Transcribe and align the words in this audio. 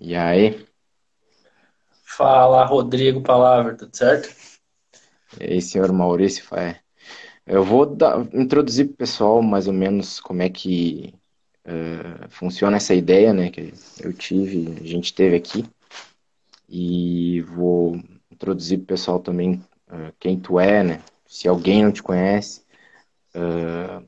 E 0.00 0.14
aí? 0.14 0.64
Fala, 2.04 2.64
Rodrigo 2.64 3.20
Palavra, 3.20 3.76
tudo 3.76 3.96
certo? 3.96 4.32
E 5.40 5.44
aí, 5.44 5.60
senhor 5.60 5.92
Maurício 5.92 6.44
Faé? 6.44 6.80
Eu 7.44 7.64
vou 7.64 7.84
dar, 7.84 8.20
introduzir 8.32 8.86
para 8.86 8.94
o 8.94 8.96
pessoal 8.96 9.42
mais 9.42 9.66
ou 9.66 9.72
menos 9.72 10.20
como 10.20 10.40
é 10.40 10.48
que 10.48 11.14
uh, 11.66 12.28
funciona 12.28 12.76
essa 12.76 12.94
ideia, 12.94 13.32
né, 13.32 13.50
que 13.50 13.72
eu 14.00 14.12
tive, 14.12 14.80
a 14.80 14.86
gente 14.86 15.12
teve 15.12 15.34
aqui, 15.34 15.64
e 16.68 17.40
vou 17.42 18.00
introduzir 18.30 18.78
para 18.78 18.84
o 18.84 18.88
pessoal 18.88 19.18
também 19.18 19.54
uh, 19.88 20.12
quem 20.20 20.38
tu 20.38 20.60
é, 20.60 20.84
né, 20.84 21.02
se 21.26 21.48
alguém 21.48 21.82
não 21.82 21.90
te 21.90 22.02
conhece, 22.02 22.62
uh, 23.34 24.06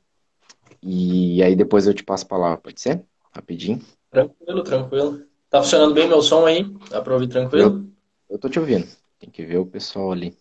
e 0.82 1.43
aí 1.43 1.57
depois 1.57 1.86
eu 1.86 1.95
te 1.95 2.04
passo 2.04 2.27
a 2.27 2.29
palavra, 2.29 2.59
pode 2.59 2.81
ser? 2.81 3.04
Rapidinho. 3.32 3.81
Tranquilo, 4.11 4.63
tranquilo. 4.63 5.29
Tá 5.50 5.61
funcionando 5.61 5.93
bem 5.93 6.09
meu 6.09 6.22
som 6.22 6.46
aí? 6.46 6.63
Dá 6.89 7.03
para 7.03 7.13
ouvir 7.13 7.27
tranquilo? 7.27 7.85
Eu, 8.29 8.35
eu 8.36 8.39
tô 8.39 8.49
te 8.49 8.61
ouvindo, 8.61 8.86
tem 9.18 9.29
que 9.29 9.45
ver 9.45 9.59
o 9.59 9.67
pessoal 9.67 10.13
ali. 10.13 10.36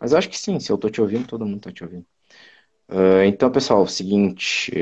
Mas 0.00 0.12
eu 0.12 0.18
acho 0.18 0.30
que 0.30 0.38
sim, 0.38 0.58
se 0.58 0.72
eu 0.72 0.78
tô 0.78 0.88
te 0.88 0.98
ouvindo, 0.98 1.28
todo 1.28 1.44
mundo 1.44 1.60
tá 1.60 1.70
te 1.70 1.84
ouvindo. 1.84 2.06
Uh, 2.88 3.22
então, 3.26 3.50
pessoal, 3.50 3.80
é 3.80 3.84
o 3.84 3.86
seguinte, 3.86 4.72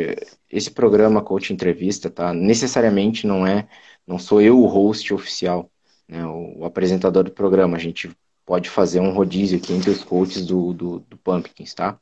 esse 0.49 0.71
programa 0.71 1.21
Coach 1.21 1.53
Entrevista, 1.53 2.09
tá? 2.09 2.33
Necessariamente 2.33 3.27
não 3.27 3.45
é, 3.45 3.69
não 4.07 4.17
sou 4.17 4.41
eu 4.41 4.61
o 4.61 4.67
host 4.67 5.13
oficial, 5.13 5.69
né? 6.07 6.25
O, 6.25 6.61
o 6.61 6.65
apresentador 6.65 7.25
do 7.25 7.33
programa. 7.33 7.77
A 7.77 7.81
gente 7.81 8.11
pode 8.47 8.71
fazer 8.71 9.01
um 9.01 9.11
rodízio 9.11 9.59
aqui 9.59 9.73
entre 9.73 9.91
os 9.91 10.05
coaches 10.05 10.47
do, 10.47 10.73
do, 10.73 11.01
do 11.01 11.17
Pumpkins, 11.19 11.75
tá? 11.75 11.99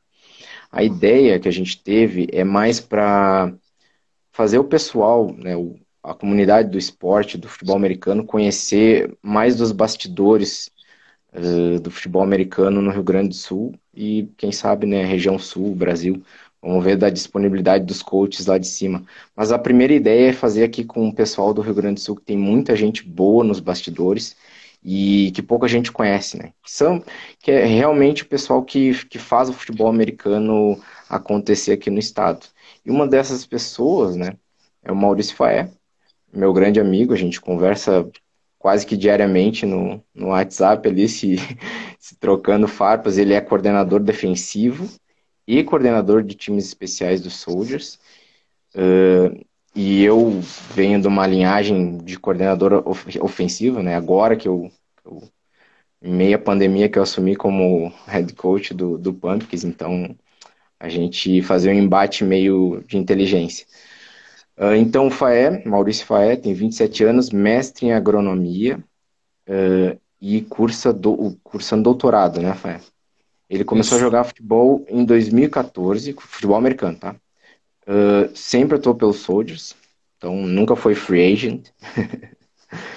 A 0.70 0.84
ideia 0.84 1.40
que 1.40 1.48
a 1.48 1.52
gente 1.52 1.82
teve 1.82 2.28
é 2.30 2.44
mais 2.44 2.80
para 2.80 3.50
fazer 4.30 4.58
o 4.58 4.64
pessoal, 4.64 5.32
né, 5.32 5.56
o, 5.56 5.76
a 6.06 6.14
comunidade 6.14 6.70
do 6.70 6.78
esporte, 6.78 7.36
do 7.36 7.48
futebol 7.48 7.76
americano, 7.76 8.24
conhecer 8.24 9.16
mais 9.20 9.56
dos 9.56 9.72
bastidores 9.72 10.70
uh, 11.34 11.80
do 11.80 11.90
futebol 11.90 12.22
americano 12.22 12.80
no 12.80 12.92
Rio 12.92 13.02
Grande 13.02 13.30
do 13.30 13.34
Sul 13.34 13.74
e, 13.94 14.28
quem 14.36 14.52
sabe, 14.52 14.86
né, 14.86 15.04
região 15.04 15.38
sul, 15.38 15.74
Brasil. 15.74 16.22
Vamos 16.62 16.84
ver 16.84 16.96
da 16.96 17.10
disponibilidade 17.10 17.84
dos 17.84 18.02
coaches 18.02 18.46
lá 18.46 18.56
de 18.58 18.66
cima. 18.68 19.04
Mas 19.34 19.50
a 19.52 19.58
primeira 19.58 19.92
ideia 19.92 20.30
é 20.30 20.32
fazer 20.32 20.64
aqui 20.64 20.84
com 20.84 21.08
o 21.08 21.14
pessoal 21.14 21.52
do 21.52 21.60
Rio 21.60 21.74
Grande 21.74 21.94
do 21.94 22.00
Sul, 22.00 22.16
que 22.16 22.22
tem 22.22 22.36
muita 22.36 22.76
gente 22.76 23.02
boa 23.04 23.44
nos 23.44 23.60
bastidores 23.60 24.36
e 24.84 25.32
que 25.34 25.42
pouca 25.42 25.66
gente 25.66 25.90
conhece, 25.90 26.38
né? 26.38 26.52
São, 26.64 27.02
que 27.40 27.50
é 27.50 27.64
realmente 27.66 28.22
o 28.22 28.26
pessoal 28.26 28.62
que, 28.64 29.04
que 29.06 29.18
faz 29.18 29.48
o 29.48 29.52
futebol 29.52 29.88
americano 29.88 30.80
acontecer 31.08 31.72
aqui 31.72 31.90
no 31.90 31.98
estado. 31.98 32.46
E 32.84 32.90
uma 32.90 33.06
dessas 33.08 33.44
pessoas, 33.44 34.14
né, 34.16 34.36
é 34.84 34.92
o 34.92 34.96
Maurício 34.96 35.34
Faé, 35.36 35.70
meu 36.32 36.52
grande 36.52 36.80
amigo, 36.80 37.12
a 37.12 37.16
gente 37.16 37.40
conversa 37.40 38.08
quase 38.58 38.86
que 38.86 38.96
diariamente 38.96 39.64
no, 39.64 40.02
no 40.14 40.28
WhatsApp 40.28 40.88
ali, 40.88 41.08
se, 41.08 41.36
se 41.98 42.16
trocando 42.16 42.68
farpas. 42.68 43.18
Ele 43.18 43.34
é 43.34 43.40
coordenador 43.40 44.00
defensivo 44.00 44.88
e 45.46 45.62
coordenador 45.62 46.22
de 46.22 46.34
times 46.34 46.66
especiais 46.66 47.20
dos 47.20 47.34
Soldiers. 47.34 47.98
Uh, 48.74 49.44
e 49.74 50.02
eu 50.02 50.40
venho 50.74 51.00
de 51.00 51.06
uma 51.06 51.26
linhagem 51.26 51.98
de 51.98 52.18
coordenador 52.18 52.82
of 52.88 53.18
ofensivo, 53.20 53.82
né? 53.82 53.94
Agora 53.94 54.34
que 54.34 54.48
eu, 54.48 54.70
eu, 55.04 55.22
meia 56.00 56.38
pandemia 56.38 56.88
que 56.88 56.98
eu 56.98 57.02
assumi 57.02 57.36
como 57.36 57.92
head 58.06 58.32
coach 58.34 58.72
do, 58.72 58.96
do 58.98 59.12
Pumpkins, 59.12 59.64
então 59.64 60.16
a 60.80 60.88
gente 60.88 61.42
fazia 61.42 61.72
um 61.72 61.74
embate 61.74 62.24
meio 62.24 62.82
de 62.86 62.96
inteligência. 62.96 63.66
Uh, 64.58 64.74
então, 64.74 65.08
o 65.08 65.10
Faé, 65.10 65.62
Maurício 65.66 66.06
Faé, 66.06 66.36
tem 66.36 66.54
27 66.54 67.04
anos, 67.04 67.30
mestre 67.30 67.86
em 67.86 67.92
agronomia 67.92 68.82
uh, 69.48 69.98
e 70.20 70.40
cursa 70.42 70.92
do, 70.92 71.36
cursando 71.42 71.82
doutorado, 71.82 72.40
né, 72.40 72.54
Faé? 72.54 72.80
Ele 73.48 73.64
começou 73.64 73.96
Isso. 73.96 74.04
a 74.04 74.08
jogar 74.08 74.24
futebol 74.24 74.84
em 74.88 75.04
2014, 75.04 76.14
futebol 76.18 76.56
americano, 76.56 76.98
tá? 76.98 77.14
Uh, 77.86 78.34
sempre 78.34 78.76
atuou 78.76 78.94
pelos 78.94 79.18
Soldiers, 79.18 79.76
então 80.16 80.34
nunca 80.34 80.74
foi 80.74 80.94
free 80.94 81.32
agent. 81.32 81.68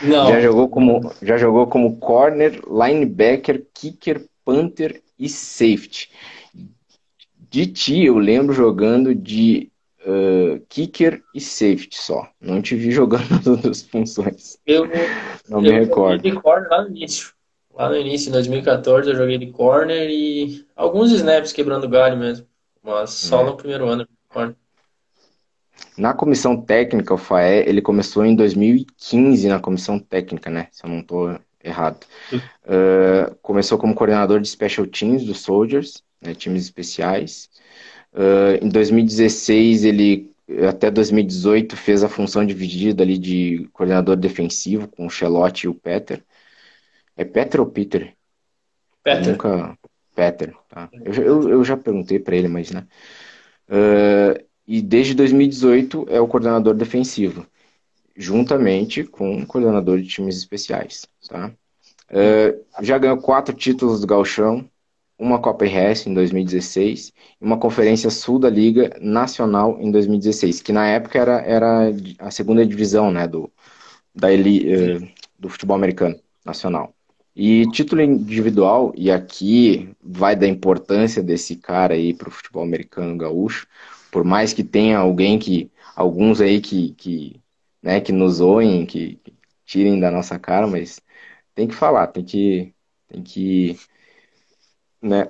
Não. 0.01 0.27
já 0.29 0.41
jogou 0.41 0.67
como 0.67 1.13
já 1.21 1.37
jogou 1.37 1.67
como 1.67 1.97
corner, 1.97 2.59
linebacker, 2.67 3.63
kicker, 3.71 4.25
punter 4.43 5.01
e 5.17 5.29
safety. 5.29 6.09
De 7.51 7.67
ti 7.67 8.05
eu 8.05 8.17
lembro 8.17 8.51
jogando 8.51 9.13
de 9.13 9.71
uh, 10.09 10.59
kicker 10.67 11.21
e 11.33 11.39
safety 11.39 11.97
só. 11.97 12.27
Não 12.41 12.61
te 12.61 12.75
vi 12.75 12.91
jogando 12.91 13.69
as 13.69 13.81
funções. 13.83 14.57
Eu 14.65 14.87
não 15.47 15.59
eu 15.59 15.61
me 15.61 15.71
recordo. 15.71 16.21
de 16.21 16.31
corner 16.31 16.69
lá 16.69 16.83
no 16.83 16.89
início. 16.89 17.33
Lá 17.73 17.87
no 17.87 17.95
início, 17.95 18.29
em 18.29 18.33
2014, 18.33 19.09
eu 19.09 19.15
joguei 19.15 19.37
de 19.37 19.51
corner 19.51 20.09
e 20.09 20.65
alguns 20.75 21.11
snaps 21.11 21.53
quebrando 21.53 21.87
galho 21.87 22.17
mesmo. 22.17 22.45
Mas 22.83 23.11
só 23.11 23.41
é. 23.41 23.45
no 23.45 23.55
primeiro 23.55 23.87
ano 23.87 24.03
de 24.03 24.09
corner. 24.27 24.55
Na 25.97 26.13
comissão 26.13 26.59
técnica, 26.59 27.13
o 27.13 27.17
FAE, 27.17 27.63
ele 27.67 27.81
começou 27.81 28.25
em 28.25 28.35
2015 28.35 29.47
na 29.47 29.59
comissão 29.59 29.97
técnica, 29.97 30.49
né? 30.49 30.67
Se 30.71 30.85
eu 30.85 30.89
não 30.89 30.99
estou 30.99 31.39
errado. 31.63 32.05
Uh, 32.33 33.35
começou 33.41 33.77
como 33.77 33.95
coordenador 33.95 34.39
de 34.39 34.47
Special 34.47 34.87
Teams 34.87 35.23
dos 35.25 35.41
Soldiers, 35.41 36.03
né, 36.21 36.33
times 36.33 36.63
especiais. 36.63 37.49
Uh, 38.19 38.65
em 38.65 38.67
2016, 38.67 39.85
ele 39.85 40.29
até 40.67 40.91
2018 40.91 41.77
fez 41.77 42.03
a 42.03 42.09
função 42.09 42.45
dividida 42.45 43.01
ali 43.01 43.17
de 43.17 43.69
coordenador 43.71 44.17
defensivo 44.17 44.89
com 44.89 45.07
o 45.07 45.09
Chelote 45.09 45.65
e 45.65 45.69
o 45.69 45.73
Peter. 45.73 46.21
É 47.15 47.23
Peter 47.23 47.61
ou 47.61 47.67
Peter? 47.67 48.13
Peter. 49.01 49.23
Eu 49.23 49.31
nunca... 49.31 49.77
Peter, 50.13 50.53
tá. 50.67 50.89
Eu, 50.91 51.13
eu, 51.13 51.49
eu 51.49 51.63
já 51.63 51.77
perguntei 51.77 52.19
para 52.19 52.35
ele, 52.35 52.49
mas 52.49 52.71
né. 52.71 52.85
Uh, 53.69 54.43
e 54.67 54.81
desde 54.81 55.13
2018 55.13 56.07
é 56.09 56.19
o 56.19 56.27
coordenador 56.27 56.73
defensivo, 56.73 57.47
juntamente 58.17 59.05
com 59.05 59.37
o 59.37 59.45
coordenador 59.45 59.97
de 60.01 60.09
times 60.09 60.35
especiais, 60.35 61.07
tá. 61.29 61.53
Uh, 62.11 62.65
já 62.81 62.97
ganhou 62.97 63.21
quatro 63.21 63.55
títulos 63.55 64.01
do 64.01 64.07
Galchão, 64.07 64.69
uma 65.19 65.37
Copa 65.37 65.65
RS 65.65 66.07
em 66.07 66.13
2016 66.13 67.11
e 67.41 67.43
uma 67.43 67.57
Conferência 67.57 68.09
Sul 68.09 68.39
da 68.39 68.49
Liga 68.49 68.97
Nacional 69.01 69.77
em 69.81 69.91
2016, 69.91 70.61
que 70.61 70.71
na 70.71 70.87
época 70.87 71.19
era, 71.19 71.41
era 71.41 71.91
a 72.19 72.31
segunda 72.31 72.65
divisão 72.65 73.11
né, 73.11 73.27
do, 73.27 73.51
da 74.15 74.31
eli, 74.31 74.73
uh, 74.73 75.07
do 75.37 75.49
futebol 75.49 75.75
americano 75.75 76.17
nacional. 76.45 76.93
E 77.35 77.69
título 77.71 78.01
individual, 78.01 78.93
e 78.95 79.11
aqui 79.11 79.89
vai 80.01 80.35
da 80.35 80.47
importância 80.47 81.21
desse 81.21 81.55
cara 81.57 81.93
aí 81.93 82.13
para 82.13 82.29
o 82.29 82.31
futebol 82.31 82.63
americano 82.63 83.17
gaúcho, 83.17 83.67
por 84.11 84.23
mais 84.23 84.53
que 84.53 84.63
tenha 84.63 84.97
alguém 84.97 85.37
que, 85.37 85.69
alguns 85.95 86.41
aí 86.41 86.61
que, 86.61 86.91
que, 86.93 87.41
né, 87.83 87.99
que 87.99 88.11
nos 88.11 88.39
oem, 88.41 88.85
que, 88.85 89.19
que 89.23 89.33
tirem 89.65 89.99
da 89.99 90.09
nossa 90.09 90.39
cara, 90.39 90.65
mas 90.65 90.99
tem 91.53 91.67
que 91.67 91.75
falar, 91.75 92.07
tem 92.07 92.23
que, 92.23 92.73
tem 93.07 93.21
que 93.21 93.77
né, 95.01 95.29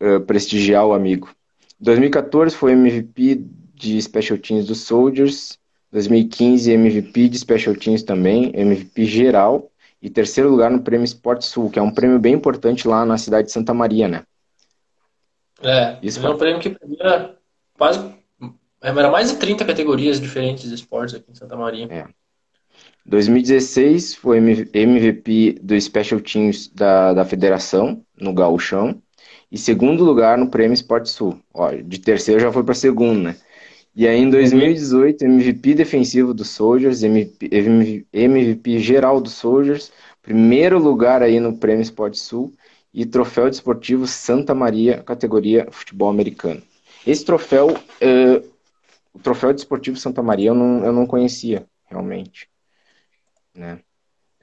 uh, 0.00 0.20
prestigiar 0.20 0.86
o 0.86 0.92
amigo. 0.92 1.34
2014 1.80 2.54
foi 2.54 2.72
MVP 2.72 3.44
de 3.74 4.00
Special 4.00 4.38
Teams 4.38 4.66
dos 4.66 4.80
Soldiers, 4.80 5.58
2015 5.90 6.70
MVP 6.70 7.28
de 7.28 7.38
Special 7.38 7.74
Teams 7.74 8.02
também, 8.02 8.52
MVP 8.54 9.04
geral, 9.04 9.70
e 10.00 10.08
terceiro 10.08 10.50
lugar 10.50 10.70
no 10.70 10.82
Prêmio 10.82 11.04
Esporte 11.04 11.44
Sul, 11.44 11.70
que 11.70 11.78
é 11.78 11.82
um 11.82 11.90
prêmio 11.90 12.18
bem 12.18 12.34
importante 12.34 12.88
lá 12.88 13.04
na 13.04 13.18
cidade 13.18 13.48
de 13.48 13.52
Santa 13.52 13.74
Maria, 13.74 14.08
né? 14.08 14.24
É, 15.62 15.98
isso 16.02 16.24
é 16.26 16.30
um 16.30 16.36
prêmio 16.36 16.60
que 16.60 16.70
premia 16.70 17.36
quase. 17.76 18.12
Era 18.80 19.10
mais 19.10 19.30
de 19.30 19.36
30 19.36 19.64
categorias 19.64 20.20
diferentes 20.20 20.68
de 20.68 20.74
esportes 20.74 21.14
aqui 21.14 21.30
em 21.30 21.34
Santa 21.34 21.56
Maria. 21.56 21.86
É. 21.88 22.06
2016 23.06 24.14
foi 24.14 24.38
MVP 24.38 25.58
do 25.62 25.80
Special 25.80 26.20
Teams 26.20 26.68
da, 26.68 27.12
da 27.12 27.24
federação, 27.24 28.04
no 28.20 28.32
Gauchão. 28.32 29.00
E 29.52 29.58
segundo 29.58 30.02
lugar 30.02 30.38
no 30.38 30.48
Prêmio 30.48 30.72
Esporte 30.72 31.10
Sul. 31.10 31.38
Ó, 31.52 31.70
de 31.72 32.00
terceiro 32.00 32.40
já 32.40 32.50
foi 32.50 32.64
para 32.64 32.74
segundo, 32.74 33.20
né? 33.20 33.36
E 33.94 34.08
aí 34.08 34.18
em 34.18 34.30
2018, 34.30 35.26
MVP 35.26 35.74
defensivo 35.74 36.32
dos 36.32 36.48
Soldiers, 36.48 37.02
MVP, 37.02 37.50
MVP 38.14 38.78
geral 38.78 39.20
dos 39.20 39.34
Soldiers, 39.34 39.92
primeiro 40.22 40.78
lugar 40.78 41.22
aí 41.22 41.38
no 41.38 41.58
Prêmio 41.58 41.82
Esporte 41.82 42.18
Sul 42.18 42.50
e 42.94 43.04
troféu 43.04 43.50
desportivo 43.50 44.06
Santa 44.06 44.54
Maria, 44.54 45.02
categoria 45.02 45.68
futebol 45.70 46.08
americano. 46.08 46.62
Esse 47.06 47.22
troféu, 47.22 47.68
uh, 47.68 48.50
o 49.12 49.18
troféu 49.18 49.52
desportivo 49.52 49.98
Santa 49.98 50.22
Maria 50.22 50.48
eu 50.48 50.54
não, 50.54 50.82
eu 50.82 50.92
não 50.94 51.06
conhecia, 51.06 51.66
realmente. 51.90 52.48
Né? 53.54 53.80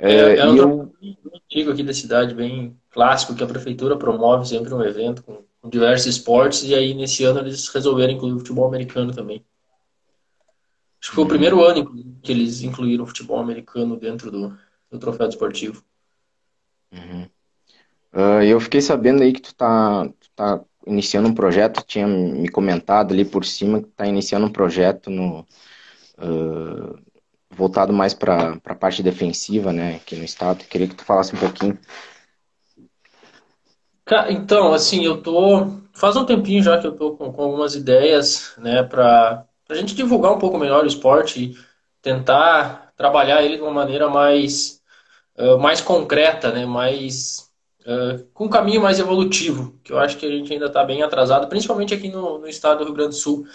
É, 0.02 0.14
é, 0.14 0.38
é 0.38 0.46
um 0.48 0.56
eu... 0.56 0.94
antigo 1.36 1.72
aqui 1.72 1.84
da 1.84 1.94
cidade, 1.94 2.34
bem 2.34 2.80
clássico, 2.90 3.36
que 3.36 3.44
a 3.44 3.48
prefeitura 3.48 3.98
promove 3.98 4.48
sempre 4.48 4.74
um 4.74 4.82
evento 4.82 5.22
com, 5.22 5.44
com 5.62 5.70
diversos 5.70 6.08
esportes, 6.08 6.64
e 6.64 6.74
aí 6.74 6.94
nesse 6.94 7.26
ano 7.26 7.40
eles 7.40 7.68
resolveram 7.68 8.14
incluir 8.14 8.34
o 8.34 8.40
futebol 8.40 8.66
americano 8.66 9.14
também. 9.14 9.46
Acho 11.02 11.10
que 11.10 11.16
foi 11.16 11.24
uhum. 11.24 11.28
o 11.28 11.30
primeiro 11.30 11.64
ano 11.64 12.20
que 12.22 12.32
eles 12.32 12.62
incluíram 12.62 13.04
o 13.04 13.08
futebol 13.08 13.40
americano 13.40 13.98
dentro 13.98 14.32
do, 14.32 14.58
do 14.90 14.98
troféu 14.98 15.28
desportivo. 15.28 15.84
Uhum. 16.94 17.28
Uh, 18.14 18.44
eu 18.44 18.60
fiquei 18.60 18.82
sabendo 18.82 19.22
aí 19.22 19.34
que 19.34 19.42
tu 19.42 19.54
tá, 19.54 20.08
tu 20.08 20.30
tá 20.34 20.62
iniciando 20.88 21.28
um 21.28 21.34
projeto, 21.34 21.84
tinha 21.86 22.08
me 22.08 22.50
comentado 22.50 23.14
ali 23.14 23.26
por 23.26 23.46
cima 23.46 23.82
que 23.82 23.90
tá 23.90 24.08
iniciando 24.08 24.48
um 24.48 24.52
projeto 24.52 25.10
no, 25.10 25.46
uh, 26.18 27.00
voltado 27.52 27.92
mais 27.92 28.14
para 28.14 28.60
a 28.66 28.76
parte 28.76 29.04
defensiva, 29.04 29.74
né, 29.74 29.96
aqui 29.96 30.16
no 30.16 30.24
estado. 30.24 30.66
Queria 30.66 30.88
que 30.88 30.96
tu 30.96 31.04
falasse 31.04 31.36
um 31.36 31.40
pouquinho. 31.40 31.78
Então, 34.30 34.74
assim, 34.74 35.04
eu 35.04 35.22
tô 35.22 35.80
faz 35.94 36.16
um 36.16 36.26
tempinho 36.26 36.64
já 36.64 36.80
que 36.80 36.88
eu 36.88 36.94
tô 36.94 37.16
com, 37.16 37.32
com 37.32 37.44
algumas 37.44 37.76
ideias, 37.76 38.54
né, 38.58 38.84
para 38.84 39.46
a 39.70 39.76
gente 39.76 39.94
divulgar 39.94 40.32
um 40.32 40.40
pouco 40.40 40.58
melhor 40.58 40.84
o 40.84 40.88
esporte 40.88 41.56
tentar 42.02 42.94
trabalhar 42.96 43.44
ele 43.44 43.58
de 43.58 43.62
uma 43.62 43.72
maneira 43.72 44.10
mais 44.10 44.82
uh, 45.38 45.58
mais 45.60 45.82
concreta, 45.82 46.52
né, 46.52 46.66
mais 46.66 47.50
uh, 47.82 48.24
com 48.34 48.46
um 48.46 48.50
caminho 48.50 48.82
mais 48.82 49.00
evolutivo, 49.00 49.78
que 49.84 49.92
eu 49.92 50.00
acho 50.00 50.18
que 50.18 50.26
a 50.26 50.30
gente 50.30 50.52
ainda 50.54 50.68
está 50.68 50.84
bem 50.84 51.04
atrasado, 51.04 51.48
principalmente 51.48 51.94
aqui 51.94 52.10
no, 52.10 52.40
no, 52.40 52.48
estado 52.48 52.80
do 52.80 52.86
Rio 52.86 52.94
Grande 52.94 53.10
do 53.12 53.16
Sul. 53.16 53.46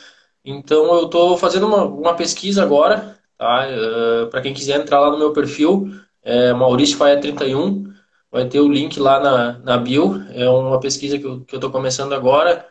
Então, 0.45 0.85
eu 0.95 1.07
estou 1.07 1.39
fazendo 1.39 1.67
uma, 1.67 1.85
uma 1.85 2.15
pesquisa 2.15 2.63
agora 2.63 3.19
Tá? 3.39 3.67
Uh, 3.69 4.31
Para 4.31 4.41
quem 4.43 4.55
quiser 4.55 4.81
entrar 4.81 5.01
lá 5.01 5.11
no 5.11 5.19
meu 5.19 5.33
perfil, 5.33 5.91
é 6.23 6.53
Maurício 6.53 6.97
Faia 6.97 7.21
31, 7.21 7.93
vai 8.31 8.49
ter 8.49 8.61
o 8.61 8.69
link 8.69 8.99
lá 8.99 9.21
na, 9.21 9.59
na 9.59 9.79
bio. 9.79 10.23
É 10.33 10.49
uma 10.49 10.81
pesquisa 10.81 11.19
que 11.19 11.27
eu 11.27 11.45
estou 11.53 11.71
começando 11.71 12.13
agora 12.15 12.67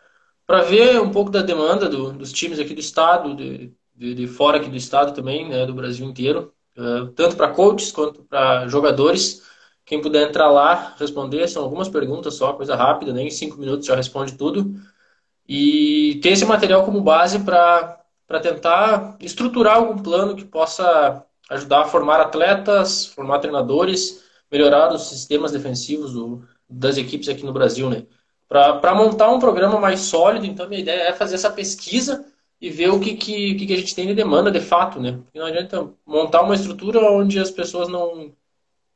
para 0.46 0.62
ver 0.62 1.00
um 1.00 1.10
pouco 1.10 1.30
da 1.30 1.42
demanda 1.42 1.88
do, 1.88 2.12
dos 2.12 2.32
times 2.32 2.58
aqui 2.58 2.74
do 2.74 2.80
estado, 2.80 3.34
de, 3.34 3.72
de, 3.94 4.14
de, 4.14 4.26
fora 4.26 4.58
aqui 4.58 4.68
do 4.68 4.76
estado 4.76 5.14
também, 5.14 5.48
né, 5.48 5.64
do 5.66 5.74
Brasil 5.74 6.06
inteiro, 6.06 6.52
uh, 6.76 7.08
tanto 7.12 7.36
para 7.36 7.48
coaches 7.52 7.92
quanto 7.92 8.22
para 8.24 8.68
jogadores. 8.68 9.42
Quem 9.84 10.00
puder 10.00 10.28
entrar 10.28 10.50
lá, 10.50 10.94
responder, 10.98 11.46
são 11.48 11.62
algumas 11.62 11.88
perguntas 11.88 12.34
só, 12.34 12.52
coisa 12.54 12.74
rápida, 12.74 13.12
nem 13.12 13.28
em 13.28 13.30
cinco 13.30 13.58
minutos 13.58 13.86
já 13.86 13.94
responde 13.96 14.34
tudo. 14.36 14.74
E 15.48 16.20
ter 16.22 16.30
esse 16.30 16.44
material 16.44 16.84
como 16.84 17.00
base 17.02 17.40
para 17.40 18.03
para 18.34 18.40
tentar 18.40 19.16
estruturar 19.20 19.76
algum 19.76 19.96
plano 19.96 20.34
que 20.34 20.44
possa 20.44 21.24
ajudar 21.48 21.82
a 21.82 21.84
formar 21.84 22.20
atletas, 22.20 23.06
formar 23.06 23.38
treinadores, 23.38 24.24
melhorar 24.50 24.92
os 24.92 25.08
sistemas 25.08 25.52
defensivos 25.52 26.12
do, 26.12 26.42
das 26.68 26.96
equipes 26.96 27.28
aqui 27.28 27.44
no 27.44 27.52
Brasil, 27.52 27.88
né? 27.88 28.06
Para 28.48 28.92
montar 28.92 29.30
um 29.30 29.38
programa 29.38 29.78
mais 29.78 30.00
sólido, 30.00 30.46
então 30.46 30.68
minha 30.68 30.80
ideia 30.80 31.02
é 31.02 31.12
fazer 31.12 31.36
essa 31.36 31.48
pesquisa 31.48 32.26
e 32.60 32.70
ver 32.70 32.90
o 32.90 32.98
que, 32.98 33.14
que, 33.14 33.54
que 33.54 33.72
a 33.72 33.76
gente 33.76 33.94
tem 33.94 34.08
de 34.08 34.14
demanda 34.14 34.50
de 34.50 34.60
fato, 34.60 34.98
né? 34.98 35.12
Porque 35.12 35.38
não 35.38 35.46
adianta 35.46 35.88
montar 36.04 36.42
uma 36.42 36.56
estrutura 36.56 37.08
onde 37.12 37.38
as 37.38 37.52
pessoas 37.52 37.88
não, 37.88 38.32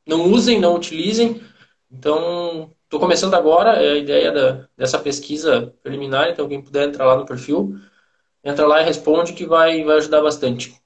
não 0.05 0.29
usem, 0.29 0.59
não 0.59 0.75
utilizem. 0.75 1.41
Então, 1.89 2.71
estou 2.83 2.99
começando 2.99 3.35
agora, 3.35 3.81
é 3.81 3.93
a 3.93 3.97
ideia 3.97 4.33
da, 4.33 4.67
dessa 4.75 4.99
pesquisa 4.99 5.73
preliminar, 5.81 6.29
então 6.29 6.49
quem 6.49 6.61
puder 6.61 6.89
entrar 6.89 7.05
lá 7.05 7.15
no 7.15 7.25
perfil, 7.25 7.79
entra 8.43 8.65
lá 8.67 8.81
e 8.81 8.85
responde 8.85 9.33
que 9.33 9.45
vai, 9.45 9.83
vai 9.83 9.97
ajudar 9.97 10.21
bastante. 10.21 10.79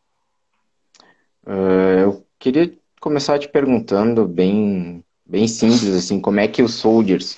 Uh, 1.45 1.99
eu 1.99 2.25
queria 2.39 2.73
começar 2.99 3.37
te 3.37 3.49
perguntando 3.49 4.27
bem, 4.27 5.03
bem 5.25 5.47
simples, 5.47 5.93
assim, 5.95 6.21
como 6.21 6.39
é 6.39 6.47
que 6.47 6.61
o 6.61 6.69
Soldiers, 6.69 7.37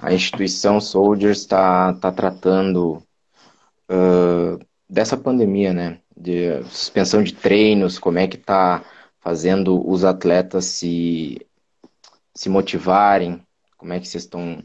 a 0.00 0.12
instituição 0.12 0.80
Soldiers 0.80 1.38
está 1.38 1.94
tá 1.94 2.12
tratando 2.12 3.02
uh, 3.90 4.58
dessa 4.88 5.16
pandemia, 5.16 5.72
né? 5.72 6.00
De 6.16 6.62
suspensão 6.64 7.22
de 7.22 7.34
treinos, 7.34 7.98
como 7.98 8.18
é 8.18 8.26
que 8.26 8.36
está 8.36 8.84
fazendo 9.20 9.86
os 9.88 10.04
atletas 10.04 10.66
se, 10.66 11.44
se 12.34 12.48
motivarem, 12.48 13.42
como 13.76 13.92
é 13.92 14.00
que 14.00 14.06
vocês 14.06 14.24
estão 14.24 14.62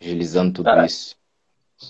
agilizando 0.00 0.54
tudo 0.54 0.64
Cara, 0.66 0.86
isso? 0.86 1.16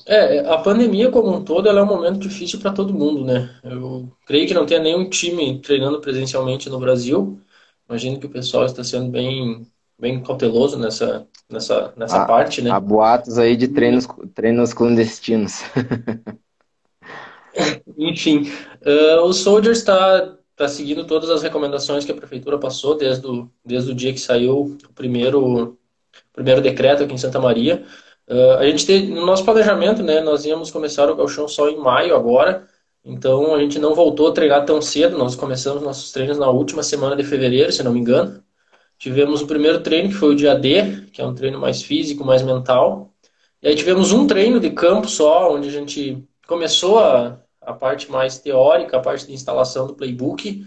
É, 0.05 0.41
a 0.41 0.59
pandemia 0.59 1.11
como 1.11 1.33
um 1.33 1.45
todo 1.45 1.69
é 1.69 1.83
um 1.83 1.87
momento 1.87 2.19
difícil 2.19 2.59
para 2.59 2.73
todo 2.73 2.93
mundo, 2.93 3.25
né? 3.25 3.55
Eu 3.63 4.11
creio 4.27 4.47
que 4.47 4.55
não 4.55 4.67
tenha 4.67 4.81
nenhum 4.81 5.09
time 5.09 5.61
treinando 5.61 6.01
presencialmente 6.01 6.69
no 6.69 6.81
Brasil. 6.81 7.41
Imagino 7.89 8.19
que 8.19 8.27
o 8.27 8.31
pessoal 8.31 8.67
está 8.67 8.83
sendo 8.83 9.11
bem, 9.11 9.65
bem 9.99 10.21
cauteloso 10.23 10.77
nessa, 10.77 11.27
nessa, 11.49 11.93
nessa 11.97 12.23
há, 12.23 12.27
parte, 12.27 12.61
né? 12.61 12.71
Há 12.71 12.81
boatos 12.81 13.39
aí 13.39 13.57
de 13.57 13.69
treinos, 13.69 14.09
treinos 14.35 14.75
clandestinos. 14.75 15.63
Enfim, 17.97 18.51
uh, 18.85 19.23
o 19.23 19.33
Soldiers 19.33 19.79
está 19.79 20.37
tá 20.57 20.69
seguindo 20.69 21.07
todas 21.07 21.31
as 21.31 21.43
recomendações 21.43 22.05
que 22.05 22.11
a 22.11 22.17
prefeitura 22.17 22.59
passou 22.59 22.97
desde 22.97 23.27
o, 23.27 23.49
desde 23.65 23.93
o 23.93 23.95
dia 23.95 24.13
que 24.13 24.21
saiu 24.21 24.77
o 24.89 24.93
primeiro, 24.95 25.79
primeiro 26.33 26.61
decreto 26.61 27.05
aqui 27.05 27.15
em 27.15 27.19
Santa 27.19 27.39
Maria. 27.39 27.87
Uh, 28.29 28.59
a 28.59 28.67
gente 28.67 28.85
tem, 28.85 29.07
no 29.09 29.25
nosso 29.25 29.45
planejamento, 29.45 30.03
né, 30.03 30.21
nós 30.21 30.45
íamos 30.45 30.71
começar 30.71 31.09
o 31.09 31.15
galchão 31.15 31.47
só 31.47 31.69
em 31.69 31.79
maio 31.79 32.17
agora, 32.17 32.67
então 33.05 33.55
a 33.55 33.61
gente 33.61 33.79
não 33.79 33.95
voltou 33.95 34.29
a 34.29 34.33
treinar 34.33 34.65
tão 34.65 34.83
cedo, 34.83 35.17
nós 35.17 35.37
começamos 35.37 35.83
nossos 35.83 36.11
treinos 36.11 36.37
na 36.37 36.49
última 36.49 36.83
semana 36.83 37.15
de 37.15 37.23
fevereiro, 37.23 37.71
se 37.71 37.83
não 37.83 37.93
me 37.93 38.01
engano. 38.01 38.43
Tivemos 38.99 39.43
o 39.43 39.47
primeiro 39.47 39.81
treino, 39.81 40.09
que 40.09 40.15
foi 40.15 40.31
o 40.31 40.35
dia 40.35 40.55
D, 40.55 41.03
que 41.13 41.21
é 41.21 41.25
um 41.27 41.35
treino 41.35 41.61
mais 41.61 41.83
físico, 41.83 42.25
mais 42.25 42.43
mental. 42.43 43.13
E 43.63 43.69
aí 43.69 43.75
tivemos 43.77 44.13
um 44.13 44.27
treino 44.27 44.59
de 44.59 44.71
campo 44.71 45.09
só, 45.09 45.55
onde 45.55 45.69
a 45.69 45.73
gente 45.73 46.27
começou 46.49 46.99
a, 46.99 47.39
a 47.61 47.73
parte 47.73 48.11
mais 48.11 48.39
teórica, 48.39 48.97
a 48.97 49.01
parte 49.01 49.27
de 49.27 49.35
instalação 49.35 49.87
do 49.87 49.95
playbook, 49.95 50.67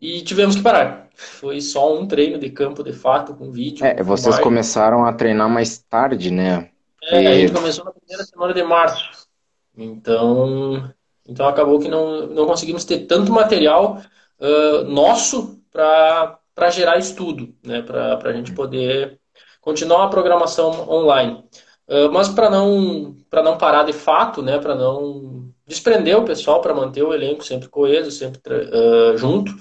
e 0.00 0.22
tivemos 0.22 0.54
que 0.54 0.62
parar. 0.62 1.08
Foi 1.14 1.60
só 1.60 1.96
um 1.96 2.06
treino 2.06 2.38
de 2.38 2.50
campo, 2.50 2.82
de 2.82 2.92
fato, 2.92 3.34
com 3.34 3.50
vídeo. 3.50 3.84
É, 3.84 4.02
vocês 4.02 4.38
começaram 4.38 5.04
a 5.04 5.12
treinar 5.12 5.48
mais 5.48 5.78
tarde, 5.78 6.30
né? 6.30 6.71
É, 7.02 7.26
a 7.26 7.34
gente 7.34 7.52
começou 7.52 7.84
na 7.84 7.92
primeira 7.92 8.24
semana 8.24 8.54
de 8.54 8.62
março. 8.62 9.28
Então, 9.76 10.92
então 11.26 11.48
acabou 11.48 11.78
que 11.80 11.88
não, 11.88 12.26
não 12.26 12.46
conseguimos 12.46 12.84
ter 12.84 13.06
tanto 13.06 13.32
material 13.32 14.00
uh, 14.38 14.84
nosso 14.84 15.60
para 15.70 16.70
gerar 16.70 16.98
estudo, 16.98 17.54
né? 17.64 17.82
para 17.82 18.20
a 18.22 18.32
gente 18.32 18.52
poder 18.52 19.18
continuar 19.60 20.04
a 20.04 20.08
programação 20.08 20.88
online. 20.88 21.44
Uh, 21.88 22.12
mas 22.12 22.28
para 22.28 22.48
não, 22.48 23.16
não 23.32 23.58
parar 23.58 23.84
de 23.84 23.92
fato, 23.92 24.42
né? 24.42 24.58
para 24.58 24.74
não 24.74 25.50
desprender 25.66 26.18
o 26.18 26.24
pessoal, 26.24 26.60
para 26.60 26.74
manter 26.74 27.02
o 27.02 27.14
elenco 27.14 27.44
sempre 27.44 27.68
coeso, 27.68 28.10
sempre 28.10 28.54
uh, 28.54 29.16
junto, 29.16 29.52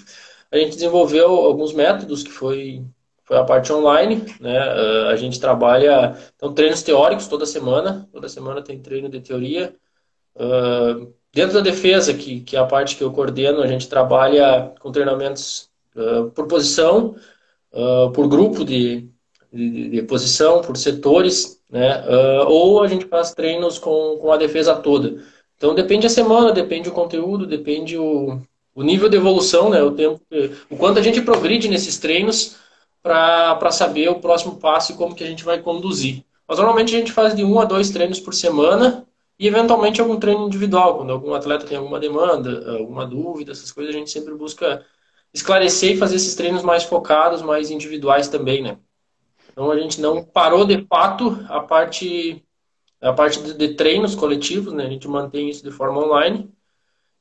a 0.51 0.57
gente 0.57 0.75
desenvolveu 0.75 1.29
alguns 1.29 1.73
métodos 1.73 2.23
que 2.23 2.31
foi 2.31 2.83
a 3.31 3.43
parte 3.43 3.71
online, 3.71 4.23
né? 4.39 4.59
Uh, 4.59 5.07
a 5.07 5.15
gente 5.15 5.39
trabalha 5.39 6.17
então 6.35 6.53
treinos 6.53 6.83
teóricos 6.83 7.27
toda 7.27 7.45
semana, 7.45 8.07
toda 8.11 8.27
semana 8.27 8.61
tem 8.61 8.79
treino 8.79 9.09
de 9.09 9.21
teoria. 9.21 9.73
Uh, 10.35 11.13
dentro 11.33 11.55
da 11.55 11.61
defesa, 11.61 12.13
que, 12.13 12.41
que 12.41 12.57
é 12.57 12.59
a 12.59 12.65
parte 12.65 12.95
que 12.95 13.03
eu 13.03 13.11
coordeno, 13.11 13.61
a 13.61 13.67
gente 13.67 13.87
trabalha 13.87 14.73
com 14.79 14.91
treinamentos 14.91 15.69
uh, 15.95 16.29
por 16.31 16.47
posição, 16.47 17.15
por 18.13 18.27
grupo 18.27 18.65
de, 18.65 19.07
de, 19.51 19.89
de, 19.89 20.01
posição, 20.01 20.61
por 20.61 20.75
setores, 20.75 21.61
né? 21.69 22.03
ou 22.45 22.83
a 22.83 22.87
gente 22.89 23.05
faz 23.05 23.33
treinos 23.33 23.79
com, 23.79 24.17
com 24.17 24.29
a 24.29 24.35
defesa 24.35 24.75
toda. 24.75 25.23
Então 25.55 25.73
depende 25.73 26.05
a 26.05 26.09
semana, 26.09 26.51
depende 26.51 26.89
o 26.89 26.91
conteúdo, 26.91 27.47
depende 27.47 27.97
o, 27.97 28.41
o 28.75 28.83
nível 28.83 29.07
de 29.07 29.15
evolução, 29.15 29.69
né? 29.69 29.81
O 29.81 29.91
tempo, 29.91 30.19
o 30.69 30.75
quanto 30.75 30.99
a 30.99 31.01
gente 31.01 31.21
progride 31.21 31.69
nesses 31.69 31.97
treinos 31.97 32.57
para 33.01 33.71
saber 33.71 34.09
o 34.09 34.19
próximo 34.19 34.57
passo 34.57 34.91
e 34.91 34.95
como 34.95 35.15
que 35.15 35.23
a 35.23 35.27
gente 35.27 35.43
vai 35.43 35.59
conduzir. 35.59 36.23
Mas 36.47 36.57
normalmente 36.57 36.95
a 36.95 36.99
gente 36.99 37.11
faz 37.11 37.35
de 37.35 37.43
um 37.43 37.59
a 37.59 37.65
dois 37.65 37.89
treinos 37.89 38.19
por 38.19 38.33
semana 38.33 39.07
e 39.39 39.47
eventualmente 39.47 39.99
algum 39.99 40.19
treino 40.19 40.45
individual, 40.45 40.97
quando 40.97 41.11
algum 41.11 41.33
atleta 41.33 41.65
tem 41.65 41.77
alguma 41.77 41.99
demanda, 41.99 42.77
alguma 42.77 43.05
dúvida, 43.05 43.51
essas 43.51 43.71
coisas 43.71 43.95
a 43.95 43.97
gente 43.97 44.11
sempre 44.11 44.35
busca 44.35 44.85
esclarecer 45.33 45.93
e 45.93 45.97
fazer 45.97 46.17
esses 46.17 46.35
treinos 46.35 46.61
mais 46.61 46.83
focados, 46.83 47.41
mais 47.41 47.71
individuais 47.71 48.27
também, 48.27 48.61
né? 48.61 48.77
Então 49.51 49.71
a 49.71 49.79
gente 49.79 49.99
não 49.99 50.23
parou 50.23 50.65
de 50.65 50.85
fato 50.85 51.43
a 51.49 51.59
parte 51.59 52.43
a 53.01 53.11
parte 53.11 53.41
de, 53.53 53.73
treinos 53.73 54.13
coletivos, 54.13 54.73
né? 54.73 54.85
A 54.85 54.89
gente 54.89 55.07
mantém 55.07 55.49
isso 55.49 55.63
de 55.63 55.71
forma 55.71 56.05
online 56.05 56.51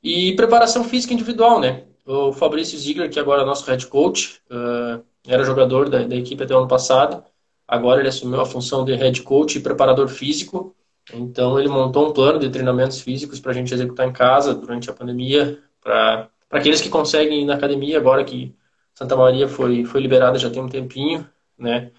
e 0.03 0.35
preparação 0.35 0.83
física 0.83 1.13
individual, 1.13 1.59
né? 1.59 1.85
O 2.05 2.31
Fabrício 2.31 2.77
Ziegler, 2.77 3.09
que 3.09 3.19
agora 3.19 3.41
é 3.41 3.45
nosso 3.45 3.65
head 3.65 3.87
coach, 3.87 4.41
uh, 4.51 5.03
era 5.27 5.43
jogador 5.43 5.89
da, 5.89 6.03
da 6.03 6.15
equipe 6.15 6.43
até 6.43 6.53
o 6.53 6.59
ano 6.59 6.67
passado. 6.67 7.23
Agora 7.67 7.99
ele 8.01 8.09
assumiu 8.09 8.41
a 8.41 8.45
função 8.45 8.83
de 8.83 8.93
head 8.95 9.21
coach 9.23 9.57
e 9.57 9.61
preparador 9.61 10.07
físico. 10.07 10.75
Então 11.13 11.59
ele 11.59 11.69
montou 11.69 12.09
um 12.09 12.13
plano 12.13 12.39
de 12.39 12.49
treinamentos 12.49 13.01
físicos 13.01 13.39
para 13.39 13.51
a 13.51 13.53
gente 13.53 13.73
executar 13.73 14.07
em 14.07 14.13
casa 14.13 14.53
durante 14.53 14.89
a 14.89 14.93
pandemia, 14.93 15.59
para 15.81 16.29
aqueles 16.49 16.81
que 16.81 16.89
conseguem 16.89 17.41
ir 17.41 17.45
na 17.45 17.55
academia 17.55 17.97
agora 17.97 18.23
que 18.23 18.55
Santa 18.93 19.15
Maria 19.15 19.47
foi, 19.47 19.83
foi 19.85 20.01
liberada 20.01 20.37
já 20.37 20.49
tem 20.49 20.61
um 20.61 20.69
tempinho, 20.69 21.27
né? 21.57 21.91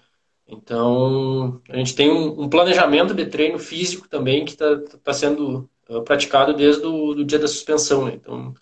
Então 0.47 1.61
a 1.69 1.77
gente 1.77 1.95
tem 1.95 2.11
um, 2.11 2.43
um 2.43 2.49
planejamento 2.49 3.13
de 3.13 3.25
treino 3.25 3.59
físico 3.59 4.07
também 4.07 4.45
que 4.45 4.51
está 4.51 4.77
tá 5.03 5.13
sendo 5.13 5.69
uh, 5.89 6.01
praticado 6.03 6.53
desde 6.53 6.85
o 6.85 7.13
do 7.13 7.25
dia 7.25 7.39
da 7.39 7.47
suspensão, 7.47 8.05
né? 8.05 8.13
Então 8.15 8.53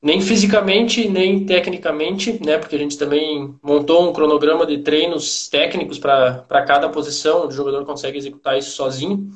nem 0.00 0.20
fisicamente, 0.20 1.08
nem 1.08 1.44
tecnicamente, 1.44 2.42
né? 2.44 2.58
Porque 2.58 2.76
a 2.76 2.78
gente 2.78 2.96
também 2.96 3.54
montou 3.62 4.08
um 4.08 4.12
cronograma 4.12 4.64
de 4.64 4.78
treinos 4.78 5.48
técnicos 5.48 5.98
para 5.98 6.64
cada 6.66 6.88
posição, 6.88 7.46
o 7.46 7.50
jogador 7.50 7.84
consegue 7.84 8.18
executar 8.18 8.56
isso 8.56 8.70
sozinho. 8.70 9.28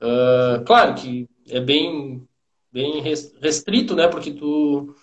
Uh, 0.00 0.62
claro 0.64 0.94
que 0.94 1.28
é 1.48 1.60
bem, 1.60 2.26
bem 2.70 3.00
restrito, 3.40 3.94
né? 3.94 4.06
Porque 4.06 4.32
tu, 4.32 4.94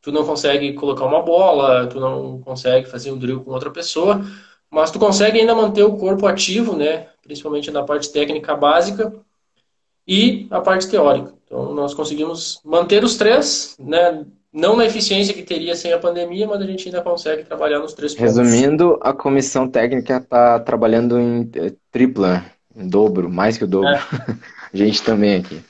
tu 0.00 0.10
não 0.10 0.24
consegue 0.24 0.72
colocar 0.74 1.04
uma 1.04 1.22
bola, 1.22 1.86
tu 1.86 2.00
não 2.00 2.40
consegue 2.40 2.88
fazer 2.88 3.12
um 3.12 3.18
drill 3.18 3.44
com 3.44 3.50
outra 3.50 3.70
pessoa, 3.70 4.24
mas 4.70 4.90
tu 4.90 4.98
consegue 4.98 5.40
ainda 5.40 5.54
manter 5.54 5.82
o 5.82 5.96
corpo 5.96 6.26
ativo, 6.26 6.74
né? 6.74 7.08
Principalmente 7.22 7.70
na 7.70 7.82
parte 7.82 8.10
técnica 8.10 8.56
básica 8.56 9.12
e 10.06 10.46
a 10.50 10.60
parte 10.60 10.88
teórica. 10.88 11.34
Então, 11.44 11.74
nós 11.74 11.92
conseguimos 11.92 12.60
manter 12.64 13.04
os 13.04 13.16
três, 13.16 13.76
né? 13.78 14.24
Não 14.52 14.76
na 14.76 14.86
eficiência 14.86 15.34
que 15.34 15.42
teria 15.42 15.74
sem 15.76 15.92
a 15.92 15.98
pandemia, 15.98 16.46
mas 16.46 16.60
a 16.60 16.66
gente 16.66 16.88
ainda 16.88 17.02
consegue 17.02 17.44
trabalhar 17.44 17.80
nos 17.80 17.92
três 17.92 18.14
pontos. 18.14 18.36
Resumindo, 18.36 18.98
a 19.02 19.12
comissão 19.12 19.68
técnica 19.68 20.16
está 20.16 20.58
trabalhando 20.60 21.18
em 21.18 21.50
eh, 21.54 21.74
tripla, 21.90 22.44
em 22.74 22.88
dobro, 22.88 23.30
mais 23.30 23.58
que 23.58 23.64
o 23.64 23.66
dobro. 23.66 23.90
É. 23.90 24.00
a 24.72 24.76
gente 24.76 25.02
também 25.02 25.36
aqui. 25.36 25.62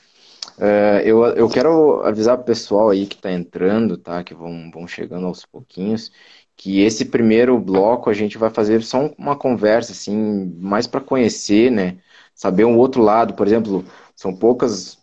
Uh, 0.57 0.99
eu, 1.05 1.23
eu 1.23 1.49
quero 1.49 2.01
avisar 2.03 2.37
o 2.37 2.43
pessoal 2.43 2.89
aí 2.89 3.05
que 3.05 3.15
está 3.15 3.31
entrando, 3.31 3.97
tá? 3.97 4.23
Que 4.23 4.33
vão, 4.33 4.69
vão 4.71 4.85
chegando 4.85 5.25
aos 5.25 5.45
pouquinhos, 5.45 6.11
que 6.55 6.81
esse 6.81 7.05
primeiro 7.05 7.57
bloco 7.57 8.09
a 8.09 8.13
gente 8.13 8.37
vai 8.37 8.49
fazer 8.49 8.83
só 8.83 9.09
uma 9.17 9.37
conversa, 9.37 9.93
assim, 9.93 10.53
mais 10.57 10.85
para 10.85 10.99
conhecer, 10.99 11.71
né? 11.71 11.97
Saber 12.35 12.65
um 12.65 12.77
outro 12.77 13.01
lado, 13.01 13.33
por 13.33 13.47
exemplo, 13.47 13.85
são 14.15 14.35
poucas 14.35 14.98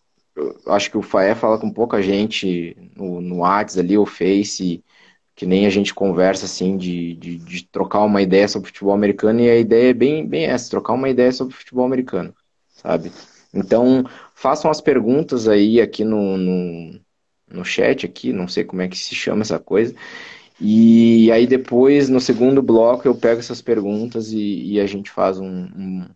acho 0.66 0.90
que 0.90 0.98
o 0.98 1.02
Faé 1.02 1.34
fala 1.34 1.58
com 1.58 1.70
pouca 1.70 2.02
gente 2.02 2.76
no, 2.94 3.20
no 3.20 3.36
WhatsApp 3.38 3.80
ali, 3.80 3.98
o 3.98 4.06
Face, 4.06 4.84
que 5.34 5.46
nem 5.46 5.66
a 5.66 5.70
gente 5.70 5.94
conversa 5.94 6.46
assim, 6.46 6.76
de, 6.76 7.14
de, 7.14 7.38
de, 7.38 7.64
trocar 7.66 8.00
uma 8.04 8.22
ideia 8.22 8.48
sobre 8.48 8.68
futebol 8.68 8.94
americano, 8.94 9.40
e 9.40 9.50
a 9.50 9.56
ideia 9.56 9.90
é 9.90 9.94
bem, 9.94 10.26
bem 10.26 10.44
essa, 10.46 10.70
trocar 10.70 10.94
uma 10.94 11.08
ideia 11.08 11.32
sobre 11.32 11.54
futebol 11.54 11.84
americano, 11.84 12.34
sabe? 12.68 13.12
Então, 13.52 14.04
façam 14.34 14.70
as 14.70 14.80
perguntas 14.80 15.48
aí 15.48 15.80
aqui 15.80 16.04
no, 16.04 16.36
no, 16.36 17.00
no 17.48 17.64
chat 17.64 18.04
aqui, 18.06 18.32
não 18.32 18.48
sei 18.48 18.64
como 18.64 18.82
é 18.82 18.88
que 18.88 18.98
se 18.98 19.14
chama 19.14 19.42
essa 19.42 19.58
coisa, 19.58 19.94
e 20.60 21.30
aí 21.32 21.46
depois, 21.46 22.08
no 22.08 22.20
segundo 22.20 22.62
bloco, 22.62 23.06
eu 23.06 23.14
pego 23.14 23.40
essas 23.40 23.60
perguntas 23.60 24.32
e, 24.32 24.72
e 24.72 24.80
a 24.80 24.86
gente 24.86 25.10
faz 25.10 25.38
um, 25.38 25.48
um 25.48 26.06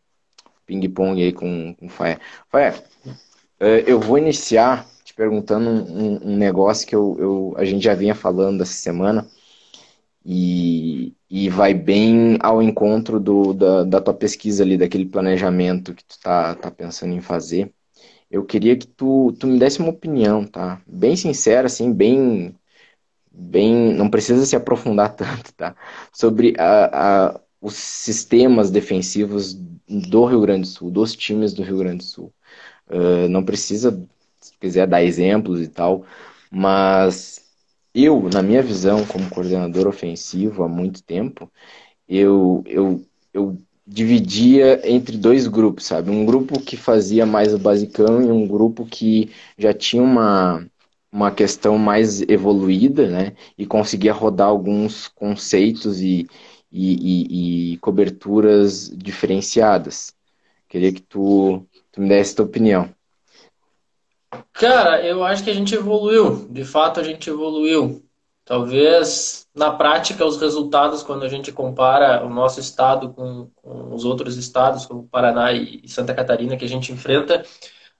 ping-pong 0.66 1.22
aí 1.22 1.32
com, 1.32 1.74
com 1.74 1.86
o 1.86 1.90
Faé. 1.90 2.18
Faé, 2.48 2.74
eu 3.86 4.00
vou 4.00 4.18
iniciar 4.18 4.86
te 5.04 5.14
perguntando 5.14 5.68
um, 5.70 6.32
um 6.32 6.36
negócio 6.36 6.86
que 6.86 6.94
eu, 6.94 7.16
eu, 7.18 7.54
a 7.56 7.64
gente 7.64 7.82
já 7.84 7.94
vinha 7.94 8.14
falando 8.14 8.62
essa 8.62 8.72
semana 8.72 9.26
e, 10.24 11.14
e 11.30 11.48
vai 11.48 11.74
bem 11.74 12.36
ao 12.40 12.62
encontro 12.62 13.18
do, 13.20 13.54
da, 13.54 13.84
da 13.84 14.00
tua 14.00 14.14
pesquisa 14.14 14.62
ali, 14.62 14.76
daquele 14.76 15.06
planejamento 15.06 15.94
que 15.94 16.04
tu 16.04 16.18
tá, 16.20 16.54
tá 16.54 16.70
pensando 16.70 17.14
em 17.14 17.20
fazer. 17.20 17.72
Eu 18.30 18.44
queria 18.44 18.76
que 18.76 18.86
tu, 18.86 19.32
tu 19.38 19.46
me 19.46 19.58
desse 19.58 19.80
uma 19.80 19.90
opinião, 19.90 20.44
tá? 20.46 20.82
Bem 20.86 21.16
sincera, 21.16 21.66
assim, 21.66 21.92
bem, 21.92 22.54
bem, 23.32 23.94
não 23.94 24.10
precisa 24.10 24.44
se 24.46 24.56
aprofundar 24.56 25.14
tanto, 25.16 25.52
tá? 25.54 25.76
Sobre 26.12 26.54
a, 26.58 27.28
a, 27.30 27.40
os 27.60 27.74
sistemas 27.74 28.70
defensivos 28.70 29.54
do 29.88 30.24
Rio 30.26 30.40
Grande 30.40 30.62
do 30.62 30.66
Sul, 30.68 30.90
dos 30.90 31.14
times 31.16 31.52
do 31.54 31.62
Rio 31.62 31.78
Grande 31.78 31.98
do 31.98 32.04
Sul. 32.04 32.32
Uh, 32.90 33.28
não 33.28 33.44
precisa, 33.44 33.92
se 34.40 34.52
quiser, 34.58 34.86
dar 34.86 35.02
exemplos 35.02 35.60
e 35.60 35.68
tal, 35.68 36.04
mas 36.50 37.40
eu, 37.94 38.28
na 38.32 38.42
minha 38.42 38.62
visão, 38.62 39.06
como 39.06 39.30
coordenador 39.30 39.86
ofensivo 39.86 40.64
há 40.64 40.68
muito 40.68 41.02
tempo, 41.02 41.50
eu, 42.08 42.62
eu, 42.66 43.04
eu 43.32 43.58
dividia 43.86 44.80
entre 44.88 45.16
dois 45.18 45.46
grupos, 45.46 45.86
sabe? 45.86 46.10
Um 46.10 46.24
grupo 46.26 46.60
que 46.60 46.76
fazia 46.76 47.26
mais 47.26 47.54
o 47.54 47.58
basicão 47.58 48.22
e 48.22 48.30
um 48.30 48.46
grupo 48.46 48.86
que 48.86 49.30
já 49.58 49.72
tinha 49.74 50.02
uma, 50.02 50.66
uma 51.12 51.30
questão 51.30 51.78
mais 51.78 52.22
evoluída, 52.22 53.08
né? 53.10 53.34
E 53.58 53.66
conseguia 53.66 54.12
rodar 54.12 54.48
alguns 54.48 55.08
conceitos 55.08 56.00
e, 56.00 56.26
e, 56.72 57.72
e, 57.72 57.72
e 57.74 57.76
coberturas 57.78 58.90
diferenciadas. 58.90 60.14
Queria 60.68 60.92
que 60.92 61.02
tu 61.02 61.66
Tu 61.92 62.00
me 62.00 62.08
desse 62.08 62.34
tua 62.34 62.44
opinião. 62.44 62.88
Cara, 64.52 65.04
eu 65.04 65.24
acho 65.24 65.42
que 65.42 65.50
a 65.50 65.54
gente 65.54 65.74
evoluiu. 65.74 66.46
De 66.50 66.64
fato, 66.64 67.00
a 67.00 67.02
gente 67.02 67.28
evoluiu. 67.28 68.02
Talvez 68.44 69.46
na 69.54 69.70
prática 69.70 70.24
os 70.24 70.40
resultados, 70.40 71.02
quando 71.02 71.24
a 71.24 71.28
gente 71.28 71.52
compara 71.52 72.24
o 72.24 72.28
nosso 72.28 72.58
estado 72.58 73.10
com, 73.10 73.48
com 73.54 73.94
os 73.94 74.04
outros 74.04 74.36
estados, 74.36 74.86
como 74.86 75.08
Paraná 75.08 75.52
e 75.52 75.88
Santa 75.88 76.14
Catarina, 76.14 76.56
que 76.56 76.64
a 76.64 76.68
gente 76.68 76.92
enfrenta, 76.92 77.44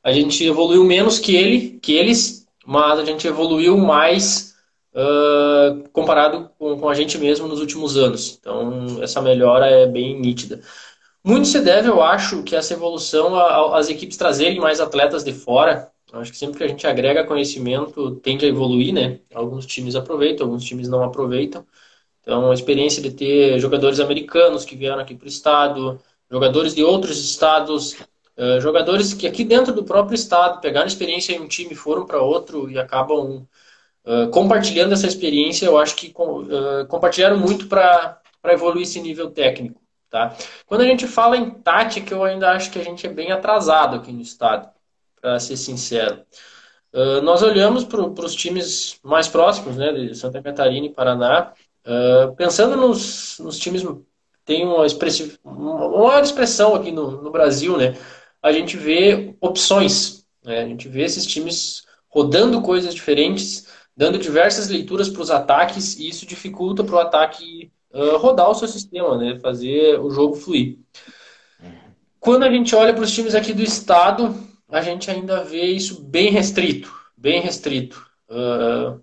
a 0.03 0.13
gente 0.13 0.45
evoluiu 0.45 0.85
menos 0.85 1.19
que 1.19 1.37
ele, 1.37 1.79
que 1.81 1.93
eles, 1.93 2.47
mas 2.67 2.99
a 2.99 3.05
gente 3.05 3.27
evoluiu 3.27 3.77
mais 3.77 4.57
uh, 4.95 5.89
comparado 5.93 6.51
com, 6.59 6.79
com 6.79 6.89
a 6.89 6.95
gente 6.95 7.19
mesmo 7.19 7.47
nos 7.47 7.61
últimos 7.61 7.97
anos. 7.97 8.37
Então, 8.41 9.03
essa 9.03 9.21
melhora 9.21 9.67
é 9.67 9.87
bem 9.87 10.19
nítida. 10.19 10.61
Muito 11.23 11.49
se 11.49 11.61
deve, 11.61 11.89
eu 11.89 12.03
acho, 12.03 12.43
que 12.43 12.57
essa 12.57 12.73
evolução 12.73 13.37
às 13.75 13.91
equipes 13.91 14.17
trazerem 14.17 14.59
mais 14.59 14.81
atletas 14.81 15.23
de 15.23 15.33
fora. 15.33 15.93
Eu 16.13 16.21
acho 16.21 16.33
que 16.33 16.39
sempre 16.39 16.59
que 16.59 16.65
a 16.65 16.69
gente 16.69 16.87
agrega 16.87 17.25
conhecimento, 17.27 18.17
tende 18.17 18.47
a 18.47 18.49
evoluir, 18.49 18.93
né? 18.93 19.21
Alguns 19.35 19.67
times 19.67 19.95
aproveitam, 19.95 20.47
alguns 20.47 20.65
times 20.65 20.89
não 20.89 21.05
aproveitam. 21.05 21.65
Então, 22.23 22.51
a 22.51 22.55
experiência 22.55 23.03
de 23.03 23.11
ter 23.13 23.59
jogadores 23.59 24.01
americanos 24.01 24.65
que 24.65 24.77
vieram 24.77 25.01
aqui 25.01 25.15
para 25.15 25.27
o 25.27 25.29
estado, 25.29 26.01
jogadores 26.31 26.75
de 26.75 26.83
outros 26.83 27.19
estados, 27.19 27.93
uh, 28.37 28.61
jogadores 28.61 29.15
que 29.15 29.27
aqui 29.27 29.45
dentro 29.45 29.75
do 29.75 29.85
próprio 29.85 30.15
estado 30.15 30.61
pegaram 30.61 30.87
experiência 30.87 31.35
em 31.35 31.41
um 31.41 31.49
time, 31.49 31.75
foram 31.75 32.07
para 32.07 32.21
outro 32.23 32.71
e 32.71 32.79
acabam 32.79 33.47
uh, 34.05 34.31
compartilhando 34.33 34.93
essa 34.95 35.07
experiência. 35.07 35.67
Eu 35.67 35.79
acho 35.79 35.97
que 35.97 36.15
uh, 36.17 36.87
compartilharam 36.89 37.39
muito 37.39 37.67
para 37.69 38.21
evoluir 38.47 38.83
esse 38.83 39.01
nível 39.01 39.31
técnico. 39.31 39.81
Tá? 40.11 40.37
Quando 40.67 40.81
a 40.81 40.85
gente 40.85 41.07
fala 41.07 41.37
em 41.37 41.51
tática, 41.51 42.13
eu 42.13 42.25
ainda 42.25 42.51
acho 42.51 42.71
que 42.73 42.81
a 42.81 42.83
gente 42.83 43.07
é 43.07 43.11
bem 43.11 43.31
atrasado 43.31 43.97
aqui 43.97 44.13
no 44.13 44.21
estado, 44.21 44.69
para 45.21 45.39
ser 45.39 45.57
sincero. 45.57 46.25
Uh, 46.93 47.23
nós 47.23 47.43
olhamos 47.43 47.85
para 47.85 48.01
os 48.01 48.35
times 48.35 48.99
mais 49.05 49.29
próximos, 49.29 49.77
né, 49.77 49.93
de 49.93 50.15
Santa 50.17 50.43
Catarina 50.43 50.87
e 50.87 50.93
Paraná, 50.93 51.53
uh, 51.87 52.35
pensando 52.35 52.77
nos, 52.77 53.39
nos 53.39 53.57
times 53.57 53.85
tem 54.45 54.67
uma, 54.67 54.85
expressiv... 54.85 55.39
uma 55.45 55.89
maior 55.89 56.23
expressão 56.25 56.75
aqui 56.75 56.91
no, 56.91 57.23
no 57.23 57.31
Brasil, 57.31 57.77
né? 57.77 57.97
A 58.43 58.51
gente 58.51 58.77
vê 58.77 59.37
opções, 59.41 60.27
né? 60.43 60.63
a 60.63 60.67
gente 60.67 60.89
vê 60.89 61.03
esses 61.03 61.25
times 61.25 61.85
rodando 62.09 62.61
coisas 62.63 62.93
diferentes, 62.93 63.69
dando 63.97 64.19
diversas 64.19 64.69
leituras 64.69 65.09
para 65.09 65.23
os 65.23 65.31
ataques, 65.31 65.97
e 65.99 66.09
isso 66.09 66.27
dificulta 66.27 66.83
para 66.83 66.97
o 66.97 66.99
ataque 66.99 67.71
uh, 67.93 68.17
rodar 68.17 68.51
o 68.51 68.55
seu 68.55 68.69
sistema, 68.69 69.17
né? 69.17 69.39
fazer 69.41 69.99
o 70.01 70.11
jogo 70.11 70.37
fluir. 70.37 70.79
Quando 72.19 72.45
a 72.45 72.51
gente 72.51 72.75
olha 72.75 72.93
para 72.93 73.03
os 73.03 73.13
times 73.13 73.35
aqui 73.35 73.53
do 73.53 73.63
estado, 73.63 74.35
a 74.69 74.81
gente 74.81 75.11
ainda 75.11 75.43
vê 75.43 75.65
isso 75.65 76.03
bem 76.03 76.31
restrito, 76.31 76.93
bem 77.17 77.41
restrito. 77.41 78.07
Uh, 78.29 79.03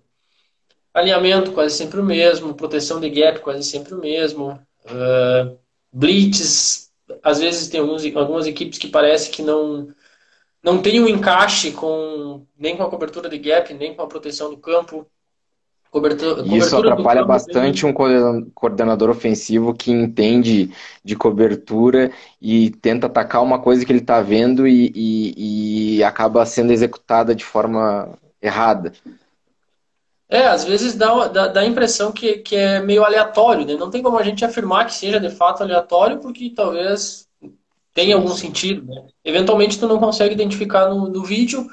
alinhamento 0.94 1.52
quase 1.52 1.76
sempre 1.76 2.00
o 2.00 2.04
mesmo, 2.04 2.54
proteção 2.54 3.00
de 3.00 3.10
gap 3.10 3.40
quase 3.40 3.62
sempre 3.64 3.94
o 3.94 4.00
mesmo, 4.00 4.52
uh, 4.84 5.58
blitz, 5.92 6.90
às 7.22 7.40
vezes 7.40 7.68
tem 7.68 7.80
alguns, 7.80 8.04
algumas 8.14 8.46
equipes 8.46 8.78
que 8.78 8.88
parece 8.88 9.30
que 9.30 9.42
não 9.42 9.88
não 10.62 10.82
tem 10.82 11.00
um 11.00 11.08
encaixe 11.08 11.72
com 11.72 12.44
nem 12.58 12.76
com 12.76 12.82
a 12.82 12.90
cobertura 12.90 13.28
de 13.28 13.38
gap, 13.38 13.72
nem 13.74 13.94
com 13.94 14.02
a 14.02 14.08
proteção 14.08 14.50
do 14.50 14.58
campo. 14.58 15.06
Cobertura, 15.90 16.42
Isso 16.46 16.76
atrapalha 16.76 17.24
bastante 17.24 17.86
um 17.86 17.94
coordenador 18.54 19.08
ofensivo 19.08 19.72
que 19.72 19.90
entende 19.90 20.70
de 21.02 21.16
cobertura 21.16 22.12
e 22.40 22.70
tenta 22.70 23.06
atacar 23.06 23.42
uma 23.42 23.58
coisa 23.58 23.86
que 23.86 23.90
ele 23.90 24.00
está 24.00 24.20
vendo 24.20 24.68
e, 24.68 24.92
e, 24.94 25.96
e, 25.96 26.04
acaba 26.04 26.44
sendo 26.44 26.72
executada 26.72 27.34
de 27.34 27.42
forma 27.42 28.10
errada. 28.40 28.92
É, 30.28 30.46
às 30.46 30.62
vezes 30.62 30.94
dá, 30.94 31.26
dá, 31.28 31.46
dá 31.48 31.60
a 31.60 31.66
impressão 31.66 32.12
que, 32.12 32.34
que 32.38 32.54
é 32.54 32.82
meio 32.82 33.02
aleatório, 33.02 33.64
né? 33.64 33.74
Não 33.74 33.90
tem 33.90 34.02
como 34.02 34.18
a 34.18 34.22
gente 34.22 34.44
afirmar 34.44 34.84
que 34.84 34.92
seja 34.92 35.18
de 35.18 35.30
fato 35.30 35.62
aleatório, 35.62 36.18
porque 36.18 36.52
talvez 36.54 37.26
tenha 37.94 38.14
algum 38.14 38.34
sentido, 38.34 38.84
né? 38.84 39.06
Eventualmente 39.24 39.78
tu 39.78 39.88
não 39.88 39.98
consegue 39.98 40.34
identificar 40.34 40.90
no, 40.90 41.08
no 41.08 41.24
vídeo, 41.24 41.66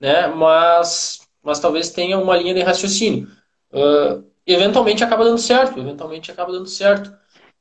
né? 0.00 0.26
Mas, 0.26 1.20
mas 1.40 1.60
talvez 1.60 1.90
tenha 1.90 2.18
uma 2.18 2.36
linha 2.36 2.52
de 2.52 2.62
raciocínio 2.62 3.28
uh, 3.72 4.24
eventualmente 4.46 5.04
acaba 5.04 5.24
dando 5.24 5.38
certo, 5.38 5.78
eventualmente 5.78 6.30
acaba 6.30 6.52
dando 6.52 6.68
certo. 6.68 7.12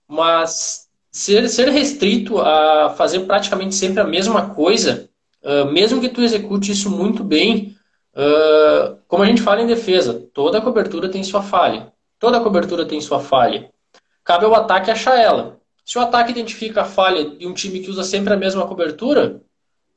Mas 0.07 0.87
ser, 1.11 1.47
ser 1.49 1.69
restrito 1.69 2.39
a 2.39 2.93
fazer 2.97 3.21
praticamente 3.21 3.75
sempre 3.75 4.01
a 4.01 4.07
mesma 4.07 4.53
coisa, 4.53 5.09
uh, 5.43 5.65
mesmo 5.71 6.01
que 6.01 6.09
tu 6.09 6.21
execute 6.21 6.71
isso 6.71 6.89
muito 6.89 7.23
bem, 7.23 7.75
Uh, 8.19 8.97
como 9.07 9.23
a 9.23 9.25
gente 9.25 9.41
fala 9.41 9.61
em 9.61 9.67
defesa, 9.67 10.13
toda 10.33 10.61
cobertura 10.61 11.09
tem 11.09 11.23
sua 11.23 11.41
falha. 11.41 11.93
Toda 12.19 12.41
cobertura 12.41 12.85
tem 12.85 12.99
sua 12.99 13.19
falha. 13.19 13.71
Cabe 14.23 14.45
ao 14.45 14.53
ataque 14.55 14.91
achar 14.91 15.17
ela. 15.17 15.59
Se 15.85 15.97
o 15.97 16.01
ataque 16.01 16.31
identifica 16.31 16.81
a 16.81 16.85
falha 16.85 17.29
de 17.37 17.47
um 17.47 17.53
time 17.53 17.79
que 17.79 17.89
usa 17.89 18.03
sempre 18.03 18.33
a 18.33 18.37
mesma 18.37 18.67
cobertura, 18.67 19.41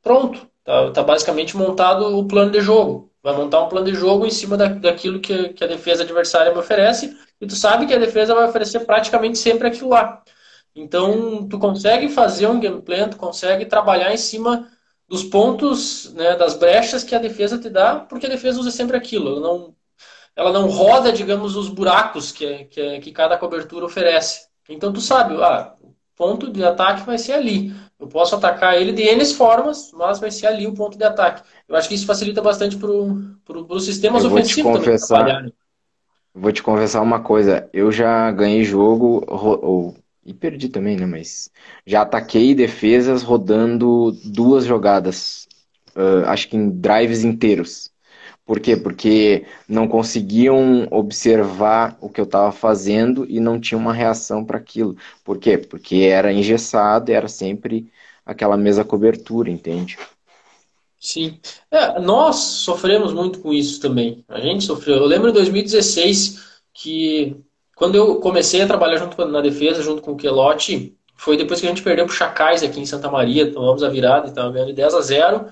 pronto. 0.03 0.47
Tá, 0.65 0.91
tá 0.93 1.03
basicamente 1.03 1.57
montado 1.57 2.17
o 2.17 2.27
plano 2.27 2.53
de 2.53 2.61
jogo. 2.61 3.11
Vai 3.23 3.35
montar 3.37 3.63
um 3.63 3.69
plano 3.69 3.87
de 3.87 3.95
jogo 3.95 4.27
em 4.27 4.31
cima 4.31 4.57
da, 4.57 4.67
daquilo 4.67 5.21
que, 5.21 5.51
que 5.51 5.65
a 5.65 5.67
defesa 5.67 6.03
adversária 6.03 6.53
me 6.53 6.59
oferece. 6.59 7.17
E 7.41 7.47
tu 7.47 7.55
sabe 7.55 7.87
que 7.87 7.95
a 7.95 7.99
defesa 7.99 8.35
vai 8.35 8.49
oferecer 8.49 8.81
praticamente 8.81 9.39
sempre 9.39 9.69
aquilo 9.69 9.91
lá. 9.91 10.23
Então, 10.75 11.47
tu 11.49 11.59
consegue 11.59 12.09
fazer 12.09 12.47
um 12.47 12.59
game 12.59 12.81
plan, 12.83 13.09
tu 13.09 13.17
consegue 13.17 13.67
trabalhar 13.67 14.13
em 14.13 14.17
cima 14.17 14.69
dos 15.09 15.23
pontos, 15.25 16.13
né, 16.15 16.37
das 16.37 16.55
brechas 16.55 17.05
que 17.05 17.15
a 17.15 17.19
defesa 17.19 17.59
te 17.59 17.69
dá, 17.69 18.01
porque 18.01 18.27
a 18.27 18.31
defesa 18.31 18.59
usa 18.61 18.71
sempre 18.71 18.97
aquilo. 18.97 19.29
Ela 19.31 19.41
não, 19.41 19.77
ela 20.37 20.53
não 20.53 20.69
roda, 20.69 21.13
digamos, 21.13 21.57
os 21.57 21.69
buracos 21.69 22.33
que, 22.33 22.65
que, 22.67 23.01
que 23.01 23.13
cada 23.13 23.39
cobertura 23.39 23.87
oferece. 23.87 24.49
Então, 24.69 24.93
tu 24.93 25.01
sabe, 25.01 25.35
ah, 25.43 25.75
ponto 26.23 26.53
de 26.53 26.63
ataque 26.63 27.05
vai 27.05 27.19
ser 27.19 27.33
ali. 27.33 27.75
Eu 27.99 28.07
posso 28.07 28.37
atacar 28.37 28.81
ele 28.81 28.93
de 28.93 29.03
N 29.03 29.25
formas, 29.35 29.91
mas 29.93 30.21
vai 30.21 30.31
ser 30.31 30.47
ali 30.47 30.69
o 30.69 30.75
ponto 30.75 30.97
de 30.97 31.03
ataque. 31.03 31.43
Eu 31.69 31.75
acho 31.75 31.89
que 31.89 31.97
isso 31.97 32.07
facilita 32.07 32.41
bastante 32.41 32.77
para 32.77 32.89
pro, 32.89 33.65
pro 33.65 33.81
sistemas 33.81 34.25
ofensivos 34.25 34.79
confessar, 34.79 35.51
Vou 36.33 36.53
te 36.53 36.63
confessar 36.63 37.03
uma 37.03 37.21
coisa. 37.21 37.69
Eu 37.73 37.91
já 37.91 38.31
ganhei 38.31 38.65
jogo, 38.65 39.25
ou 39.29 39.97
e 40.25 40.33
perdi 40.33 40.69
também, 40.69 40.97
né? 40.97 41.05
Mas 41.05 41.51
já 41.85 42.03
ataquei 42.03 42.55
defesas 42.55 43.25
rodando 43.25 44.13
duas 44.25 44.65
jogadas. 44.65 45.49
Uh, 45.97 46.25
acho 46.27 46.49
que 46.49 46.57
em 46.57 46.71
drives 46.71 47.25
inteiros. 47.25 47.91
Por 48.45 48.59
quê? 48.59 48.77
Porque 48.77 49.47
não 49.69 49.87
conseguiam 49.87 50.87
observar 50.91 51.97
o 52.01 52.09
que 52.09 52.21
eu 52.21 52.25
estava 52.25 52.51
fazendo 52.51 53.25
e 53.29 53.39
não 53.39 53.61
tinha 53.61 53.79
uma 53.79 53.93
reação 53.93 54.45
para 54.45 54.59
aquilo. 54.59 54.97
Por 55.25 55.39
quê? 55.39 55.57
Porque 55.57 55.97
era 55.97 56.33
engessado 56.33 57.13
era 57.13 57.29
sempre 57.29 57.91
aquela 58.27 58.57
mesma 58.57 58.85
cobertura, 58.85 59.51
entende? 59.51 59.97
Sim. 60.99 61.41
É, 61.71 61.99
nós 62.01 62.37
sofremos 62.37 63.13
muito 63.13 63.41
com 63.41 63.53
isso 63.53 63.81
também. 63.81 64.25
A 64.29 64.41
gente 64.41 64.65
sofreu. 64.65 64.97
Eu 64.97 65.07
lembro 65.07 65.31
em 65.31 65.33
2016 65.33 66.63
que 66.73 67.37
quando 67.77 67.97
eu 67.97 68.21
comecei 68.21 68.63
a 68.63 68.67
trabalhar 68.67 68.99
junto 68.99 69.25
na 69.27 69.41
defesa, 69.41 69.83
junto 69.83 70.03
com 70.03 70.13
o 70.13 70.17
Quelotti, 70.17 70.97
foi 71.17 71.37
depois 71.37 71.61
que 71.61 71.67
a 71.67 71.69
gente 71.69 71.83
perdeu 71.83 72.07
para 72.07 72.13
o 72.13 72.17
Chacais 72.17 72.63
aqui 72.63 72.81
em 72.81 72.87
Santa 72.87 73.11
Maria, 73.11 73.53
tomamos 73.53 73.83
a 73.83 73.89
virada, 73.89 74.29
estava 74.29 74.51
ganhando 74.53 74.73
10 74.73 74.95
a 74.95 75.01
0, 75.01 75.47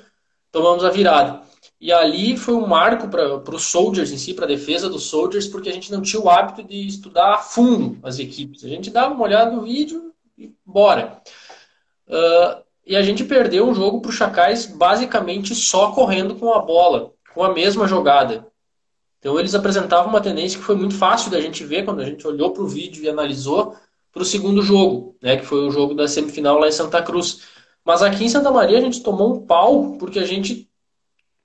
tomamos 0.53 0.85
a 0.85 0.91
virada. 0.91 1.43
E 1.81 1.91
ali 1.91 2.37
foi 2.37 2.55
um 2.55 2.67
marco 2.67 3.09
para 3.09 3.55
os 3.55 3.65
Soldiers 3.65 4.13
em 4.13 4.19
si, 4.19 4.35
para 4.35 4.45
a 4.45 4.49
defesa 4.49 4.89
dos 4.89 5.05
Soldiers, 5.05 5.47
porque 5.47 5.71
a 5.71 5.73
gente 5.73 5.91
não 5.91 6.03
tinha 6.03 6.21
o 6.21 6.29
hábito 6.29 6.63
de 6.63 6.87
estudar 6.87 7.35
a 7.35 7.39
fundo 7.39 7.99
as 8.03 8.19
equipes. 8.19 8.63
A 8.65 8.69
gente 8.69 8.91
dava 8.91 9.15
uma 9.15 9.25
olhada 9.25 9.51
no 9.51 9.63
vídeo 9.63 10.13
e 10.37 10.53
bora. 10.65 11.23
Uh, 12.07 12.63
e 12.87 12.95
a 12.95 13.03
gente 13.03 13.25
perdeu 13.25 13.67
um 13.67 13.75
jogo 13.75 14.03
para 14.03 14.11
o 14.11 14.13
Chacais 14.13 14.67
basicamente 14.67 15.55
só 15.55 15.93
correndo 15.93 16.35
com 16.35 16.53
a 16.53 16.59
bola, 16.59 17.13
com 17.33 17.43
a 17.43 17.55
mesma 17.55 17.89
jogada. 17.89 18.47
Então 19.19 19.39
eles 19.39 19.55
apresentavam 19.55 20.11
uma 20.11 20.21
tendência 20.21 20.59
que 20.59 20.65
foi 20.65 20.75
muito 20.75 20.95
fácil 20.95 21.31
da 21.31 21.41
gente 21.41 21.65
ver 21.65 21.85
quando 21.85 22.01
a 22.01 22.05
gente 22.05 22.27
olhou 22.27 22.53
para 22.53 22.63
o 22.63 22.69
vídeo 22.69 23.05
e 23.05 23.09
analisou 23.09 23.77
para 24.13 24.23
o 24.23 24.25
segundo 24.25 24.63
jogo, 24.63 25.17
né, 25.23 25.37
que 25.37 25.47
foi 25.47 25.67
o 25.67 25.71
jogo 25.71 25.95
da 25.95 26.09
semifinal 26.09 26.59
lá 26.59 26.69
em 26.69 26.73
Santa 26.73 27.03
Cruz. 27.03 27.43
Mas 27.85 28.03
aqui 28.03 28.25
em 28.25 28.29
Santa 28.29 28.51
Maria 28.51 28.79
a 28.79 28.81
gente 28.81 29.03
tomou 29.03 29.35
um 29.35 29.47
pau 29.47 29.97
porque 29.99 30.19
a 30.19 30.27
gente 30.27 30.70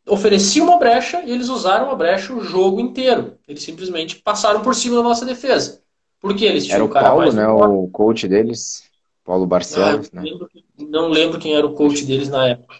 oferecia 0.07 0.63
uma 0.63 0.77
brecha 0.77 1.21
e 1.25 1.31
eles 1.31 1.49
usaram 1.49 1.89
a 1.89 1.95
brecha 1.95 2.33
o 2.33 2.43
jogo 2.43 2.79
inteiro. 2.79 3.37
Eles 3.47 3.63
simplesmente 3.63 4.17
passaram 4.17 4.61
por 4.61 4.75
cima 4.75 4.97
da 4.97 5.03
nossa 5.03 5.25
defesa. 5.25 5.81
Porque 6.19 6.45
eles 6.45 6.65
tinham 6.65 6.75
era 6.75 6.85
o 6.85 6.89
cara 6.89 7.09
Paulo, 7.09 7.31
né, 7.31 7.47
o 7.47 7.87
coach 7.87 8.27
deles, 8.27 8.83
Paulo 9.23 9.45
Barcelos, 9.45 10.09
não, 10.11 10.23
né? 10.23 10.29
Lembro, 10.29 10.49
não 10.77 11.09
lembro 11.09 11.39
quem 11.39 11.55
era 11.55 11.65
o 11.65 11.73
coach 11.73 12.03
deles 12.03 12.29
na 12.29 12.47
época. 12.47 12.75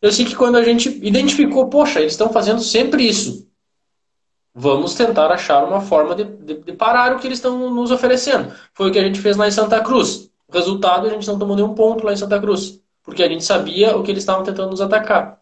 Eu 0.00 0.12
sei 0.12 0.24
que 0.24 0.36
quando 0.36 0.56
a 0.56 0.62
gente 0.62 0.88
identificou, 0.88 1.68
poxa, 1.68 2.00
eles 2.00 2.12
estão 2.12 2.32
fazendo 2.32 2.60
sempre 2.60 3.02
isso 3.02 3.48
vamos 4.58 4.94
tentar 4.94 5.30
achar 5.30 5.64
uma 5.64 5.80
forma 5.80 6.16
de, 6.16 6.24
de, 6.24 6.54
de, 6.54 6.72
parar 6.72 7.14
o 7.14 7.20
que 7.20 7.28
eles 7.28 7.38
estão 7.38 7.70
nos 7.70 7.92
oferecendo. 7.92 8.52
Foi 8.74 8.88
o 8.88 8.92
que 8.92 8.98
a 8.98 9.04
gente 9.04 9.20
fez 9.20 9.36
lá 9.36 9.46
em 9.46 9.52
Santa 9.52 9.80
Cruz. 9.80 10.30
O 10.48 10.52
resultado, 10.52 11.06
a 11.06 11.10
gente 11.10 11.26
não 11.28 11.38
tomou 11.38 11.54
nenhum 11.54 11.74
ponto 11.74 12.04
lá 12.04 12.12
em 12.12 12.16
Santa 12.16 12.40
Cruz, 12.40 12.80
porque 13.04 13.22
a 13.22 13.28
gente 13.28 13.44
sabia 13.44 13.96
o 13.96 14.02
que 14.02 14.10
eles 14.10 14.22
estavam 14.22 14.42
tentando 14.42 14.70
nos 14.70 14.80
atacar. 14.80 15.38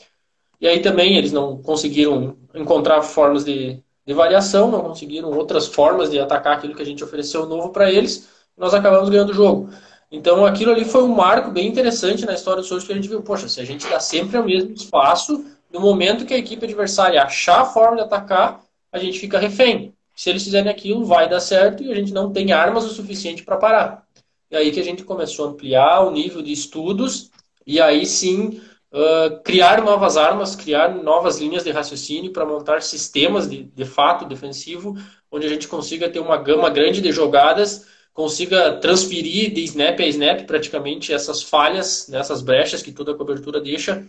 E 0.61 0.67
aí 0.67 0.81
também 0.81 1.17
eles 1.17 1.33
não 1.33 1.59
conseguiram 1.59 2.37
encontrar 2.55 3.03
formas 3.03 3.45
de, 3.45 3.83
de 4.07 4.15
variação, 4.15 4.71
não 4.71 4.83
conseguiram 4.83 5.31
outras 5.31 5.67
formas 5.67 6.11
de 6.11 6.19
atacar 6.19 6.57
aquilo 6.57 6.75
que 6.75 6.83
a 6.83 6.87
gente 6.87 7.05
ofereceu 7.05 7.47
novo 7.47 7.71
para 7.71 7.91
eles, 7.91 8.29
nós 8.57 8.73
acabamos 8.73 9.09
ganhando 9.09 9.31
o 9.31 9.35
jogo. 9.35 9.69
Então 10.11 10.47
aquilo 10.47 10.73
ali 10.73 10.85
foi 10.85 11.03
um 11.03 11.15
marco 11.15 11.51
bem 11.51 11.67
interessante 11.67 12.25
na 12.25 12.35
história 12.35 12.63
do 12.63 12.67
Souza 12.67 12.87
que 12.87 12.93
a 12.93 12.97
gente 12.97 13.09
viu, 13.09 13.23
poxa, 13.23 13.49
se 13.49 13.61
a 13.61 13.65
gente 13.65 13.87
dá 13.89 14.01
sempre 14.01 14.39
o 14.39 14.45
mesmo 14.45 14.73
espaço, 14.73 15.45
no 15.71 15.81
momento 15.81 16.25
que 16.25 16.33
a 16.33 16.39
equipe 16.39 16.65
adversária 16.65 17.23
achar 17.23 17.63
a 17.63 17.65
forma 17.65 17.97
de 17.97 18.03
atacar, 18.03 18.63
a 18.93 18.99
gente 18.99 19.19
fica 19.19 19.39
refém. 19.39 19.93
Se 20.15 20.31
eles 20.31 20.45
fizerem 20.45 20.71
aquilo, 20.71 21.05
vai 21.05 21.29
dar 21.29 21.41
certo 21.41 21.83
e 21.83 21.93
a 21.93 21.95
gente 21.95 22.13
não 22.13 22.33
tem 22.33 22.53
armas 22.53 22.85
o 22.85 22.89
suficiente 22.89 23.43
para 23.43 23.59
parar. 23.59 24.07
E 24.51 24.57
aí 24.57 24.71
que 24.71 24.81
a 24.81 24.85
gente 24.85 25.05
começou 25.05 25.47
a 25.47 25.51
ampliar 25.51 26.01
o 26.01 26.11
nível 26.11 26.41
de 26.41 26.53
estudos 26.53 27.31
e 27.67 27.81
aí 27.81 28.07
sim 28.07 28.61
uh, 28.97 29.43
criar 29.43 29.83
novas 29.83 30.17
armas, 30.17 30.57
criar 30.57 30.95
novas 30.95 31.39
linhas 31.39 31.63
de 31.63 31.71
raciocínio 31.71 32.33
para 32.33 32.47
montar 32.47 32.83
sistemas 32.83 33.49
de, 33.49 33.65
de 33.65 33.85
fato 33.85 34.25
defensivo, 34.25 34.97
onde 35.31 35.47
a 35.47 35.49
gente 35.49 35.69
consiga 35.69 36.09
ter 36.09 36.21
uma 36.21 36.39
gama 36.39 36.71
grande 36.71 37.03
de 37.03 37.13
jogadas, 37.13 37.87
consiga 38.15 38.79
transferir 38.79 39.53
de 39.53 39.63
snap 39.65 40.01
a 40.01 40.07
snap 40.07 40.47
praticamente 40.47 41.13
essas 41.13 41.43
falhas, 41.43 42.09
né, 42.09 42.23
brechas 42.43 42.83
que 42.83 42.91
toda 42.91 43.13
a 43.13 43.17
cobertura 43.17 43.61
deixa 43.61 44.07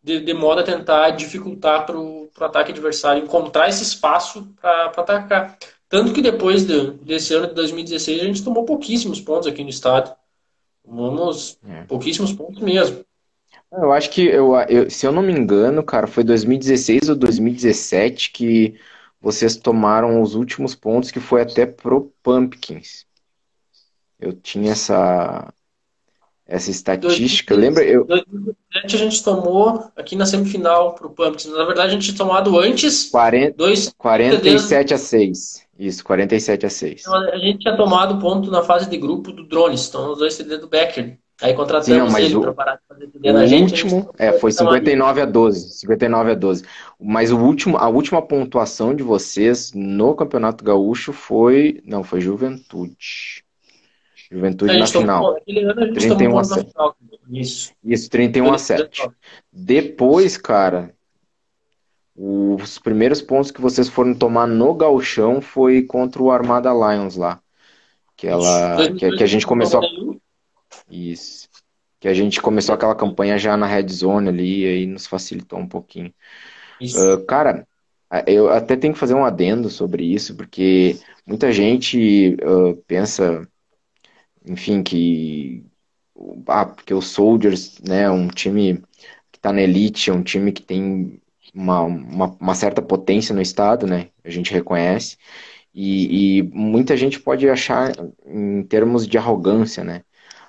de, 0.00 0.20
de 0.20 0.32
modo 0.32 0.60
a 0.60 0.64
tentar 0.64 1.10
dificultar 1.10 1.84
para 1.84 1.98
o 1.98 2.30
ataque 2.40 2.70
adversário 2.70 3.24
encontrar 3.24 3.68
esse 3.68 3.82
espaço 3.82 4.46
para 4.60 4.84
atacar. 4.96 5.58
Tanto 5.88 6.12
que 6.12 6.22
depois 6.22 6.64
de, 6.64 6.92
desse 6.92 7.34
ano 7.34 7.48
de 7.48 7.54
2016 7.54 8.20
a 8.20 8.24
gente 8.24 8.44
tomou 8.44 8.64
pouquíssimos 8.64 9.20
pontos 9.20 9.48
aqui 9.48 9.64
no 9.64 9.70
estado. 9.70 10.14
Tomamos 10.84 11.58
é. 11.66 11.82
pouquíssimos 11.84 12.32
pontos 12.32 12.62
mesmo. 12.62 13.04
Eu 13.70 13.92
acho 13.92 14.10
que, 14.10 14.22
eu, 14.22 14.54
eu, 14.68 14.90
se 14.90 15.06
eu 15.06 15.12
não 15.12 15.22
me 15.22 15.32
engano, 15.32 15.82
cara, 15.82 16.06
foi 16.06 16.24
2016 16.24 17.10
ou 17.10 17.16
2017 17.16 18.30
que 18.30 18.74
vocês 19.20 19.56
tomaram 19.56 20.22
os 20.22 20.34
últimos 20.34 20.74
pontos, 20.74 21.10
que 21.10 21.20
foi 21.20 21.42
até 21.42 21.66
pro 21.66 22.12
Pumpkins. 22.22 23.06
Eu 24.18 24.32
tinha 24.32 24.72
essa, 24.72 25.52
essa 26.46 26.70
estatística. 26.70 27.54
2017, 27.54 27.60
Lembra? 27.60 27.84
Eu... 27.84 28.04
2017 28.04 28.96
a 28.96 28.98
gente 28.98 29.22
tomou 29.22 29.92
aqui 29.94 30.16
na 30.16 30.24
semifinal 30.24 30.94
para 30.94 31.06
o 31.06 31.10
Pumpkins. 31.10 31.52
Na 31.52 31.64
verdade, 31.64 31.88
a 31.88 31.92
gente 31.92 32.06
tinha 32.06 32.16
tomado 32.16 32.58
antes. 32.58 33.10
40, 33.10 33.56
dois 33.56 33.92
47 33.98 34.94
a 34.94 34.98
6. 34.98 35.68
Isso, 35.78 36.02
47 36.04 36.66
a 36.66 36.70
6. 36.70 37.00
Então, 37.02 37.14
a 37.14 37.36
gente 37.36 37.58
tinha 37.58 37.76
tomado 37.76 38.18
ponto 38.18 38.50
na 38.50 38.62
fase 38.62 38.88
de 38.88 38.96
grupo 38.96 39.30
do 39.30 39.46
Drones. 39.46 39.88
Então, 39.88 40.12
os 40.12 40.18
dois 40.18 40.34
CD 40.34 40.56
do 40.56 40.68
Becker. 40.68 41.18
Aí 41.40 41.54
contratamos 41.54 42.14
Sim, 42.14 42.22
ele 42.22 42.40
para 42.40 42.52
parar 42.52 42.74
de 42.76 42.80
fazer 42.88 43.06
TD 43.06 43.32
na 43.32 43.46
gente. 43.46 43.84
último, 43.84 44.10
é, 44.18 44.32
foi 44.32 44.50
59 44.50 45.20
a 45.20 45.24
12. 45.24 45.78
59 45.78 46.32
a 46.32 46.34
12. 46.34 46.64
Mas 47.00 47.30
o 47.30 47.38
último, 47.38 47.76
a 47.76 47.88
última 47.88 48.20
pontuação 48.20 48.92
de 48.92 49.04
vocês 49.04 49.72
no 49.72 50.16
Campeonato 50.16 50.64
Gaúcho 50.64 51.12
foi. 51.12 51.80
Não, 51.84 52.02
foi 52.02 52.20
Juventude. 52.20 53.44
Juventude 54.30 54.76
na 54.76 54.86
final. 54.86 55.36
A 55.36 55.40
gente 55.46 55.92
31 55.94 56.38
a 56.38 56.44
7. 56.44 56.70
Final. 56.70 56.96
Isso. 57.30 57.72
Isso, 57.84 58.10
31 58.10 58.52
a 58.52 58.58
7. 58.58 59.08
Depois, 59.52 60.36
cara, 60.36 60.92
os 62.16 62.78
primeiros 62.80 63.22
pontos 63.22 63.52
que 63.52 63.60
vocês 63.60 63.88
foram 63.88 64.12
tomar 64.12 64.48
no 64.48 64.74
galchão 64.74 65.40
foi 65.40 65.82
contra 65.82 66.20
o 66.20 66.32
Armada 66.32 66.70
Lions 66.72 67.14
lá. 67.14 67.40
Que, 68.16 68.26
ela, 68.26 68.92
que, 68.98 69.12
que 69.12 69.22
a 69.22 69.26
gente 69.26 69.46
começou. 69.46 69.80
Isso. 70.90 71.48
Que 72.00 72.08
a 72.08 72.14
gente 72.14 72.40
começou 72.40 72.74
aquela 72.74 72.94
campanha 72.94 73.38
já 73.38 73.56
na 73.56 73.66
Red 73.66 73.88
Zone 73.88 74.28
ali, 74.28 74.62
e 74.62 74.66
aí 74.66 74.86
nos 74.86 75.06
facilitou 75.06 75.58
um 75.58 75.68
pouquinho. 75.68 76.12
Uh, 76.80 77.24
cara, 77.26 77.66
eu 78.26 78.50
até 78.50 78.76
tenho 78.76 78.94
que 78.94 79.00
fazer 79.00 79.14
um 79.14 79.24
adendo 79.24 79.68
sobre 79.68 80.04
isso, 80.04 80.36
porque 80.36 80.96
muita 81.26 81.52
gente 81.52 82.36
uh, 82.42 82.76
pensa 82.86 83.46
enfim, 84.48 84.82
que 84.82 85.64
ah, 86.46 86.66
porque 86.66 86.92
o 86.94 87.02
Soldiers, 87.02 87.78
né, 87.80 88.10
um 88.10 88.28
time 88.28 88.82
que 89.30 89.38
está 89.38 89.52
na 89.52 89.62
elite, 89.62 90.10
é 90.10 90.12
um 90.12 90.22
time 90.22 90.52
que 90.52 90.62
tem 90.62 91.20
uma, 91.54 91.82
uma, 91.82 92.36
uma, 92.40 92.54
certa 92.54 92.82
potência 92.82 93.34
no 93.34 93.40
estado, 93.40 93.86
né, 93.86 94.08
a 94.24 94.30
gente 94.30 94.52
reconhece, 94.52 95.16
e, 95.74 96.38
e, 96.38 96.42
muita 96.42 96.96
gente 96.96 97.20
pode 97.20 97.48
achar 97.48 97.92
em 98.26 98.62
termos 98.64 99.06
de 99.06 99.18
arrogância, 99.18 99.84
né, 99.84 100.02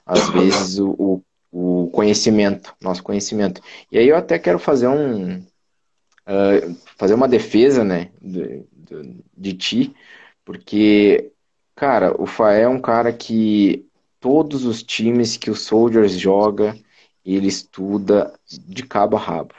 às 0.10 0.28
vezes 0.30 0.80
o, 0.80 1.22
o 1.52 1.88
conhecimento, 1.94 2.74
nosso 2.82 3.04
conhecimento. 3.04 3.62
E 3.92 4.00
aí 4.00 4.08
eu 4.08 4.18
até 4.18 4.40
quero 4.40 4.58
fazer 4.58 4.88
um, 4.88 5.36
uh, 5.38 6.76
fazer 6.98 7.14
uma 7.14 7.28
defesa, 7.28 7.84
né, 7.84 8.10
de, 8.20 8.64
de, 8.74 9.24
de 9.38 9.54
ti, 9.54 9.96
porque, 10.44 11.32
cara, 11.76 12.20
o 12.20 12.26
Faé 12.26 12.64
é 12.64 12.68
um 12.68 12.82
cara 12.82 13.14
que 13.14 13.86
todos 14.20 14.66
os 14.66 14.82
times 14.82 15.38
que 15.38 15.52
o 15.52 15.56
Soldiers 15.56 16.14
joga, 16.14 16.76
ele 17.24 17.48
estuda 17.48 18.34
de 18.68 18.82
cabo 18.84 19.16
a 19.16 19.20
rabo. 19.20 19.54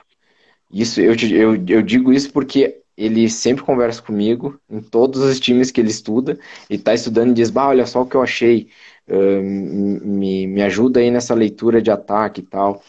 Isso 0.68 1.00
eu, 1.00 1.14
eu, 1.14 1.64
eu 1.68 1.82
digo 1.82 2.12
isso 2.12 2.32
porque 2.32 2.80
ele 2.96 3.30
sempre 3.30 3.64
conversa 3.64 4.02
comigo 4.02 4.60
em 4.68 4.80
todos 4.80 5.22
os 5.22 5.40
times 5.40 5.70
que 5.70 5.80
ele 5.80 5.90
estuda. 5.90 6.38
Ele 6.68 6.78
está 6.78 6.92
estudando 6.92 7.30
e 7.30 7.34
diz: 7.34 7.50
bah, 7.50 7.68
olha 7.68 7.86
só 7.86 8.02
o 8.02 8.06
que 8.06 8.14
eu 8.14 8.22
achei, 8.22 8.68
uh, 9.11 9.42
me, 9.42 10.46
me 10.46 10.62
ajuda 10.62 11.01
aí 11.01 11.11
nessa 11.11 11.35
leitura 11.35 11.83
de 11.83 11.90
ataque 11.90 12.40
e 12.40 12.44
tal. 12.44 12.83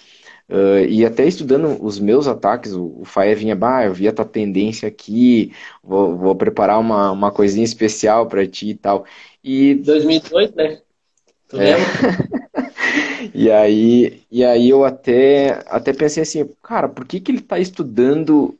Uh, 0.52 0.86
e 0.90 1.06
até 1.06 1.26
estudando 1.26 1.82
os 1.82 1.98
meus 1.98 2.28
ataques, 2.28 2.74
o, 2.74 2.84
o 2.84 3.04
vinha, 3.36 3.56
bah, 3.56 3.86
eu 3.86 3.94
vi 3.94 4.08
a 4.08 4.12
tua 4.12 4.26
tendência 4.26 4.86
aqui, 4.88 5.54
vou, 5.82 6.18
vou 6.18 6.36
preparar 6.36 6.78
uma, 6.78 7.10
uma 7.12 7.32
coisinha 7.32 7.64
especial 7.64 8.28
para 8.28 8.46
ti 8.46 8.72
e 8.72 8.76
tal. 8.76 9.06
E 9.42 9.76
2002, 9.76 10.54
né? 10.54 10.82
Tu 11.48 11.60
é. 11.60 11.76
e 13.34 13.50
aí, 13.50 14.22
e 14.30 14.44
aí 14.44 14.70
eu 14.70 14.84
até, 14.84 15.64
até 15.68 15.94
pensei 15.94 16.24
assim, 16.24 16.50
cara, 16.62 16.90
por 16.90 17.06
que, 17.06 17.22
que 17.22 17.32
ele 17.32 17.40
está 17.40 17.58
estudando, 17.58 18.58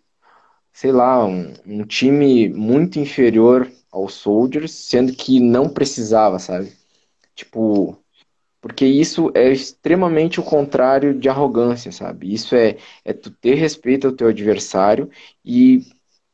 sei 0.72 0.94
lá, 0.94 1.26
um, 1.26 1.54
um 1.66 1.84
time 1.86 2.48
muito 2.48 3.00
inferior 3.00 3.70
aos 3.92 4.14
Soldiers, 4.14 4.72
sendo 4.72 5.14
que 5.14 5.42
não 5.42 5.68
precisava, 5.68 6.40
sabe? 6.40 6.72
Tipo, 7.36 7.98
porque 8.62 8.86
isso 8.86 9.32
é 9.34 9.52
extremamente 9.52 10.40
o 10.40 10.44
contrário 10.44 11.18
de 11.18 11.28
arrogância, 11.28 11.92
sabe? 11.92 12.32
Isso 12.32 12.56
é, 12.56 12.78
é 13.04 13.12
tu 13.12 13.32
ter 13.32 13.56
respeito 13.56 14.08
ao 14.08 14.14
teu 14.14 14.28
adversário 14.28 15.10
e 15.44 15.82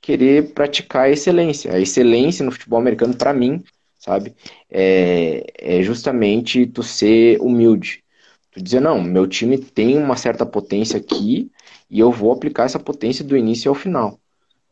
querer 0.01 0.53
praticar 0.53 1.05
a 1.05 1.09
excelência. 1.09 1.73
A 1.73 1.79
excelência 1.79 2.45
no 2.45 2.51
futebol 2.51 2.79
americano, 2.79 3.15
para 3.15 3.33
mim, 3.33 3.63
sabe? 3.97 4.35
É, 4.69 5.45
é, 5.57 5.81
justamente 5.81 6.67
tu 6.67 6.83
ser 6.83 7.39
humilde. 7.41 8.03
Tu 8.51 8.61
dizer, 8.61 8.81
não, 8.81 9.01
meu 9.01 9.25
time 9.25 9.57
tem 9.57 9.97
uma 9.97 10.17
certa 10.17 10.45
potência 10.45 10.97
aqui 10.97 11.49
e 11.89 11.99
eu 11.99 12.11
vou 12.11 12.31
aplicar 12.33 12.65
essa 12.65 12.79
potência 12.79 13.23
do 13.23 13.37
início 13.37 13.69
ao 13.69 13.75
final. 13.75 14.19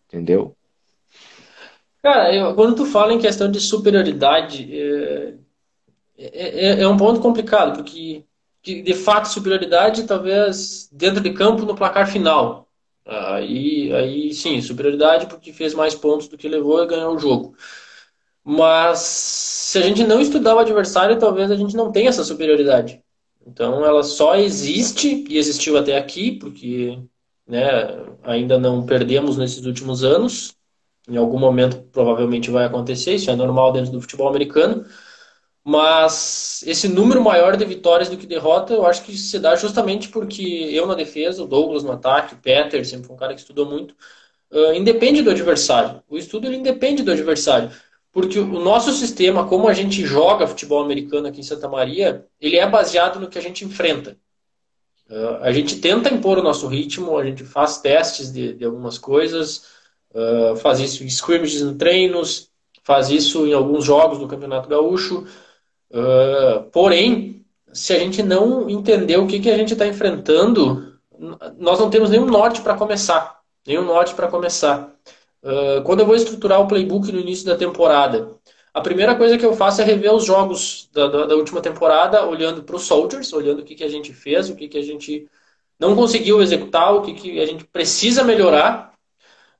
Entendeu? 0.07 0.55
Cara, 2.03 2.35
eu, 2.35 2.53
quando 2.53 2.75
tu 2.75 2.85
fala 2.85 3.13
em 3.13 3.19
questão 3.19 3.49
de 3.49 3.59
superioridade, 3.59 4.69
é, 4.71 5.33
é, 6.17 6.79
é, 6.79 6.81
é, 6.81 6.87
um 6.87 6.97
ponto 6.97 7.19
complicado, 7.19 7.77
porque 7.77 8.23
de 8.63 8.93
fato 8.93 9.27
superioridade 9.27 10.07
talvez 10.07 10.89
dentro 10.91 11.21
de 11.21 11.33
campo 11.33 11.65
no 11.65 11.75
placar 11.75 12.09
final. 12.09 12.67
Aí, 13.05 13.93
aí 13.93 14.33
sim, 14.33 14.61
superioridade 14.61 15.27
porque 15.27 15.53
fez 15.53 15.73
mais 15.73 15.93
pontos 15.93 16.27
do 16.27 16.37
que 16.37 16.47
levou 16.47 16.83
e 16.83 16.87
ganhou 16.87 17.15
o 17.15 17.19
jogo. 17.19 17.55
Mas 18.43 18.99
se 18.99 19.77
a 19.77 19.81
gente 19.81 20.03
não 20.03 20.21
estudar 20.21 20.55
o 20.55 20.59
adversário, 20.59 21.19
talvez 21.19 21.51
a 21.51 21.55
gente 21.55 21.75
não 21.75 21.91
tenha 21.91 22.09
essa 22.09 22.23
superioridade. 22.23 23.01
Então 23.45 23.85
ela 23.85 24.03
só 24.03 24.35
existe 24.35 25.25
e 25.29 25.37
existiu 25.37 25.77
até 25.77 25.97
aqui, 25.97 26.31
porque 26.31 26.99
né, 27.47 27.61
ainda 28.23 28.57
não 28.57 28.85
perdemos 28.85 29.37
nesses 29.37 29.65
últimos 29.65 30.03
anos. 30.03 30.55
Em 31.07 31.17
algum 31.17 31.37
momento 31.37 31.77
provavelmente 31.91 32.49
vai 32.49 32.65
acontecer, 32.65 33.15
isso 33.15 33.29
é 33.29 33.35
normal 33.35 33.71
dentro 33.71 33.91
do 33.91 34.01
futebol 34.01 34.27
americano. 34.27 34.85
Mas 35.67 36.63
esse 36.67 36.87
número 36.87 37.23
maior 37.23 37.57
de 37.57 37.65
vitórias 37.65 38.07
do 38.07 38.17
que 38.17 38.27
derrota, 38.27 38.71
eu 38.75 38.85
acho 38.85 39.03
que 39.03 39.17
se 39.17 39.39
dá 39.39 39.55
justamente 39.55 40.09
porque 40.09 40.43
eu 40.43 40.85
na 40.85 40.93
defesa, 40.93 41.41
o 41.41 41.47
Douglas 41.47 41.81
no 41.81 41.91
ataque, 41.91 42.35
o 42.35 42.37
Peter, 42.37 42.85
sempre 42.85 43.11
um 43.11 43.15
cara 43.15 43.33
que 43.33 43.39
estudou 43.39 43.65
muito, 43.65 43.95
uh, 44.51 44.73
independe 44.75 45.23
do 45.23 45.31
adversário. 45.31 46.03
O 46.07 46.19
estudo 46.19 46.45
ele 46.45 46.57
independe 46.57 47.01
do 47.01 47.11
adversário. 47.11 47.71
Porque 48.11 48.37
o 48.37 48.59
nosso 48.59 48.93
sistema, 48.93 49.47
como 49.47 49.67
a 49.67 49.73
gente 49.73 50.05
joga 50.05 50.45
futebol 50.45 50.83
americano 50.83 51.27
aqui 51.27 51.39
em 51.39 51.43
Santa 51.43 51.67
Maria, 51.67 52.27
ele 52.39 52.57
é 52.57 52.69
baseado 52.69 53.19
no 53.19 53.27
que 53.27 53.39
a 53.39 53.41
gente 53.41 53.65
enfrenta. 53.65 54.15
Uh, 55.09 55.41
a 55.41 55.51
gente 55.51 55.81
tenta 55.81 56.13
impor 56.13 56.37
o 56.37 56.43
nosso 56.43 56.67
ritmo, 56.67 57.17
a 57.17 57.25
gente 57.25 57.43
faz 57.43 57.79
testes 57.79 58.31
de, 58.31 58.53
de 58.53 58.63
algumas 58.65 58.99
coisas, 58.99 59.65
uh, 60.13 60.55
faz 60.57 60.79
isso 60.79 61.03
em 61.03 61.09
scrimmages 61.09 61.63
no 61.63 61.73
treinos, 61.73 62.51
faz 62.83 63.09
isso 63.09 63.47
em 63.47 63.53
alguns 63.53 63.83
jogos 63.83 64.19
do 64.19 64.27
Campeonato 64.27 64.69
Gaúcho, 64.69 65.25
Uh, 65.91 66.63
porém, 66.71 67.45
se 67.73 67.93
a 67.93 67.99
gente 67.99 68.23
não 68.23 68.69
entender 68.69 69.17
o 69.17 69.27
que, 69.27 69.39
que 69.39 69.49
a 69.49 69.57
gente 69.57 69.73
está 69.73 69.85
enfrentando, 69.85 70.97
nós 71.57 71.79
não 71.79 71.89
temos 71.89 72.09
nenhum 72.09 72.25
norte 72.25 72.61
para 72.61 72.75
começar. 72.75 73.39
Nenhum 73.65 73.83
norte 73.83 74.13
para 74.13 74.27
começar. 74.27 74.93
Uh, 75.43 75.83
quando 75.83 75.99
eu 75.99 76.05
vou 76.05 76.15
estruturar 76.15 76.61
o 76.61 76.67
playbook 76.67 77.11
no 77.11 77.19
início 77.19 77.45
da 77.45 77.55
temporada, 77.55 78.31
a 78.73 78.81
primeira 78.81 79.15
coisa 79.15 79.37
que 79.37 79.45
eu 79.45 79.53
faço 79.53 79.81
é 79.81 79.85
rever 79.85 80.13
os 80.13 80.25
jogos 80.25 80.89
da, 80.91 81.07
da, 81.07 81.25
da 81.27 81.35
última 81.35 81.61
temporada, 81.61 82.25
olhando 82.25 82.63
para 82.63 82.75
os 82.75 82.83
Soldiers, 82.83 83.31
olhando 83.31 83.59
o 83.59 83.63
que, 83.63 83.75
que 83.75 83.83
a 83.83 83.89
gente 83.89 84.13
fez, 84.13 84.49
o 84.49 84.55
que, 84.55 84.67
que 84.67 84.77
a 84.77 84.83
gente 84.83 85.29
não 85.79 85.95
conseguiu 85.95 86.41
executar, 86.41 86.93
o 86.93 87.01
que, 87.01 87.13
que 87.13 87.39
a 87.39 87.45
gente 87.45 87.63
precisa 87.65 88.23
melhorar. 88.23 88.93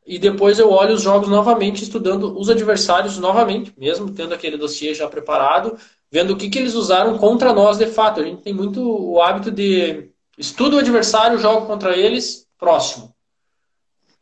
E 0.06 0.20
depois 0.20 0.60
eu 0.60 0.70
olho 0.70 0.94
os 0.94 1.02
jogos 1.02 1.30
novamente, 1.30 1.82
estudando 1.82 2.38
os 2.38 2.50
adversários 2.50 3.18
novamente, 3.18 3.74
mesmo 3.78 4.12
tendo 4.12 4.34
aquele 4.34 4.58
dossiê 4.58 4.94
já 4.94 5.08
preparado, 5.08 5.78
vendo 6.16 6.32
o 6.32 6.38
que, 6.38 6.50
que 6.50 6.58
eles 6.58 6.76
usaram 6.76 7.18
contra 7.18 7.52
nós 7.52 7.78
de 7.78 7.88
fato. 7.88 8.22
A 8.22 8.24
gente 8.24 8.42
tem 8.42 8.54
muito 8.54 8.82
o 8.82 9.22
hábito 9.22 9.52
de 9.52 10.10
estuda 10.38 10.78
o 10.78 10.80
adversário, 10.80 11.38
joga 11.38 11.66
contra 11.66 11.94
eles, 11.94 12.48
próximo. 12.58 13.14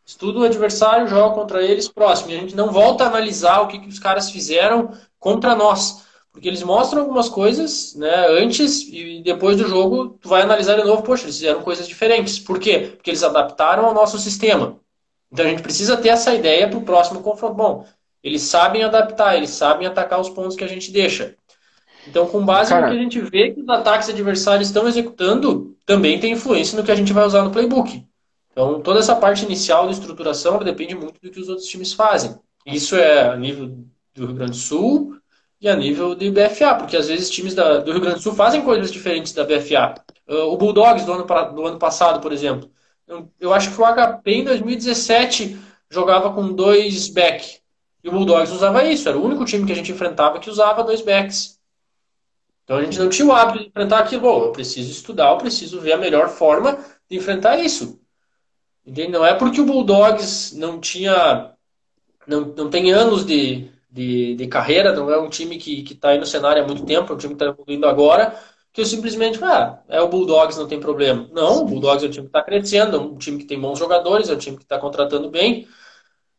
Estuda 0.03 0.39
o 0.39 0.43
adversário, 0.43 1.07
joga 1.07 1.35
contra 1.35 1.61
eles, 1.61 1.87
próximo. 1.87 2.31
E 2.31 2.35
a 2.35 2.39
gente 2.39 2.55
não 2.55 2.71
volta 2.71 3.03
a 3.03 3.07
analisar 3.07 3.61
o 3.61 3.67
que, 3.67 3.77
que 3.77 3.87
os 3.87 3.99
caras 3.99 4.31
fizeram 4.31 4.89
contra 5.19 5.53
nós. 5.53 6.03
Porque 6.31 6.47
eles 6.47 6.63
mostram 6.63 7.01
algumas 7.01 7.29
coisas 7.29 7.93
né, 7.93 8.25
antes 8.41 8.87
e 8.91 9.21
depois 9.23 9.55
do 9.57 9.67
jogo 9.67 10.17
tu 10.19 10.27
vai 10.27 10.41
analisar 10.41 10.75
de 10.75 10.83
novo, 10.83 11.03
poxa, 11.03 11.25
eles 11.25 11.35
fizeram 11.35 11.61
coisas 11.61 11.87
diferentes. 11.87 12.39
Por 12.39 12.57
quê? 12.57 12.93
Porque 12.95 13.11
eles 13.11 13.21
adaptaram 13.21 13.85
ao 13.85 13.93
nosso 13.93 14.17
sistema. 14.17 14.79
Então 15.31 15.45
a 15.45 15.49
gente 15.49 15.61
precisa 15.61 15.95
ter 15.95 16.09
essa 16.09 16.33
ideia 16.33 16.67
para 16.67 16.79
o 16.79 16.83
próximo 16.83 17.21
confronto. 17.21 17.53
Bom, 17.53 17.85
eles 18.23 18.41
sabem 18.41 18.83
adaptar, 18.83 19.37
eles 19.37 19.51
sabem 19.51 19.85
atacar 19.85 20.19
os 20.19 20.29
pontos 20.29 20.55
que 20.55 20.63
a 20.63 20.67
gente 20.67 20.91
deixa. 20.91 21.35
Então, 22.07 22.27
com 22.27 22.45
base 22.45 22.69
Cara, 22.69 22.87
no 22.87 22.93
que 22.93 22.99
a 22.99 23.01
gente 23.01 23.19
vê 23.21 23.51
que 23.51 23.61
os 23.61 23.69
ataques 23.69 24.09
adversários 24.09 24.67
estão 24.67 24.87
executando, 24.87 25.75
também 25.85 26.19
tem 26.19 26.33
influência 26.33 26.77
no 26.77 26.83
que 26.83 26.91
a 26.91 26.95
gente 26.95 27.13
vai 27.13 27.25
usar 27.25 27.43
no 27.43 27.51
playbook. 27.51 28.05
Então, 28.51 28.81
toda 28.81 28.99
essa 28.99 29.15
parte 29.15 29.45
inicial 29.45 29.87
de 29.87 29.93
estruturação 29.93 30.59
depende 30.59 30.95
muito 30.95 31.19
do 31.21 31.31
que 31.31 31.39
os 31.39 31.49
outros 31.49 31.67
times 31.67 31.93
fazem. 31.93 32.35
Isso 32.65 32.95
é 32.95 33.29
a 33.29 33.35
nível 33.35 33.67
do 34.13 34.25
Rio 34.27 34.35
Grande 34.35 34.51
do 34.51 34.57
Sul 34.57 35.17
e 35.59 35.67
a 35.67 35.75
nível 35.75 36.13
de 36.13 36.29
BFA, 36.29 36.75
porque 36.75 36.95
às 36.95 37.07
vezes 37.07 37.29
times 37.29 37.55
da, 37.55 37.79
do 37.79 37.91
Rio 37.91 38.01
Grande 38.01 38.17
do 38.17 38.21
Sul 38.21 38.35
fazem 38.35 38.61
coisas 38.61 38.91
diferentes 38.91 39.33
da 39.33 39.43
BFA. 39.43 39.95
Uh, 40.27 40.53
o 40.53 40.57
Bulldogs 40.57 41.05
do 41.05 41.13
ano, 41.13 41.25
do 41.25 41.65
ano 41.65 41.79
passado, 41.79 42.21
por 42.21 42.31
exemplo. 42.31 42.69
Eu, 43.07 43.29
eu 43.39 43.53
acho 43.53 43.71
que 43.71 43.81
o 43.81 43.85
HP 43.85 44.31
em 44.31 44.43
2017 44.43 45.57
jogava 45.89 46.31
com 46.33 46.53
dois 46.53 47.09
back. 47.09 47.59
E 48.03 48.09
o 48.09 48.11
Bulldogs 48.11 48.51
usava 48.51 48.83
isso. 48.83 49.07
Era 49.07 49.17
o 49.17 49.25
único 49.25 49.45
time 49.45 49.65
que 49.65 49.71
a 49.71 49.75
gente 49.75 49.91
enfrentava 49.91 50.39
que 50.39 50.49
usava 50.49 50.83
dois 50.83 51.01
backs. 51.01 51.52
Então 52.63 52.77
a 52.77 52.83
gente 52.83 52.97
não 52.99 53.09
tinha 53.09 53.27
o 53.27 53.31
hábito 53.31 53.59
de 53.59 53.67
enfrentar 53.69 53.99
aquilo. 53.99 54.21
Bom, 54.21 54.43
eu 54.45 54.51
preciso 54.51 54.91
estudar, 54.91 55.31
eu 55.31 55.37
preciso 55.37 55.81
ver 55.81 55.93
a 55.93 55.97
melhor 55.97 56.29
forma 56.29 56.79
de 57.09 57.17
enfrentar 57.17 57.57
isso. 57.57 57.99
Entende? 58.85 59.11
Não 59.11 59.25
é 59.25 59.33
porque 59.33 59.61
o 59.61 59.65
Bulldogs 59.65 60.53
não 60.57 60.79
tinha. 60.79 61.51
Não, 62.27 62.41
não 62.55 62.69
tem 62.69 62.91
anos 62.91 63.25
de, 63.25 63.69
de, 63.91 64.35
de 64.35 64.47
carreira, 64.47 64.93
não 64.93 65.09
é 65.11 65.19
um 65.19 65.29
time 65.29 65.57
que 65.57 65.83
está 65.91 66.09
aí 66.09 66.19
no 66.19 66.25
cenário 66.25 66.63
há 66.63 66.67
muito 66.67 66.85
tempo, 66.85 67.11
é 67.11 67.15
um 67.15 67.17
time 67.17 67.35
que 67.35 67.43
está 67.43 67.53
evoluindo 67.53 67.85
agora, 67.85 68.37
que 68.71 68.79
eu 68.79 68.85
simplesmente, 68.85 69.43
ah, 69.43 69.81
é 69.89 70.01
o 70.01 70.07
Bulldogs, 70.07 70.57
não 70.57 70.67
tem 70.67 70.79
problema. 70.79 71.29
Não, 71.33 71.61
o 71.61 71.65
Bulldogs 71.65 72.03
é 72.03 72.07
um 72.07 72.11
time 72.11 72.25
que 72.25 72.29
está 72.29 72.41
crescendo, 72.41 72.95
é 72.95 72.99
um 72.99 73.17
time 73.17 73.37
que 73.39 73.45
tem 73.45 73.59
bons 73.59 73.77
jogadores, 73.77 74.29
é 74.29 74.33
um 74.33 74.37
time 74.37 74.57
que 74.57 74.63
está 74.63 74.79
contratando 74.79 75.29
bem. 75.29 75.67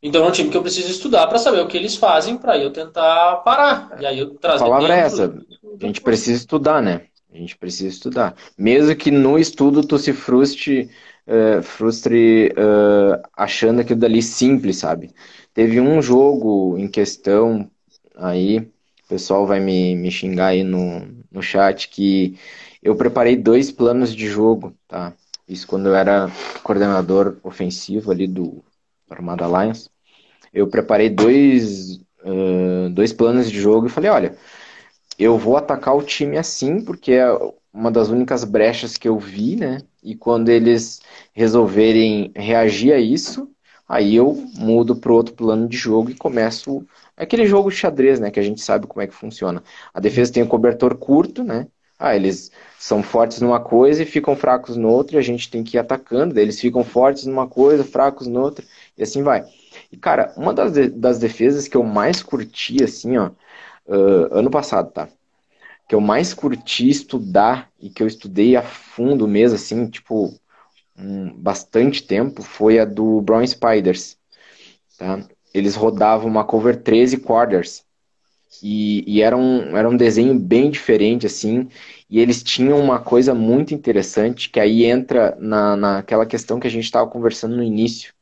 Então 0.04 0.22
é 0.22 0.28
um 0.28 0.30
time 0.30 0.50
que 0.50 0.56
eu 0.56 0.60
preciso 0.60 0.90
estudar 0.90 1.26
para 1.28 1.38
saber 1.38 1.60
o 1.60 1.66
que 1.66 1.78
eles 1.78 1.96
fazem 1.96 2.36
para 2.36 2.58
eu 2.58 2.70
tentar 2.70 3.36
parar. 3.36 3.96
E 3.98 4.04
aí 4.04 4.18
eu 4.18 4.34
trazer. 4.34 4.62
A 4.62 4.66
palavra 4.68 4.94
é 4.94 5.00
essa. 5.00 5.34
A 5.80 5.86
gente 5.86 6.02
precisa 6.02 6.36
estudar, 6.36 6.82
né? 6.82 7.06
A 7.32 7.38
gente 7.38 7.56
precisa 7.56 7.88
estudar. 7.88 8.36
Mesmo 8.56 8.94
que 8.94 9.10
no 9.10 9.38
estudo 9.38 9.82
tu 9.82 9.98
se 9.98 10.12
frustre, 10.12 10.90
uh, 11.26 11.62
frustre 11.62 12.48
uh, 12.48 13.26
achando 13.34 13.80
aquilo 13.80 13.98
dali 13.98 14.20
simples, 14.20 14.76
sabe? 14.76 15.10
Teve 15.54 15.80
um 15.80 16.02
jogo 16.02 16.76
em 16.76 16.86
questão 16.86 17.70
aí, 18.14 18.58
o 18.58 19.08
pessoal 19.08 19.46
vai 19.46 19.58
me, 19.58 19.96
me 19.96 20.10
xingar 20.10 20.48
aí 20.48 20.62
no, 20.62 21.00
no 21.32 21.42
chat, 21.42 21.88
que 21.88 22.38
eu 22.82 22.94
preparei 22.94 23.36
dois 23.36 23.72
planos 23.72 24.14
de 24.14 24.26
jogo, 24.26 24.74
tá? 24.86 25.14
Isso 25.48 25.66
quando 25.66 25.86
eu 25.86 25.94
era 25.94 26.30
coordenador 26.62 27.38
ofensivo 27.42 28.12
ali 28.12 28.26
do 28.26 28.62
Armada 29.08 29.46
Alliance 29.46 29.93
eu 30.54 30.68
preparei 30.68 31.10
dois, 31.10 31.96
uh, 32.24 32.88
dois 32.90 33.12
planos 33.12 33.50
de 33.50 33.60
jogo 33.60 33.86
e 33.86 33.90
falei, 33.90 34.10
olha, 34.10 34.36
eu 35.18 35.38
vou 35.38 35.56
atacar 35.56 35.96
o 35.96 36.02
time 36.02 36.38
assim, 36.38 36.82
porque 36.84 37.12
é 37.12 37.26
uma 37.72 37.90
das 37.90 38.08
únicas 38.08 38.44
brechas 38.44 38.96
que 38.96 39.08
eu 39.08 39.18
vi, 39.18 39.56
né? 39.56 39.78
E 40.02 40.14
quando 40.14 40.48
eles 40.48 41.00
resolverem 41.34 42.32
reagir 42.36 42.92
a 42.92 42.98
isso, 42.98 43.50
Aí 43.88 44.16
eu 44.16 44.34
mudo 44.56 44.96
para 44.96 45.12
outro 45.12 45.34
plano 45.34 45.68
de 45.68 45.76
jogo 45.76 46.10
e 46.10 46.14
começo 46.16 46.86
aquele 47.16 47.46
jogo 47.46 47.70
de 47.70 47.76
xadrez, 47.76 48.18
né? 48.18 48.30
Que 48.30 48.40
a 48.40 48.42
gente 48.42 48.60
sabe 48.62 48.86
como 48.86 49.02
é 49.02 49.06
que 49.06 49.14
funciona. 49.14 49.62
A 49.92 50.00
defesa 50.00 50.32
tem 50.32 50.42
um 50.42 50.48
cobertor 50.48 50.96
curto, 50.96 51.44
né? 51.44 51.66
Ah, 51.98 52.16
eles 52.16 52.50
são 52.78 53.02
fortes 53.02 53.40
numa 53.40 53.60
coisa 53.60 54.02
e 54.02 54.06
ficam 54.06 54.34
fracos 54.34 54.76
no 54.76 54.88
outro, 54.88 55.16
e 55.16 55.18
a 55.18 55.22
gente 55.22 55.50
tem 55.50 55.62
que 55.62 55.76
ir 55.76 55.80
atacando, 55.80 56.38
eles 56.40 56.60
ficam 56.60 56.82
fortes 56.82 57.24
numa 57.24 57.46
coisa, 57.46 57.84
fracos 57.84 58.26
no 58.26 58.40
outro, 58.40 58.64
e 58.98 59.02
assim 59.02 59.22
vai. 59.22 59.44
E, 59.94 59.96
cara, 59.96 60.34
uma 60.36 60.52
das, 60.52 60.72
das 60.90 61.20
defesas 61.20 61.68
que 61.68 61.76
eu 61.76 61.84
mais 61.84 62.20
curti, 62.20 62.82
assim, 62.82 63.16
ó, 63.16 63.28
uh, 63.86 64.28
ano 64.32 64.50
passado, 64.50 64.90
tá? 64.90 65.08
Que 65.88 65.94
eu 65.94 66.00
mais 66.00 66.34
curti 66.34 66.88
estudar 66.88 67.70
e 67.78 67.88
que 67.88 68.02
eu 68.02 68.06
estudei 68.08 68.56
a 68.56 68.62
fundo 68.62 69.28
mesmo, 69.28 69.54
assim, 69.54 69.88
tipo, 69.88 70.34
um, 70.98 71.32
bastante 71.34 72.02
tempo, 72.02 72.42
foi 72.42 72.80
a 72.80 72.84
do 72.84 73.20
Brown 73.20 73.46
Spiders, 73.46 74.18
tá? 74.98 75.24
Eles 75.54 75.76
rodavam 75.76 76.28
uma 76.28 76.44
cover 76.44 76.82
13 76.82 77.18
quarters, 77.18 77.84
e, 78.62 79.04
e, 79.06 79.22
era, 79.22 79.36
um, 79.36 79.76
era 79.76 79.88
um 79.88 79.96
desenho 79.96 80.38
bem 80.38 80.70
diferente, 80.70 81.26
assim, 81.26 81.68
e 82.10 82.20
eles 82.20 82.42
tinham 82.42 82.80
uma 82.80 83.00
coisa 83.00 83.34
muito 83.34 83.74
interessante, 83.74 84.50
que 84.50 84.58
aí 84.58 84.84
entra 84.84 85.36
na, 85.40 85.76
naquela 85.76 86.26
questão 86.26 86.58
que 86.58 86.66
a 86.66 86.70
gente 86.70 86.84
estava 86.84 87.08
conversando 87.10 87.56
no 87.56 87.62
início, 87.62 88.13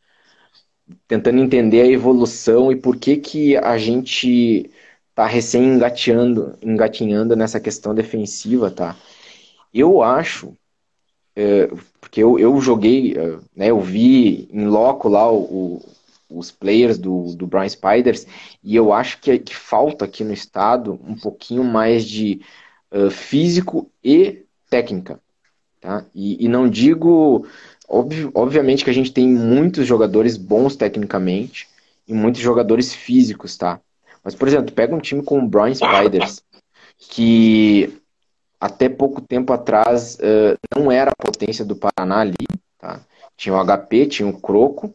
tentando 1.07 1.41
entender 1.41 1.83
a 1.83 1.87
evolução 1.87 2.73
e 2.73 2.77
por 2.77 2.97
que, 2.97 3.17
que 3.17 3.57
a 3.57 3.79
gente 3.79 4.71
tá 5.15 5.27
recém 5.27 5.79
engatinhando 6.63 7.37
nessa 7.37 7.61
questão 7.61 7.95
defensiva, 7.95 8.71
tá? 8.71 8.97
Eu 9.73 10.03
acho, 10.03 10.55
é, 11.37 11.67
porque 12.01 12.23
eu, 12.23 12.39
eu 12.39 12.61
joguei, 12.61 13.15
é, 13.17 13.39
né, 13.55 13.71
eu 13.71 13.81
vi 13.81 14.49
em 14.53 14.67
loco 14.67 15.09
lá 15.09 15.31
o, 15.31 15.43
o, 16.29 16.39
os 16.39 16.51
players 16.51 16.99
do, 16.99 17.35
do 17.35 17.47
Brian 17.47 17.69
Spiders 17.69 18.27
e 18.63 18.75
eu 18.77 18.93
acho 18.93 19.21
que, 19.21 19.39
que 19.39 19.55
falta 19.55 20.05
aqui 20.05 20.25
no 20.25 20.33
estado 20.33 20.99
um 21.07 21.15
pouquinho 21.15 21.65
mais 21.65 22.05
de 22.05 22.41
uh, 22.91 23.11
físico 23.11 23.91
e 24.03 24.45
técnica, 24.69 25.21
tá? 25.81 26.05
E, 26.15 26.45
e 26.45 26.49
não 26.49 26.69
digo 26.69 27.47
obviamente 27.89 28.85
que 28.85 28.91
a 28.91 28.95
gente 28.95 29.13
tem 29.13 29.29
muitos 29.29 29.87
jogadores 29.87 30.37
bons 30.37 30.77
tecnicamente 30.77 31.69
e 32.07 32.15
muitos 32.15 32.41
jogadores 32.41 32.95
físicos, 32.95 33.57
tá? 33.57 33.81
Mas, 34.25 34.35
por 34.35 34.49
exemplo, 34.49 34.73
pega 34.73 34.95
um 34.95 35.01
time 35.01 35.23
como 35.23 35.45
o 35.45 35.49
Brian 35.49 35.75
Spiders, 35.75 36.43
que 36.99 38.01
até 38.61 38.89
pouco 38.89 39.21
tempo 39.21 39.53
atrás 39.53 40.17
uh, 40.17 40.57
não 40.77 40.91
era 40.91 41.11
a 41.11 41.25
potência 41.25 41.65
do 41.65 41.77
Paraná 41.77 42.21
ali, 42.21 42.47
tá? 42.79 43.01
Tinha 43.37 43.55
o 43.55 43.65
HP, 43.65 44.07
tinha 44.07 44.29
o 44.29 44.41
Croco, 44.41 44.95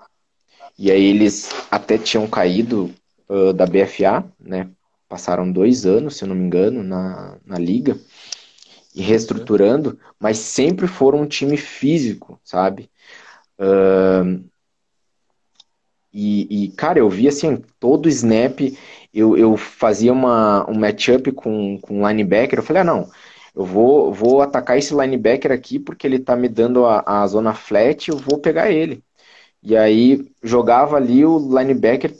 e 0.78 0.89
aí 0.89 1.04
eles 1.04 1.50
até 1.69 1.97
tinham 1.97 2.28
caído 2.28 2.93
uh, 3.28 3.52
da 3.52 3.65
BFA, 3.65 4.23
né? 4.39 4.69
Passaram 5.10 5.52
dois 5.52 5.86
anos, 5.86 6.17
se 6.17 6.23
eu 6.23 6.28
não 6.28 6.36
me 6.36 6.45
engano, 6.45 6.84
na, 6.84 7.38
na 7.45 7.58
liga 7.58 7.97
e 8.98 9.02
reestruturando, 9.02 10.00
mas 10.20 10.40
sempre 10.40 10.88
foram 10.88 11.22
um 11.22 11.28
time 11.28 11.56
físico, 11.56 12.40
sabe? 12.44 12.90
Uh, 13.60 14.44
e, 16.12 16.66
e, 16.66 16.72
cara, 16.72 16.98
eu 17.00 17.10
vi 17.10 17.28
assim, 17.28 17.62
todo 17.80 18.10
snap, 18.10 18.60
eu, 19.14 19.38
eu 19.38 19.56
fazia 19.56 20.12
uma, 20.12 20.68
um 20.70 20.74
matchup 20.80 21.32
com, 21.32 21.78
com 21.80 22.08
linebacker, 22.08 22.58
eu 22.58 22.64
falei, 22.64 22.82
ah, 22.82 22.86
não, 22.86 23.12
eu 23.56 23.64
vou, 23.66 24.12
vou 24.12 24.42
atacar 24.42 24.78
esse 24.80 24.96
linebacker 24.96 25.52
aqui 25.52 25.78
porque 25.80 26.08
ele 26.08 26.18
tá 26.20 26.36
me 26.36 26.50
dando 26.50 26.86
a, 26.88 27.04
a 27.06 27.28
zona 27.28 27.54
flat, 27.54 28.10
eu 28.10 28.18
vou 28.18 28.40
pegar 28.40 28.72
ele. 28.72 29.04
E 29.62 29.78
aí 29.78 30.26
jogava 30.44 30.98
ali 30.98 31.26
o 31.26 31.38
linebacker 31.38 32.16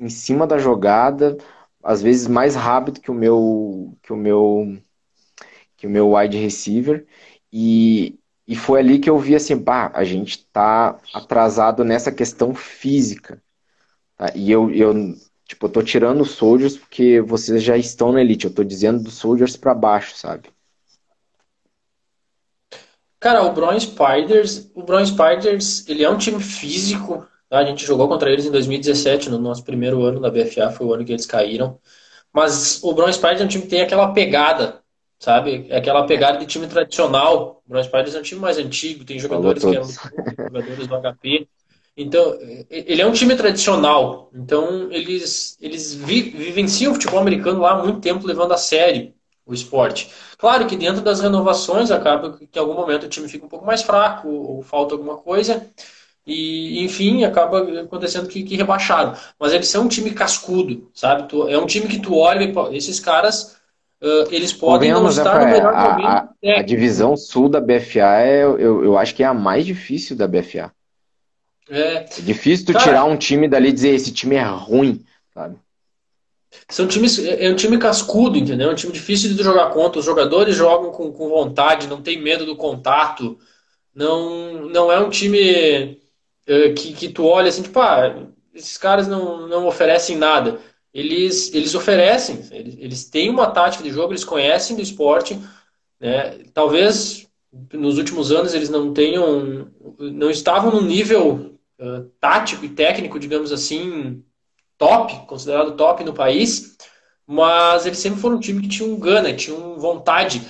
em 0.00 0.08
cima 0.08 0.46
da 0.46 0.58
jogada, 0.58 1.36
às 1.82 2.02
vezes 2.02 2.26
mais 2.28 2.54
rápido 2.54 3.00
que 3.00 3.10
o 3.10 3.14
meu 3.14 3.96
que 4.02 4.12
o 4.12 4.16
meu 4.16 4.78
que 5.84 5.86
o 5.86 5.90
meu 5.90 6.14
wide 6.14 6.38
receiver, 6.38 7.04
e, 7.52 8.18
e 8.48 8.56
foi 8.56 8.80
ali 8.80 8.98
que 8.98 9.10
eu 9.10 9.18
vi 9.18 9.34
assim, 9.34 9.62
pá, 9.62 9.92
a 9.94 10.02
gente 10.02 10.46
tá 10.46 10.98
atrasado 11.12 11.84
nessa 11.84 12.10
questão 12.10 12.54
física. 12.54 13.42
Tá? 14.16 14.32
E 14.34 14.50
eu, 14.50 14.70
eu, 14.70 14.94
tipo, 15.46 15.66
eu 15.66 15.70
tô 15.70 15.82
tirando 15.82 16.22
os 16.22 16.30
Soldiers 16.30 16.78
porque 16.78 17.20
vocês 17.20 17.62
já 17.62 17.76
estão 17.76 18.12
na 18.12 18.22
elite, 18.22 18.46
eu 18.46 18.54
tô 18.54 18.64
dizendo 18.64 19.02
dos 19.02 19.12
Soldiers 19.12 19.58
para 19.58 19.74
baixo, 19.74 20.16
sabe? 20.16 20.48
Cara, 23.20 23.42
o 23.42 23.52
Bronze 23.52 23.86
Spiders, 23.86 24.70
o 24.74 24.82
Bronze 24.82 25.12
Spiders, 25.12 25.86
ele 25.86 26.02
é 26.02 26.08
um 26.08 26.16
time 26.16 26.42
físico, 26.42 27.26
tá? 27.50 27.58
A 27.58 27.64
gente 27.66 27.84
jogou 27.84 28.08
contra 28.08 28.30
eles 28.30 28.46
em 28.46 28.50
2017, 28.50 29.28
no 29.28 29.38
nosso 29.38 29.62
primeiro 29.62 30.02
ano 30.02 30.18
da 30.18 30.30
BFA, 30.30 30.70
foi 30.70 30.86
o 30.86 30.94
ano 30.94 31.04
que 31.04 31.12
eles 31.12 31.26
caíram. 31.26 31.78
Mas 32.32 32.82
o 32.82 32.94
Bronze 32.94 33.18
Spiders 33.18 33.42
é 33.42 33.44
um 33.44 33.48
time 33.48 33.64
que 33.64 33.70
tem 33.70 33.82
aquela 33.82 34.14
pegada 34.14 34.82
sabe? 35.24 35.66
É 35.70 35.78
aquela 35.78 36.04
pegada 36.04 36.38
de 36.38 36.44
time 36.44 36.66
tradicional. 36.66 37.62
O 37.66 37.70
Bronze 37.70 37.88
Spiders 37.88 38.14
é 38.14 38.18
um 38.18 38.22
time 38.22 38.40
mais 38.40 38.58
antigo, 38.58 39.04
tem 39.04 39.18
jogadores 39.18 39.64
que 39.64 39.74
eram 39.74 39.88
jogadores 39.88 40.86
do 40.86 41.00
HP. 41.00 41.48
Então, 41.96 42.38
ele 42.68 43.00
é 43.00 43.06
um 43.06 43.12
time 43.12 43.34
tradicional. 43.34 44.28
Então, 44.34 44.92
eles, 44.92 45.56
eles 45.62 45.94
vi, 45.94 46.22
vivenciam 46.22 46.92
o 46.92 46.94
futebol 46.94 47.20
americano 47.20 47.60
lá 47.60 47.72
há 47.72 47.82
muito 47.82 48.00
tempo, 48.00 48.26
levando 48.26 48.52
a 48.52 48.58
sério 48.58 49.14
o 49.46 49.54
esporte. 49.54 50.10
Claro 50.36 50.66
que 50.66 50.76
dentro 50.76 51.00
das 51.00 51.20
renovações 51.20 51.90
acaba 51.90 52.36
que 52.36 52.46
em 52.54 52.58
algum 52.58 52.74
momento 52.74 53.04
o 53.04 53.08
time 53.08 53.28
fica 53.28 53.46
um 53.46 53.48
pouco 53.48 53.64
mais 53.64 53.82
fraco, 53.82 54.28
ou, 54.28 54.62
falta 54.62 54.94
alguma 54.94 55.16
coisa. 55.16 55.66
E, 56.26 56.82
enfim, 56.84 57.24
acaba 57.24 57.60
acontecendo 57.80 58.28
que, 58.28 58.42
que 58.42 58.56
rebaixado. 58.56 59.18
Mas 59.38 59.52
eles 59.54 59.68
são 59.68 59.84
um 59.84 59.88
time 59.88 60.10
cascudo, 60.10 60.90
sabe? 60.94 61.28
é 61.48 61.58
um 61.58 61.66
time 61.66 61.86
que 61.86 62.00
tu 62.00 62.16
olha 62.16 62.44
e 62.44 62.76
esses 62.76 63.00
caras 63.00 63.53
uh, 64.04 64.28
eles 64.30 64.52
podem 64.52 64.92
não 64.92 65.08
estar 65.08 65.40
no 65.40 65.46
melhor 65.46 65.74
a, 65.74 65.88
momento. 65.90 66.06
A, 66.06 66.58
a, 66.58 66.62
divisão 66.62 67.16
sul 67.16 67.48
da 67.48 67.60
BFA, 67.60 68.20
é, 68.20 68.42
eu, 68.42 68.84
eu 68.84 68.98
acho 68.98 69.14
que 69.14 69.22
é 69.22 69.26
a 69.26 69.34
mais 69.34 69.64
difícil 69.64 70.14
da 70.14 70.28
BFA. 70.28 70.70
É, 71.70 71.94
é 71.94 72.06
difícil 72.20 72.66
tu 72.66 72.72
cara, 72.74 72.84
tirar 72.84 73.04
um 73.06 73.16
time 73.16 73.48
dali 73.48 73.70
e 73.70 73.72
dizer 73.72 73.94
esse 73.94 74.12
time 74.12 74.36
é 74.36 74.42
ruim, 74.42 75.02
sabe? 75.32 75.56
São 76.68 76.86
times, 76.86 77.18
é, 77.18 77.46
é 77.46 77.50
um 77.50 77.56
time 77.56 77.78
cascudo, 77.78 78.36
entendeu? 78.36 78.68
É 78.68 78.72
um 78.72 78.76
time 78.76 78.92
difícil 78.92 79.34
de 79.34 79.42
jogar 79.42 79.70
contra. 79.70 79.98
Os 79.98 80.04
jogadores 80.04 80.54
jogam 80.54 80.92
com, 80.92 81.10
com 81.10 81.28
vontade, 81.28 81.88
não 81.88 82.02
tem 82.02 82.20
medo 82.20 82.44
do 82.44 82.54
contato. 82.54 83.38
Não, 83.94 84.68
não 84.68 84.92
é 84.92 85.00
um 85.00 85.08
time 85.08 85.98
uh, 86.48 86.74
que, 86.74 86.92
que 86.92 87.08
tu 87.08 87.24
olha 87.24 87.48
assim, 87.48 87.62
tipo, 87.62 87.80
ah, 87.80 88.28
esses 88.54 88.76
caras 88.76 89.08
não, 89.08 89.48
não 89.48 89.66
oferecem 89.66 90.16
nada 90.16 90.60
eles, 90.94 91.52
eles 91.52 91.74
oferecem, 91.74 92.40
eles, 92.52 92.76
eles 92.78 93.04
têm 93.10 93.28
uma 93.28 93.50
tática 93.50 93.82
de 93.82 93.90
jogo, 93.90 94.12
eles 94.12 94.24
conhecem 94.24 94.76
do 94.76 94.82
esporte. 94.82 95.36
Né? 96.00 96.38
Talvez 96.54 97.26
nos 97.72 97.98
últimos 97.98 98.30
anos 98.30 98.54
eles 98.54 98.70
não 98.70 98.92
tenham, 98.94 99.68
não 99.98 100.30
estavam 100.30 100.70
no 100.70 100.80
nível 100.80 101.58
uh, 101.80 102.02
tático 102.20 102.64
e 102.64 102.68
técnico, 102.68 103.18
digamos 103.18 103.50
assim, 103.50 104.22
top, 104.78 105.26
considerado 105.26 105.72
top 105.72 106.04
no 106.04 106.14
país, 106.14 106.76
mas 107.26 107.86
eles 107.86 107.98
sempre 107.98 108.20
foram 108.20 108.36
um 108.36 108.40
time 108.40 108.62
que 108.62 108.68
tinha 108.68 108.88
um 108.88 108.98
gana, 108.98 109.34
tinha 109.34 109.56
um 109.56 109.76
vontade. 109.76 110.42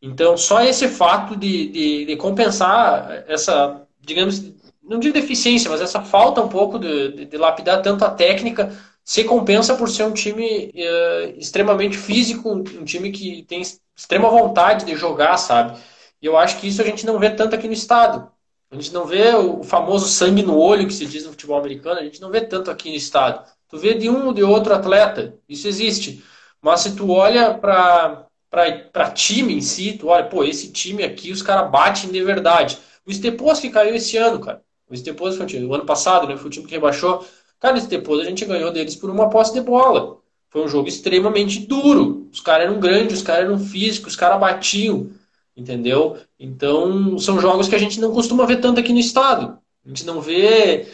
Então, 0.00 0.36
só 0.36 0.62
esse 0.62 0.88
fato 0.88 1.36
de, 1.36 1.68
de, 1.68 2.04
de 2.06 2.16
compensar 2.16 3.24
essa, 3.26 3.82
digamos, 4.00 4.52
não 4.82 4.98
de 4.98 5.12
deficiência, 5.12 5.70
mas 5.70 5.80
essa 5.80 6.02
falta 6.02 6.40
um 6.40 6.48
pouco 6.48 6.78
de, 6.78 7.12
de, 7.12 7.24
de 7.24 7.36
lapidar 7.36 7.82
tanto 7.82 8.04
a 8.04 8.10
técnica 8.10 8.72
se 9.04 9.24
compensa 9.24 9.74
por 9.76 9.88
ser 9.88 10.04
um 10.04 10.12
time 10.12 10.72
uh, 10.74 11.38
extremamente 11.38 11.96
físico, 11.96 12.50
um 12.50 12.84
time 12.84 13.10
que 13.10 13.42
tem 13.44 13.62
extrema 13.96 14.30
vontade 14.30 14.84
de 14.84 14.96
jogar, 14.96 15.36
sabe? 15.36 15.78
E 16.20 16.26
eu 16.26 16.36
acho 16.36 16.58
que 16.58 16.68
isso 16.68 16.80
a 16.80 16.84
gente 16.84 17.04
não 17.04 17.18
vê 17.18 17.30
tanto 17.30 17.54
aqui 17.54 17.66
no 17.66 17.72
estado. 17.72 18.30
A 18.70 18.74
gente 18.76 18.92
não 18.92 19.04
vê 19.04 19.34
o 19.34 19.62
famoso 19.62 20.08
sangue 20.08 20.42
no 20.42 20.56
olho 20.56 20.86
que 20.86 20.94
se 20.94 21.04
diz 21.04 21.24
no 21.24 21.32
futebol 21.32 21.58
americano, 21.58 22.00
a 22.00 22.04
gente 22.04 22.20
não 22.20 22.30
vê 22.30 22.40
tanto 22.40 22.70
aqui 22.70 22.88
no 22.88 22.96
estado. 22.96 23.46
Tu 23.68 23.76
vê 23.76 23.94
de 23.94 24.08
um 24.08 24.26
ou 24.26 24.32
de 24.32 24.42
outro 24.42 24.72
atleta, 24.74 25.38
isso 25.48 25.68
existe. 25.68 26.24
Mas 26.60 26.80
se 26.80 26.96
tu 26.96 27.10
olha 27.10 27.52
para 27.58 29.10
time 29.14 29.54
em 29.54 29.60
si, 29.60 29.98
tu 29.98 30.08
olha, 30.08 30.24
pô, 30.24 30.44
esse 30.44 30.72
time 30.72 31.02
aqui 31.02 31.32
os 31.32 31.42
caras 31.42 31.70
batem 31.70 32.10
de 32.10 32.22
verdade. 32.22 32.78
O 33.04 33.12
Stepos 33.12 33.60
que 33.60 33.68
caiu 33.70 33.94
esse 33.94 34.16
ano, 34.16 34.40
cara. 34.40 34.62
O 34.88 34.96
Stepos 34.96 35.36
foi 35.36 35.44
o, 35.44 35.48
time, 35.48 35.66
o 35.66 35.74
ano 35.74 35.84
passado, 35.84 36.26
né? 36.26 36.36
Foi 36.36 36.46
o 36.46 36.50
time 36.50 36.66
que 36.66 36.72
rebaixou. 36.72 37.26
Cara, 37.62 37.80
depois 37.80 38.20
a 38.20 38.24
gente 38.24 38.44
ganhou 38.44 38.72
deles 38.72 38.96
por 38.96 39.08
uma 39.08 39.30
posse 39.30 39.54
de 39.54 39.60
bola. 39.60 40.18
Foi 40.50 40.64
um 40.64 40.68
jogo 40.68 40.88
extremamente 40.88 41.60
duro. 41.60 42.28
Os 42.32 42.40
caras 42.40 42.66
eram 42.66 42.80
grandes, 42.80 43.18
os 43.18 43.22
caras 43.22 43.44
eram 43.44 43.56
físicos, 43.56 44.14
os 44.14 44.18
caras 44.18 44.40
batiam. 44.40 45.10
Entendeu? 45.56 46.16
Então, 46.40 47.16
são 47.18 47.38
jogos 47.40 47.68
que 47.68 47.76
a 47.76 47.78
gente 47.78 48.00
não 48.00 48.12
costuma 48.12 48.44
ver 48.46 48.56
tanto 48.56 48.80
aqui 48.80 48.92
no 48.92 48.98
estado. 48.98 49.58
A 49.86 49.88
gente 49.88 50.04
não 50.04 50.20
vê 50.20 50.88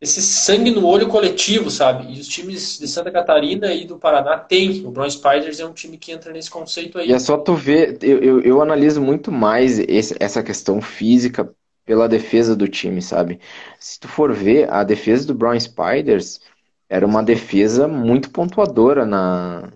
esse 0.00 0.22
sangue 0.22 0.70
no 0.70 0.86
olho 0.86 1.08
coletivo, 1.08 1.68
sabe? 1.68 2.14
E 2.14 2.20
os 2.20 2.28
times 2.28 2.78
de 2.78 2.86
Santa 2.86 3.10
Catarina 3.10 3.74
e 3.74 3.84
do 3.84 3.98
Paraná 3.98 4.38
têm. 4.38 4.86
O 4.86 4.92
Bronze 4.92 5.16
Spiders 5.16 5.58
é 5.58 5.66
um 5.66 5.72
time 5.72 5.98
que 5.98 6.12
entra 6.12 6.32
nesse 6.32 6.48
conceito 6.48 6.98
aí. 6.98 7.08
E 7.08 7.12
é 7.12 7.18
só 7.18 7.36
tu 7.36 7.54
ver, 7.54 7.98
eu, 8.02 8.22
eu, 8.22 8.40
eu 8.40 8.62
analiso 8.62 9.00
muito 9.00 9.32
mais 9.32 9.80
esse, 9.80 10.14
essa 10.20 10.44
questão 10.44 10.80
física 10.80 11.52
pela 11.88 12.06
defesa 12.06 12.54
do 12.54 12.68
time, 12.68 13.00
sabe? 13.00 13.40
Se 13.80 13.98
tu 13.98 14.06
for 14.08 14.30
ver, 14.30 14.70
a 14.70 14.84
defesa 14.84 15.26
do 15.26 15.34
Brown 15.34 15.58
Spiders 15.58 16.38
era 16.86 17.06
uma 17.06 17.22
defesa 17.22 17.88
muito 17.88 18.30
pontuadora 18.30 19.06
na, 19.06 19.72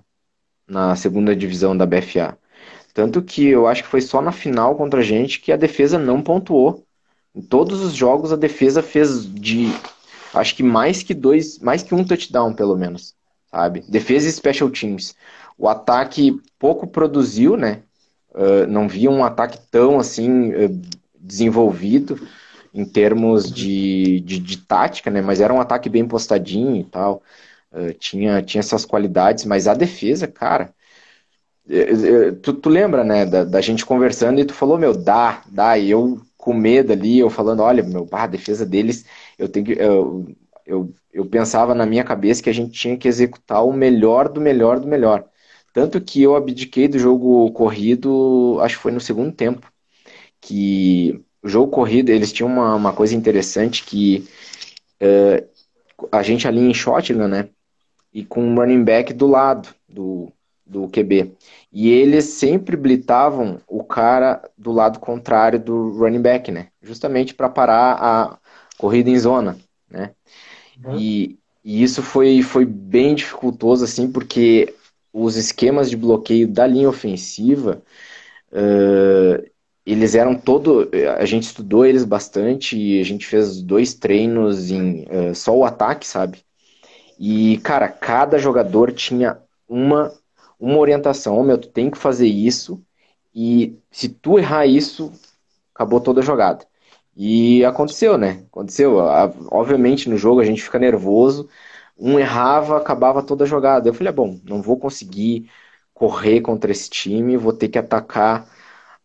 na 0.69 0.95
segunda 0.95 1.35
divisão 1.35 1.75
da 1.75 1.87
BFA. 1.87 2.37
Tanto 2.93 3.23
que 3.23 3.47
eu 3.47 3.67
acho 3.67 3.85
que 3.85 3.89
foi 3.89 4.03
só 4.03 4.21
na 4.21 4.31
final 4.31 4.77
contra 4.77 5.01
a 5.01 5.03
gente 5.03 5.41
que 5.41 5.51
a 5.51 5.57
defesa 5.57 5.99
não 5.99 6.21
pontuou. 6.21 6.85
Em 7.35 7.41
todos 7.41 7.81
os 7.81 7.95
jogos 7.95 8.31
a 8.31 8.37
defesa 8.37 8.83
fez 8.83 9.25
de 9.25 9.69
acho 10.35 10.55
que 10.55 10.63
mais 10.63 11.03
que 11.03 11.15
dois, 11.15 11.59
mais 11.61 11.83
que 11.83 11.95
um 11.95 12.05
touchdown 12.05 12.53
pelo 12.53 12.77
menos, 12.77 13.15
sabe? 13.51 13.87
Defesa 13.89 14.29
e 14.29 14.33
special 14.33 14.69
teams. 14.69 15.15
O 15.57 15.67
ataque 15.67 16.39
pouco 16.59 16.87
produziu, 16.87 17.57
né? 17.57 17.85
Uh, 18.35 18.67
não 18.69 18.87
via 18.87 19.11
um 19.11 19.25
ataque 19.25 19.59
tão 19.71 19.99
assim 19.99 20.53
uh, 20.53 20.81
desenvolvido 21.23 22.19
em 22.75 22.85
termos 22.85 23.51
de, 23.51 24.21
de, 24.21 24.39
de, 24.39 24.59
tática, 24.59 25.11
né? 25.11 25.21
Mas 25.21 25.41
era 25.41 25.53
um 25.53 25.61
ataque 25.61 25.89
bem 25.89 26.07
postadinho 26.07 26.77
e 26.77 26.85
tal. 26.85 27.23
Uh, 27.73 27.93
tinha, 27.95 28.43
tinha 28.43 28.61
essas 28.61 28.85
qualidades, 28.85 29.45
mas 29.45 29.69
a 29.69 29.75
defesa, 29.75 30.27
cara. 30.27 30.75
Tu, 32.43 32.53
tu 32.55 32.69
lembra, 32.69 33.05
né, 33.05 33.25
da, 33.25 33.45
da, 33.45 33.61
gente 33.61 33.87
conversando 33.87 34.41
e 34.41 34.45
tu 34.45 34.53
falou, 34.53 34.77
meu, 34.77 34.93
dá, 34.93 35.43
dá, 35.49 35.79
e 35.79 35.91
eu 35.91 36.21
com 36.37 36.53
medo 36.53 36.93
ali, 36.93 37.19
eu 37.21 37.31
falando, 37.31 37.61
olha, 37.63 37.83
meu, 37.85 38.09
a 38.11 38.27
defesa 38.27 38.67
deles, 38.67 39.07
eu 39.39 39.49
tenho 39.49 39.67
que. 39.67 39.73
Eu, 39.73 40.27
eu, 40.67 40.95
eu 41.13 41.27
pensava 41.27 41.75
na 41.75 41.87
minha 41.87 42.05
cabeça 42.05 42.43
que 42.43 42.51
a 42.51 42.53
gente 42.55 42.73
tinha 42.73 42.97
que 42.97 43.09
executar 43.09 43.65
o 43.65 43.73
melhor 43.73 44.29
do 44.29 44.41
melhor 44.41 44.81
do 44.81 44.89
melhor. 44.89 45.25
Tanto 45.73 46.01
que 46.01 46.23
eu 46.23 46.37
abdiquei 46.37 46.89
do 46.89 46.99
jogo 46.99 47.51
corrido, 47.53 48.59
acho 48.61 48.77
que 48.77 48.83
foi 48.83 48.93
no 48.93 49.01
segundo 49.01 49.33
tempo. 49.33 49.72
Que 50.43 51.25
o 51.43 51.49
jogo 51.49 51.71
corrido, 51.71 52.11
eles 52.11 52.33
tinham 52.33 52.51
uma, 52.51 52.75
uma 52.75 52.93
coisa 52.93 53.15
interessante 53.15 53.83
que 53.83 54.29
uh, 55.01 55.49
a 56.11 56.23
gente 56.23 56.47
ali 56.47 56.61
em 56.61 56.75
shotgun, 56.75 57.29
né? 57.29 57.49
E 58.13 58.25
com 58.25 58.43
um 58.45 58.55
running 58.55 58.85
back 58.85 59.15
do 59.15 59.27
lado 59.27 59.71
do, 59.89 60.31
do 60.67 60.89
QB. 60.89 61.33
E 61.73 61.91
eles 61.91 62.25
sempre 62.27 62.77
blitavam 62.77 63.61
o 63.67 63.83
cara 63.83 64.43
do 64.57 64.71
lado 64.73 64.99
contrário 65.01 65.59
do 65.59 65.91
running 65.99 66.21
back, 66.21 66.51
né? 66.51 66.69
Justamente 66.83 67.35
para 67.35 67.49
parar 67.49 67.99
a 68.01 68.39
corrida 68.77 69.11
em 69.11 69.19
zona, 69.19 69.57
né? 69.91 70.13
Uhum. 70.85 70.99
E, 70.99 71.39
e, 71.65 71.83
isso 71.83 72.03
foi, 72.03 72.43
foi 72.43 72.65
bem 72.65 73.15
dificultoso, 73.15 73.85
assim, 73.85 74.11
porque 74.11 74.75
os 75.13 75.37
esquemas 75.37 75.91
de 75.91 75.97
bloqueio 75.97 76.49
da 76.49 76.67
linha 76.67 76.89
ofensiva, 76.89 77.83
uh, 78.53 79.52
eles 79.87 80.15
eram 80.15 80.35
todo. 80.35 80.91
A 81.19 81.25
gente 81.25 81.45
estudou 81.45 81.85
eles 81.87 82.05
bastante 82.05 82.77
e 82.79 83.01
a 83.01 83.05
gente 83.05 83.27
fez 83.27 83.63
dois 83.63 83.95
treinos 83.95 84.71
em 84.71 85.05
uh, 85.05 85.35
só 85.35 85.57
o 85.57 85.65
ataque, 85.65 86.07
sabe? 86.07 86.45
E, 87.19 87.59
cara, 87.59 87.89
cada 87.89 88.39
jogador 88.39 88.93
tinha 88.93 89.39
uma 89.69 90.13
uma 90.63 90.79
orientação, 90.79 91.39
oh, 91.41 91.43
meu, 91.43 91.59
tu 91.59 91.69
tem 91.69 91.91
que 91.91 91.99
fazer 91.99 92.29
isso, 92.29 92.81
e 93.35 93.77
se 93.91 94.09
tu 94.09 94.39
errar 94.39 94.65
isso, 94.67 95.13
acabou 95.75 96.01
toda 96.01 96.21
a 96.21 96.25
jogada. 96.25 96.65
E 97.17 97.65
aconteceu, 97.65 98.17
né? 98.19 98.45
Aconteceu. 98.51 98.97
Obviamente 99.51 100.09
no 100.09 100.17
jogo 100.17 100.41
a 100.41 100.45
gente 100.45 100.63
fica 100.63 100.79
nervoso, 100.79 101.49
um 101.99 102.19
errava, 102.19 102.77
acabava 102.79 103.23
toda 103.23 103.45
a 103.45 103.47
jogada. 103.47 103.89
Eu 103.89 103.95
falei, 103.95 104.11
ah, 104.11 104.13
bom, 104.13 104.41
não 104.45 104.63
vou 104.63 104.79
conseguir 104.79 105.51
correr 105.95 106.41
contra 106.41 106.71
esse 106.73 106.89
time, 106.91 107.37
vou 107.37 107.53
ter 107.53 107.69
que 107.69 107.79
atacar 107.79 108.49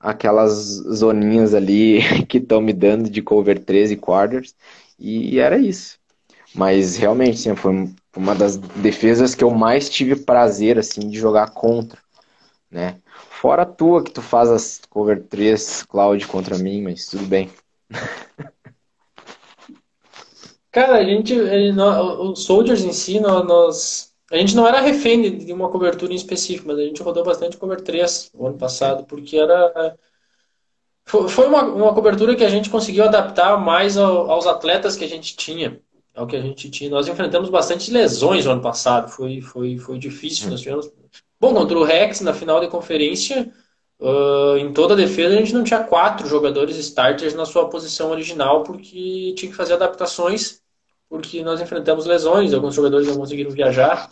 aquelas 0.07 0.53
zoninhas 0.93 1.53
ali 1.53 1.99
que 2.27 2.37
estão 2.37 2.61
me 2.61 2.71
dando 2.71 3.09
de 3.09 3.21
cover 3.21 3.59
13 3.59 3.97
quarters. 3.97 4.55
E 4.97 5.37
era 5.37 5.57
isso. 5.57 5.99
Mas 6.55 6.95
realmente, 6.95 7.37
sim, 7.37 7.55
foi 7.55 7.89
uma 8.15 8.33
das 8.33 8.57
defesas 8.57 9.35
que 9.35 9.43
eu 9.43 9.51
mais 9.51 9.89
tive 9.89 10.15
prazer 10.15 10.79
assim 10.79 11.09
de 11.09 11.19
jogar 11.19 11.51
contra, 11.51 11.99
né? 12.71 12.95
Fora 13.29 13.61
a 13.63 13.65
tua 13.65 14.03
que 14.03 14.11
tu 14.11 14.21
faz 14.21 14.49
as 14.49 14.81
cover 14.89 15.21
3 15.23 15.83
Cloud 15.83 16.25
contra 16.25 16.57
mim, 16.57 16.81
mas 16.81 17.05
tudo 17.07 17.25
bem. 17.25 17.51
Cara, 20.71 20.97
a 20.97 21.03
gente, 21.03 21.33
os 21.35 22.43
Soldiers 22.43 22.83
em 22.83 22.93
si, 22.93 23.19
nós, 23.19 24.06
a 24.31 24.37
gente 24.37 24.55
não 24.55 24.67
era 24.67 24.81
refém 24.81 25.37
de 25.37 25.53
uma 25.53 25.69
cobertura 25.69 26.11
em 26.11 26.15
específico, 26.15 26.67
mas 26.67 26.79
a 26.79 26.83
gente 26.83 27.01
rodou 27.01 27.23
bastante 27.23 27.57
cover 27.57 27.81
3 27.81 28.31
o 28.33 28.47
ano 28.47 28.57
passado, 28.57 29.05
porque 29.05 29.37
era 29.37 29.97
foi 31.05 31.47
uma, 31.47 31.63
uma 31.63 31.93
cobertura 31.93 32.35
que 32.35 32.43
a 32.43 32.49
gente 32.49 32.69
conseguiu 32.69 33.05
adaptar 33.05 33.57
mais 33.57 33.97
aos 33.97 34.45
atletas 34.45 34.97
que 34.97 35.05
a 35.05 35.07
gente 35.07 35.37
tinha 35.37 35.81
é 36.17 36.21
o 36.21 36.25
que 36.25 36.35
a 36.35 36.41
gente 36.41 36.69
tinha. 36.71 36.89
Nós 36.89 37.07
enfrentamos 37.07 37.47
bastante 37.47 37.91
lesões 37.91 38.45
no 38.45 38.53
ano 38.53 38.61
passado, 38.61 39.07
foi, 39.09 39.39
foi, 39.39 39.77
foi 39.77 39.99
difícil. 39.99 40.49
Nós 40.49 40.61
tivemos... 40.61 40.91
Bom, 41.39 41.53
contra 41.53 41.77
o 41.77 41.83
Rex, 41.83 42.21
na 42.21 42.33
final 42.33 42.59
de 42.59 42.67
conferência, 42.67 43.53
uh, 43.99 44.57
em 44.57 44.73
toda 44.73 44.95
a 44.95 44.97
defesa, 44.97 45.35
a 45.35 45.37
gente 45.37 45.53
não 45.53 45.63
tinha 45.63 45.83
quatro 45.83 46.27
jogadores 46.27 46.75
starters 46.77 47.35
na 47.35 47.45
sua 47.45 47.69
posição 47.69 48.09
original, 48.09 48.63
porque 48.63 49.35
tinha 49.37 49.51
que 49.51 49.55
fazer 49.55 49.73
adaptações, 49.73 50.59
porque 51.09 51.43
nós 51.43 51.61
enfrentamos 51.61 52.05
lesões, 52.05 52.53
alguns 52.53 52.75
jogadores 52.75 53.07
não 53.07 53.17
conseguiram 53.17 53.51
viajar. 53.51 54.09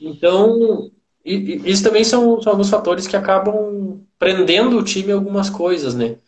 Então, 0.00 0.90
isso 1.24 1.82
também 1.82 2.04
são, 2.04 2.40
são 2.42 2.52
alguns 2.52 2.70
fatores 2.70 3.06
que 3.06 3.16
acabam 3.16 4.04
prendendo 4.18 4.78
o 4.78 4.84
time 4.84 5.12
algumas 5.12 5.50
coisas, 5.50 5.94
né? 5.94 6.18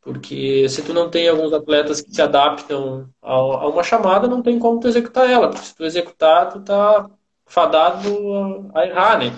Porque 0.00 0.68
se 0.68 0.82
tu 0.82 0.94
não 0.94 1.10
tem 1.10 1.28
alguns 1.28 1.52
atletas 1.52 2.00
que 2.00 2.14
se 2.14 2.22
adaptam 2.22 3.08
a, 3.20 3.66
uma 3.68 3.82
chamada, 3.82 4.28
não 4.28 4.40
tem 4.42 4.58
como 4.58 4.78
tu 4.78 4.86
executar 4.88 5.28
ela. 5.28 5.48
Porque 5.48 5.66
se 5.66 5.74
tu 5.74 5.84
executar, 5.84 6.52
tu 6.52 6.60
tá 6.60 7.10
fadado 7.44 8.08
a, 8.74 8.86
errar, 8.86 9.18
né? 9.18 9.32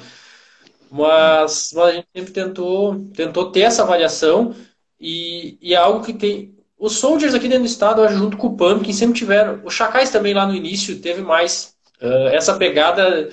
Mas, 0.90 1.72
mas, 1.74 1.88
a 1.88 1.92
gente 1.92 2.08
sempre 2.14 2.32
tentou, 2.32 3.08
tentou 3.14 3.50
ter 3.50 3.60
essa 3.60 3.82
avaliação 3.82 4.54
e, 5.00 5.58
e 5.60 5.74
é 5.74 5.76
algo 5.76 6.04
que 6.04 6.12
tem... 6.12 6.57
Os 6.78 6.94
Soldiers 6.94 7.34
aqui 7.34 7.48
dentro 7.48 7.64
do 7.64 7.68
estado, 7.68 8.06
junto 8.08 8.36
com 8.36 8.48
o 8.48 8.56
Pumpkin, 8.56 8.92
sempre 8.92 9.18
tiveram... 9.18 9.60
Os 9.64 9.74
Chacais 9.74 10.10
também 10.10 10.32
lá 10.32 10.46
no 10.46 10.54
início 10.54 11.00
teve 11.00 11.22
mais 11.22 11.74
uh, 12.00 12.28
essa 12.28 12.56
pegada 12.56 13.30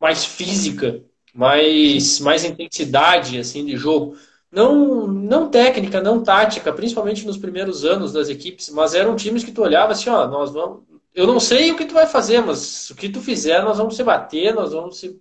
mais 0.00 0.24
física, 0.24 1.00
mais, 1.34 2.18
mais 2.20 2.44
intensidade 2.44 3.38
assim 3.38 3.64
de 3.64 3.76
jogo 3.76 4.16
não, 4.50 5.06
não 5.06 5.50
técnica, 5.50 6.00
não 6.00 6.22
tática, 6.22 6.72
principalmente 6.72 7.26
nos 7.26 7.36
primeiros 7.36 7.84
anos 7.84 8.12
das 8.12 8.28
equipes, 8.28 8.70
mas 8.70 8.94
eram 8.94 9.14
times 9.14 9.44
que 9.44 9.52
tu 9.52 9.62
olhava 9.62 9.92
assim, 9.92 10.08
ó, 10.08 10.26
nós 10.26 10.50
vamos. 10.50 10.84
Eu 11.14 11.26
não 11.26 11.40
sei 11.40 11.70
o 11.70 11.76
que 11.76 11.84
tu 11.84 11.94
vai 11.94 12.06
fazer, 12.06 12.40
mas 12.40 12.90
o 12.90 12.94
que 12.94 13.08
tu 13.08 13.20
fizer, 13.20 13.62
nós 13.62 13.78
vamos 13.78 13.96
se 13.96 14.02
bater, 14.02 14.54
nós 14.54 14.72
vamos 14.72 14.98
se. 14.98 15.20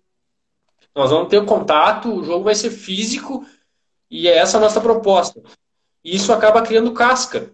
Nós 0.96 1.12
vamos 1.12 1.30
ter 1.30 1.38
o 1.38 1.46
contato, 1.46 2.10
o 2.10 2.24
jogo 2.24 2.46
vai 2.46 2.56
ser 2.56 2.72
físico, 2.72 3.46
e 4.10 4.28
é 4.28 4.38
essa 4.38 4.58
a 4.58 4.62
nossa 4.62 4.82
proposta. 4.82 5.42
E 6.04 6.16
isso 6.16 6.32
acaba 6.32 6.62
criando 6.62 6.94
casca. 6.94 7.52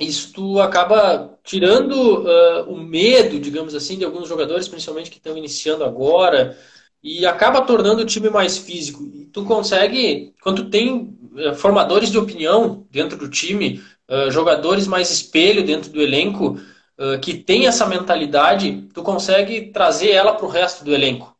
Isso 0.00 0.32
tu 0.32 0.60
acaba 0.60 1.38
tirando 1.44 1.92
uh, 1.92 2.72
o 2.72 2.76
medo, 2.76 3.38
digamos 3.38 3.74
assim, 3.74 3.96
de 3.96 4.04
alguns 4.04 4.28
jogadores, 4.28 4.68
principalmente 4.68 5.10
que 5.10 5.18
estão 5.18 5.36
iniciando 5.36 5.84
agora, 5.84 6.58
e 7.02 7.24
acaba 7.26 7.62
tornando 7.62 8.02
o 8.02 8.06
time 8.06 8.30
mais 8.30 8.56
físico. 8.56 9.04
E 9.14 9.26
tu 9.26 9.44
consegue, 9.44 10.34
quando 10.42 10.70
tem 10.70 11.16
eh, 11.36 11.52
formadores 11.52 12.10
de 12.10 12.16
opinião 12.16 12.86
dentro 12.90 13.18
do 13.18 13.28
time, 13.28 13.82
uh, 14.08 14.30
jogadores 14.30 14.86
mais 14.86 15.10
espelho 15.10 15.64
dentro 15.64 15.90
do 15.90 16.00
elenco, 16.00 16.58
uh, 16.98 17.20
que 17.20 17.34
tem 17.34 17.66
essa 17.66 17.86
mentalidade, 17.86 18.88
tu 18.94 19.02
consegue 19.02 19.70
trazer 19.70 20.12
ela 20.12 20.32
para 20.34 20.46
o 20.46 20.48
resto 20.48 20.82
do 20.82 20.94
elenco. 20.94 21.36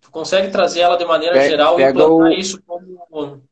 Tu 0.00 0.10
consegue 0.10 0.50
trazer 0.50 0.80
ela 0.80 0.96
de 0.96 1.04
maneira 1.04 1.34
pega, 1.34 1.48
geral 1.48 1.78
e 1.78 1.84
implantar 1.84 2.30
o... 2.30 2.32
isso 2.32 2.62
como, 2.66 3.42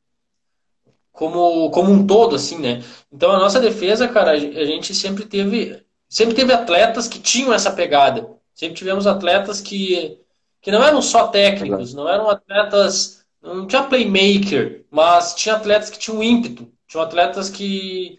como, 1.19 1.69
como 1.71 1.91
um 1.91 2.07
todo, 2.07 2.37
assim, 2.37 2.59
né? 2.59 2.81
Então 3.13 3.33
a 3.33 3.39
nossa 3.41 3.59
defesa, 3.59 4.07
cara, 4.07 4.31
a 4.31 4.65
gente 4.65 4.95
sempre 4.95 5.25
teve, 5.25 5.83
sempre 6.09 6.33
teve 6.33 6.53
atletas 6.53 7.09
que 7.09 7.19
tinham 7.19 7.53
essa 7.53 7.73
pegada. 7.73 8.31
Sempre 8.55 8.77
tivemos 8.77 9.05
atletas 9.05 9.61
que 9.61 10.17
que 10.61 10.71
não 10.71 10.83
eram 10.83 11.03
só 11.03 11.29
técnicos, 11.29 11.93
não 11.95 12.09
eram 12.09 12.29
atletas, 12.29 13.25
não 13.43 13.67
tinha 13.67 13.83
playmaker, 13.83 14.85
mas 14.91 15.35
tinha 15.35 15.57
atletas 15.57 15.91
que 15.91 15.99
tinham 15.99 16.23
ímpeto, 16.23 16.69
tinham 16.87 17.05
atletas 17.05 17.49
que 17.51 18.19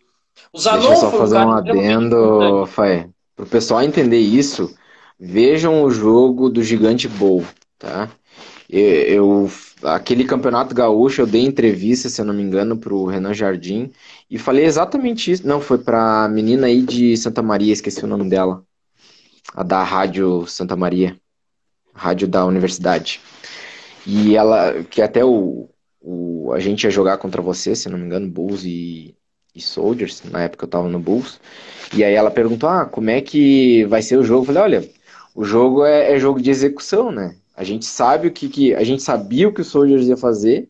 os 0.52 0.64
Deixa 0.66 0.88
eu 0.88 0.96
só 0.96 1.12
fazer 1.12 1.38
um 1.38 1.52
adendo, 1.52 2.66
Fai. 2.68 3.10
Para 3.36 3.46
o 3.46 3.50
pessoal 3.50 3.82
entender 3.82 4.20
isso, 4.20 4.74
vejam 5.18 5.84
o 5.84 5.92
jogo 5.92 6.50
do 6.50 6.64
Gigante 6.64 7.08
Bowl, 7.08 7.46
tá? 7.78 8.10
Eu, 8.70 8.82
eu, 8.82 9.52
aquele 9.84 10.26
campeonato 10.26 10.76
gaúcho, 10.76 11.22
eu 11.22 11.28
dei 11.28 11.44
entrevista, 11.44 12.10
se 12.10 12.22
eu 12.22 12.26
não 12.26 12.34
me 12.34 12.44
engano, 12.44 12.78
para 12.78 12.94
o 12.94 13.06
Renan 13.08 13.34
Jardim 13.34 13.92
e 14.30 14.38
falei 14.38 14.66
exatamente 14.66 15.32
isso. 15.32 15.48
Não, 15.48 15.60
foi 15.62 15.80
para 15.80 16.26
a 16.26 16.30
menina 16.30 16.68
aí 16.68 16.82
de 16.84 17.18
Santa 17.18 17.42
Maria, 17.42 17.74
esqueci 17.74 18.04
o 18.04 18.08
nome 18.08 18.30
dela, 18.30 18.64
a 19.56 19.64
da 19.64 19.84
rádio 19.84 20.46
Santa 20.48 20.76
Maria 20.76 21.20
rádio 22.00 22.28
da 22.28 22.46
universidade. 22.46 23.20
E 24.06 24.36
ela, 24.36 24.84
que 24.86 25.02
até 25.02 25.24
o, 25.24 25.70
o 26.02 26.54
a 26.54 26.60
gente 26.60 26.84
ia 26.86 26.90
jogar 26.90 27.18
contra 27.18 27.42
você, 27.42 27.76
se 27.76 27.90
não 27.90 27.98
me 27.98 28.06
engano, 28.06 28.30
Bulls 28.30 28.64
e, 28.64 29.16
e 29.54 29.62
Soldiers, 29.62 30.24
na 30.24 30.44
época 30.44 30.66
eu 30.66 30.70
tava 30.70 30.88
no 30.88 31.00
Bulls. 31.00 31.40
E 31.94 32.04
aí 32.04 32.14
ela 32.14 32.32
perguntou, 32.32 32.70
ah, 32.70 32.86
como 32.86 33.10
é 33.10 33.22
que 33.22 33.86
vai 33.86 34.02
ser 34.02 34.18
o 34.18 34.24
jogo? 34.24 34.44
Eu 34.44 34.46
falei, 34.46 34.64
olha, 34.64 34.90
o 35.36 35.44
jogo 35.44 35.86
é, 35.86 36.16
é 36.16 36.20
jogo 36.20 36.42
de 36.42 36.50
execução, 36.50 37.12
né? 37.12 37.36
A 37.60 37.64
gente 37.66 37.86
sabe 37.86 38.30
o 38.30 38.32
que, 38.32 38.48
que 38.48 38.74
a 38.74 38.86
gente 38.86 39.04
sabia 39.04 39.50
o 39.50 39.54
que 39.54 39.60
o 39.60 39.66
Soldiers 39.66 40.08
ia 40.08 40.16
fazer 40.16 40.70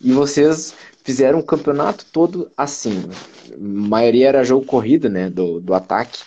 e 0.00 0.10
vocês 0.10 0.74
fizeram 1.04 1.38
o 1.38 1.46
campeonato 1.46 2.04
todo 2.10 2.50
assim. 2.56 3.04
A 3.52 3.56
maioria 3.56 4.30
era 4.30 4.42
jogo 4.42 4.66
corrida, 4.66 5.08
né, 5.08 5.30
do, 5.30 5.60
do 5.60 5.72
ataque. 5.72 6.24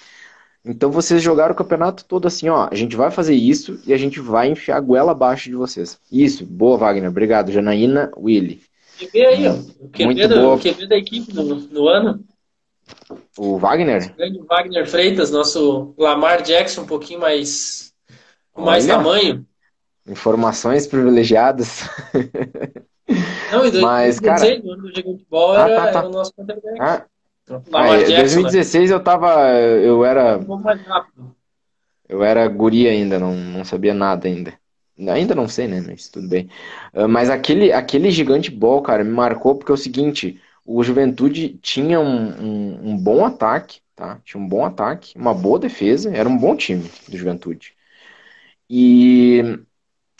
Então 0.63 0.89
vocês 0.91 1.21
jogaram 1.21 1.53
o 1.53 1.57
campeonato 1.57 2.05
todo 2.05 2.25
assim, 2.25 2.47
ó, 2.47 2.69
a 2.71 2.73
gente 2.75 2.95
vai 2.95 3.11
fazer 3.11 3.35
isso 3.35 3.81
e 3.85 3.91
a 3.91 3.97
gente 3.97 4.21
vai 4.21 4.47
enfiar 4.49 4.77
a 4.77 4.79
goela 4.79 5.11
abaixo 5.11 5.49
de 5.49 5.57
vocês. 5.57 5.99
Isso, 6.09 6.45
boa 6.45 6.77
Wagner, 6.77 7.09
obrigado. 7.09 7.51
Janaína, 7.51 8.09
Willy. 8.15 8.61
QB 8.97 9.25
aí, 9.25 9.47
ó. 9.49 9.55
O 9.81 9.89
QB, 9.89 10.05
Muito 10.05 10.27
do, 10.29 10.35
boa. 10.35 10.57
QB 10.57 10.87
da 10.87 10.95
equipe 10.95 11.33
no, 11.33 11.43
no 11.43 11.87
ano. 11.89 12.23
O 13.37 13.57
Wagner? 13.57 14.09
O 14.13 14.15
grande 14.15 14.39
Wagner 14.39 14.89
Freitas, 14.89 15.31
nosso 15.31 15.93
Lamar 15.97 16.43
Jackson, 16.43 16.83
um 16.83 16.87
pouquinho 16.87 17.19
mais. 17.19 17.93
com 18.53 18.61
mais 18.61 18.85
Olha, 18.85 18.95
tamanho. 18.95 19.45
Informações 20.07 20.87
privilegiadas. 20.87 21.89
Não, 23.51 23.65
e 23.65 23.71
2016, 23.71 23.81
Mas, 23.81 24.19
cara... 24.19 24.61
o 24.61 24.71
ano 24.71 24.81
do 24.81 24.95
Gigante 24.95 25.25
Ball 25.29 25.53
ah, 25.53 25.69
era, 25.69 25.75
tá, 25.75 25.91
tá. 25.91 25.99
era 25.99 26.07
o 26.07 26.11
nosso 26.11 26.33
quarterback. 26.33 26.81
Ah, 26.81 27.05
ah, 27.73 27.97
Jackson, 27.99 28.41
2016 28.41 28.89
né? 28.89 28.95
eu 28.95 28.99
tava. 28.99 29.49
Eu 29.53 30.03
era. 30.03 30.39
Eu 32.09 32.23
era 32.23 32.47
guri 32.47 32.87
ainda, 32.87 33.19
não, 33.19 33.33
não 33.33 33.63
sabia 33.63 33.93
nada 33.93 34.27
ainda. 34.27 34.53
Ainda 34.97 35.35
não 35.35 35.47
sei, 35.47 35.67
né? 35.67 35.83
Mas 35.85 36.09
tudo 36.09 36.27
bem. 36.27 36.49
Uh, 36.93 37.07
mas 37.07 37.29
aquele, 37.29 37.71
aquele 37.71 38.09
gigante 38.09 38.49
ball, 38.49 38.81
cara, 38.81 39.03
me 39.03 39.11
marcou 39.11 39.55
porque 39.55 39.71
é 39.71 39.75
o 39.75 39.77
seguinte: 39.77 40.41
o 40.65 40.83
Juventude 40.83 41.57
tinha 41.61 41.99
um, 41.99 42.29
um, 42.29 42.91
um, 42.91 42.97
bom 42.97 43.25
ataque, 43.25 43.79
tá? 43.95 44.19
Tinha 44.25 44.41
um 44.41 44.47
bom 44.47 44.65
ataque, 44.65 45.17
uma 45.17 45.33
boa 45.33 45.59
defesa, 45.59 46.15
era 46.15 46.27
um 46.27 46.37
bom 46.37 46.55
time 46.55 46.89
do 47.07 47.17
Juventude. 47.17 47.73
E, 48.69 49.59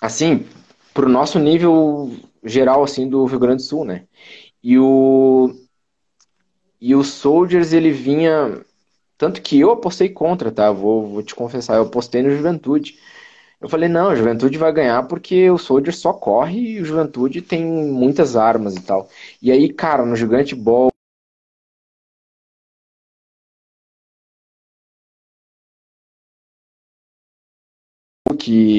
assim, 0.02 0.46
pro 0.94 1.10
nosso 1.10 1.40
nível 1.40 2.12
geral, 2.44 2.84
assim, 2.84 3.10
do 3.10 3.26
Rio 3.26 3.40
Grande 3.40 3.64
do 3.64 3.68
Sul, 3.68 3.86
né? 3.86 4.06
E 4.64 4.78
o, 4.80 5.54
e 6.80 6.96
o 6.96 7.04
Soldiers, 7.04 7.74
ele 7.74 7.92
vinha. 7.92 8.64
Tanto 9.18 9.42
que 9.42 9.60
eu 9.60 9.72
apostei 9.72 10.10
contra, 10.10 10.52
tá? 10.52 10.72
Vou, 10.72 11.08
vou 11.08 11.24
te 11.24 11.36
confessar, 11.36 11.78
eu 11.78 11.84
apostei 11.84 12.22
no 12.24 12.32
Juventude. 12.32 13.00
Eu 13.62 13.70
falei, 13.70 13.90
não, 13.90 14.10
a 14.10 14.16
Juventude 14.16 14.58
vai 14.58 14.72
ganhar 14.74 15.08
porque 15.08 15.50
o 15.52 15.58
Soldier 15.58 15.96
só 15.96 16.14
corre 16.14 16.60
e 16.78 16.82
o 16.82 16.86
Juventude 16.86 17.42
tem 17.42 17.66
muitas 17.66 18.36
armas 18.38 18.76
e 18.76 18.82
tal. 18.84 19.10
E 19.42 19.52
aí, 19.52 19.74
cara, 19.74 20.06
no 20.06 20.16
Gigante 20.16 20.56
Ball. 20.56 20.90
Que 28.40 28.77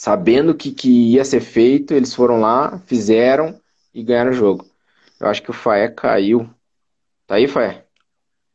sabendo 0.00 0.54
que, 0.54 0.72
que 0.72 1.12
ia 1.12 1.22
ser 1.26 1.42
feito, 1.42 1.92
eles 1.92 2.14
foram 2.14 2.40
lá, 2.40 2.78
fizeram 2.86 3.60
e 3.92 4.02
ganharam 4.02 4.30
o 4.30 4.34
jogo. 4.34 4.66
Eu 5.20 5.26
acho 5.28 5.42
que 5.42 5.50
o 5.50 5.52
Faé 5.52 5.88
caiu. 5.88 6.48
Tá 7.26 7.34
aí, 7.34 7.46
Faé? 7.46 7.84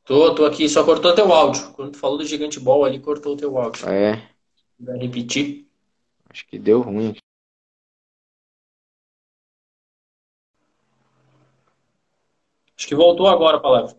Tô, 0.04 0.34
tô 0.34 0.44
aqui, 0.44 0.68
só 0.68 0.84
cortou 0.84 1.14
teu 1.14 1.32
áudio. 1.32 1.72
Quando 1.74 1.92
tu 1.92 2.00
falou 2.00 2.18
do 2.18 2.26
Gigante 2.26 2.60
Ball 2.60 2.84
ali, 2.84 3.00
cortou 3.00 3.38
teu 3.38 3.56
áudio. 3.60 3.88
É. 3.88 4.28
Vai 4.80 4.98
repetir? 4.98 5.68
Acho 6.32 6.48
que 6.48 6.58
deu 6.58 6.82
ruim. 6.82 7.16
Acho 12.76 12.88
que 12.88 12.96
voltou 12.96 13.28
agora 13.28 13.58
a 13.58 13.62
palavra. 13.62 13.96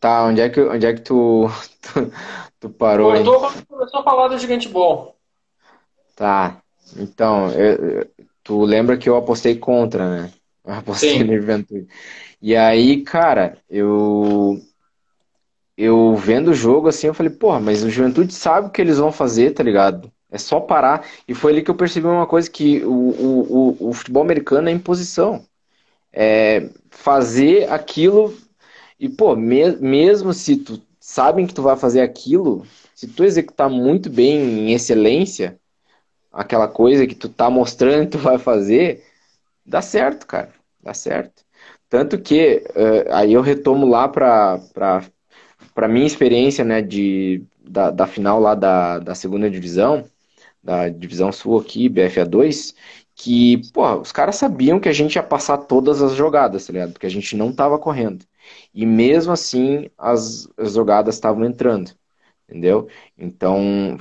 Tá, 0.00 0.24
onde 0.24 0.40
é 0.40 0.48
que, 0.48 0.60
onde 0.60 0.86
é 0.86 0.92
que 0.92 1.02
tu, 1.02 1.46
tu, 1.80 2.12
tu 2.58 2.70
parou? 2.70 3.12
Voltou 3.12 3.38
quando 3.38 3.64
começou 3.64 4.00
a 4.00 4.02
falar 4.02 4.26
do 4.26 4.38
Gigante 4.38 4.68
Ball. 4.68 5.17
Tá, 6.18 6.60
então, 6.96 7.48
eu, 7.52 8.04
tu 8.42 8.64
lembra 8.64 8.98
que 8.98 9.08
eu 9.08 9.14
apostei 9.14 9.56
contra, 9.56 10.10
né? 10.22 10.32
Eu 10.66 10.74
apostei 10.74 11.22
Sim. 11.22 11.22
no 11.22 11.36
Juventude. 11.36 11.86
E 12.42 12.56
aí, 12.56 13.04
cara, 13.04 13.56
eu 13.70 14.60
eu 15.76 16.16
vendo 16.16 16.48
o 16.48 16.54
jogo 16.54 16.88
assim, 16.88 17.06
eu 17.06 17.14
falei, 17.14 17.30
porra, 17.30 17.60
mas 17.60 17.84
o 17.84 17.90
Juventude 17.90 18.34
sabe 18.34 18.66
o 18.66 18.70
que 18.70 18.80
eles 18.82 18.98
vão 18.98 19.12
fazer, 19.12 19.52
tá 19.52 19.62
ligado? 19.62 20.10
É 20.28 20.36
só 20.36 20.58
parar. 20.58 21.06
E 21.26 21.34
foi 21.34 21.52
ali 21.52 21.62
que 21.62 21.70
eu 21.70 21.76
percebi 21.76 22.08
uma 22.08 22.26
coisa, 22.26 22.50
que 22.50 22.84
o, 22.84 22.90
o, 22.90 23.76
o, 23.78 23.90
o 23.90 23.92
futebol 23.92 24.24
americano 24.24 24.68
é 24.68 24.72
imposição. 24.72 25.46
É 26.12 26.68
fazer 26.90 27.70
aquilo 27.70 28.36
e, 28.98 29.08
pô, 29.08 29.36
me, 29.36 29.76
mesmo 29.76 30.34
se 30.34 30.56
tu 30.56 30.82
sabem 31.00 31.46
que 31.46 31.54
tu 31.54 31.62
vai 31.62 31.76
fazer 31.76 32.00
aquilo, 32.00 32.66
se 32.94 33.06
tu 33.06 33.24
executar 33.24 33.70
muito 33.70 34.10
bem, 34.10 34.68
em 34.68 34.72
excelência, 34.72 35.58
aquela 36.32 36.68
coisa 36.68 37.06
que 37.06 37.14
tu 37.14 37.28
tá 37.28 37.50
mostrando 37.50 38.06
que 38.06 38.12
tu 38.12 38.18
vai 38.18 38.38
fazer, 38.38 39.04
dá 39.66 39.82
certo, 39.82 40.26
cara. 40.26 40.52
Dá 40.82 40.94
certo. 40.94 41.44
Tanto 41.88 42.20
que, 42.20 42.64
uh, 42.70 43.12
aí 43.14 43.32
eu 43.34 43.42
retomo 43.42 43.86
lá 43.88 44.08
pra, 44.08 44.58
pra 44.74 45.02
para 45.74 45.88
minha 45.88 46.06
experiência, 46.06 46.64
né, 46.64 46.82
de, 46.82 47.44
da, 47.60 47.90
da 47.90 48.06
final 48.06 48.40
lá 48.40 48.54
da, 48.54 48.98
da 48.98 49.14
segunda 49.14 49.50
divisão, 49.50 50.04
da 50.62 50.88
divisão 50.88 51.32
sul 51.32 51.58
aqui, 51.58 51.88
BFA2, 51.88 52.74
que, 53.14 53.58
pô, 53.72 54.00
os 54.00 54.12
caras 54.12 54.36
sabiam 54.36 54.80
que 54.80 54.88
a 54.88 54.92
gente 54.92 55.16
ia 55.16 55.22
passar 55.22 55.58
todas 55.58 56.02
as 56.02 56.14
jogadas, 56.14 56.66
tá 56.66 56.72
ligado? 56.72 56.92
Porque 56.92 57.06
a 57.06 57.10
gente 57.10 57.36
não 57.36 57.52
tava 57.52 57.78
correndo. 57.78 58.24
E 58.74 58.86
mesmo 58.86 59.32
assim, 59.32 59.90
as, 59.98 60.48
as 60.56 60.74
jogadas 60.74 61.14
estavam 61.16 61.44
entrando, 61.44 61.92
entendeu? 62.48 62.88
Então, 63.18 63.98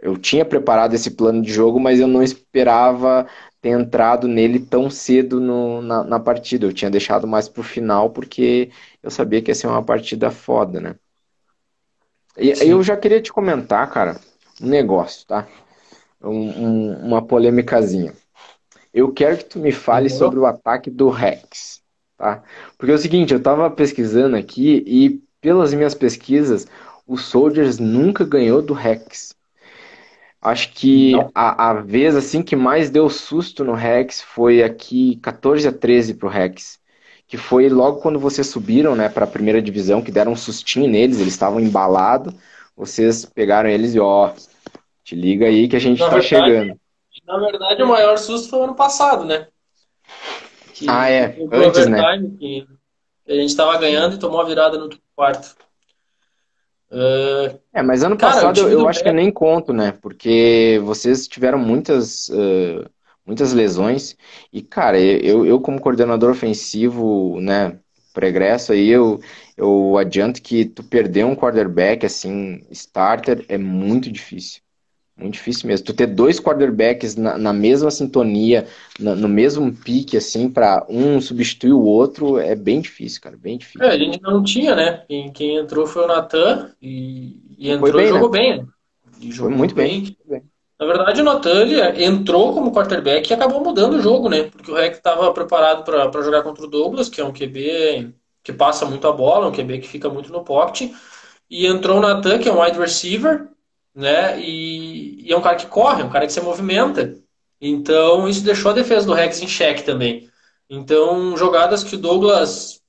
eu 0.00 0.16
tinha 0.16 0.44
preparado 0.44 0.94
esse 0.94 1.10
plano 1.10 1.42
de 1.42 1.52
jogo, 1.52 1.80
mas 1.80 1.98
eu 1.98 2.06
não 2.06 2.22
esperava 2.22 3.26
ter 3.60 3.70
entrado 3.70 4.28
nele 4.28 4.60
tão 4.60 4.88
cedo 4.88 5.40
no, 5.40 5.82
na, 5.82 6.04
na, 6.04 6.20
partida. 6.20 6.66
Eu 6.66 6.72
tinha 6.72 6.90
deixado 6.90 7.26
mais 7.26 7.48
pro 7.48 7.62
final 7.62 8.10
porque 8.10 8.70
eu 9.02 9.10
sabia 9.10 9.42
que 9.42 9.50
ia 9.50 9.54
ser 9.54 9.66
uma 9.66 9.82
partida 9.82 10.30
foda, 10.30 10.80
né? 10.80 10.94
E 12.36 12.52
aí 12.52 12.68
eu 12.70 12.82
já 12.82 12.96
queria 12.96 13.20
te 13.20 13.32
comentar, 13.32 13.90
cara, 13.90 14.20
um 14.62 14.68
negócio, 14.68 15.26
tá? 15.26 15.46
Um, 16.22 16.30
um, 16.30 17.06
uma 17.06 17.20
polêmicazinha. 17.20 18.14
Eu 18.94 19.12
quero 19.12 19.38
que 19.38 19.44
tu 19.44 19.58
me 19.58 19.72
fale 19.72 20.08
sobre 20.08 20.38
o 20.38 20.46
ataque 20.46 20.88
do 20.88 21.08
Rex, 21.10 21.82
tá? 22.16 22.42
Porque 22.76 22.92
é 22.92 22.94
o 22.94 22.98
seguinte, 22.98 23.34
eu 23.34 23.42
tava 23.42 23.68
pesquisando 23.70 24.36
aqui 24.36 24.84
e 24.86 25.20
pelas 25.40 25.74
minhas 25.74 25.94
pesquisas, 25.94 26.66
o 27.06 27.16
Soldiers 27.16 27.78
nunca 27.78 28.24
ganhou 28.24 28.62
do 28.62 28.72
Rex. 28.72 29.37
Acho 30.40 30.72
que 30.72 31.14
a, 31.34 31.70
a 31.70 31.74
vez 31.74 32.14
assim 32.14 32.42
que 32.42 32.54
mais 32.54 32.90
deu 32.90 33.10
susto 33.10 33.64
no 33.64 33.74
Rex 33.74 34.22
foi 34.22 34.62
aqui 34.62 35.16
14 35.16 35.66
a 35.66 35.72
13 35.72 36.14
pro 36.14 36.28
Rex. 36.28 36.78
Que 37.26 37.36
foi 37.36 37.68
logo 37.68 38.00
quando 38.00 38.18
vocês 38.18 38.46
subiram, 38.46 38.94
né, 38.94 39.08
para 39.08 39.24
a 39.24 39.28
primeira 39.28 39.60
divisão, 39.60 40.00
que 40.00 40.12
deram 40.12 40.32
um 40.32 40.36
sustinho 40.36 40.88
neles, 40.88 41.20
eles 41.20 41.34
estavam 41.34 41.60
embalados. 41.60 42.32
Vocês 42.76 43.24
pegaram 43.24 43.68
eles 43.68 43.94
e 43.94 44.00
ó, 44.00 44.32
te 45.04 45.14
liga 45.14 45.46
aí 45.46 45.68
que 45.68 45.76
a 45.76 45.80
gente 45.80 45.98
tá 45.98 46.08
verdade, 46.08 46.28
chegando. 46.28 46.80
Na 47.26 47.38
verdade, 47.38 47.82
o 47.82 47.88
maior 47.88 48.16
susto 48.16 48.48
foi 48.48 48.60
o 48.60 48.64
ano 48.64 48.74
passado, 48.74 49.24
né? 49.24 49.48
Que 50.72 50.88
ah, 50.88 51.10
é. 51.10 51.36
Antes, 51.52 51.86
né? 51.88 52.00
Que 52.38 52.66
a 53.28 53.34
gente 53.34 53.50
estava 53.50 53.76
ganhando 53.78 54.14
e 54.14 54.18
tomou 54.18 54.40
a 54.40 54.44
virada 54.44 54.78
no 54.78 54.88
quarto. 55.14 55.56
Uh, 56.90 57.58
é, 57.72 57.82
mas 57.82 58.02
ano 58.02 58.16
cara, 58.16 58.32
passado 58.32 58.60
eu, 58.60 58.68
eu 58.70 58.88
acho 58.88 59.02
que 59.02 59.08
eu 59.08 59.14
nem 59.14 59.30
conto, 59.30 59.72
né? 59.72 59.92
Porque 59.92 60.80
vocês 60.84 61.28
tiveram 61.28 61.58
muitas, 61.58 62.28
uh, 62.30 62.88
muitas 63.26 63.52
lesões. 63.52 64.16
E, 64.52 64.62
cara, 64.62 64.98
eu, 64.98 65.44
eu 65.44 65.60
como 65.60 65.80
coordenador 65.80 66.30
ofensivo, 66.30 67.40
né, 67.40 67.78
pregresso 68.14 68.72
aí, 68.72 68.88
eu, 68.88 69.20
eu 69.56 69.98
adianto 69.98 70.40
que 70.42 70.64
tu 70.64 70.82
perder 70.82 71.24
um 71.24 71.36
quarterback, 71.36 72.06
assim, 72.06 72.62
starter, 72.70 73.44
é 73.48 73.58
muito 73.58 74.10
difícil. 74.10 74.62
Muito 75.18 75.34
difícil 75.34 75.66
mesmo. 75.66 75.84
Tu 75.84 75.92
ter 75.92 76.06
dois 76.06 76.38
quarterbacks 76.38 77.16
na, 77.16 77.36
na 77.36 77.52
mesma 77.52 77.90
sintonia, 77.90 78.66
na, 79.00 79.16
no 79.16 79.28
mesmo 79.28 79.72
pique, 79.72 80.16
assim, 80.16 80.48
para 80.48 80.86
um 80.88 81.20
substituir 81.20 81.72
o 81.72 81.82
outro, 81.82 82.38
é 82.38 82.54
bem 82.54 82.80
difícil, 82.80 83.20
cara. 83.20 83.36
Bem 83.36 83.58
difícil. 83.58 83.82
É, 83.82 83.90
a 83.90 83.98
gente 83.98 84.22
não 84.22 84.44
tinha, 84.44 84.76
né? 84.76 85.02
Quem, 85.08 85.32
quem 85.32 85.56
entrou 85.56 85.86
foi 85.88 86.04
o 86.04 86.06
Natan 86.06 86.70
e, 86.80 87.36
e 87.58 87.68
entrou 87.68 87.92
bem, 87.92 88.04
e 88.04 88.08
jogou 88.08 88.30
né? 88.30 88.38
bem. 88.38 88.58
Né? 88.58 88.66
E 89.20 89.32
jogou 89.32 89.50
foi 89.50 89.58
muito 89.58 89.74
bem. 89.74 90.16
bem. 90.24 90.42
Na 90.78 90.86
verdade, 90.86 91.20
o 91.20 91.24
Natan 91.24 91.66
entrou 91.96 92.54
como 92.54 92.70
quarterback 92.70 93.28
e 93.28 93.34
acabou 93.34 93.60
mudando 93.60 93.94
o 93.94 94.00
jogo, 94.00 94.28
né? 94.28 94.44
Porque 94.44 94.70
o 94.70 94.76
Rec 94.76 94.94
estava 94.94 95.32
preparado 95.32 95.82
para 95.82 96.22
jogar 96.22 96.44
contra 96.44 96.64
o 96.64 96.70
Douglas, 96.70 97.08
que 97.08 97.20
é 97.20 97.24
um 97.24 97.32
QB 97.32 98.14
que 98.44 98.52
passa 98.52 98.86
muito 98.86 99.08
a 99.08 99.12
bola, 99.12 99.48
um 99.48 99.52
QB 99.52 99.80
que 99.80 99.88
fica 99.88 100.08
muito 100.08 100.30
no 100.30 100.44
pocket. 100.44 100.92
E 101.50 101.66
entrou 101.66 101.98
o 101.98 102.00
Natan, 102.00 102.38
que 102.38 102.48
é 102.48 102.52
um 102.52 102.62
wide 102.62 102.78
receiver, 102.78 103.48
né? 103.98 104.40
E, 104.40 105.26
e, 105.26 105.32
é 105.32 105.36
um 105.36 105.40
cara 105.42 105.56
que 105.56 105.66
corre, 105.66 106.02
é 106.02 106.04
um 106.04 106.10
cara 106.10 106.24
que 106.24 106.32
se 106.32 106.40
movimenta. 106.40 107.16
Então 107.60 108.28
isso 108.28 108.44
deixou 108.44 108.70
a 108.70 108.74
defesa 108.74 109.04
do 109.04 109.12
Rex 109.12 109.42
em 109.42 109.48
xeque 109.48 109.82
também. 109.82 110.30
Então 110.70 111.36
jogadas 111.36 111.82
que 111.82 111.96
o 111.96 111.98
Douglas 111.98 112.80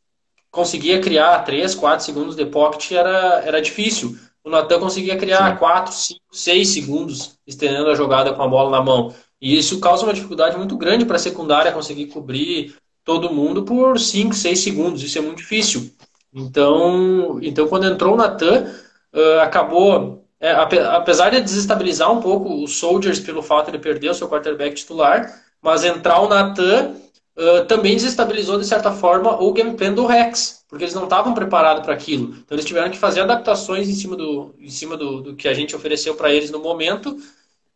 conseguia 0.51 1.01
criar 1.01 1.39
3, 1.39 1.73
4 1.73 2.05
segundos 2.05 2.35
de 2.35 2.45
pocket 2.45 2.91
era, 2.91 3.41
era 3.43 3.59
difícil. 3.59 4.15
O 4.43 4.51
Natan 4.51 4.79
conseguia 4.79 5.17
criar 5.17 5.53
Sim. 5.53 5.57
4, 5.57 5.93
5, 5.93 6.19
6 6.31 6.69
segundos 6.69 7.39
estendendo 7.45 7.89
a 7.89 7.95
jogada 7.95 8.31
com 8.31 8.43
a 8.43 8.47
bola 8.47 8.69
na 8.69 8.83
mão. 8.83 9.13
E 9.41 9.57
isso 9.57 9.79
causa 9.79 10.03
uma 10.03 10.13
dificuldade 10.13 10.57
muito 10.57 10.77
grande 10.77 11.05
para 11.05 11.15
a 11.15 11.19
secundária 11.19 11.71
conseguir 11.71 12.05
cobrir 12.07 12.75
todo 13.03 13.33
mundo 13.33 13.63
por 13.63 13.99
5, 13.99 14.35
6 14.35 14.59
segundos. 14.59 15.01
Isso 15.01 15.17
é 15.17 15.21
muito 15.21 15.39
difícil. 15.39 15.91
Então, 16.31 17.39
então 17.41 17.67
quando 17.67 17.87
entrou 17.87 18.13
o 18.13 18.17
Natan, 18.17 18.71
uh, 19.13 19.39
acabou, 19.41 20.18
é, 20.39 20.51
apesar 20.51 21.29
de 21.31 21.41
desestabilizar 21.41 22.11
um 22.11 22.21
pouco 22.21 22.63
os 22.63 22.77
Soldiers 22.77 23.19
pelo 23.19 23.41
fato 23.41 23.71
de 23.71 23.77
perder 23.77 24.09
o 24.09 24.13
seu 24.13 24.29
quarterback 24.29 24.75
titular, 24.75 25.43
mas 25.61 25.83
entrar 25.83 26.21
o 26.21 26.29
Natan 26.29 26.95
uh, 27.35 27.65
também 27.65 27.95
desestabilizou, 27.95 28.57
de 28.57 28.65
certa 28.65 28.91
forma, 28.91 29.41
o 29.41 29.51
game 29.51 29.75
plan 29.75 29.93
do 29.93 30.05
Rex, 30.05 30.63
porque 30.69 30.85
eles 30.85 30.95
não 30.95 31.03
estavam 31.03 31.33
preparados 31.33 31.83
para 31.83 31.93
aquilo. 31.93 32.35
Então 32.37 32.55
eles 32.55 32.63
tiveram 32.63 32.89
que 32.89 32.97
fazer 32.97 33.19
adaptações 33.21 33.89
em 33.89 33.93
cima 33.93 34.15
do, 34.15 34.55
em 34.57 34.69
cima 34.69 34.95
do, 34.95 35.21
do 35.21 35.35
que 35.35 35.47
a 35.47 35.53
gente 35.53 35.75
ofereceu 35.75 36.15
para 36.15 36.33
eles 36.33 36.51
no 36.51 36.59
momento, 36.59 37.17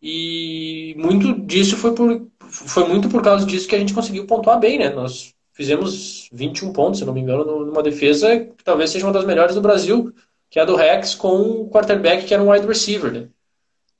e 0.01 0.95
muito 0.97 1.34
disso 1.45 1.78
foi 1.78 1.93
por, 1.93 2.28
foi 2.39 2.88
muito 2.88 3.09
por 3.09 3.22
causa 3.22 3.45
disso 3.45 3.68
que 3.68 3.76
a 3.76 3.80
gente 3.80 3.93
conseguiu 3.93 4.26
pontuar 4.26 4.59
bem, 4.59 4.78
né? 4.78 4.89
Nós 4.89 5.34
fizemos 5.53 6.30
21 6.32 6.74
pontos, 6.74 6.99
se 6.99 7.05
não 7.05 7.14
me 7.14 7.22
engano, 7.22 7.66
numa 7.66 7.84
defesa 7.84 8.39
que 8.39 8.64
talvez 8.64 8.89
seja 8.89 9.05
uma 9.05 9.14
das 9.14 9.26
melhores 9.26 9.55
do 9.55 9.61
Brasil, 9.61 10.14
que 10.54 10.60
é 10.60 10.66
do 10.68 10.76
Rex, 10.76 11.16
com 11.16 11.64
um 11.64 11.68
quarterback 11.68 12.26
que 12.28 12.34
era 12.34 12.43
um 12.43 12.51
wide 12.51 12.68
receiver, 12.68 13.12
né? 13.12 13.28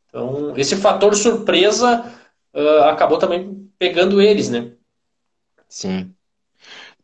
Então, 0.08 0.56
esse 0.56 0.76
fator 0.76 1.16
surpresa 1.16 2.06
uh, 2.54 2.84
acabou 2.84 3.18
também 3.18 3.68
pegando 3.80 4.22
eles, 4.22 4.51
né? 4.51 4.72
Sim. 5.68 6.14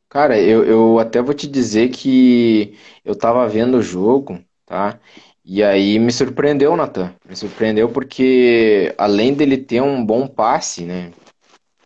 Cara, 0.08 0.40
eu, 0.40 0.64
eu 0.64 1.00
até 1.00 1.20
vou 1.20 1.34
te 1.34 1.48
dizer 1.48 1.90
que 1.90 2.78
eu 3.04 3.16
tava 3.16 3.48
vendo 3.48 3.78
o 3.78 3.82
jogo, 3.82 4.40
tá? 4.68 5.00
E 5.44 5.64
aí 5.64 5.98
me 5.98 6.12
surpreendeu, 6.12 6.78
Nathan. 6.78 7.16
Me 7.28 7.36
surpreendeu 7.36 7.90
porque 7.90 8.94
além 9.00 9.34
dele 9.34 9.58
ter 9.58 9.82
um 9.82 10.06
bom 10.06 10.28
passe, 10.28 10.84
né? 10.86 11.12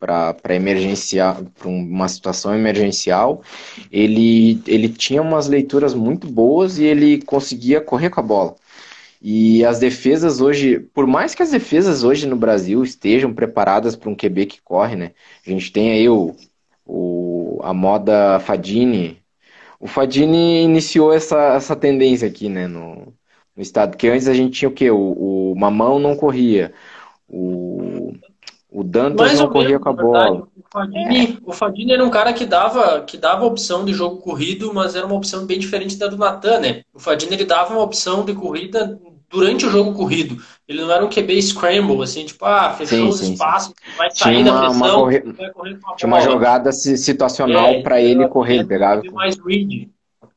Para 0.04 0.54
emergenciar, 0.54 1.42
para 1.58 1.70
uma 1.70 2.10
situação 2.10 2.54
emergencial, 2.54 3.42
ele, 3.90 4.62
ele 4.68 4.90
tinha 4.90 5.22
umas 5.22 5.48
leituras 5.48 5.94
muito 5.94 6.28
boas 6.28 6.78
e 6.78 6.84
ele 6.84 7.22
conseguia 7.22 7.80
correr 7.80 8.10
com 8.10 8.20
a 8.20 8.24
bola. 8.24 8.56
E 9.22 9.64
as 9.64 9.80
defesas 9.80 10.42
hoje, 10.42 10.80
por 10.94 11.08
mais 11.08 11.34
que 11.34 11.42
as 11.42 11.52
defesas 11.52 12.04
hoje 12.04 12.28
no 12.28 12.36
Brasil 12.36 12.84
estejam 12.84 13.34
preparadas 13.34 13.96
para 13.96 14.10
um 14.10 14.16
QB 14.16 14.46
que 14.48 14.62
corre, 14.62 14.98
né? 14.98 15.12
A 15.48 15.50
gente 15.50 15.72
tem 15.72 15.92
aí 15.92 16.10
o, 16.10 16.36
o, 16.86 17.60
a 17.64 17.74
moda 17.74 18.40
Fadini. 18.42 19.20
O 19.80 19.88
Fadini 19.88 20.64
iniciou 20.64 21.14
essa, 21.14 21.56
essa 21.56 21.76
tendência 21.76 22.28
aqui, 22.28 22.50
né, 22.50 22.68
no, 22.68 23.14
no 23.56 23.64
estado. 23.64 23.92
Porque 23.92 24.08
antes 24.10 24.28
a 24.28 24.34
gente 24.34 24.60
tinha 24.60 24.70
o 24.70 24.74
quê? 24.74 24.92
O, 24.92 25.52
o 25.54 25.56
Mamão 25.56 26.00
não 26.00 26.16
corria. 26.16 26.74
O, 27.28 27.83
o 28.74 28.84
Dantas 28.84 29.28
Mais 29.28 29.40
não 29.40 29.50
corria 29.50 29.70
menos, 29.70 29.84
com 29.84 29.90
a 29.90 29.94
bola. 29.94 30.48
O 31.46 31.54
Fadini, 31.54 31.92
é. 31.92 31.94
era 31.94 32.04
um 32.04 32.10
cara 32.10 32.34
que 32.34 32.44
dava, 32.44 33.02
que 33.02 33.18
dava 33.18 33.46
opção 33.46 33.86
de 33.86 33.94
jogo 33.94 34.18
corrido, 34.18 34.74
mas 34.74 34.96
era 34.96 35.06
uma 35.06 35.16
opção 35.16 35.46
bem 35.46 35.60
diferente 35.60 35.96
da 35.96 36.08
do 36.08 36.18
Natan, 36.18 36.60
né? 36.60 36.82
O 36.92 37.00
Fadini 37.00 37.36
ele 37.36 37.46
dava 37.46 37.74
uma 37.74 37.84
opção 37.84 38.26
de 38.26 38.34
corrida 38.34 39.00
durante 39.30 39.68
o 39.68 39.70
jogo 39.70 39.94
corrido. 39.94 40.42
Ele 40.68 40.82
não 40.82 40.92
era 40.92 41.06
um 41.06 41.10
QB 41.10 41.40
scramble, 41.42 42.02
assim, 42.02 42.26
tipo, 42.26 42.44
ah, 42.46 42.72
fechou 42.72 42.98
sim, 42.98 43.08
os 43.10 43.20
sim, 43.20 43.34
espaços, 43.34 43.76
sim. 43.78 43.98
vai 43.98 44.10
sair 44.10 44.34
tinha 44.42 44.46
da 44.46 44.60
pressão, 44.60 44.76
uma 44.76 44.94
corre... 44.94 45.20
vai 45.20 45.50
correr 45.52 45.80
com 45.80 45.92
a 45.92 45.96
Tinha 45.96 46.10
bola. 46.10 46.22
uma 46.22 46.32
jogada 46.32 46.72
situacional 46.72 47.68
é, 47.68 47.82
para 47.84 48.02
ele 48.02 48.28
correr, 48.28 48.56
ele 48.56 48.66
pegava. 48.66 49.04
Mais 49.12 49.38
read. 49.38 49.90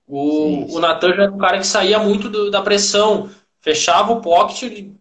O, 0.06 0.76
o 0.76 0.78
Natan 0.78 1.14
já 1.14 1.22
era 1.22 1.32
um 1.32 1.38
cara 1.38 1.58
que 1.58 1.66
saía 1.66 1.98
muito 1.98 2.28
do, 2.28 2.50
da 2.50 2.60
pressão, 2.60 3.30
fechava 3.60 4.12
o 4.12 4.20
pocket, 4.20 4.62
ele 4.62 4.94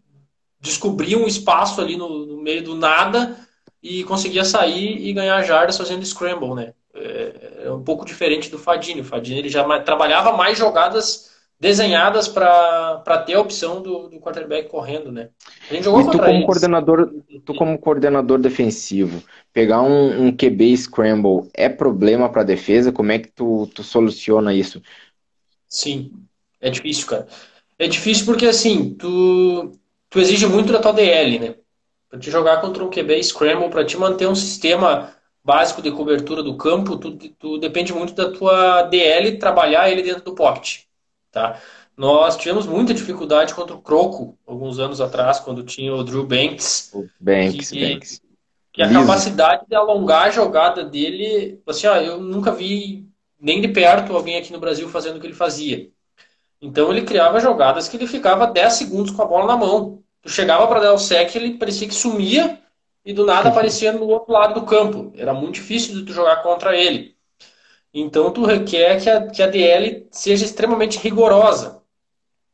descobria 0.59 1.17
um 1.17 1.27
espaço 1.27 1.79
ali 1.79 1.95
no, 1.95 2.25
no, 2.25 2.34
meio 2.45 2.63
do 2.63 2.75
nada 2.75 3.35
e 3.81 4.03
conseguia 4.03 4.45
sair 4.45 5.07
e 5.07 5.11
ganhar 5.11 5.41
jardas 5.43 5.77
fazendo 5.77 6.05
scramble, 6.05 6.53
né? 6.53 6.73
É, 6.93 7.63
é 7.65 7.71
um 7.71 7.83
pouco 7.83 8.05
diferente 8.05 8.49
do 8.49 8.59
Fadini. 8.59 9.01
O 9.01 9.05
Fadini 9.05 9.39
ele 9.39 9.49
já 9.49 9.63
trabalhava 9.79 10.31
mais 10.31 10.57
jogadas 10.57 11.33
desenhadas 11.59 12.27
para 12.27 13.23
ter 13.25 13.33
a 13.33 13.41
opção 13.41 13.81
do, 13.81 14.09
do 14.09 14.19
quarterback 14.19 14.69
correndo, 14.69 15.11
né? 15.11 15.29
A 15.69 15.73
gente 15.73 15.83
jogou 15.83 16.01
e 16.01 16.11
tu 16.11 16.17
como 16.19 16.29
eles. 16.29 16.45
coordenador, 16.45 17.13
tu 17.43 17.53
como 17.55 17.79
coordenador 17.79 18.39
defensivo, 18.39 19.23
pegar 19.51 19.81
um, 19.81 20.27
um 20.27 20.31
QB 20.31 20.77
scramble 20.77 21.49
é 21.53 21.67
problema 21.67 22.29
para 22.29 22.41
a 22.41 22.45
defesa? 22.45 22.91
Como 22.91 23.11
é 23.11 23.19
que 23.19 23.29
tu, 23.29 23.67
tu 23.73 23.83
soluciona 23.83 24.53
isso? 24.53 24.81
Sim, 25.67 26.11
é 26.61 26.69
difícil, 26.69 27.07
cara. 27.07 27.27
É 27.79 27.87
difícil 27.87 28.25
porque 28.25 28.45
assim, 28.45 28.93
tu 28.93 29.71
tu 30.09 30.19
exige 30.19 30.47
muito 30.47 30.71
da 30.71 30.79
tua 30.79 30.93
DL, 30.93 31.39
né? 31.39 31.55
Para 32.15 32.21
te 32.21 32.31
jogar 32.31 32.61
contra 32.61 32.81
um 32.81 32.89
QB 32.89 33.21
scramble, 33.21 33.69
para 33.69 33.83
te 33.83 33.97
manter 33.97 34.25
um 34.25 34.35
sistema 34.35 35.11
básico 35.43 35.81
de 35.81 35.91
cobertura 35.91 36.41
do 36.41 36.55
campo, 36.55 36.95
tu, 36.95 37.17
tu 37.17 37.57
depende 37.57 37.91
muito 37.91 38.13
da 38.13 38.31
tua 38.31 38.83
DL 38.83 39.37
trabalhar 39.37 39.89
ele 39.89 40.01
dentro 40.01 40.23
do 40.23 40.33
pocket, 40.33 40.83
tá? 41.29 41.59
Nós 41.97 42.37
tivemos 42.37 42.65
muita 42.65 42.93
dificuldade 42.93 43.53
contra 43.53 43.75
o 43.75 43.81
Croco 43.81 44.37
alguns 44.47 44.79
anos 44.79 45.01
atrás, 45.01 45.41
quando 45.41 45.61
tinha 45.61 45.93
o 45.93 46.05
Drew 46.05 46.25
Banks. 46.25 46.89
O 46.93 47.05
Banks, 47.19 47.69
que, 47.71 47.93
Banks. 47.93 48.21
Que 48.71 48.81
a 48.81 48.89
capacidade 48.89 49.65
de 49.67 49.75
alongar 49.75 50.27
a 50.27 50.31
jogada 50.31 50.85
dele, 50.85 51.61
assim, 51.67 51.85
ó, 51.85 51.97
eu 51.97 52.17
nunca 52.21 52.53
vi 52.53 53.05
nem 53.37 53.59
de 53.59 53.67
perto 53.67 54.15
alguém 54.15 54.37
aqui 54.37 54.53
no 54.53 54.59
Brasil 54.59 54.87
fazendo 54.87 55.17
o 55.17 55.19
que 55.19 55.27
ele 55.27 55.33
fazia. 55.33 55.89
Então 56.61 56.89
ele 56.93 57.01
criava 57.01 57.41
jogadas 57.41 57.89
que 57.89 57.97
ele 57.97 58.07
ficava 58.07 58.47
10 58.47 58.71
segundos 58.71 59.11
com 59.11 59.21
a 59.21 59.25
bola 59.25 59.47
na 59.47 59.57
mão. 59.57 60.01
Tu 60.25 60.31
chegava 60.31 60.67
para 60.67 60.79
dar 60.79 60.93
o 60.93 60.97
sec, 60.97 61.35
ele 61.35 61.53
parecia 61.53 61.87
que 61.87 61.93
sumia 61.93 62.59
e 63.05 63.13
do 63.13 63.23
nada 63.23 63.49
aparecia 63.49 63.91
no 63.91 64.07
outro 64.07 64.33
lado 64.33 64.59
do 64.59 64.65
campo. 64.65 65.13
Era 65.15 65.35
muito 65.35 65.53
difícil 65.53 65.93
de 65.93 66.03
tu 66.03 66.13
jogar 66.13 66.41
contra 66.41 66.75
ele. 66.75 67.15
Então 67.93 68.31
tu 68.31 68.43
requer 68.43 68.99
que 68.99 69.07
a, 69.07 69.27
que 69.27 69.43
a 69.43 69.47
DL 69.47 70.07
seja 70.09 70.43
extremamente 70.43 70.97
rigorosa. 70.97 71.83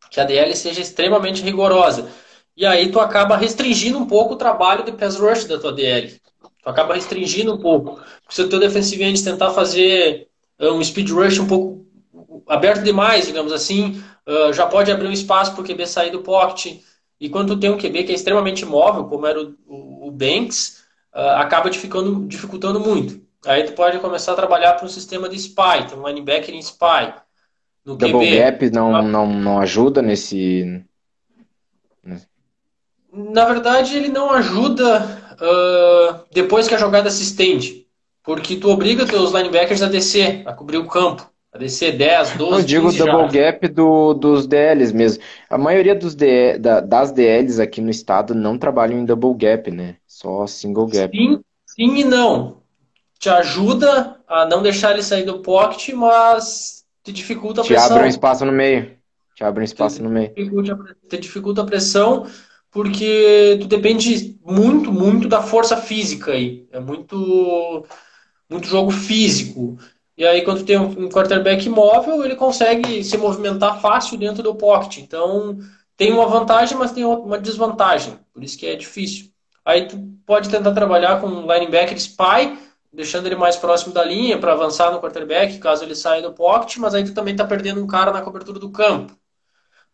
Que 0.09 0.19
a 0.19 0.25
DL 0.25 0.53
seja 0.53 0.81
extremamente 0.81 1.41
rigorosa. 1.41 2.11
E 2.57 2.65
aí 2.65 2.91
tu 2.91 2.99
acaba 2.99 3.37
restringindo 3.37 3.97
um 3.97 4.05
pouco 4.05 4.33
o 4.33 4.37
trabalho 4.37 4.83
de 4.83 4.91
pass 4.91 5.15
rush 5.15 5.45
da 5.45 5.57
tua 5.57 5.71
DL. 5.71 6.19
Tu 6.41 6.69
acaba 6.69 6.93
restringindo 6.93 7.53
um 7.53 7.57
pouco. 7.57 7.95
Porque 7.95 8.35
se 8.35 8.41
o 8.41 8.49
teu 8.49 8.59
defensive 8.59 9.01
end 9.01 9.23
tentar 9.23 9.51
fazer 9.51 10.27
eh, 10.59 10.69
um 10.69 10.83
speed 10.83 11.09
rush 11.09 11.39
um 11.39 11.47
pouco 11.47 11.85
aberto 12.47 12.83
demais, 12.83 13.27
digamos 13.27 13.53
assim, 13.53 14.03
uh, 14.27 14.51
já 14.51 14.67
pode 14.67 14.91
abrir 14.91 15.07
um 15.07 15.13
espaço 15.13 15.53
para 15.53 15.61
o 15.61 15.65
QB 15.65 15.87
sair 15.87 16.11
do 16.11 16.21
pocket. 16.21 16.81
E 17.21 17.29
quando 17.29 17.53
tu 17.53 17.59
tem 17.59 17.69
um 17.69 17.77
QB 17.77 18.03
que 18.03 18.11
é 18.11 18.15
extremamente 18.15 18.65
móvel, 18.65 19.03
como 19.05 19.27
era 19.27 19.39
o, 19.39 19.55
o, 19.67 20.07
o 20.07 20.11
Banks, 20.11 20.83
uh, 21.13 21.37
acaba 21.37 21.69
dificultando, 21.69 22.27
dificultando 22.27 22.79
muito. 22.79 23.21
Aí 23.45 23.63
tu 23.63 23.73
pode 23.73 23.99
começar 23.99 24.33
a 24.33 24.35
trabalhar 24.35 24.73
para 24.73 24.87
um 24.87 24.89
sistema 24.89 25.29
de 25.29 25.35
spy, 25.35 25.87
tem 25.87 25.99
um 25.99 26.07
linebacker 26.07 26.55
em 26.55 26.59
spy. 26.59 27.13
No 27.85 27.95
Double 27.95 28.25
QB, 28.25 28.37
gap 28.37 28.69
não, 28.71 28.91
tá? 28.91 29.01
não, 29.03 29.27
não 29.27 29.59
ajuda 29.59 30.01
nesse... 30.01 30.83
Na 33.13 33.45
verdade, 33.45 33.95
ele 33.95 34.07
não 34.07 34.31
ajuda 34.31 34.99
uh, 35.33 36.23
depois 36.31 36.67
que 36.67 36.73
a 36.73 36.79
jogada 36.79 37.11
se 37.11 37.21
estende. 37.21 37.85
Porque 38.23 38.55
tu 38.55 38.69
obriga 38.69 39.05
teus 39.05 39.31
linebackers 39.31 39.83
a 39.83 39.87
descer, 39.87 40.41
a 40.47 40.53
cobrir 40.53 40.77
o 40.77 40.87
campo. 40.87 41.30
A 41.53 41.57
descer 41.57 41.97
10, 41.97 42.37
12, 42.37 42.51
Não 42.51 42.61
digo 42.63 42.91
double 42.93 43.27
gap 43.27 43.67
do, 43.67 44.13
dos 44.13 44.47
DLs 44.47 44.93
mesmo. 44.93 45.21
A 45.49 45.57
maioria 45.57 45.93
dos 45.93 46.15
DL, 46.15 46.57
da, 46.57 46.79
das 46.79 47.11
DLs 47.11 47.61
aqui 47.61 47.81
no 47.81 47.89
estado 47.89 48.33
não 48.33 48.57
trabalham 48.57 48.99
em 48.99 49.05
double 49.05 49.33
gap, 49.33 49.69
né? 49.69 49.97
Só 50.07 50.47
single 50.47 50.87
gap. 50.87 51.15
Sim, 51.15 51.41
sim 51.65 51.97
e 51.97 52.03
não. 52.05 52.61
Te 53.19 53.29
ajuda 53.29 54.19
a 54.27 54.45
não 54.45 54.63
deixar 54.63 54.93
ele 54.93 55.03
sair 55.03 55.25
do 55.25 55.41
pocket, 55.41 55.93
mas 55.93 56.85
te 57.03 57.11
dificulta 57.11 57.61
a 57.61 57.63
te 57.63 57.67
pressão. 57.67 57.87
Te 57.87 57.93
abre 57.93 58.05
um 58.05 58.09
espaço 58.09 58.45
no 58.45 58.51
meio. 58.53 58.97
Te 59.35 59.43
abre 59.43 59.61
um 59.61 59.65
espaço 59.65 59.97
te 59.97 60.03
no 60.03 60.09
meio. 60.09 60.33
Dificulta, 60.33 60.77
te 61.09 61.17
dificulta 61.17 61.61
a 61.61 61.65
pressão 61.65 62.27
porque 62.71 63.57
tu 63.59 63.67
depende 63.67 64.39
muito, 64.45 64.91
muito 64.91 65.27
da 65.27 65.41
força 65.41 65.75
física 65.75 66.31
aí. 66.31 66.65
É 66.71 66.79
muito, 66.79 67.85
muito 68.49 68.67
jogo 68.67 68.89
físico. 68.89 69.77
E 70.21 70.27
aí, 70.27 70.43
quando 70.43 70.63
tem 70.63 70.77
um 70.77 71.09
quarterback 71.09 71.67
móvel, 71.67 72.23
ele 72.23 72.35
consegue 72.35 73.03
se 73.03 73.17
movimentar 73.17 73.81
fácil 73.81 74.19
dentro 74.19 74.43
do 74.43 74.53
pocket. 74.53 74.99
Então, 74.99 75.57
tem 75.97 76.13
uma 76.13 76.27
vantagem, 76.27 76.77
mas 76.77 76.91
tem 76.91 77.03
uma 77.03 77.39
desvantagem. 77.39 78.19
Por 78.31 78.43
isso 78.43 78.55
que 78.55 78.67
é 78.67 78.75
difícil. 78.75 79.31
Aí, 79.65 79.87
tu 79.87 79.97
pode 80.23 80.47
tentar 80.47 80.73
trabalhar 80.73 81.19
com 81.19 81.25
um 81.25 81.51
linebacker 81.51 81.97
spy, 81.97 82.55
deixando 82.93 83.25
ele 83.25 83.35
mais 83.35 83.55
próximo 83.55 83.95
da 83.95 84.05
linha 84.05 84.37
para 84.37 84.53
avançar 84.53 84.91
no 84.91 84.99
quarterback, 84.99 85.57
caso 85.57 85.83
ele 85.83 85.95
saia 85.95 86.21
do 86.21 86.33
pocket, 86.33 86.77
mas 86.77 86.93
aí 86.93 87.03
tu 87.03 87.15
também 87.15 87.33
está 87.33 87.43
perdendo 87.43 87.83
um 87.83 87.87
cara 87.87 88.11
na 88.13 88.21
cobertura 88.21 88.59
do 88.59 88.69
campo. 88.69 89.17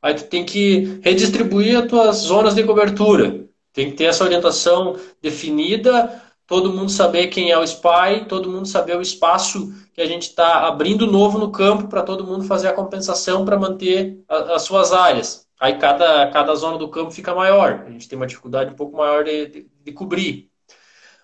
Aí 0.02 0.14
tu 0.14 0.26
tem 0.26 0.44
que 0.44 1.00
redistribuir 1.02 1.80
as 1.80 1.88
tuas 1.88 2.18
zonas 2.18 2.54
de 2.54 2.66
cobertura. 2.66 3.48
Tem 3.72 3.92
que 3.92 3.96
ter 3.96 4.04
essa 4.04 4.26
orientação 4.26 5.00
definida 5.22 6.22
todo 6.48 6.72
mundo 6.72 6.90
saber 6.90 7.28
quem 7.28 7.52
é 7.52 7.60
o 7.60 7.64
spy, 7.64 8.26
todo 8.28 8.50
mundo 8.50 8.66
saber 8.66 8.96
o 8.96 9.02
espaço 9.02 9.74
que 9.98 10.02
a 10.04 10.06
gente 10.06 10.30
está 10.30 10.68
abrindo 10.68 11.08
novo 11.08 11.40
no 11.40 11.52
campo 11.52 11.88
para 11.88 12.04
todo 12.04 12.24
mundo 12.24 12.44
fazer 12.44 12.68
a 12.68 12.74
compensação 12.74 13.44
para 13.44 13.58
manter 13.58 14.24
a, 14.30 14.54
as 14.54 14.62
suas 14.62 14.94
áreas. 14.94 15.48
Aí 15.60 15.80
cada, 15.80 16.30
cada 16.30 16.54
zona 16.54 16.78
do 16.78 16.88
campo 16.88 17.10
fica 17.10 17.34
maior, 17.34 17.84
a 17.88 17.90
gente 17.90 18.08
tem 18.08 18.16
uma 18.16 18.28
dificuldade 18.28 18.72
um 18.72 18.76
pouco 18.76 18.96
maior 18.96 19.24
de, 19.24 19.48
de, 19.48 19.68
de 19.84 19.92
cobrir. 19.92 20.52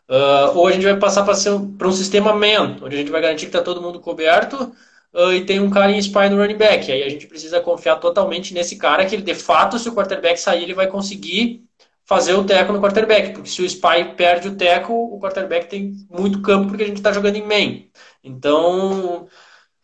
Uh, 0.09 0.57
ou 0.57 0.67
a 0.67 0.71
gente 0.71 0.83
vai 0.83 0.97
passar 0.97 1.23
para 1.23 1.87
um, 1.87 1.91
sistema 1.91 2.33
man, 2.33 2.77
onde 2.81 2.95
a 2.95 2.97
gente 2.97 3.11
vai 3.11 3.21
garantir 3.21 3.45
que 3.45 3.49
está 3.49 3.61
todo 3.61 3.79
mundo 3.79 3.99
coberto 3.99 4.75
uh, 5.13 5.31
e 5.31 5.45
tem 5.45 5.59
um 5.59 5.69
cara 5.69 5.91
em 5.91 5.99
spy 5.99 6.27
no 6.31 6.37
running 6.37 6.57
back. 6.57 6.91
Aí 6.91 7.03
a 7.03 7.09
gente 7.09 7.27
precisa 7.27 7.61
confiar 7.61 7.97
totalmente 7.97 8.55
nesse 8.55 8.75
cara 8.75 9.05
que 9.05 9.13
ele, 9.13 9.23
de 9.23 9.35
fato, 9.35 9.77
se 9.77 9.87
o 9.87 9.93
quarterback 9.93 10.39
sair, 10.39 10.63
ele 10.63 10.73
vai 10.73 10.87
conseguir 10.87 11.63
fazer 12.05 12.33
o 12.33 12.43
teco 12.43 12.73
no 12.73 12.81
quarterback, 12.81 13.33
porque 13.33 13.49
se 13.49 13.61
o 13.61 13.65
spy 13.65 14.15
perde 14.17 14.47
o 14.49 14.55
teco, 14.55 14.93
o 14.93 15.19
quarterback 15.19 15.67
tem 15.67 15.93
muito 16.09 16.41
campo 16.41 16.67
porque 16.69 16.83
a 16.83 16.87
gente 16.87 16.97
está 16.97 17.11
jogando 17.13 17.35
em 17.35 17.47
main. 17.47 17.89
Então, 18.23 19.27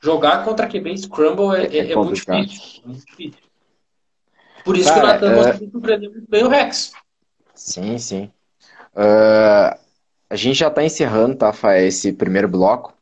jogar 0.02 0.46
contra 0.46 0.68
QB 0.68 0.98
Scramble 0.98 1.56
é, 1.58 1.78
é, 1.78 1.92
é 1.92 1.96
muito, 1.96 2.14
difícil, 2.14 2.82
muito 2.86 3.06
difícil. 3.06 3.50
Por 4.64 4.78
isso 4.78 4.90
Cara, 4.90 5.18
que 5.18 5.26
o 5.26 5.30
Natan 5.30 5.56
uh... 5.56 5.72
surpreendeu 5.72 6.12
muito 6.12 6.30
bem 6.30 6.44
o 6.44 6.48
Rex. 6.48 6.94
Sim, 7.54 7.98
sim. 7.98 8.32
Uh, 8.96 9.78
a 10.30 10.36
gente 10.36 10.60
já 10.60 10.68
está 10.68 10.84
encerrando, 10.84 11.36
tá, 11.36 11.52
Fá, 11.52 11.78
esse 11.78 12.14
primeiro 12.14 12.48
bloco. 12.48 12.94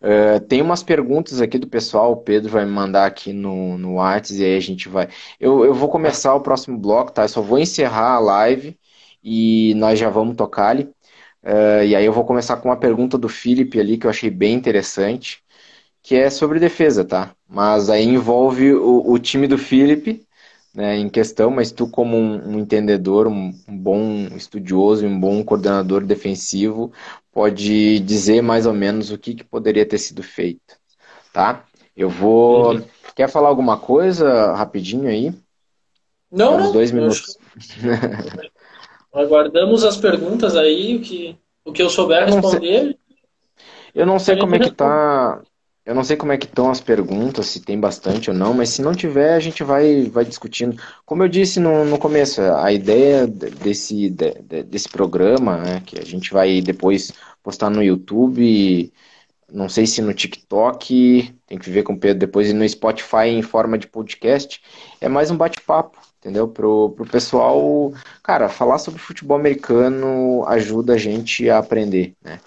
Uh, 0.00 0.38
tem 0.40 0.60
umas 0.60 0.82
perguntas 0.82 1.40
aqui 1.40 1.56
do 1.56 1.66
pessoal, 1.66 2.12
o 2.12 2.16
Pedro 2.16 2.50
vai 2.50 2.66
me 2.66 2.70
mandar 2.70 3.06
aqui 3.06 3.32
no, 3.32 3.78
no 3.78 3.94
WhatsApp 3.94 4.38
e 4.40 4.44
aí 4.44 4.56
a 4.56 4.60
gente 4.60 4.88
vai. 4.88 5.08
Eu, 5.40 5.64
eu 5.64 5.72
vou 5.72 5.88
começar 5.88 6.34
o 6.34 6.42
próximo 6.42 6.76
bloco, 6.76 7.10
tá? 7.10 7.22
Eu 7.22 7.28
só 7.28 7.40
vou 7.40 7.58
encerrar 7.58 8.14
a 8.14 8.18
live 8.18 8.78
e 9.22 9.72
nós 9.76 9.98
já 9.98 10.10
vamos 10.10 10.36
tocar 10.36 10.68
ali. 10.68 10.90
Uh, 11.44 11.84
e 11.84 11.94
aí 11.94 12.06
eu 12.06 12.12
vou 12.12 12.24
começar 12.24 12.56
com 12.56 12.70
uma 12.70 12.76
pergunta 12.76 13.18
do 13.18 13.28
Felipe 13.28 13.78
ali 13.78 13.98
que 13.98 14.06
eu 14.06 14.10
achei 14.10 14.30
bem 14.30 14.54
interessante, 14.54 15.42
que 16.02 16.16
é 16.16 16.30
sobre 16.30 16.58
defesa, 16.58 17.04
tá? 17.04 17.34
Mas 17.46 17.90
aí 17.90 18.04
envolve 18.04 18.72
o, 18.72 19.10
o 19.10 19.18
time 19.18 19.46
do 19.46 19.58
Felipe 19.58 20.26
né, 20.74 20.96
em 20.96 21.08
questão, 21.08 21.50
mas 21.50 21.70
tu 21.70 21.86
como 21.86 22.16
um, 22.16 22.56
um 22.56 22.58
entendedor, 22.58 23.26
um, 23.26 23.54
um, 23.68 23.78
bom 23.78 24.26
estudioso, 24.34 25.06
um 25.06 25.20
bom 25.20 25.44
coordenador 25.44 26.04
defensivo, 26.04 26.90
pode 27.30 28.00
dizer 28.00 28.42
mais 28.42 28.66
ou 28.66 28.72
menos 28.72 29.10
o 29.10 29.18
que, 29.18 29.34
que 29.34 29.44
poderia 29.44 29.86
ter 29.86 29.98
sido 29.98 30.22
feito, 30.22 30.76
tá? 31.32 31.64
Eu 31.94 32.08
vou... 32.08 32.74
Uhum. 32.74 32.84
Quer 33.14 33.28
falar 33.28 33.48
alguma 33.48 33.78
coisa 33.78 34.54
rapidinho 34.54 35.08
aí? 35.08 35.32
Não, 36.32 36.58
não. 36.58 36.72
dois 36.72 36.90
minutos. 36.90 37.38
Aguardamos 39.14 39.84
as 39.84 39.96
perguntas 39.96 40.56
aí, 40.56 40.96
o 40.96 41.00
que, 41.00 41.36
o 41.64 41.72
que 41.72 41.82
eu 41.82 41.88
souber 41.88 42.26
responder. 42.26 42.98
Eu 43.94 44.04
não 44.04 44.18
sei 44.18 44.36
como 44.36 44.54
é 44.56 44.58
que 44.58 44.70
tá 44.70 45.40
eu 45.84 45.94
não 45.94 46.02
sei 46.02 46.16
como 46.16 46.32
é 46.32 46.38
que 46.38 46.46
estão 46.46 46.70
as 46.70 46.80
perguntas, 46.80 47.46
se 47.46 47.60
tem 47.60 47.78
bastante 47.78 48.30
ou 48.30 48.36
não, 48.36 48.54
mas 48.54 48.70
se 48.70 48.80
não 48.80 48.94
tiver, 48.94 49.34
a 49.34 49.40
gente 49.40 49.62
vai, 49.62 50.04
vai 50.04 50.24
discutindo. 50.24 50.80
Como 51.04 51.22
eu 51.22 51.28
disse 51.28 51.60
no, 51.60 51.84
no 51.84 51.98
começo, 51.98 52.40
a 52.40 52.72
ideia 52.72 53.26
desse, 53.26 54.08
de, 54.08 54.62
desse 54.62 54.88
programa, 54.88 55.58
né, 55.58 55.82
que 55.84 55.98
a 55.98 56.04
gente 56.04 56.32
vai 56.32 56.62
depois 56.62 57.12
postar 57.42 57.68
no 57.68 57.82
YouTube, 57.82 58.90
não 59.52 59.68
sei 59.68 59.86
se 59.86 60.00
no 60.00 60.14
TikTok, 60.14 61.34
tem 61.46 61.58
que 61.58 61.68
ver 61.68 61.82
com 61.82 61.92
o 61.92 61.98
Pedro 61.98 62.20
depois, 62.20 62.48
e 62.48 62.54
no 62.54 62.66
Spotify 62.66 63.28
em 63.28 63.42
forma 63.42 63.76
de 63.76 63.86
podcast, 63.86 64.62
é 65.02 65.08
mais 65.08 65.30
um 65.30 65.36
bate-papo, 65.36 65.98
entendeu? 66.24 66.48
Pro, 66.48 66.90
pro 66.90 67.06
pessoal, 67.06 67.92
cara, 68.22 68.48
falar 68.48 68.78
sobre 68.78 68.98
futebol 68.98 69.36
americano 69.36 70.42
ajuda 70.46 70.94
a 70.94 70.98
gente 70.98 71.50
a 71.50 71.58
aprender, 71.58 72.14
né? 72.22 72.40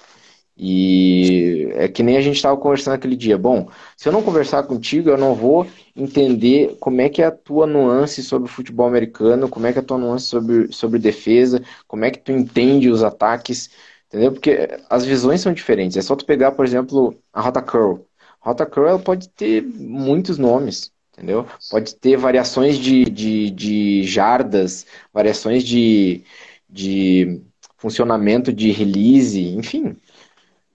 E 0.59 1.69
é 1.75 1.87
que 1.87 2.01
nem 2.01 2.17
a 2.17 2.21
gente 2.21 2.37
estava 2.37 2.57
conversando 2.57 2.95
aquele 2.95 3.15
dia. 3.15 3.37
Bom, 3.37 3.69
se 3.95 4.09
eu 4.09 4.13
não 4.13 4.23
conversar 4.23 4.63
contigo, 4.63 5.09
eu 5.09 5.17
não 5.17 5.35
vou 5.35 5.67
entender 5.95 6.75
como 6.79 6.99
é 6.99 7.09
que 7.09 7.21
é 7.21 7.25
a 7.25 7.31
tua 7.31 7.67
nuance 7.67 8.23
sobre 8.23 8.49
o 8.49 8.51
futebol 8.51 8.87
americano, 8.87 9.47
como 9.49 9.67
é 9.67 9.73
que 9.73 9.77
é 9.77 9.81
a 9.81 9.85
tua 9.85 9.99
nuance 9.99 10.25
sobre, 10.25 10.71
sobre 10.73 10.97
defesa, 10.99 11.61
como 11.87 12.05
é 12.05 12.11
que 12.11 12.17
tu 12.19 12.31
entende 12.31 12.89
os 12.89 13.03
ataques, 13.03 13.69
entendeu? 14.07 14.31
Porque 14.31 14.67
as 14.89 15.05
visões 15.05 15.41
são 15.41 15.53
diferentes. 15.53 15.95
É 15.95 16.01
só 16.01 16.15
tu 16.15 16.25
pegar, 16.25 16.51
por 16.53 16.65
exemplo, 16.65 17.15
a 17.31 17.41
rota 17.41 17.61
curl. 17.61 17.99
A 18.41 18.49
rota 18.49 18.65
curl 18.65 18.87
ela 18.87 18.99
pode 18.99 19.29
ter 19.29 19.61
muitos 19.61 20.39
nomes, 20.39 20.91
entendeu? 21.17 21.45
Pode 21.69 21.95
ter 21.95 22.15
variações 22.15 22.77
de, 22.77 23.03
de, 23.05 23.49
de 23.49 24.03
jardas, 24.03 24.85
variações 25.11 25.63
de, 25.63 26.23
de 26.69 27.41
funcionamento 27.77 28.53
de 28.53 28.71
release, 28.71 29.41
enfim 29.55 29.97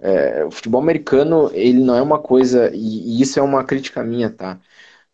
é, 0.02 0.44
o 0.44 0.50
futebol 0.50 0.80
americano, 0.82 1.50
ele 1.54 1.80
não 1.80 1.94
é 1.96 2.02
uma 2.02 2.18
coisa, 2.18 2.70
e, 2.74 3.18
e 3.18 3.22
isso 3.22 3.38
é 3.38 3.42
uma 3.42 3.62
crítica 3.64 4.02
minha, 4.02 4.28
tá? 4.28 4.58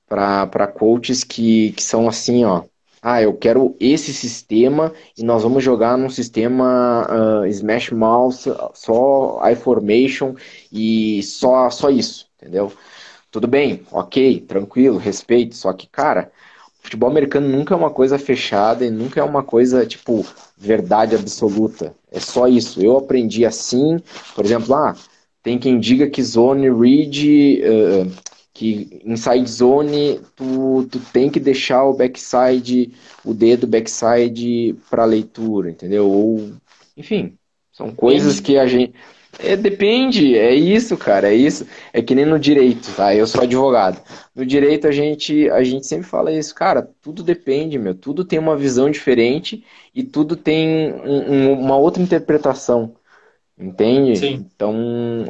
Para 0.09 0.67
coaches 0.67 1.23
que, 1.23 1.73
que 1.73 1.83
são 1.83 2.09
assim, 2.09 2.45
ó. 2.45 2.65
Ah, 3.03 3.23
eu 3.23 3.35
quero 3.35 3.77
esse 3.79 4.13
sistema 4.13 4.93
e 5.17 5.23
nós 5.23 5.43
vamos 5.43 5.63
jogar 5.63 5.97
num 5.97 6.11
sistema 6.11 7.07
uh, 7.43 7.47
Smash 7.47 7.91
Mouse, 7.91 8.51
só 8.75 9.41
iFormation 9.53 10.35
e 10.73 11.23
só, 11.23 11.71
só 11.71 11.91
isso, 11.91 12.29
entendeu? 12.37 12.73
Tudo 13.31 13.47
bem, 13.47 13.83
ok, 13.93 14.41
tranquilo, 14.41 14.97
respeito, 14.97 15.55
só 15.55 15.73
que, 15.73 15.87
cara, 15.87 16.33
futebol 16.81 17.11
americano 17.11 17.47
nunca 17.49 17.75
é 17.75 17.77
uma 17.77 17.91
coisa 17.91 18.19
fechada 18.19 18.87
e 18.87 18.91
nunca 18.91 19.21
é 19.21 19.23
uma 19.23 19.43
coisa, 19.43 19.85
tipo, 19.85 20.25
verdade 20.57 21.15
absoluta. 21.15 21.95
É 22.11 22.21
só 22.21 22.49
isso. 22.49 22.83
Eu 22.83 22.97
aprendi 22.97 23.45
assim, 23.45 23.99
por 24.35 24.45
exemplo, 24.45 24.75
ah, 24.75 24.97
tem 25.43 25.59
quem 25.59 25.79
diga 25.79 26.09
que 26.09 26.23
zone 26.23 26.71
read, 26.71 27.63
uh, 27.63 28.11
que 28.55 29.01
inside 29.05 29.49
zone, 29.49 30.21
tu, 30.35 30.89
tu 30.91 30.99
tem 31.13 31.31
que 31.31 31.39
deixar 31.39 31.85
o 31.85 31.95
backside, 31.95 32.93
o 33.25 33.35
dedo 33.35 33.67
backside 33.67 34.75
para 34.91 35.05
leitura, 35.05 35.71
entendeu? 35.71 36.11
Ou, 36.11 36.53
enfim, 36.97 37.37
são 37.73 37.95
coisas 37.95 38.41
que 38.41 38.59
a 38.59 38.67
gente 38.67 38.95
é, 39.39 39.57
depende, 39.57 40.37
é 40.37 40.55
isso, 40.55 40.97
cara, 40.97 41.29
é 41.33 41.35
isso. 41.35 41.67
É 41.93 42.03
que 42.03 42.15
nem 42.15 42.25
no 42.25 42.39
direito, 42.39 42.93
tá? 42.95 43.15
Eu 43.15 43.27
sou 43.27 43.43
advogado. 43.43 44.01
No 44.35 44.45
direito 44.45 44.87
a 44.87 44.93
gente, 44.93 45.49
a 45.51 45.63
gente 45.63 45.87
sempre 45.87 46.07
fala 46.07 46.33
isso, 46.33 46.55
cara, 46.55 46.89
tudo 47.01 47.23
depende, 47.23 47.79
meu. 47.79 47.95
Tudo 47.95 48.25
tem 48.25 48.39
uma 48.39 48.57
visão 48.57 48.91
diferente 48.91 49.65
e 49.95 50.03
tudo 50.03 50.37
tem 50.37 50.93
um, 50.93 51.33
um, 51.33 51.53
uma 51.53 51.77
outra 51.77 52.03
interpretação. 52.03 52.95
Entende? 53.61 54.17
Sim. 54.17 54.47
Então, 54.55 55.25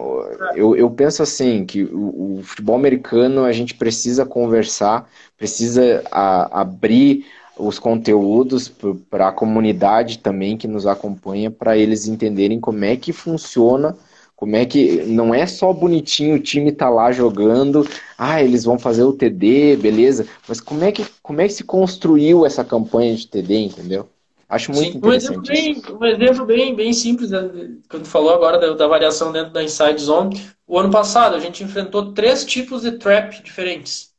eu, 0.54 0.76
eu 0.76 0.90
penso 0.90 1.22
assim, 1.22 1.64
que 1.64 1.84
o, 1.84 2.38
o 2.38 2.42
futebol 2.42 2.76
americano 2.76 3.44
a 3.44 3.52
gente 3.52 3.74
precisa 3.74 4.26
conversar, 4.26 5.09
precisa 5.38 6.04
a, 6.11 6.61
abrir 6.61 7.24
os 7.59 7.78
conteúdos 7.78 8.72
para 9.11 9.28
a 9.28 9.32
comunidade 9.32 10.18
também 10.18 10.56
que 10.56 10.68
nos 10.68 10.86
acompanha, 10.86 11.50
para 11.50 11.76
eles 11.76 12.06
entenderem 12.06 12.61
como 12.61 12.84
é 12.84 12.96
que 12.96 13.12
funciona, 13.12 13.96
como 14.36 14.54
é 14.54 14.64
que 14.64 15.02
não 15.02 15.34
é 15.34 15.46
só 15.46 15.72
bonitinho 15.72 16.36
o 16.36 16.40
time 16.40 16.70
tá 16.70 16.88
lá 16.88 17.11
jogando, 17.11 17.86
ah, 18.16 18.42
eles 18.42 18.64
vão 18.64 18.78
fazer 18.78 19.02
o 19.02 19.12
TD, 19.12 19.76
beleza, 19.76 20.26
mas 20.46 20.61
como 20.61 20.84
é 20.84 20.92
que 20.92 21.04
como 21.22 21.40
é 21.40 21.48
que 21.48 21.54
se 21.54 21.64
construiu 21.64 22.46
essa 22.46 22.64
campanha 22.64 23.16
de 23.16 23.26
TD, 23.26 23.56
entendeu? 23.56 24.09
Acho 24.48 24.72
muito 24.72 24.92
Sim, 24.92 24.98
interessante. 24.98 25.50
Um 25.50 25.52
exemplo, 25.52 25.98
bem, 25.98 25.98
um 26.00 26.04
exemplo 26.06 26.46
bem, 26.46 26.74
bem 26.74 26.92
simples, 26.92 27.30
né? 27.30 27.40
quando 27.88 28.06
falou 28.06 28.32
agora 28.32 28.59
da, 28.59 28.72
da 28.72 28.86
variação 28.86 29.30
dentro 29.30 29.52
da 29.52 29.62
Inside 29.62 30.00
Zone, 30.00 30.40
o 30.66 30.78
ano 30.78 30.90
passado 30.90 31.34
a 31.34 31.40
gente 31.40 31.62
enfrentou 31.62 32.12
três 32.12 32.46
tipos 32.46 32.82
de 32.82 32.92
trap 32.92 33.42
diferentes. 33.42 34.14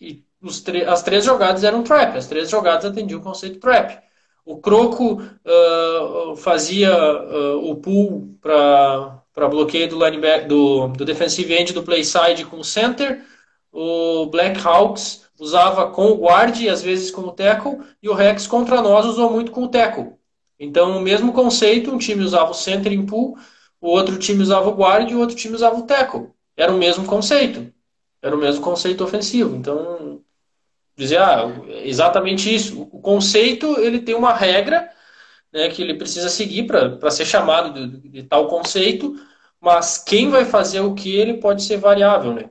E 0.00 0.24
as 0.86 1.02
três 1.02 1.24
jogadas 1.24 1.64
eram 1.64 1.82
trap, 1.82 2.16
as 2.16 2.26
três 2.26 2.48
jogadas 2.48 2.84
atendiam 2.86 3.20
o 3.20 3.22
conceito 3.22 3.60
trap. 3.60 4.00
O 4.44 4.56
Croco 4.56 5.22
uh, 5.22 6.36
fazia 6.36 6.90
uh, 6.92 7.70
o 7.70 7.76
pull 7.76 8.36
para 8.40 9.48
bloqueio 9.48 9.88
do, 9.88 10.02
linebacker, 10.02 10.48
do, 10.48 10.88
do 10.88 11.04
defensive 11.04 11.54
end 11.54 11.72
do 11.72 11.82
play 11.82 12.02
side 12.02 12.46
com 12.46 12.58
o 12.58 12.64
center. 12.64 13.22
O 13.70 14.26
Black 14.26 14.58
Hawks 14.66 15.26
usava 15.38 15.90
com 15.90 16.06
o 16.06 16.20
guard 16.26 16.58
e 16.60 16.68
às 16.68 16.82
vezes 16.82 17.10
com 17.10 17.22
o 17.22 17.32
tackle. 17.32 17.78
E 18.02 18.08
o 18.08 18.14
Rex 18.14 18.46
contra 18.46 18.82
nós 18.82 19.06
usou 19.06 19.30
muito 19.30 19.52
com 19.52 19.64
o 19.64 19.68
tackle. 19.68 20.14
Então, 20.58 20.98
o 20.98 21.00
mesmo 21.00 21.32
conceito, 21.32 21.90
um 21.90 21.98
time 21.98 22.22
usava 22.22 22.50
o 22.50 22.54
center 22.54 22.92
em 22.92 23.06
pull, 23.06 23.38
o 23.80 23.88
outro 23.88 24.18
time 24.18 24.42
usava 24.42 24.68
o 24.68 24.74
guard 24.74 25.10
e 25.10 25.14
o 25.14 25.20
outro 25.20 25.34
time 25.34 25.54
usava 25.54 25.78
o 25.78 25.86
tackle. 25.86 26.30
Era 26.56 26.72
o 26.72 26.76
mesmo 26.76 27.06
conceito. 27.06 27.72
Era 28.20 28.36
o 28.36 28.38
mesmo 28.38 28.62
conceito 28.62 29.02
ofensivo. 29.02 29.56
Então, 29.56 30.22
dizer, 31.00 31.18
ah, 31.18 31.46
exatamente 31.82 32.54
isso. 32.54 32.82
O 32.82 33.00
conceito, 33.00 33.78
ele 33.80 34.00
tem 34.00 34.14
uma 34.14 34.32
regra 34.32 34.88
né, 35.52 35.68
que 35.68 35.82
ele 35.82 35.94
precisa 35.94 36.28
seguir 36.28 36.64
para 36.66 37.10
ser 37.10 37.24
chamado 37.24 37.72
de, 37.72 38.08
de, 38.08 38.22
tal 38.22 38.48
conceito, 38.48 39.14
mas 39.60 39.98
quem 39.98 40.30
vai 40.30 40.44
fazer 40.44 40.80
o 40.80 40.94
que 40.94 41.14
ele 41.14 41.34
pode 41.34 41.62
ser 41.62 41.78
variável, 41.78 42.32
né? 42.34 42.50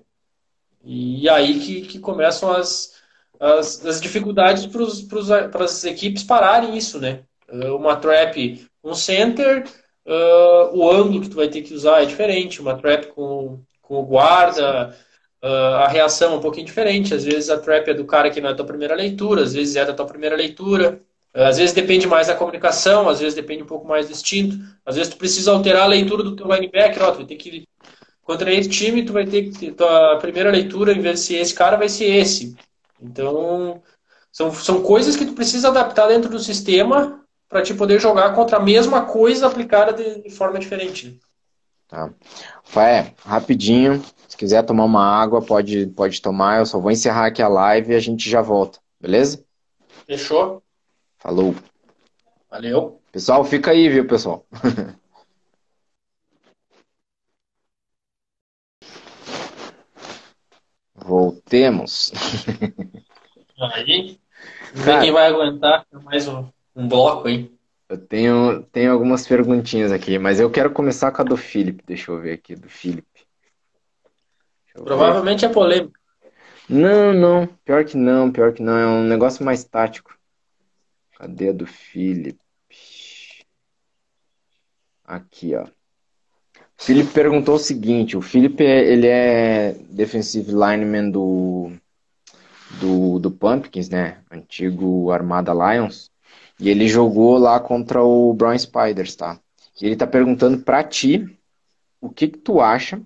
E 0.84 1.28
aí 1.30 1.60
que, 1.60 1.82
que 1.82 2.00
começam 2.00 2.52
as, 2.52 2.94
as, 3.40 3.86
as 3.86 4.02
dificuldades 4.02 4.66
para 4.66 5.64
as 5.64 5.84
equipes 5.84 6.24
pararem 6.24 6.78
isso, 6.78 7.00
né? 7.00 7.24
Uma 7.50 7.96
trap, 7.96 8.68
um 8.84 8.94
center, 8.94 9.66
uh, 10.06 10.78
o 10.78 10.90
ângulo 10.90 11.22
que 11.22 11.30
tu 11.30 11.36
vai 11.36 11.48
ter 11.48 11.62
que 11.62 11.74
usar 11.74 12.04
é 12.04 12.06
diferente. 12.06 12.62
Uma 12.62 12.78
trap 12.78 13.08
com, 13.08 13.62
com 13.82 13.96
o 13.96 14.06
guarda, 14.06 14.90
uh, 14.90 15.09
a 15.42 15.88
reação 15.88 16.34
é 16.34 16.36
um 16.38 16.42
pouquinho 16.42 16.66
diferente. 16.66 17.14
Às 17.14 17.24
vezes 17.24 17.50
a 17.50 17.58
trap 17.58 17.90
é 17.90 17.94
do 17.94 18.06
cara 18.06 18.30
que 18.30 18.42
não 18.42 18.50
é 18.50 18.52
da 18.52 18.58
tua 18.58 18.66
primeira 18.66 18.96
leitura, 18.96 19.44
às 19.44 19.54
vezes 19.54 19.76
é 19.76 19.86
da 19.86 19.94
tua 19.94 20.06
primeira 20.06 20.36
leitura. 20.36 21.02
Uh, 21.36 21.44
às 21.44 21.58
vezes 21.58 21.74
depende 21.74 22.08
mais 22.08 22.28
da 22.28 22.36
comunicação, 22.36 23.08
às 23.08 23.20
vezes 23.20 23.36
depende 23.36 23.64
um 23.64 23.68
pouco 23.68 23.88
mais 23.88 24.08
do 24.08 24.12
instinto. 24.12 24.58
Às 24.86 24.96
vezes 24.96 25.14
tu 25.14 25.18
precisa 25.18 25.52
alterar 25.52 25.84
a 25.84 25.88
leitura 25.88 26.24
do 26.24 26.36
teu 26.36 26.48
linebacker. 26.48 27.04
Ó, 27.04 27.12
tu 27.12 27.18
vai 27.18 27.26
ter 27.26 27.36
que 27.36 27.68
contra 28.24 28.54
esse 28.54 28.70
time, 28.70 29.04
tu 29.04 29.14
vai 29.14 29.26
ter 29.26 29.50
que 29.50 29.72
tua 29.72 30.18
primeira 30.18 30.52
leitura, 30.52 30.94
em 30.94 31.02
vez 31.02 31.20
de 31.20 31.26
ser 31.26 31.36
esse 31.38 31.54
cara, 31.54 31.78
vai 31.78 31.90
ser 31.90 32.06
esse. 32.06 32.56
Então, 33.02 33.82
são, 34.32 34.54
são 34.54 34.84
coisas 34.84 35.16
que 35.16 35.26
tu 35.26 35.34
precisa 35.34 35.70
adaptar 35.70 36.08
dentro 36.08 36.30
do 36.30 36.40
sistema 36.40 37.24
para 37.48 37.64
te 37.64 37.74
poder 37.74 38.00
jogar 38.00 38.36
contra 38.36 38.58
a 38.58 38.60
mesma 38.60 39.06
coisa 39.06 39.48
aplicada 39.48 39.94
de, 39.94 40.22
de 40.22 40.30
forma 40.30 40.60
diferente. 40.60 41.20
Tá. 41.90 42.14
Fé, 42.64 43.16
rapidinho, 43.26 44.00
se 44.28 44.38
quiser 44.38 44.64
tomar 44.64 44.86
uma 44.86 45.04
água, 45.04 45.42
pode, 45.42 45.88
pode 45.88 46.22
tomar. 46.22 46.60
Eu 46.60 46.66
só 46.68 46.80
vou 46.80 46.92
encerrar 46.92 47.26
aqui 47.26 47.42
a 47.42 47.48
live 47.48 47.92
e 47.92 47.96
a 47.96 48.00
gente 48.00 48.30
já 48.30 48.44
volta, 48.44 48.80
beleza? 49.02 49.44
Fechou? 50.06 50.62
Falou. 51.18 51.56
Valeu. 52.50 53.02
Pessoal, 53.12 53.44
fica 53.44 53.72
aí, 53.72 53.90
viu, 53.90 54.08
pessoal? 54.08 54.46
Voltemos. 60.94 62.12
Aí, 63.74 64.20
ver 64.76 65.00
quem 65.02 65.12
vai 65.12 65.26
aguentar 65.28 65.88
mais 66.04 66.28
um, 66.28 66.48
um 66.76 66.88
bloco 66.88 67.28
aí. 67.28 67.52
Eu 67.90 67.98
tenho, 67.98 68.62
tenho 68.72 68.92
algumas 68.92 69.28
perguntinhas 69.28 69.92
aqui, 69.92 70.20
mas 70.20 70.40
eu 70.40 70.52
quero 70.52 70.72
começar 70.72 71.12
com 71.12 71.24
a 71.24 71.26
do 71.26 71.36
Felipe. 71.36 71.84
Deixa 71.84 72.12
eu 72.12 72.22
ver 72.22 72.34
aqui, 72.34 72.56
do 72.56 72.70
Felipe. 72.70 73.26
Provavelmente 74.76 75.44
é 75.44 75.50
polêmico. 75.50 75.98
Não, 76.70 77.12
não. 77.12 77.48
Pior 77.66 77.84
que 77.84 77.98
não, 77.98 78.32
pior 78.32 78.54
que 78.54 78.62
não. 78.62 78.78
É 78.78 78.86
um 78.86 79.04
negócio 79.04 79.44
mais 79.44 79.64
tático. 79.64 80.16
Cadê 81.18 81.50
a 81.50 81.52
do 81.52 81.66
Felipe? 81.66 82.40
Aqui, 85.04 85.56
ó. 85.56 85.64
O 85.64 86.82
Felipe 86.82 87.12
perguntou 87.12 87.56
o 87.56 87.60
seguinte, 87.60 88.16
o 88.16 88.22
Felipe, 88.22 88.64
ele 88.64 89.08
é 89.08 89.74
defensive 89.90 90.52
lineman 90.52 91.10
do, 91.10 91.72
do, 92.80 93.20
do 93.20 93.32
Pumpkins, 93.32 93.90
né? 93.90 94.24
Antigo 94.32 95.12
Armada 95.12 95.52
Lions. 95.52 96.12
E 96.60 96.70
ele 96.70 96.88
jogou 96.88 97.38
lá 97.38 97.60
contra 97.60 98.04
o 98.04 98.34
Brown 98.34 98.58
Spiders, 98.58 99.16
tá? 99.16 99.40
E 99.82 99.86
ele 99.86 99.96
tá 99.96 100.06
perguntando 100.06 100.58
pra 100.60 100.84
ti 100.84 101.38
o 102.02 102.10
que 102.10 102.28
que 102.28 102.38
tu 102.38 102.60
acha 102.60 103.02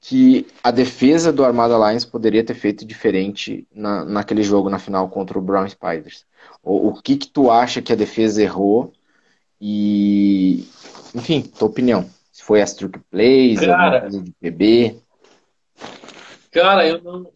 que 0.00 0.46
a 0.62 0.70
defesa 0.70 1.32
do 1.32 1.44
Armada 1.44 1.76
Lions 1.76 2.04
poderia 2.04 2.44
ter 2.44 2.54
feito 2.54 2.84
diferente 2.84 3.66
na, 3.72 4.04
naquele 4.04 4.42
jogo 4.42 4.70
na 4.70 4.78
final 4.78 5.08
contra 5.08 5.38
o 5.38 5.42
Brown 5.42 5.68
Spiders. 5.68 6.24
O, 6.62 6.88
o 6.88 7.02
que 7.02 7.16
que 7.16 7.28
tu 7.28 7.50
acha 7.50 7.82
que 7.82 7.92
a 7.92 7.96
defesa 7.96 8.42
errou 8.42 8.92
e... 9.60 10.68
Enfim, 11.14 11.42
tua 11.42 11.68
opinião 11.68 12.08
foi 12.48 12.62
as 12.62 12.72
trick 12.72 12.98
plays, 13.10 13.60
cara, 13.60 14.08
de 14.08 14.32
PB? 14.40 14.96
Cara, 16.50 16.86
eu 16.88 17.02
não. 17.02 17.30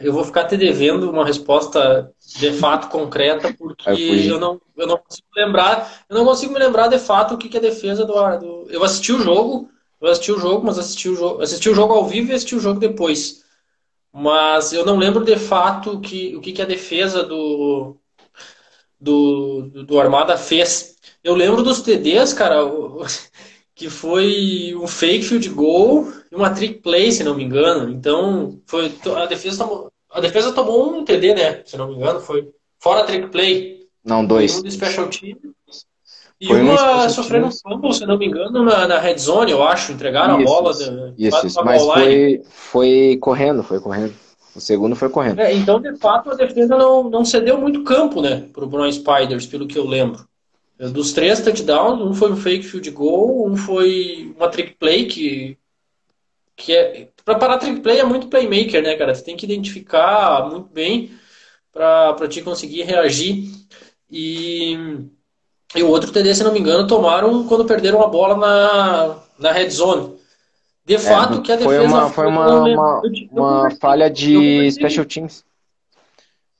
Eu 0.00 0.12
vou 0.12 0.24
ficar 0.24 0.44
te 0.44 0.56
devendo 0.56 1.10
uma 1.10 1.26
resposta 1.26 2.08
de 2.38 2.52
fato 2.52 2.88
concreta, 2.88 3.52
porque 3.52 3.90
eu, 3.90 4.38
não, 4.38 4.60
eu 4.76 4.86
não 4.86 4.98
consigo 4.98 5.26
lembrar, 5.36 6.04
eu 6.08 6.16
não 6.16 6.24
consigo 6.24 6.52
me 6.52 6.58
lembrar 6.58 6.88
de 6.88 6.98
fato 6.98 7.34
o 7.34 7.38
que, 7.38 7.48
que 7.48 7.56
é 7.56 7.60
a 7.60 7.62
defesa 7.62 8.04
do, 8.04 8.14
do. 8.38 8.66
Eu 8.70 8.82
assisti 8.82 9.12
o 9.12 9.20
jogo, 9.20 9.68
eu 10.00 10.08
assisti 10.08 10.32
o 10.32 10.38
jogo, 10.38 10.66
mas 10.66 10.78
assisti 10.78 11.08
o 11.08 11.14
jogo, 11.14 11.42
assisti 11.42 11.68
o 11.68 11.74
jogo 11.74 11.92
ao 11.92 12.06
vivo 12.06 12.30
e 12.30 12.34
assisti 12.34 12.54
o 12.54 12.60
jogo 12.60 12.80
depois. 12.80 13.42
Mas 14.12 14.72
eu 14.72 14.84
não 14.84 14.96
lembro 14.96 15.24
de 15.24 15.36
fato 15.36 16.00
que, 16.00 16.36
o 16.36 16.40
que, 16.40 16.52
que 16.52 16.62
a 16.62 16.66
defesa 16.66 17.22
do, 17.22 17.96
do, 19.00 19.84
do 19.86 20.00
Armada 20.00 20.36
fez. 20.36 20.96
Eu 21.24 21.34
lembro 21.34 21.62
dos 21.62 21.80
TDs, 21.80 22.32
cara 22.32 22.56
que 23.74 23.88
foi 23.88 24.74
um 24.76 24.86
fake 24.86 25.24
field 25.24 25.48
goal 25.50 26.12
e 26.30 26.36
uma 26.36 26.50
trick 26.50 26.80
play, 26.80 27.10
se 27.10 27.24
não 27.24 27.34
me 27.34 27.44
engano. 27.44 27.90
Então, 27.90 28.60
foi 28.66 28.92
a 29.16 29.26
defesa 29.26 29.64
tomou, 29.64 29.91
a 30.12 30.20
defesa 30.20 30.52
tomou 30.52 30.94
um 30.94 31.04
TD, 31.04 31.34
né? 31.34 31.62
Se 31.64 31.76
não 31.76 31.88
me 31.88 31.96
engano, 31.96 32.20
foi 32.20 32.48
fora 32.78 33.04
trick 33.04 33.28
play. 33.28 33.86
Não, 34.04 34.24
dois. 34.24 34.58
Um 34.58 34.62
de 34.62 34.70
special 34.70 35.08
team. 35.08 35.38
E 36.40 36.46
foi 36.48 36.60
uma 36.60 37.08
sofrendo 37.08 37.46
um 37.46 37.50
fumble, 37.52 37.94
se 37.94 38.04
não 38.04 38.18
me 38.18 38.26
engano, 38.26 38.64
na, 38.64 38.88
na 38.88 38.98
red 38.98 39.16
zone, 39.16 39.52
eu 39.52 39.62
acho. 39.62 39.92
Entregaram 39.92 40.40
isso, 40.40 40.52
a 40.52 40.60
bola. 40.60 40.72
Isso, 40.72 41.14
isso, 41.16 41.46
isso. 41.46 41.64
mas 41.64 41.82
foi, 41.82 42.42
foi 42.50 43.18
correndo, 43.20 43.62
foi 43.62 43.80
correndo. 43.80 44.12
O 44.54 44.60
segundo 44.60 44.96
foi 44.96 45.08
correndo. 45.08 45.40
É, 45.40 45.54
então, 45.54 45.80
de 45.80 45.96
fato, 45.96 46.30
a 46.30 46.34
defesa 46.34 46.76
não, 46.76 47.08
não 47.08 47.24
cedeu 47.24 47.58
muito 47.58 47.84
campo, 47.84 48.20
né? 48.20 48.48
Pro 48.52 48.66
Brown 48.66 48.90
Spiders, 48.90 49.46
pelo 49.46 49.66
que 49.66 49.78
eu 49.78 49.86
lembro. 49.86 50.26
Dos 50.90 51.12
três 51.12 51.40
touchdowns, 51.40 52.00
um 52.00 52.12
foi 52.12 52.32
um 52.32 52.36
fake 52.36 52.64
field 52.64 52.90
goal, 52.90 53.48
um 53.48 53.56
foi 53.56 54.34
uma 54.36 54.48
trick 54.48 54.74
play 54.74 55.06
que, 55.06 55.56
que 56.56 56.74
é 56.74 57.08
para 57.24 57.36
parar 57.36 57.58
trick 57.58 57.80
play 57.80 57.98
é 57.98 58.04
muito 58.04 58.28
playmaker, 58.28 58.82
né, 58.82 58.96
cara? 58.96 59.14
Você 59.14 59.24
tem 59.24 59.36
que 59.36 59.46
identificar 59.46 60.48
muito 60.50 60.68
bem 60.72 61.12
para 61.72 62.28
te 62.28 62.42
conseguir 62.42 62.82
reagir. 62.82 63.50
E, 64.10 64.76
e 65.74 65.82
o 65.82 65.88
outro 65.88 66.12
TD, 66.12 66.34
se 66.34 66.44
não 66.44 66.52
me 66.52 66.60
engano, 66.60 66.86
tomaram 66.86 67.46
quando 67.46 67.64
perderam 67.64 68.02
a 68.02 68.08
bola 68.08 68.36
na, 68.36 69.18
na 69.38 69.52
red 69.52 69.70
zone. 69.70 70.16
De 70.84 70.94
é, 70.94 70.98
fato, 70.98 71.38
é, 71.38 71.42
que 71.42 71.52
a 71.52 71.56
defesa 71.56 71.78
foi 71.78 71.86
uma, 71.86 72.10
foi 72.10 72.26
uma, 72.26 72.64
uma, 72.64 73.02
uma 73.30 73.70
falha 73.70 74.10
de 74.10 74.70
special 74.72 75.04
teams. 75.04 75.44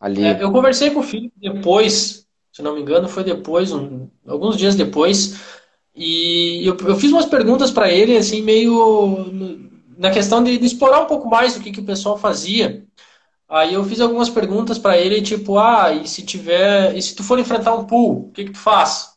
Ali. 0.01 0.25
É, 0.25 0.43
eu 0.43 0.51
conversei 0.51 0.91
com 0.91 1.01
o 1.01 1.03
Felipe 1.03 1.35
depois 1.39 2.23
se 2.53 2.61
não 2.61 2.75
me 2.75 2.83
engano, 2.83 3.09
foi 3.09 3.25
depois, 3.25 3.73
um, 3.73 4.09
alguns 4.27 4.57
dias 4.57 4.75
depois. 4.75 5.41
E 5.95 6.67
eu, 6.67 6.77
eu 6.87 6.97
fiz 6.97 7.11
umas 7.11 7.25
perguntas 7.25 7.71
para 7.71 7.91
ele, 7.91 8.17
assim, 8.17 8.43
meio 8.43 9.31
na 10.03 10.11
questão 10.11 10.43
de, 10.43 10.59
de, 10.59 10.67
explorar 10.67 11.01
um 11.01 11.07
pouco 11.07 11.29
mais 11.29 11.57
o 11.57 11.61
que, 11.61 11.71
que 11.71 11.79
o 11.79 11.85
pessoal 11.85 12.19
fazia. 12.19 12.85
Aí 13.49 13.75
eu 13.75 13.85
fiz 13.85 14.01
algumas 14.01 14.29
perguntas 14.29 14.77
para 14.77 14.99
ele, 14.99 15.23
tipo, 15.23 15.59
ah, 15.59 15.93
e 15.93 16.09
se 16.09 16.25
tiver, 16.25 16.97
e 16.97 17.01
se 17.01 17.15
tu 17.15 17.23
for 17.23 17.39
enfrentar 17.39 17.73
um 17.75 17.85
pool, 17.85 18.27
o 18.27 18.33
que, 18.33 18.47
que 18.47 18.51
tu 18.51 18.59
faz? 18.59 19.13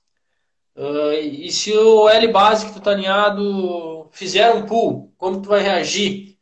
Uh, 0.76 1.14
e 1.14 1.52
se 1.52 1.74
o 1.74 2.08
L 2.08 2.28
base 2.28 2.68
que 2.68 2.74
tu 2.74 2.80
tá 2.80 2.92
alinhado 2.92 4.08
fizer 4.12 4.54
um 4.54 4.68
pull, 4.68 5.12
como 5.18 5.42
tu 5.42 5.50
vai 5.50 5.64
reagir? 5.64 6.38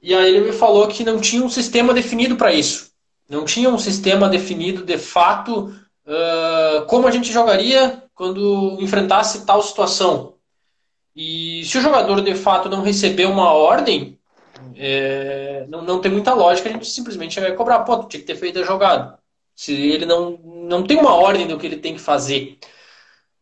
E 0.00 0.14
aí 0.14 0.28
ele 0.28 0.46
me 0.46 0.52
falou 0.52 0.86
que 0.86 1.02
não 1.02 1.20
tinha 1.20 1.42
um 1.42 1.50
sistema 1.50 1.92
definido 1.92 2.36
para 2.36 2.52
isso. 2.52 2.92
Não 3.28 3.44
tinha 3.44 3.68
um 3.70 3.78
sistema 3.78 4.28
definido 4.28 4.84
de 4.84 4.98
fato 4.98 5.74
uh, 6.06 6.86
como 6.86 7.08
a 7.08 7.10
gente 7.10 7.32
jogaria 7.32 8.04
quando 8.14 8.78
enfrentasse 8.80 9.44
tal 9.44 9.60
situação. 9.62 10.37
E 11.20 11.64
se 11.64 11.76
o 11.76 11.80
jogador 11.80 12.20
de 12.22 12.32
fato 12.36 12.68
não 12.68 12.80
receber 12.80 13.26
uma 13.26 13.52
ordem, 13.52 14.16
é, 14.76 15.66
não, 15.68 15.82
não 15.82 16.00
tem 16.00 16.12
muita 16.12 16.32
lógica 16.32 16.68
a 16.68 16.72
gente 16.72 16.86
simplesmente 16.86 17.40
vai 17.40 17.52
cobrar. 17.56 17.80
Pô, 17.80 18.04
tinha 18.04 18.20
que 18.20 18.26
ter 18.26 18.36
feito 18.36 18.60
a 18.60 18.62
jogada. 18.62 19.18
Se 19.52 19.72
ele 19.72 20.06
não, 20.06 20.38
não 20.38 20.84
tem 20.86 20.96
uma 20.96 21.12
ordem 21.16 21.48
do 21.48 21.58
que 21.58 21.66
ele 21.66 21.78
tem 21.78 21.94
que 21.94 22.00
fazer. 22.00 22.56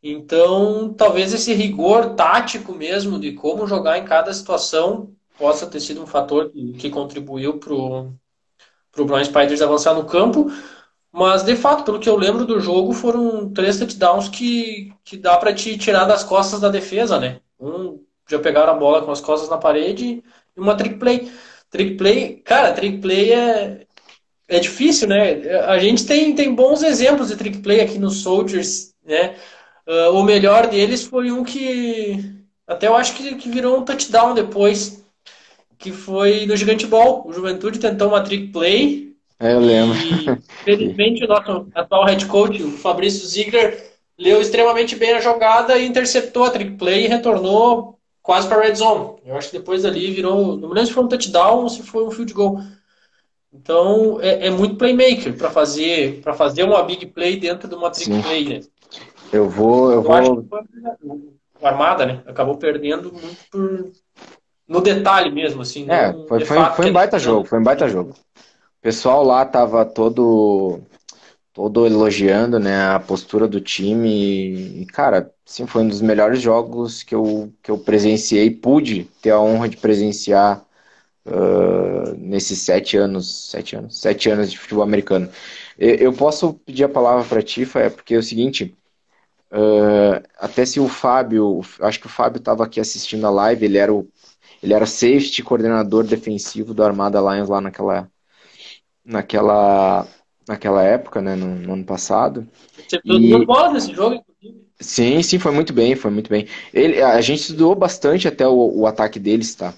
Então, 0.03 0.95
talvez 0.95 1.35
esse 1.35 1.53
rigor 1.53 2.14
tático 2.14 2.72
mesmo 2.72 3.18
de 3.18 3.33
como 3.33 3.66
jogar 3.66 3.99
em 3.99 4.07
cada 4.07 4.33
situação 4.33 5.14
possa 5.39 5.66
ter 5.66 5.81
sido 5.81 6.03
um 6.03 6.07
fator 6.07 6.51
que, 6.51 6.72
que 6.74 6.89
contribuiu 6.89 7.59
para 7.59 7.74
o 7.74 9.05
Brown 9.05 9.22
Spiders 9.22 9.61
avançar 9.61 9.93
no 9.93 10.07
campo. 10.07 10.51
Mas, 11.12 11.43
de 11.43 11.55
fato, 11.57 11.85
pelo 11.85 12.01
que 12.01 12.09
eu 12.09 12.16
lembro 12.16 12.47
do 12.47 12.59
jogo, 12.59 12.95
foram 12.95 13.53
três 13.53 13.79
touchdowns 13.79 14.31
que, 14.31 14.95
que 15.05 15.18
dá 15.18 15.37
para 15.37 15.53
te 15.53 15.77
tirar 15.77 16.07
das 16.07 16.24
costas 16.24 16.61
da 16.61 16.70
defesa, 16.70 17.20
né? 17.20 17.41
Um 17.59 18.00
já 18.28 18.38
pegaram 18.38 18.72
a 18.72 18.76
bola 18.76 19.02
com 19.02 19.11
as 19.11 19.20
costas 19.20 19.48
na 19.48 19.57
parede 19.57 20.22
e 20.57 20.61
uma 20.61 20.74
trick 20.74 20.96
play. 20.96 21.30
Trick 21.70 21.96
play, 21.96 22.36
cara, 22.44 22.72
trick 22.72 22.98
play 22.98 23.32
é, 23.32 23.86
é 24.48 24.59
difícil, 24.59 25.09
né? 25.09 25.48
A 25.66 25.78
gente 25.78 26.07
tem, 26.07 26.34
tem 26.34 26.54
bons 26.54 26.82
exemplos 26.82 27.28
de 27.28 27.36
trick 27.36 27.59
play 27.59 27.80
aqui 27.80 27.98
nos 27.98 28.22
Soldiers, 28.22 28.94
né? 29.04 29.36
Uh, 29.86 30.11
o 30.12 30.24
melhor 30.24 30.66
deles 30.66 31.04
foi 31.04 31.30
um 31.30 31.44
que 31.44 32.34
até 32.66 32.88
eu 32.88 32.96
acho 32.96 33.14
que, 33.14 33.36
que 33.36 33.48
virou 33.48 33.78
um 33.78 33.84
touchdown 33.84 34.34
depois, 34.34 35.04
que 35.78 35.92
foi 35.92 36.44
no 36.46 36.57
Gigante 36.57 36.86
Ball. 36.86 37.24
O 37.26 37.32
Juventude 37.32 37.78
tentou 37.78 38.09
uma 38.09 38.22
trick 38.22 38.48
play, 38.48 39.07
é, 39.38 39.52
eu 39.52 39.61
lembro. 39.61 39.96
E, 39.98 40.64
felizmente, 40.64 41.24
o 41.24 41.28
nosso 41.28 41.68
atual 41.74 42.07
head 42.07 42.24
coach, 42.26 42.62
o 42.62 42.70
Fabrício 42.70 43.26
Ziegler, 43.26 43.95
leu 44.19 44.41
extremamente 44.41 44.97
bem 44.97 45.12
a 45.12 45.21
jogada 45.21 45.77
e 45.79 45.87
interceptou 45.87 46.45
a 46.45 46.51
trick 46.51 46.73
play 46.73 47.05
e 47.05 47.09
retornou 47.09 47.99
quase 48.23 48.49
para 48.49 48.59
a 48.59 48.62
red 48.62 48.75
zone. 48.75 49.17
Eu 49.25 49.37
acho 49.37 49.51
que 49.51 49.59
depois 49.59 49.85
ali 49.85 50.11
virou, 50.11 50.57
não 50.57 50.69
me 50.69 50.75
lembro 50.75 50.87
se 50.87 50.93
foi 50.93 51.05
um 51.05 51.09
touchdown 51.09 51.62
ou 51.62 51.69
se 51.69 51.83
foi 51.83 52.05
um 52.05 52.11
field 52.11 52.33
goal. 52.33 52.61
Então, 53.53 54.19
é, 54.21 54.49
é 54.49 54.51
muito 54.51 54.77
playmaker 54.77 55.37
para 55.37 55.51
fazer 55.51 56.21
para 56.23 56.35
fazer 56.35 56.64
uma 56.64 56.83
big 56.83 57.07
play 57.07 57.39
dentro 57.39 57.69
de 57.69 57.75
uma 57.75 57.91
trick 57.91 58.12
Sim. 58.12 58.23
play, 58.23 58.49
né? 58.49 58.61
Eu 59.33 59.49
vou. 59.49 59.91
Eu, 59.91 59.97
eu 59.97 60.03
vou... 60.03 60.12
acho 60.12 60.37
que 60.37 60.49
foi 60.49 60.61
o 61.61 61.67
Armada, 61.67 62.05
né? 62.05 62.23
Acabou 62.27 62.57
perdendo 62.57 63.12
muito 63.12 63.39
por. 63.51 63.93
No 64.69 64.81
detalhe 64.81 65.31
mesmo, 65.31 65.62
assim. 65.62 65.87
É, 65.89 66.12
foi, 66.27 66.45
foi, 66.45 66.64
foi 66.75 66.91
um 66.91 66.93
baita 66.93 67.19
jogo, 67.19 67.47
foi 67.47 67.61
um 67.61 67.62
baita 67.62 67.89
jogo. 67.89 68.11
O 68.11 68.83
pessoal 68.83 69.25
lá 69.25 69.45
tava 69.45 69.85
todo 69.85 70.81
todo 71.57 71.86
elogiando 71.86 72.59
né, 72.59 72.90
a 72.90 73.00
postura 73.00 73.48
do 73.48 73.62
time. 73.62 74.82
E, 74.82 74.86
cara, 74.86 75.32
sim, 75.42 75.66
foi 75.66 75.82
um 75.84 75.88
dos 75.88 76.02
melhores 76.02 76.42
jogos 76.42 77.02
que 77.02 77.14
eu, 77.14 77.50
que 77.62 77.70
eu 77.70 77.78
presenciei, 77.78 78.50
pude 78.50 79.04
ter 79.22 79.30
a 79.30 79.40
honra 79.40 79.66
de 79.66 79.78
presenciar 79.78 80.62
uh, 81.24 82.14
nesses 82.18 82.59
sete 82.61 82.98
anos, 82.98 83.50
sete 83.50 83.74
anos, 83.74 83.98
sete 83.98 84.28
anos 84.28 84.50
de 84.50 84.59
futebol 84.59 84.84
americano. 84.84 85.30
Eu, 85.78 86.12
posso 86.12 86.52
pedir 86.54 86.84
a 86.84 86.90
palavra 86.90 87.24
para 87.24 87.42
ti, 87.42 87.66
é 87.76 87.88
porque 87.88 88.14
é 88.14 88.18
o 88.18 88.22
seguinte. 88.22 88.76
Uh, 89.50 90.22
até 90.38 90.66
se 90.66 90.78
o 90.78 90.88
Fábio, 90.88 91.62
acho 91.80 92.00
que 92.00 92.07
o 92.07 92.11
Fábio 92.11 92.38
estava 92.38 92.64
aqui 92.64 92.80
assistindo 92.80 93.26
a 93.26 93.30
live, 93.30 93.64
ele 93.64 93.78
era 93.78 93.94
o 93.94 94.07
ele 94.62 94.74
era 94.74 94.86
safety 94.86 95.42
coordenador 95.42 96.04
defensivo 96.04 96.74
do 96.74 96.82
Armada 96.82 97.20
Lions 97.20 97.48
lá 97.48 97.61
naquela 97.61 98.11
naquela 99.04 100.07
naquela 100.49 100.82
época, 100.82 101.20
né, 101.20 101.34
no, 101.34 101.55
no 101.55 101.72
ano 101.74 101.84
passado. 101.84 102.47
Você 102.76 103.01
e... 103.05 103.44
bola 103.44 103.72
nesse 103.72 103.92
jogo, 103.92 104.16
inclusive? 104.16 104.66
Sim, 104.78 105.22
sim, 105.22 105.38
foi 105.38 105.53
muito 105.53 105.72
bem, 105.72 105.97
foi 105.97 106.11
muito 106.11 106.28
bem. 106.28 106.47
Ele, 106.72 107.01
a 107.03 107.20
gente 107.20 107.40
estudou 107.40 107.74
bastante 107.74 108.28
até 108.28 108.47
o, 108.47 108.80
o 108.80 108.86
ataque 108.86 109.18
deles, 109.18 109.55
tá? 109.55 109.74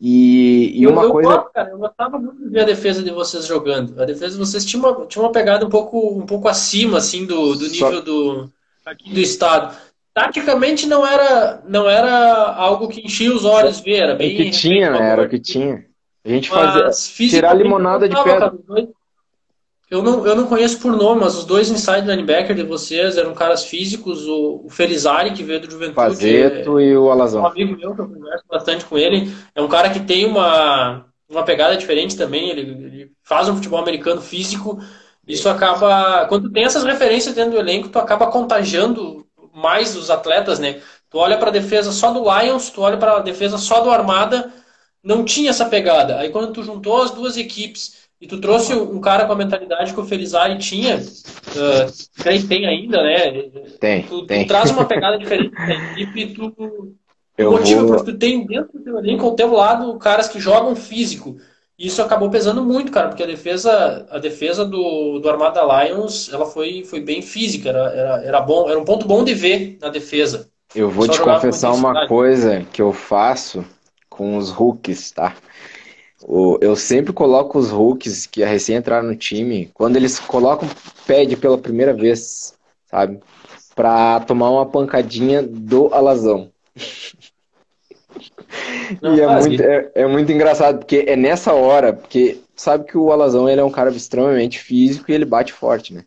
E, 0.00 0.72
e 0.74 0.82
eu, 0.82 0.90
uma 0.90 1.04
eu, 1.04 1.12
coisa. 1.12 1.30
Eu, 1.30 1.42
cara, 1.44 1.70
eu 1.70 1.78
gostava 1.78 2.18
muito 2.18 2.42
de 2.42 2.48
ver 2.48 2.62
a 2.62 2.64
defesa 2.64 3.02
de 3.02 3.10
vocês 3.10 3.46
jogando. 3.46 4.00
A 4.02 4.04
defesa 4.04 4.32
de 4.32 4.38
vocês 4.38 4.64
tinha 4.64 4.82
uma, 4.82 5.06
tinha 5.06 5.22
uma 5.22 5.30
pegada 5.30 5.64
um 5.64 5.68
pouco, 5.68 6.18
um 6.18 6.26
pouco 6.26 6.48
acima, 6.48 6.98
assim, 6.98 7.24
do, 7.24 7.54
do 7.54 7.68
nível 7.68 7.92
Só... 7.92 8.00
do, 8.00 8.50
aqui 8.84 9.12
do 9.12 9.20
estado. 9.20 9.76
Taticamente 10.12 10.86
não 10.86 11.06
era, 11.06 11.62
não 11.68 11.88
era 11.88 12.52
algo 12.54 12.88
que 12.88 13.00
enchia 13.00 13.32
os 13.32 13.44
olhos 13.44 13.80
ver, 13.80 13.98
era 13.98 14.14
bem. 14.14 14.34
O 14.34 14.36
que 14.36 14.50
tinha, 14.50 14.90
né? 14.90 15.10
Era 15.10 15.22
o 15.22 15.28
que 15.28 15.38
tinha. 15.38 15.86
A 16.24 16.28
gente 16.28 16.50
fazia. 16.50 16.90
Tirar 17.28 17.54
limonada 17.54 18.08
de 18.08 18.16
pedra. 18.16 18.50
Cara, 18.50 18.88
eu 19.92 20.02
não, 20.02 20.26
eu 20.26 20.34
não 20.34 20.46
conheço 20.46 20.78
por 20.80 20.96
nome, 20.96 21.20
mas 21.20 21.36
os 21.36 21.44
dois 21.44 21.70
inside 21.70 22.06
linebacker 22.06 22.56
de 22.56 22.62
vocês 22.62 23.18
eram 23.18 23.34
caras 23.34 23.66
físicos. 23.66 24.26
O, 24.26 24.62
o 24.64 24.70
Felizari, 24.70 25.32
que 25.32 25.42
veio 25.42 25.60
do 25.60 25.70
Juventude. 25.70 25.94
Fazeto 25.94 26.78
é, 26.78 26.84
e 26.84 26.96
o 26.96 27.10
Alazão. 27.10 27.42
Um 27.42 27.46
amigo 27.46 27.76
meu 27.76 27.94
que 27.94 28.00
eu 28.00 28.08
converso 28.08 28.44
bastante 28.48 28.86
com 28.86 28.96
ele. 28.96 29.30
É 29.54 29.60
um 29.60 29.68
cara 29.68 29.90
que 29.90 30.00
tem 30.00 30.24
uma, 30.24 31.04
uma 31.28 31.42
pegada 31.42 31.76
diferente 31.76 32.16
também. 32.16 32.48
Ele, 32.48 32.62
ele 32.62 33.12
faz 33.22 33.50
um 33.50 33.56
futebol 33.56 33.78
americano 33.78 34.22
físico. 34.22 34.82
Isso 35.28 35.46
acaba. 35.46 36.24
Quando 36.24 36.50
tem 36.50 36.64
essas 36.64 36.84
referências 36.84 37.34
dentro 37.34 37.50
do 37.50 37.58
elenco, 37.58 37.90
tu 37.90 37.98
acaba 37.98 38.28
contagiando 38.28 39.26
mais 39.52 39.94
os 39.94 40.08
atletas, 40.08 40.58
né? 40.58 40.80
Tu 41.10 41.18
olha 41.18 41.36
para 41.36 41.50
a 41.50 41.52
defesa 41.52 41.92
só 41.92 42.10
do 42.10 42.22
Lions, 42.22 42.70
tu 42.70 42.80
olha 42.80 42.96
para 42.96 43.18
a 43.18 43.20
defesa 43.20 43.58
só 43.58 43.82
do 43.82 43.90
Armada, 43.90 44.50
não 45.04 45.22
tinha 45.22 45.50
essa 45.50 45.66
pegada. 45.66 46.16
Aí 46.18 46.30
quando 46.30 46.50
tu 46.50 46.62
juntou 46.62 47.02
as 47.02 47.10
duas 47.10 47.36
equipes 47.36 48.01
e 48.22 48.26
tu 48.28 48.40
trouxe 48.40 48.72
um 48.72 49.00
cara 49.00 49.26
com 49.26 49.32
a 49.32 49.36
mentalidade 49.36 49.92
que 49.92 49.98
o 49.98 50.04
Felizari 50.04 50.56
tinha, 50.56 50.96
uh, 50.96 52.22
tem, 52.22 52.46
tem 52.46 52.66
ainda, 52.66 53.02
né? 53.02 53.50
Tem, 53.80 54.04
tu, 54.04 54.24
tem. 54.24 54.44
tu 54.44 54.48
traz 54.48 54.70
uma 54.70 54.84
pegada 54.84 55.18
diferente 55.18 55.56
da 55.56 55.74
equipe 55.74 56.20
e 56.20 56.26
tu, 56.32 56.94
eu 57.36 57.50
motiva, 57.50 57.82
vou... 57.82 57.96
porque 57.96 58.12
tu 58.12 58.18
tem 58.18 58.46
dentro 58.46 58.78
do 58.78 58.84
teu 58.84 58.96
elenco, 58.96 59.26
ao 59.26 59.34
teu 59.34 59.52
lado, 59.52 59.98
caras 59.98 60.28
que 60.28 60.38
jogam 60.38 60.76
físico. 60.76 61.36
E 61.76 61.88
isso 61.88 62.00
acabou 62.00 62.30
pesando 62.30 62.62
muito, 62.62 62.92
cara, 62.92 63.08
porque 63.08 63.24
a 63.24 63.26
defesa, 63.26 64.06
a 64.08 64.18
defesa 64.20 64.64
do, 64.64 65.18
do 65.18 65.28
Armada 65.28 65.60
Lions, 65.60 66.32
ela 66.32 66.46
foi, 66.46 66.84
foi 66.84 67.00
bem 67.00 67.22
física, 67.22 67.70
era, 67.70 67.90
era, 67.90 68.22
era, 68.22 68.40
bom, 68.40 68.70
era 68.70 68.78
um 68.78 68.84
ponto 68.84 69.04
bom 69.04 69.24
de 69.24 69.34
ver 69.34 69.78
na 69.80 69.88
defesa. 69.88 70.48
Eu 70.72 70.88
vou 70.88 71.06
Só 71.06 71.12
te 71.12 71.20
confessar 71.20 71.72
uma 71.72 72.06
coisa 72.06 72.64
que 72.72 72.80
eu 72.80 72.92
faço 72.92 73.64
com 74.08 74.36
os 74.36 74.48
hooks, 74.56 75.10
tá? 75.10 75.34
Eu 76.60 76.76
sempre 76.76 77.12
coloco 77.12 77.58
os 77.58 77.70
rookies 77.70 78.26
que 78.26 78.44
recém 78.44 78.76
entraram 78.76 79.08
no 79.08 79.16
time, 79.16 79.70
quando 79.74 79.96
eles 79.96 80.18
colocam 80.20 80.68
pad 81.06 81.36
pela 81.36 81.58
primeira 81.58 81.92
vez, 81.92 82.54
sabe? 82.86 83.20
Pra 83.74 84.20
tomar 84.20 84.50
uma 84.50 84.66
pancadinha 84.66 85.42
do 85.42 85.92
alazão. 85.92 86.50
Não, 89.00 89.16
e 89.16 89.20
é 89.20 89.26
muito, 89.26 89.62
é, 89.62 89.90
é, 89.94 90.06
muito 90.06 90.30
engraçado, 90.30 90.78
porque 90.80 91.04
é 91.08 91.16
nessa 91.16 91.52
hora, 91.54 91.92
porque 91.92 92.40
sabe 92.54 92.84
que 92.84 92.96
o 92.96 93.10
Alazão 93.10 93.48
ele 93.48 93.60
é 93.60 93.64
um 93.64 93.70
cara 93.70 93.90
extremamente 93.90 94.58
físico 94.58 95.10
e 95.10 95.14
ele 95.14 95.24
bate 95.24 95.52
forte, 95.52 95.94
né? 95.94 96.04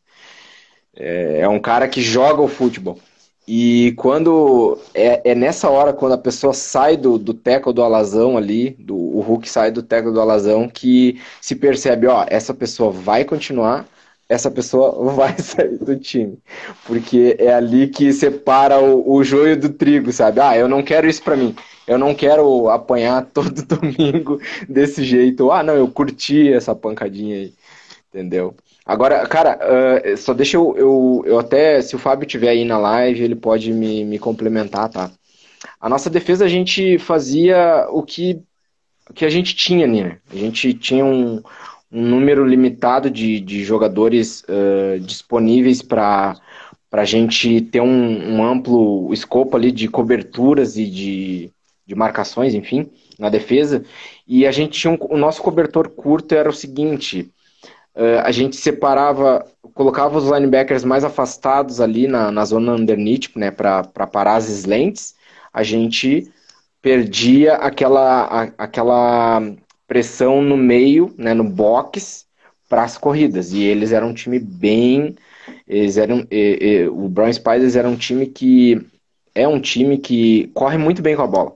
É, 0.95 1.39
é 1.41 1.49
um 1.49 1.59
cara 1.59 1.87
que 1.87 2.01
joga 2.01 2.41
o 2.41 2.47
futebol. 2.47 2.99
E 3.47 3.93
quando 3.97 4.79
é, 4.93 5.31
é, 5.31 5.35
nessa 5.35 5.69
hora, 5.69 5.93
quando 5.93 6.13
a 6.13 6.17
pessoa 6.17 6.51
sai 6.53 6.97
do, 6.97 7.19
do 7.19 7.33
teco 7.33 7.71
do 7.71 7.83
alazão 7.83 8.37
ali, 8.37 8.71
do, 8.79 8.95
o 8.95 9.21
Hulk 9.21 9.47
sai 9.47 9.71
do 9.71 9.83
teco 9.83 10.11
do 10.11 10.19
alazão, 10.19 10.67
que 10.67 11.21
se 11.39 11.55
percebe, 11.55 12.07
ó, 12.07 12.25
essa 12.27 12.53
pessoa 12.55 12.91
vai 12.91 13.23
continuar, 13.23 13.87
essa 14.27 14.49
pessoa 14.49 14.91
vai 15.13 15.37
sair 15.37 15.77
do 15.77 15.95
time. 15.99 16.39
Porque 16.85 17.35
é 17.39 17.53
ali 17.53 17.87
que 17.87 18.11
separa 18.11 18.79
o, 18.79 19.13
o 19.17 19.23
joio 19.23 19.59
do 19.59 19.69
trigo, 19.69 20.11
sabe? 20.11 20.39
Ah, 20.41 20.57
eu 20.57 20.67
não 20.67 20.81
quero 20.83 21.07
isso 21.07 21.21
pra 21.23 21.35
mim. 21.37 21.55
Eu 21.85 21.99
não 21.99 22.15
quero 22.15 22.67
apanhar 22.69 23.25
todo 23.31 23.63
domingo 23.65 24.39
desse 24.67 25.03
jeito. 25.03 25.51
Ah, 25.51 25.61
não, 25.63 25.75
eu 25.75 25.87
curti 25.87 26.51
essa 26.51 26.75
pancadinha 26.75 27.35
aí. 27.37 27.53
Entendeu? 28.09 28.55
Agora, 28.85 29.25
cara, 29.25 29.59
uh, 30.13 30.17
só 30.17 30.33
deixa 30.33 30.57
eu, 30.57 30.75
eu, 30.77 31.23
eu 31.25 31.39
até, 31.39 31.81
se 31.81 31.95
o 31.95 31.99
Fábio 31.99 32.27
tiver 32.27 32.49
aí 32.49 32.63
na 32.63 32.77
live, 32.77 33.23
ele 33.23 33.35
pode 33.35 33.73
me, 33.73 34.05
me 34.05 34.19
complementar, 34.19 34.89
tá? 34.89 35.11
A 35.79 35.89
nossa 35.89 36.09
defesa, 36.09 36.45
a 36.45 36.47
gente 36.47 36.99
fazia 36.99 37.87
o 37.89 38.03
que, 38.03 38.41
que 39.15 39.25
a 39.25 39.29
gente 39.29 39.55
tinha, 39.55 39.87
né? 39.87 40.19
A 40.31 40.35
gente 40.35 40.73
tinha 40.75 41.03
um, 41.03 41.41
um 41.91 42.01
número 42.01 42.45
limitado 42.45 43.09
de, 43.09 43.39
de 43.39 43.63
jogadores 43.63 44.43
uh, 44.43 44.99
disponíveis 44.99 45.81
para 45.81 46.39
a 46.91 47.05
gente 47.05 47.61
ter 47.61 47.81
um, 47.81 48.35
um, 48.35 48.43
amplo 48.43 49.11
escopo 49.11 49.57
ali 49.57 49.71
de 49.71 49.87
coberturas 49.87 50.77
e 50.77 50.85
de, 50.85 51.51
de 51.87 51.95
marcações, 51.95 52.53
enfim, 52.53 52.89
na 53.17 53.29
defesa. 53.29 53.83
E 54.27 54.45
a 54.45 54.51
gente 54.51 54.79
tinha 54.79 54.93
um, 54.93 54.97
o 55.09 55.17
nosso 55.17 55.41
cobertor 55.41 55.89
curto 55.89 56.35
era 56.35 56.49
o 56.49 56.53
seguinte: 56.53 57.31
a 58.23 58.31
gente 58.31 58.57
separava, 58.57 59.45
colocava 59.73 60.17
os 60.17 60.29
linebackers 60.29 60.83
mais 60.83 61.03
afastados 61.03 61.79
ali 61.79 62.07
na, 62.07 62.29
na 62.31 62.43
zona 62.43 62.73
underneath, 62.73 63.35
né, 63.35 63.51
para 63.51 63.83
parar 63.83 64.35
as 64.35 64.49
slants. 64.49 65.15
A 65.53 65.63
gente 65.63 66.29
perdia 66.81 67.55
aquela, 67.55 68.25
a, 68.25 68.41
aquela 68.57 69.41
pressão 69.87 70.41
no 70.41 70.57
meio, 70.57 71.13
né, 71.17 71.33
no 71.33 71.43
box, 71.43 72.25
para 72.67 72.83
as 72.83 72.97
corridas. 72.97 73.53
E 73.53 73.63
eles 73.63 73.91
eram 73.91 74.09
um 74.09 74.13
time 74.13 74.39
bem. 74.39 75.15
Eles 75.67 75.97
eram, 75.97 76.27
e, 76.29 76.59
e, 76.61 76.87
o 76.89 77.07
Brown 77.07 77.31
Spiders 77.31 77.75
era 77.75 77.87
um 77.87 77.95
time 77.95 78.25
que 78.27 78.85
é 79.33 79.47
um 79.47 79.59
time 79.59 79.97
que 79.97 80.49
corre 80.53 80.77
muito 80.77 81.01
bem 81.01 81.15
com 81.15 81.21
a 81.21 81.27
bola. 81.27 81.55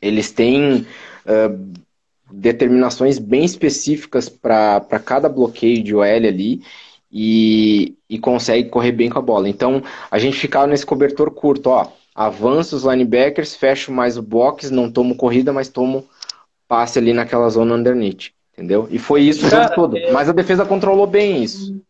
Eles 0.00 0.30
têm 0.30 0.86
uh, 1.26 1.72
determinações 2.34 3.18
bem 3.18 3.44
específicas 3.44 4.28
para 4.28 4.80
cada 5.04 5.28
bloqueio 5.28 5.82
de 5.82 5.94
OL 5.94 6.02
ali 6.02 6.62
e, 7.10 7.94
e 8.08 8.18
consegue 8.18 8.68
correr 8.68 8.92
bem 8.92 9.08
com 9.08 9.18
a 9.18 9.22
bola. 9.22 9.48
Então 9.48 9.82
a 10.10 10.18
gente 10.18 10.36
ficava 10.36 10.66
nesse 10.66 10.84
cobertor 10.84 11.30
curto, 11.30 11.70
ó. 11.70 11.86
Avança 12.14 12.76
os 12.76 12.84
linebackers, 12.84 13.56
fecho 13.56 13.90
mais 13.90 14.16
o 14.16 14.22
box, 14.22 14.70
não 14.70 14.90
tomo 14.90 15.16
corrida, 15.16 15.52
mas 15.52 15.68
tomo 15.68 16.06
passe 16.68 16.98
ali 16.98 17.12
naquela 17.12 17.48
zona 17.48 17.74
underneath. 17.74 18.30
Entendeu? 18.52 18.86
E 18.90 18.98
foi 18.98 19.22
isso 19.22 19.48
Cara, 19.48 19.56
o 19.56 19.62
jogo 19.62 19.74
todo. 19.74 19.96
É... 19.96 20.12
Mas 20.12 20.28
a 20.28 20.32
defesa 20.32 20.64
controlou 20.64 21.06
bem 21.06 21.42
isso. 21.42 21.80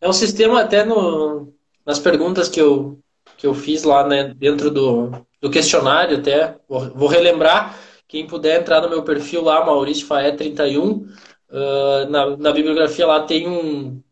É 0.00 0.08
um 0.08 0.12
sistema 0.12 0.60
até 0.60 0.84
no, 0.84 1.52
nas 1.86 2.00
perguntas 2.00 2.48
que 2.48 2.60
eu, 2.60 2.98
que 3.36 3.46
eu 3.46 3.54
fiz 3.54 3.84
lá 3.84 4.06
né, 4.06 4.34
dentro 4.36 4.68
do, 4.68 5.12
do 5.40 5.48
questionário 5.48 6.18
até. 6.18 6.56
Vou, 6.68 6.90
vou 6.90 7.08
relembrar 7.08 7.78
quem 8.12 8.26
puder 8.26 8.60
entrar 8.60 8.82
no 8.82 8.90
meu 8.90 9.02
perfil 9.02 9.42
lá, 9.42 9.64
Maurício 9.64 10.06
Faé 10.06 10.32
31, 10.32 10.86
uh, 10.90 12.10
na, 12.10 12.36
na 12.36 12.52
bibliografia 12.52 13.06
lá 13.06 13.22
tem 13.22 13.48
um, 13.48 14.02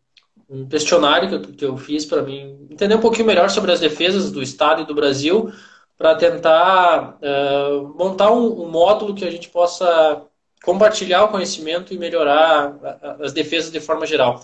um 0.49 0.67
questionário 0.67 1.29
que 1.29 1.35
eu, 1.35 1.41
que 1.41 1.65
eu 1.65 1.77
fiz 1.77 2.03
para 2.03 2.23
mim 2.23 2.65
entender 2.67 2.95
um 2.95 2.99
pouquinho 2.99 3.27
melhor 3.27 3.47
sobre 3.51 3.71
as 3.71 3.79
defesas 3.79 4.31
do 4.31 4.41
Estado 4.41 4.81
e 4.81 4.85
do 4.87 4.95
Brasil, 4.95 5.53
para 5.99 6.15
tentar 6.15 7.19
uh, 7.21 7.95
montar 7.95 8.31
um, 8.31 8.63
um, 8.63 8.71
módulo 8.71 9.13
que 9.13 9.23
a 9.23 9.29
gente 9.29 9.49
possa 9.49 10.23
compartilhar 10.63 11.25
o 11.25 11.27
conhecimento 11.27 11.93
e 11.93 11.97
melhorar 11.99 12.75
as 13.19 13.33
defesas 13.33 13.71
de 13.71 13.79
forma 13.79 14.07
geral. 14.07 14.43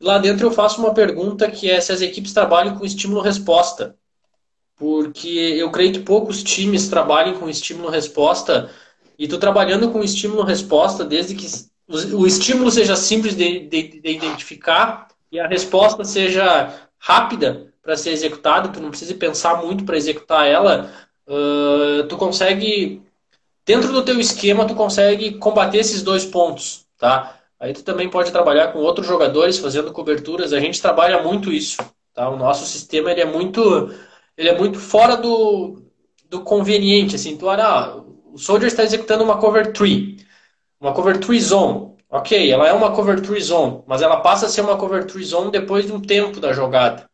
Lá 0.00 0.16
dentro 0.16 0.46
eu 0.46 0.50
faço 0.50 0.80
uma 0.80 0.94
pergunta 0.94 1.50
que 1.50 1.70
é 1.70 1.82
se 1.82 1.92
as 1.92 2.00
equipes 2.00 2.32
trabalham 2.32 2.78
com 2.78 2.86
estímulo-resposta. 2.86 3.94
Porque 4.74 5.28
eu 5.28 5.70
creio 5.70 5.92
que 5.92 6.00
poucos 6.00 6.42
times 6.42 6.88
trabalhem 6.88 7.34
com 7.38 7.48
estímulo-resposta 7.48 8.70
e 9.18 9.26
tu 9.26 9.38
trabalhando 9.38 9.90
com 9.90 10.02
estímulo-resposta, 10.02 11.04
desde 11.04 11.34
que 11.34 11.46
o 11.88 12.26
estímulo 12.26 12.70
seja 12.70 12.96
simples 12.96 13.34
de, 13.36 13.60
de, 13.60 14.00
de, 14.00 14.10
identificar 14.10 15.08
e 15.30 15.38
a 15.38 15.46
resposta 15.46 16.04
seja 16.04 16.74
rápida, 16.98 17.72
para 17.86 17.96
ser 17.96 18.10
executada, 18.10 18.68
tu 18.68 18.80
não 18.80 18.90
precisa 18.90 19.14
pensar 19.14 19.62
muito 19.62 19.84
para 19.84 19.96
executar 19.96 20.48
ela, 20.48 20.90
uh, 21.28 22.02
tu 22.08 22.16
consegue, 22.16 23.00
dentro 23.64 23.92
do 23.92 24.02
teu 24.02 24.18
esquema, 24.18 24.66
tu 24.66 24.74
consegue 24.74 25.38
combater 25.38 25.78
esses 25.78 26.02
dois 26.02 26.24
pontos, 26.24 26.84
tá? 26.98 27.38
Aí 27.60 27.72
tu 27.72 27.84
também 27.84 28.10
pode 28.10 28.32
trabalhar 28.32 28.72
com 28.72 28.80
outros 28.80 29.06
jogadores 29.06 29.58
fazendo 29.58 29.92
coberturas, 29.92 30.52
a 30.52 30.58
gente 30.58 30.82
trabalha 30.82 31.22
muito 31.22 31.52
isso, 31.52 31.76
tá? 32.12 32.28
O 32.28 32.36
nosso 32.36 32.66
sistema, 32.66 33.12
ele 33.12 33.20
é 33.20 33.24
muito, 33.24 33.94
ele 34.36 34.48
é 34.48 34.58
muito 34.58 34.80
fora 34.80 35.16
do, 35.16 35.80
do 36.28 36.40
conveniente, 36.40 37.14
assim, 37.14 37.36
tu 37.36 37.46
olha, 37.46 37.64
ah, 37.64 38.02
o 38.36 38.38
Soldier 38.38 38.68
está 38.68 38.84
executando 38.84 39.24
uma 39.24 39.38
cover 39.38 39.72
tree, 39.72 40.18
uma 40.78 40.92
cover 40.92 41.18
tree 41.18 41.40
zone, 41.40 41.96
ok, 42.10 42.52
ela 42.52 42.68
é 42.68 42.72
uma 42.74 42.92
cover 42.92 43.18
tree 43.22 43.40
zone, 43.40 43.82
mas 43.86 44.02
ela 44.02 44.20
passa 44.20 44.44
a 44.44 44.48
ser 44.50 44.60
uma 44.60 44.76
cover 44.76 45.06
tree 45.06 45.24
zone 45.24 45.50
depois 45.50 45.86
de 45.86 45.92
um 45.92 45.98
tempo 45.98 46.38
da 46.38 46.52
jogada, 46.52 47.08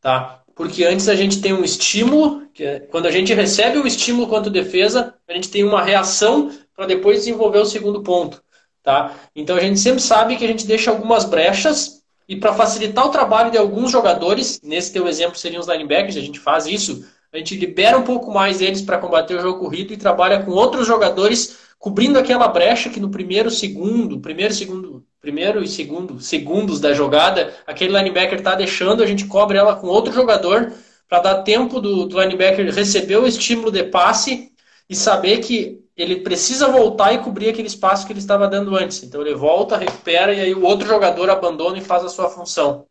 tá? 0.00 0.42
Porque 0.54 0.84
antes 0.84 1.08
a 1.08 1.16
gente 1.16 1.40
tem 1.40 1.52
um 1.52 1.64
estímulo, 1.64 2.46
é, 2.60 2.78
quando 2.78 3.06
a 3.06 3.10
gente 3.10 3.34
recebe 3.34 3.78
um 3.78 3.86
estímulo 3.86 4.28
quanto 4.28 4.48
defesa, 4.48 5.12
a 5.28 5.32
gente 5.32 5.50
tem 5.50 5.64
uma 5.64 5.82
reação 5.82 6.56
para 6.72 6.86
depois 6.86 7.18
desenvolver 7.18 7.58
o 7.58 7.66
segundo 7.66 8.00
ponto, 8.04 8.40
tá? 8.80 9.12
Então 9.34 9.56
a 9.56 9.60
gente 9.60 9.80
sempre 9.80 10.00
sabe 10.00 10.36
que 10.36 10.44
a 10.44 10.48
gente 10.48 10.68
deixa 10.68 10.92
algumas 10.92 11.24
brechas 11.24 12.04
e 12.28 12.36
para 12.36 12.54
facilitar 12.54 13.04
o 13.04 13.10
trabalho 13.10 13.50
de 13.50 13.58
alguns 13.58 13.90
jogadores, 13.90 14.60
nesse 14.62 14.92
teu 14.92 15.08
exemplo 15.08 15.36
seriam 15.36 15.60
os 15.60 15.66
linebackers, 15.66 16.16
a 16.16 16.20
gente 16.20 16.38
faz 16.38 16.64
isso, 16.66 17.04
a 17.34 17.38
gente 17.38 17.56
libera 17.56 17.98
um 17.98 18.04
pouco 18.04 18.30
mais 18.30 18.60
eles 18.60 18.80
para 18.80 18.96
combater 18.96 19.34
o 19.34 19.40
jogo 19.40 19.58
corrido 19.58 19.92
e 19.92 19.96
trabalha 19.96 20.40
com 20.44 20.52
outros 20.52 20.86
jogadores 20.86 21.58
cobrindo 21.80 22.16
aquela 22.16 22.46
brecha 22.46 22.88
que 22.88 23.00
no 23.00 23.10
primeiro 23.10 23.50
segundo, 23.50 24.20
primeiro 24.20 24.54
segundo, 24.54 25.04
primeiro 25.20 25.60
e 25.62 25.66
segundo 25.66 26.20
segundos 26.20 26.78
da 26.80 26.94
jogada, 26.94 27.52
aquele 27.66 27.96
linebacker 27.98 28.38
está 28.38 28.54
deixando, 28.54 29.02
a 29.02 29.06
gente 29.06 29.26
cobre 29.26 29.58
ela 29.58 29.74
com 29.74 29.88
outro 29.88 30.12
jogador 30.12 30.72
para 31.08 31.18
dar 31.18 31.42
tempo 31.42 31.80
do, 31.80 32.06
do 32.06 32.20
linebacker 32.20 32.72
receber 32.72 33.16
o 33.16 33.26
estímulo 33.26 33.72
de 33.72 33.82
passe 33.82 34.52
e 34.88 34.94
saber 34.94 35.38
que 35.38 35.80
ele 35.96 36.20
precisa 36.20 36.68
voltar 36.68 37.12
e 37.14 37.18
cobrir 37.18 37.48
aquele 37.48 37.68
espaço 37.68 38.06
que 38.06 38.12
ele 38.12 38.20
estava 38.20 38.46
dando 38.46 38.76
antes. 38.76 39.02
Então 39.02 39.20
ele 39.20 39.34
volta, 39.34 39.76
recupera 39.76 40.32
e 40.32 40.40
aí 40.40 40.54
o 40.54 40.64
outro 40.64 40.86
jogador 40.86 41.28
abandona 41.28 41.78
e 41.78 41.84
faz 41.84 42.04
a 42.04 42.08
sua 42.08 42.30
função, 42.30 42.86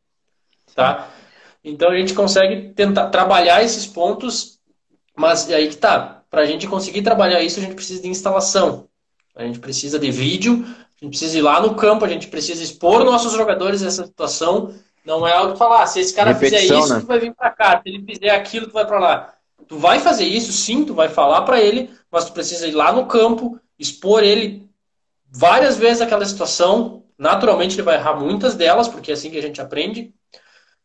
tá? 0.76 1.10
Então 1.64 1.90
a 1.90 1.98
gente 1.98 2.14
consegue 2.14 2.74
tentar 2.74 3.10
trabalhar 3.10 3.64
esses 3.64 3.86
pontos, 3.86 4.60
mas 5.16 5.50
aí 5.50 5.70
que 5.70 5.78
tá. 5.78 6.24
Para 6.30 6.42
a 6.42 6.46
gente 6.46 6.68
conseguir 6.68 7.04
trabalhar 7.04 7.42
isso, 7.42 7.60
a 7.60 7.64
gente 7.64 7.76
precisa 7.76 8.02
de 8.02 8.10
instalação. 8.10 8.88
A 9.36 9.44
gente 9.44 9.60
precisa 9.60 9.98
de 9.98 10.12
vídeo, 10.12 10.64
a 10.64 11.06
gente 11.06 11.12
precisa 11.12 11.38
ir 11.38 11.42
lá 11.42 11.62
no 11.62 11.76
campo, 11.76 12.06
a 12.06 12.10
gente 12.10 12.28
precisa 12.28 12.64
expor 12.64 13.04
nossos 13.04 13.34
jogadores 13.34 13.82
nessa 13.82 14.06
situação. 14.06 14.74
Não 15.06 15.28
é 15.28 15.34
algo 15.34 15.56
falar, 15.56 15.84
ah, 15.84 15.88
se 15.88 16.00
esse 16.00 16.14
cara 16.14 16.34
Repetição, 16.34 16.60
fizer 16.60 16.80
isso, 16.80 16.94
né? 16.94 17.00
tu 17.02 17.08
vai 17.08 17.20
vir 17.20 17.34
para 17.34 17.50
cá. 17.50 17.82
Se 17.82 17.90
ele 17.90 18.04
fizer 18.06 18.30
aquilo, 18.30 18.68
tu 18.68 18.74
vai 18.74 18.86
para 18.86 19.00
lá. 19.00 19.34
Tu 19.68 19.78
vai 19.78 20.00
fazer 20.00 20.26
isso, 20.26 20.52
sim, 20.52 20.86
tu 20.86 20.94
vai 20.94 21.10
falar 21.10 21.42
para 21.44 21.62
ele, 21.62 21.90
mas 22.12 22.26
tu 22.26 22.34
precisa 22.34 22.68
ir 22.68 22.74
lá 22.74 22.92
no 22.92 23.06
campo, 23.06 23.60
expor 23.78 24.24
ele 24.24 24.70
várias 25.30 25.78
vezes 25.78 26.02
aquela 26.02 26.26
situação. 26.26 27.04
Naturalmente 27.18 27.76
ele 27.76 27.84
vai 27.84 27.96
errar 27.96 28.16
muitas 28.16 28.56
delas, 28.56 28.88
porque 28.88 29.12
é 29.12 29.14
assim 29.14 29.30
que 29.30 29.38
a 29.38 29.42
gente 29.42 29.62
aprende. 29.62 30.14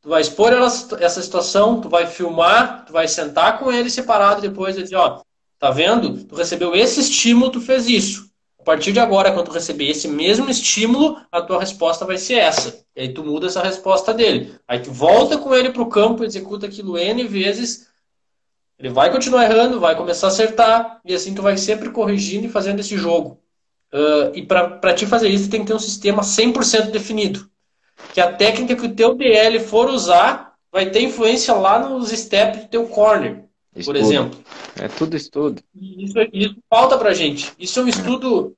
Tu 0.00 0.08
vai 0.08 0.20
expor 0.20 0.52
essa 0.52 1.22
situação, 1.22 1.80
tu 1.80 1.88
vai 1.88 2.06
filmar, 2.06 2.84
tu 2.86 2.92
vai 2.92 3.08
sentar 3.08 3.58
com 3.58 3.72
ele 3.72 3.90
separado 3.90 4.40
depois 4.40 4.76
e 4.76 4.82
dizer, 4.82 4.96
ó, 4.96 5.22
Tá 5.58 5.70
vendo? 5.70 6.24
Tu 6.24 6.34
recebeu 6.36 6.74
esse 6.74 7.00
estímulo, 7.00 7.50
tu 7.50 7.60
fez 7.60 7.88
isso. 7.88 8.28
A 8.60 8.62
partir 8.62 8.92
de 8.92 9.00
agora, 9.00 9.32
quando 9.32 9.46
tu 9.46 9.52
receber 9.52 9.88
esse 9.88 10.06
mesmo 10.06 10.48
estímulo, 10.48 11.20
a 11.32 11.42
tua 11.42 11.58
resposta 11.58 12.04
vai 12.04 12.16
ser 12.16 12.34
essa. 12.34 12.84
E 12.94 13.00
aí 13.00 13.12
tu 13.12 13.24
muda 13.24 13.46
essa 13.46 13.62
resposta 13.62 14.14
dele. 14.14 14.54
Aí 14.68 14.78
tu 14.78 14.92
volta 14.92 15.36
com 15.36 15.54
ele 15.54 15.70
para 15.70 15.82
o 15.82 15.88
campo, 15.88 16.22
executa 16.22 16.66
aquilo 16.66 16.96
N 16.96 17.24
vezes. 17.24 17.88
Ele 18.78 18.90
vai 18.90 19.10
continuar 19.10 19.44
errando, 19.44 19.80
vai 19.80 19.96
começar 19.96 20.28
a 20.28 20.30
acertar. 20.30 21.00
E 21.04 21.12
assim 21.12 21.34
tu 21.34 21.42
vai 21.42 21.56
sempre 21.56 21.90
corrigindo 21.90 22.46
e 22.46 22.50
fazendo 22.50 22.78
esse 22.78 22.96
jogo. 22.96 23.40
Uh, 23.92 24.36
e 24.36 24.46
para 24.46 24.94
te 24.94 25.06
fazer 25.06 25.28
isso, 25.28 25.50
tem 25.50 25.62
que 25.62 25.66
ter 25.66 25.74
um 25.74 25.78
sistema 25.78 26.22
100% 26.22 26.90
definido. 26.90 27.50
Que 28.12 28.20
a 28.20 28.32
técnica 28.32 28.76
que 28.76 28.86
o 28.86 28.94
teu 28.94 29.14
DL 29.14 29.60
for 29.60 29.88
usar 29.88 30.54
vai 30.72 30.90
ter 30.90 31.02
influência 31.02 31.54
lá 31.54 31.78
nos 31.78 32.10
steps 32.10 32.62
do 32.62 32.68
teu 32.68 32.86
corner. 32.86 33.44
Estudo. 33.74 33.94
por 33.94 33.96
exemplo. 33.96 34.40
É 34.80 34.88
tudo 34.88 35.16
estudo. 35.16 35.62
Isso, 35.74 36.14
isso 36.32 36.56
falta 36.68 36.98
pra 36.98 37.14
gente. 37.14 37.52
Isso 37.58 37.78
é 37.78 37.82
um 37.82 37.88
estudo 37.88 38.56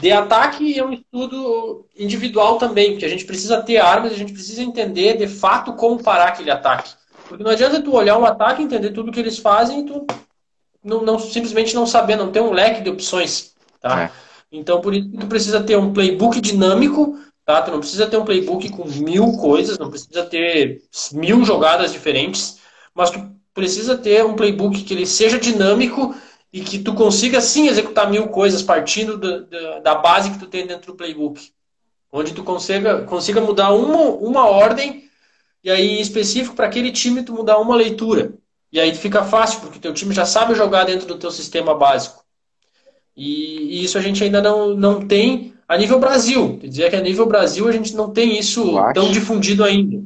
de 0.00 0.12
ataque 0.12 0.64
e 0.64 0.78
é 0.78 0.84
um 0.84 0.92
estudo 0.92 1.86
individual 1.96 2.58
também, 2.58 2.92
porque 2.92 3.04
a 3.04 3.08
gente 3.08 3.24
precisa 3.24 3.62
ter 3.62 3.78
armas, 3.78 4.12
a 4.12 4.16
gente 4.16 4.32
precisa 4.32 4.62
entender 4.62 5.16
de 5.16 5.26
fato 5.26 5.74
como 5.74 6.02
parar 6.02 6.28
aquele 6.28 6.50
ataque. 6.50 6.92
Porque 7.28 7.42
não 7.42 7.50
adianta 7.50 7.82
tu 7.82 7.94
olhar 7.94 8.18
um 8.18 8.24
ataque, 8.24 8.62
entender 8.62 8.90
tudo 8.90 9.12
que 9.12 9.20
eles 9.20 9.38
fazem 9.38 9.80
e 9.80 9.86
tu 9.86 10.06
não, 10.82 11.02
não, 11.02 11.18
simplesmente 11.18 11.74
não 11.74 11.86
saber, 11.86 12.16
não 12.16 12.30
ter 12.30 12.40
um 12.40 12.52
leque 12.52 12.82
de 12.82 12.90
opções. 12.90 13.54
Tá? 13.80 14.04
É. 14.04 14.10
Então, 14.52 14.80
por 14.80 14.94
isso 14.94 15.08
tu 15.18 15.26
precisa 15.26 15.62
ter 15.62 15.76
um 15.76 15.92
playbook 15.92 16.40
dinâmico, 16.40 17.18
tá? 17.44 17.62
Tu 17.62 17.70
não 17.70 17.80
precisa 17.80 18.06
ter 18.06 18.16
um 18.16 18.24
playbook 18.24 18.68
com 18.70 18.84
mil 18.84 19.32
coisas, 19.32 19.78
não 19.78 19.90
precisa 19.90 20.24
ter 20.24 20.82
mil 21.12 21.44
jogadas 21.44 21.92
diferentes, 21.92 22.58
mas 22.94 23.10
tu 23.10 23.20
precisa 23.52 23.96
ter 23.96 24.24
um 24.24 24.34
playbook 24.34 24.82
que 24.82 24.94
ele 24.94 25.06
seja 25.06 25.38
dinâmico 25.38 26.14
e 26.52 26.60
que 26.60 26.78
tu 26.78 26.94
consiga 26.94 27.40
sim 27.40 27.66
executar 27.68 28.10
mil 28.10 28.28
coisas 28.28 28.62
partindo 28.62 29.18
da, 29.18 29.40
da, 29.40 29.78
da 29.80 29.94
base 29.96 30.30
que 30.30 30.38
tu 30.38 30.46
tem 30.46 30.66
dentro 30.66 30.92
do 30.92 30.96
playbook. 30.96 31.52
Onde 32.12 32.32
tu 32.32 32.44
consiga, 32.44 33.02
consiga 33.02 33.40
mudar 33.40 33.72
uma, 33.72 33.96
uma 33.96 34.48
ordem 34.48 35.04
e 35.62 35.70
aí 35.70 36.00
específico 36.00 36.54
para 36.54 36.66
aquele 36.66 36.92
time 36.92 37.22
tu 37.22 37.32
mudar 37.32 37.58
uma 37.58 37.74
leitura. 37.74 38.34
E 38.70 38.78
aí 38.78 38.94
fica 38.94 39.24
fácil, 39.24 39.60
porque 39.60 39.78
teu 39.78 39.94
time 39.94 40.14
já 40.14 40.26
sabe 40.26 40.54
jogar 40.54 40.84
dentro 40.84 41.06
do 41.06 41.18
teu 41.18 41.30
sistema 41.30 41.74
básico. 41.74 42.24
E, 43.16 43.80
e 43.80 43.84
isso 43.84 43.96
a 43.96 44.00
gente 44.00 44.22
ainda 44.22 44.42
não, 44.42 44.74
não 44.74 45.06
tem 45.06 45.53
a 45.68 45.76
nível 45.76 45.98
Brasil. 45.98 46.58
Quer 46.60 46.68
dizer 46.68 46.90
que 46.90 46.96
a 46.96 47.00
nível 47.00 47.26
Brasil 47.26 47.68
a 47.68 47.72
gente 47.72 47.94
não 47.94 48.10
tem 48.10 48.38
isso 48.38 48.74
tão 48.94 49.10
difundido 49.10 49.64
ainda. 49.64 50.02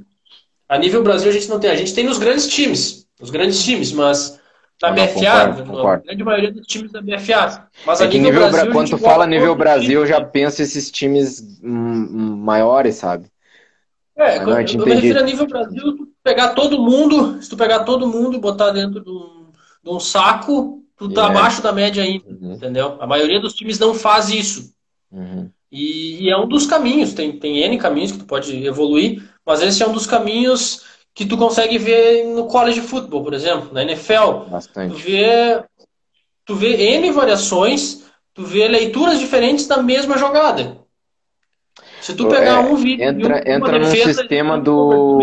A 0.68 0.78
nível 0.78 1.02
Brasil 1.02 1.30
a 1.30 1.32
gente 1.32 1.48
não 1.48 1.58
tem. 1.58 1.70
A 1.70 1.76
gente 1.76 1.94
tem 1.94 2.04
nos 2.04 2.18
grandes 2.18 2.46
times 2.46 2.98
os 3.20 3.30
grandes 3.30 3.62
times, 3.62 3.92
mas 3.92 4.38
na 4.80 4.92
BFA, 4.92 5.12
concordo, 5.14 5.64
concordo. 5.64 6.02
a 6.02 6.06
grande 6.06 6.24
maioria 6.24 6.52
dos 6.52 6.66
times 6.66 6.92
da 6.92 7.02
BFA. 7.02 7.66
Mas 7.84 8.00
é 8.00 8.04
a 8.04 8.08
nível, 8.08 8.32
nível 8.32 8.50
Brasil, 8.50 8.72
quando 8.72 8.90
tu 8.90 8.98
fala 8.98 9.26
nível 9.26 9.54
Brasil, 9.56 10.00
eu 10.00 10.06
já 10.06 10.24
penso 10.24 10.62
esses 10.62 10.90
times 10.90 11.42
maiores, 11.60 12.94
sabe? 12.94 13.26
É, 14.16 14.38
quando, 14.38 14.78
eu 14.78 14.86
me 14.86 14.94
refiro 14.94 15.18
a 15.18 15.22
nível 15.22 15.46
Brasil, 15.46 15.96
tu 15.96 16.08
pegar 16.22 16.48
todo 16.50 16.80
mundo, 16.80 17.42
se 17.42 17.48
tu 17.48 17.56
pegar 17.56 17.80
todo 17.80 18.06
mundo 18.06 18.36
e 18.36 18.40
botar 18.40 18.70
dentro 18.70 19.02
de 19.02 19.10
um, 19.10 19.46
de 19.82 19.90
um 19.90 20.00
saco, 20.00 20.82
tu 20.96 21.08
tá 21.08 21.22
yeah. 21.22 21.38
abaixo 21.38 21.62
da 21.62 21.72
média 21.72 22.02
ainda, 22.02 22.24
uhum. 22.28 22.54
entendeu? 22.54 22.96
A 23.00 23.06
maioria 23.06 23.40
dos 23.40 23.54
times 23.54 23.78
não 23.78 23.94
faz 23.94 24.28
isso. 24.28 24.72
Uhum. 25.10 25.50
E, 25.70 26.24
e, 26.24 26.30
é 26.30 26.36
um 26.36 26.48
dos 26.48 26.66
caminhos, 26.66 27.12
tem, 27.12 27.38
tem 27.38 27.58
N 27.58 27.78
caminhos 27.78 28.12
que 28.12 28.18
tu 28.18 28.24
pode 28.24 28.64
evoluir, 28.64 29.22
mas 29.44 29.60
esse 29.62 29.82
é 29.82 29.86
um 29.86 29.92
dos 29.92 30.06
caminhos 30.06 30.84
que 31.14 31.26
tu 31.26 31.36
consegue 31.36 31.78
ver 31.78 32.24
no 32.26 32.46
college 32.46 32.80
football, 32.80 33.24
por 33.24 33.34
exemplo, 33.34 33.72
na 33.72 33.82
NFL. 33.82 34.48
Bastante. 34.50 34.94
Tu 34.94 34.98
vê, 34.98 35.64
tu 36.44 36.54
vê 36.54 36.96
N 36.96 37.10
variações, 37.10 38.04
tu 38.32 38.44
vê 38.44 38.68
leituras 38.68 39.18
diferentes 39.18 39.66
da 39.66 39.82
mesma 39.82 40.16
jogada. 40.16 40.78
Se 42.00 42.14
tu 42.14 42.28
pegar 42.28 42.64
é, 42.64 42.70
um 42.70 42.76
vídeo. 42.76 43.04
Entra, 43.04 43.34
um, 43.34 43.52
entra 43.52 43.78
no 43.78 43.86
sistema 43.86 44.58
do. 44.58 45.18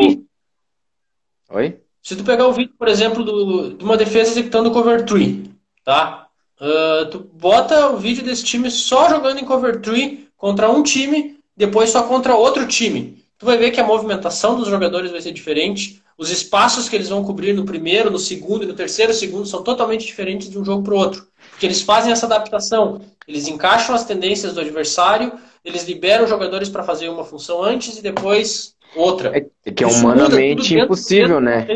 Oi? 1.49 1.79
Se 2.01 2.15
tu 2.15 2.23
pegar 2.23 2.47
o 2.47 2.53
vídeo, 2.53 2.73
por 2.77 2.88
exemplo, 2.88 3.23
do, 3.23 3.73
de 3.73 3.83
uma 3.83 3.97
defesa 3.97 4.31
executando 4.31 4.71
cover 4.71 5.05
3, 5.05 5.49
tá? 5.83 6.24
Uh, 6.60 7.10
tu 7.10 7.20
bota 7.34 7.89
o 7.89 7.97
vídeo 7.97 8.24
desse 8.24 8.43
time 8.43 8.72
só 8.72 9.10
jogando 9.10 9.39
em 9.39 9.45
cover 9.45 9.82
3 9.82 10.20
contra 10.38 10.70
um 10.70 10.82
time, 10.82 11.38
depois 11.56 11.89
só 11.89 12.03
contra 12.03 12.36
outro 12.36 12.66
time 12.68 13.26
tu 13.38 13.45
vai 13.45 13.58
ver 13.58 13.72
que 13.72 13.80
a 13.80 13.86
movimentação 13.86 14.56
dos 14.56 14.68
jogadores 14.68 15.12
vai 15.12 15.22
ser 15.22 15.32
diferente, 15.32 16.01
os 16.18 16.32
espaços 16.32 16.88
que 16.88 16.95
eles 16.95 17.10
vão 17.10 17.24
cobrir 17.24 17.53
no 17.53 17.66
primeiro, 17.66 18.10
no 18.10 18.20
segundo 18.20 18.64
e 18.64 18.68
no 18.68 18.74
terceiro 18.74 19.14
segundo 19.14 19.45
são 19.45 19.62
totalmente 19.62 20.06
diferentes 20.06 20.49
de 20.49 20.58
um 20.58 20.64
jogo 20.64 20.84
para 20.84 20.93
o 20.93 20.97
outro. 20.97 21.28
Porque 21.51 21.66
eles 21.66 21.82
fazem 21.82 22.12
essa 22.12 22.26
adaptação, 22.26 23.01
eles 23.28 23.47
encaixam 23.47 23.93
as 23.93 24.06
tendências 24.06 24.53
do 24.53 24.62
adversário, 24.62 25.34
eles 25.64 25.84
liberam 25.84 26.24
os 26.24 26.30
jogadores 26.30 26.70
para 26.70 26.84
fazer 26.84 27.10
uma 27.10 27.26
função 27.26 27.62
antes 27.62 27.97
e 27.97 28.01
depois 28.01 28.76
outra. 28.95 29.32
É 29.66 29.72
que 29.72 29.84
é 29.84 29.88
humanamente 29.88 30.78
impossível, 30.78 31.41
né? 31.41 31.68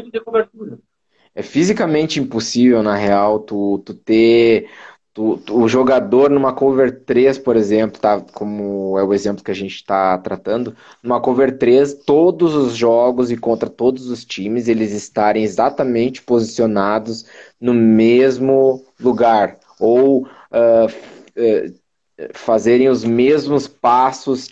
É 1.35 1.43
fisicamente 1.43 2.19
impossível, 2.19 2.83
na 2.83 2.95
real, 2.95 3.39
tu, 3.39 3.81
tu 3.85 3.93
ter 3.93 4.69
Tu, 5.13 5.37
tu, 5.37 5.59
o 5.63 5.67
jogador 5.67 6.29
numa 6.29 6.53
cover 6.53 7.03
3, 7.03 7.37
por 7.37 7.55
exemplo, 7.57 7.99
tá, 7.99 8.21
como 8.33 8.97
é 8.97 9.03
o 9.03 9.13
exemplo 9.13 9.43
que 9.43 9.51
a 9.51 9.55
gente 9.55 9.75
está 9.75 10.17
tratando, 10.19 10.75
numa 11.03 11.19
cover 11.19 11.57
3, 11.57 11.93
todos 12.05 12.53
os 12.53 12.75
jogos 12.75 13.31
e 13.31 13.35
contra 13.35 13.69
todos 13.69 14.09
os 14.09 14.23
times, 14.23 14.67
eles 14.67 14.91
estarem 14.93 15.43
exatamente 15.43 16.21
posicionados 16.21 17.25
no 17.59 17.73
mesmo 17.73 18.85
lugar, 18.99 19.57
ou 19.79 20.21
uh, 20.23 20.85
uh, 20.87 22.29
fazerem 22.33 22.87
os 22.87 23.03
mesmos 23.03 23.67
passos, 23.67 24.47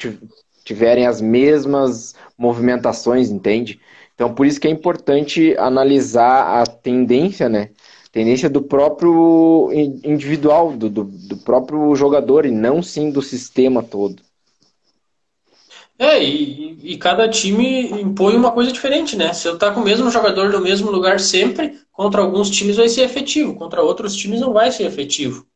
tiverem 0.65 1.05
as 1.05 1.21
mesmas 1.21 2.15
movimentações, 2.37 3.29
entende? 3.29 3.79
Então, 4.17 4.33
por 4.33 4.47
isso 4.47 4.59
que 4.59 4.67
é 4.67 4.71
importante 4.71 5.55
analisar 5.59 6.59
a 6.59 6.65
tendência, 6.65 7.47
né? 7.47 7.69
Tendência 8.11 8.49
do 8.49 8.63
próprio 8.63 9.69
individual, 10.03 10.71
do, 10.71 10.89
do, 10.89 11.03
do 11.03 11.37
próprio 11.37 11.95
jogador, 11.95 12.43
e 12.43 12.49
não 12.49 12.81
sim 12.81 13.11
do 13.11 13.21
sistema 13.21 13.83
todo. 13.83 14.23
É, 15.99 16.23
e, 16.23 16.79
e, 16.81 16.97
cada 16.97 17.29
time 17.29 17.91
impõe 17.91 18.35
uma 18.35 18.51
coisa 18.51 18.71
diferente, 18.71 19.15
né? 19.15 19.33
Se 19.33 19.47
eu 19.47 19.55
tá 19.55 19.71
com 19.71 19.81
o 19.81 19.83
mesmo 19.83 20.09
jogador 20.09 20.49
no 20.51 20.61
mesmo 20.61 20.89
lugar 20.89 21.19
sempre, 21.19 21.79
contra 21.91 22.21
alguns 22.21 22.49
times 22.49 22.77
vai 22.77 22.89
ser 22.89 23.01
efetivo, 23.01 23.53
contra 23.53 23.83
outros 23.83 24.15
times 24.15 24.41
não 24.41 24.51
vai 24.51 24.71
ser 24.71 24.85
efetivo. 24.85 25.46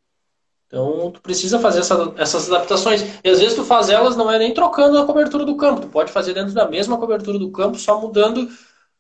Então, 0.71 1.11
tu 1.11 1.19
precisa 1.19 1.59
fazer 1.59 1.79
essa, 1.79 2.13
essas 2.17 2.49
adaptações. 2.49 3.03
E 3.21 3.29
às 3.29 3.41
vezes 3.41 3.55
tu 3.55 3.65
faz 3.65 3.89
elas 3.89 4.15
não 4.15 4.31
é 4.31 4.39
nem 4.39 4.53
trocando 4.53 4.97
a 4.97 5.05
cobertura 5.05 5.43
do 5.43 5.57
campo. 5.57 5.81
Tu 5.81 5.87
pode 5.89 6.13
fazer 6.13 6.33
dentro 6.33 6.53
da 6.53 6.65
mesma 6.65 6.97
cobertura 6.97 7.37
do 7.37 7.51
campo, 7.51 7.77
só 7.77 7.99
mudando 7.99 8.49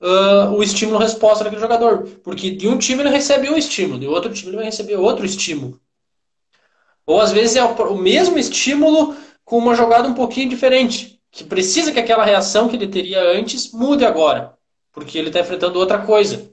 uh, 0.01 0.51
o 0.53 0.61
estímulo-resposta 0.61 1.45
daquele 1.45 1.61
jogador. 1.61 2.03
Porque 2.25 2.51
de 2.51 2.67
um 2.67 2.77
time 2.77 3.01
ele 3.01 3.09
recebe 3.09 3.49
um 3.49 3.55
estímulo, 3.55 3.97
de 3.97 4.05
outro 4.05 4.33
time 4.33 4.49
ele 4.49 4.57
vai 4.57 4.65
receber 4.65 4.97
outro 4.97 5.25
estímulo. 5.25 5.79
Ou 7.05 7.21
às 7.21 7.31
vezes 7.31 7.55
é 7.55 7.63
o 7.63 7.97
mesmo 7.97 8.37
estímulo 8.37 9.15
com 9.45 9.57
uma 9.57 9.73
jogada 9.73 10.09
um 10.09 10.13
pouquinho 10.13 10.49
diferente. 10.49 11.21
Que 11.31 11.45
precisa 11.45 11.93
que 11.93 11.99
aquela 11.99 12.25
reação 12.25 12.67
que 12.67 12.75
ele 12.75 12.89
teria 12.89 13.31
antes 13.31 13.71
mude 13.71 14.03
agora. 14.03 14.57
Porque 14.91 15.17
ele 15.17 15.27
está 15.27 15.39
enfrentando 15.39 15.79
outra 15.79 15.99
coisa. 15.99 16.51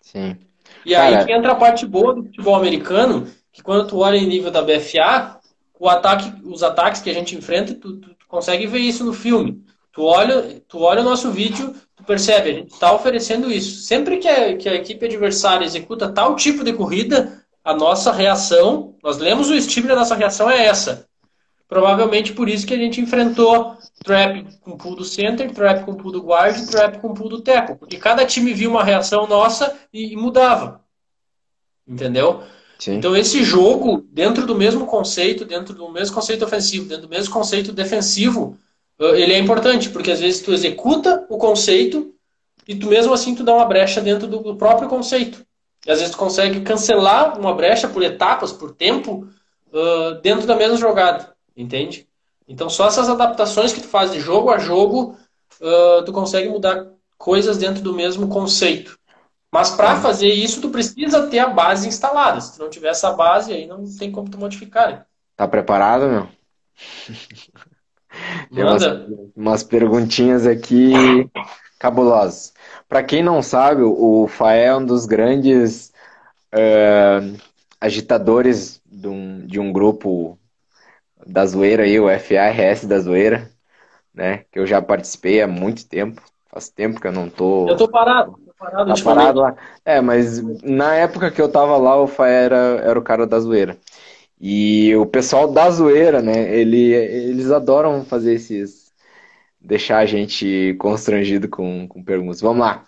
Sim. 0.00 0.36
E 0.84 0.94
Cara... 0.94 1.20
aí 1.20 1.24
que 1.24 1.32
entra 1.32 1.52
a 1.52 1.54
parte 1.54 1.86
boa 1.86 2.12
do 2.12 2.24
futebol 2.24 2.56
americano 2.56 3.30
que 3.52 3.62
quando 3.62 3.86
tu 3.86 3.98
olha 3.98 4.16
em 4.16 4.26
nível 4.26 4.50
da 4.50 4.62
BFA, 4.62 5.38
o 5.78 5.88
ataque, 5.88 6.32
os 6.44 6.62
ataques 6.62 7.02
que 7.02 7.10
a 7.10 7.14
gente 7.14 7.36
enfrenta, 7.36 7.74
tu, 7.74 7.96
tu, 7.96 8.14
tu 8.14 8.26
consegue 8.26 8.66
ver 8.66 8.78
isso 8.78 9.04
no 9.04 9.12
filme. 9.12 9.64
Tu 9.92 10.02
olha, 10.02 10.62
tu 10.66 10.78
olha 10.80 11.02
o 11.02 11.04
nosso 11.04 11.30
vídeo, 11.30 11.74
tu 11.94 12.02
percebe, 12.02 12.50
a 12.50 12.54
gente 12.54 12.72
está 12.72 12.92
oferecendo 12.92 13.50
isso. 13.50 13.82
Sempre 13.82 14.16
que 14.16 14.28
a, 14.28 14.56
que 14.56 14.68
a 14.68 14.74
equipe 14.74 15.04
adversária 15.04 15.64
executa 15.64 16.10
tal 16.10 16.34
tipo 16.34 16.64
de 16.64 16.72
corrida, 16.72 17.44
a 17.62 17.74
nossa 17.74 18.10
reação, 18.10 18.96
nós 19.02 19.18
lemos 19.18 19.50
o 19.50 19.54
estímulo 19.54 19.92
e 19.92 19.96
a 19.96 19.98
nossa 19.98 20.14
reação 20.14 20.50
é 20.50 20.64
essa. 20.64 21.06
Provavelmente 21.68 22.32
por 22.32 22.48
isso 22.48 22.66
que 22.66 22.74
a 22.74 22.78
gente 22.78 23.00
enfrentou 23.00 23.76
trap 24.04 24.46
com 24.60 24.76
pull 24.76 24.96
do 24.96 25.04
center, 25.04 25.52
trap 25.52 25.84
com 25.84 25.94
pull 25.94 26.12
do 26.12 26.22
guard, 26.22 26.68
trap 26.70 27.00
com 27.00 27.14
pull 27.14 27.28
do 27.28 27.40
tackle. 27.40 27.76
Porque 27.76 27.96
cada 27.96 28.26
time 28.26 28.52
via 28.52 28.68
uma 28.68 28.84
reação 28.84 29.26
nossa 29.26 29.74
e, 29.92 30.12
e 30.12 30.16
mudava. 30.16 30.84
Entendeu? 31.86 32.42
Sim. 32.82 32.94
Então, 32.94 33.16
esse 33.16 33.44
jogo, 33.44 34.04
dentro 34.10 34.44
do 34.44 34.56
mesmo 34.56 34.86
conceito, 34.86 35.44
dentro 35.44 35.72
do 35.72 35.88
mesmo 35.88 36.12
conceito 36.12 36.44
ofensivo, 36.44 36.88
dentro 36.88 37.06
do 37.06 37.08
mesmo 37.08 37.32
conceito 37.32 37.70
defensivo, 37.70 38.58
ele 38.98 39.32
é 39.32 39.38
importante, 39.38 39.88
porque 39.88 40.10
às 40.10 40.18
vezes 40.18 40.40
tu 40.40 40.52
executa 40.52 41.24
o 41.28 41.38
conceito 41.38 42.12
e 42.66 42.74
tu 42.74 42.88
mesmo 42.88 43.12
assim 43.12 43.36
tu 43.36 43.44
dá 43.44 43.54
uma 43.54 43.66
brecha 43.66 44.00
dentro 44.00 44.26
do 44.26 44.56
próprio 44.56 44.88
conceito. 44.88 45.46
E 45.86 45.92
às 45.92 46.00
vezes 46.00 46.12
tu 46.12 46.18
consegue 46.18 46.62
cancelar 46.62 47.38
uma 47.38 47.54
brecha 47.54 47.86
por 47.86 48.02
etapas, 48.02 48.50
por 48.50 48.72
tempo, 48.72 49.28
dentro 50.20 50.44
da 50.44 50.56
mesma 50.56 50.76
jogada, 50.76 51.32
entende? 51.56 52.08
Então, 52.48 52.68
só 52.68 52.88
essas 52.88 53.08
adaptações 53.08 53.72
que 53.72 53.80
tu 53.80 53.86
faz 53.86 54.10
de 54.10 54.18
jogo 54.18 54.50
a 54.50 54.58
jogo, 54.58 55.16
tu 56.04 56.12
consegue 56.12 56.48
mudar 56.48 56.88
coisas 57.16 57.58
dentro 57.58 57.80
do 57.80 57.94
mesmo 57.94 58.26
conceito. 58.26 58.98
Mas 59.52 59.68
para 59.68 60.00
fazer 60.00 60.30
isso, 60.30 60.62
tu 60.62 60.70
precisa 60.70 61.26
ter 61.26 61.40
a 61.40 61.48
base 61.50 61.86
instalada. 61.86 62.40
Se 62.40 62.56
tu 62.56 62.62
não 62.62 62.70
tiver 62.70 62.88
essa 62.88 63.12
base, 63.12 63.52
aí 63.52 63.66
não 63.66 63.84
tem 63.98 64.10
como 64.10 64.30
tu 64.30 64.38
modificar. 64.38 64.90
Né? 64.90 65.04
Tá 65.36 65.46
preparado, 65.46 66.08
meu? 66.08 66.28
Tem 68.54 68.62
umas, 68.62 68.82
umas, 69.34 69.62
perguntinhas 69.62 70.46
aqui 70.46 70.92
cabulosas. 71.78 72.52
Para 72.86 73.02
quem 73.02 73.22
não 73.22 73.42
sabe, 73.42 73.80
o 73.82 74.28
Faé 74.28 74.66
é 74.66 74.76
um 74.76 74.84
dos 74.84 75.06
grandes 75.06 75.90
uh, 76.54 77.40
agitadores 77.80 78.82
de 78.84 79.08
um, 79.08 79.46
de 79.46 79.58
um 79.58 79.72
grupo 79.72 80.38
da 81.26 81.46
zoeira 81.46 81.84
aí, 81.84 81.98
o 81.98 82.06
FARS 82.18 82.84
da 82.84 82.98
zoeira, 82.98 83.50
né? 84.12 84.44
Que 84.52 84.58
eu 84.58 84.66
já 84.66 84.82
participei 84.82 85.40
há 85.40 85.48
muito 85.48 85.88
tempo. 85.88 86.20
Faz 86.50 86.68
tempo 86.68 87.00
que 87.00 87.06
eu 87.06 87.12
não 87.12 87.30
tô. 87.30 87.66
Eu 87.66 87.76
tô 87.78 87.88
parado 87.88 88.42
parado, 88.62 88.94
tá 88.94 89.02
parado 89.02 89.40
lá. 89.40 89.56
É, 89.84 90.00
mas 90.00 90.40
na 90.62 90.94
época 90.94 91.30
que 91.30 91.40
eu 91.40 91.50
tava 91.50 91.76
lá, 91.76 92.00
o 92.00 92.06
Faé 92.06 92.44
era, 92.44 92.56
era 92.84 92.98
o 92.98 93.02
cara 93.02 93.26
da 93.26 93.40
zoeira. 93.40 93.76
E 94.40 94.94
o 94.96 95.06
pessoal 95.06 95.50
da 95.52 95.70
zoeira, 95.70 96.20
né, 96.22 96.54
ele, 96.54 96.92
eles 96.92 97.50
adoram 97.50 98.04
fazer 98.04 98.34
esses. 98.34 98.92
deixar 99.60 99.98
a 99.98 100.06
gente 100.06 100.74
constrangido 100.78 101.48
com, 101.48 101.86
com 101.88 102.02
perguntas. 102.02 102.40
Vamos 102.40 102.60
lá. 102.60 102.84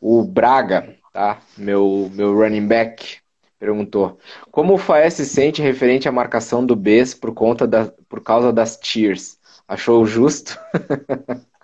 O 0.00 0.24
Braga, 0.24 0.96
tá? 1.12 1.40
Meu, 1.56 2.10
meu 2.14 2.34
running 2.34 2.66
back, 2.66 3.18
perguntou: 3.58 4.18
Como 4.50 4.74
o 4.74 4.78
Faé 4.78 5.10
se 5.10 5.26
sente 5.26 5.62
referente 5.62 6.08
à 6.08 6.12
marcação 6.12 6.64
do 6.64 6.76
Bs 6.76 7.14
por, 7.14 7.34
conta 7.34 7.66
da, 7.66 7.86
por 8.08 8.22
causa 8.22 8.52
das 8.52 8.76
tiers? 8.76 9.38
Achou 9.66 10.06
justo? 10.06 10.58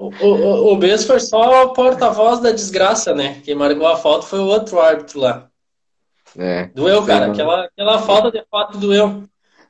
O, 0.00 0.08
o, 0.24 0.72
o 0.72 0.76
Bess 0.76 1.04
foi 1.04 1.20
só 1.20 1.66
o 1.66 1.74
porta-voz 1.74 2.40
da 2.40 2.50
desgraça, 2.50 3.14
né? 3.14 3.42
Quem 3.44 3.54
marcou 3.54 3.86
a 3.86 3.98
falta 3.98 4.24
foi 4.24 4.38
o 4.38 4.46
outro 4.46 4.80
árbitro 4.80 5.20
lá. 5.20 5.50
É, 6.38 6.70
doeu, 6.74 7.04
cara. 7.04 7.30
Aquela, 7.30 7.64
aquela 7.64 7.98
falta 7.98 8.30
de 8.30 8.42
fato 8.50 8.78
doeu. 8.78 9.24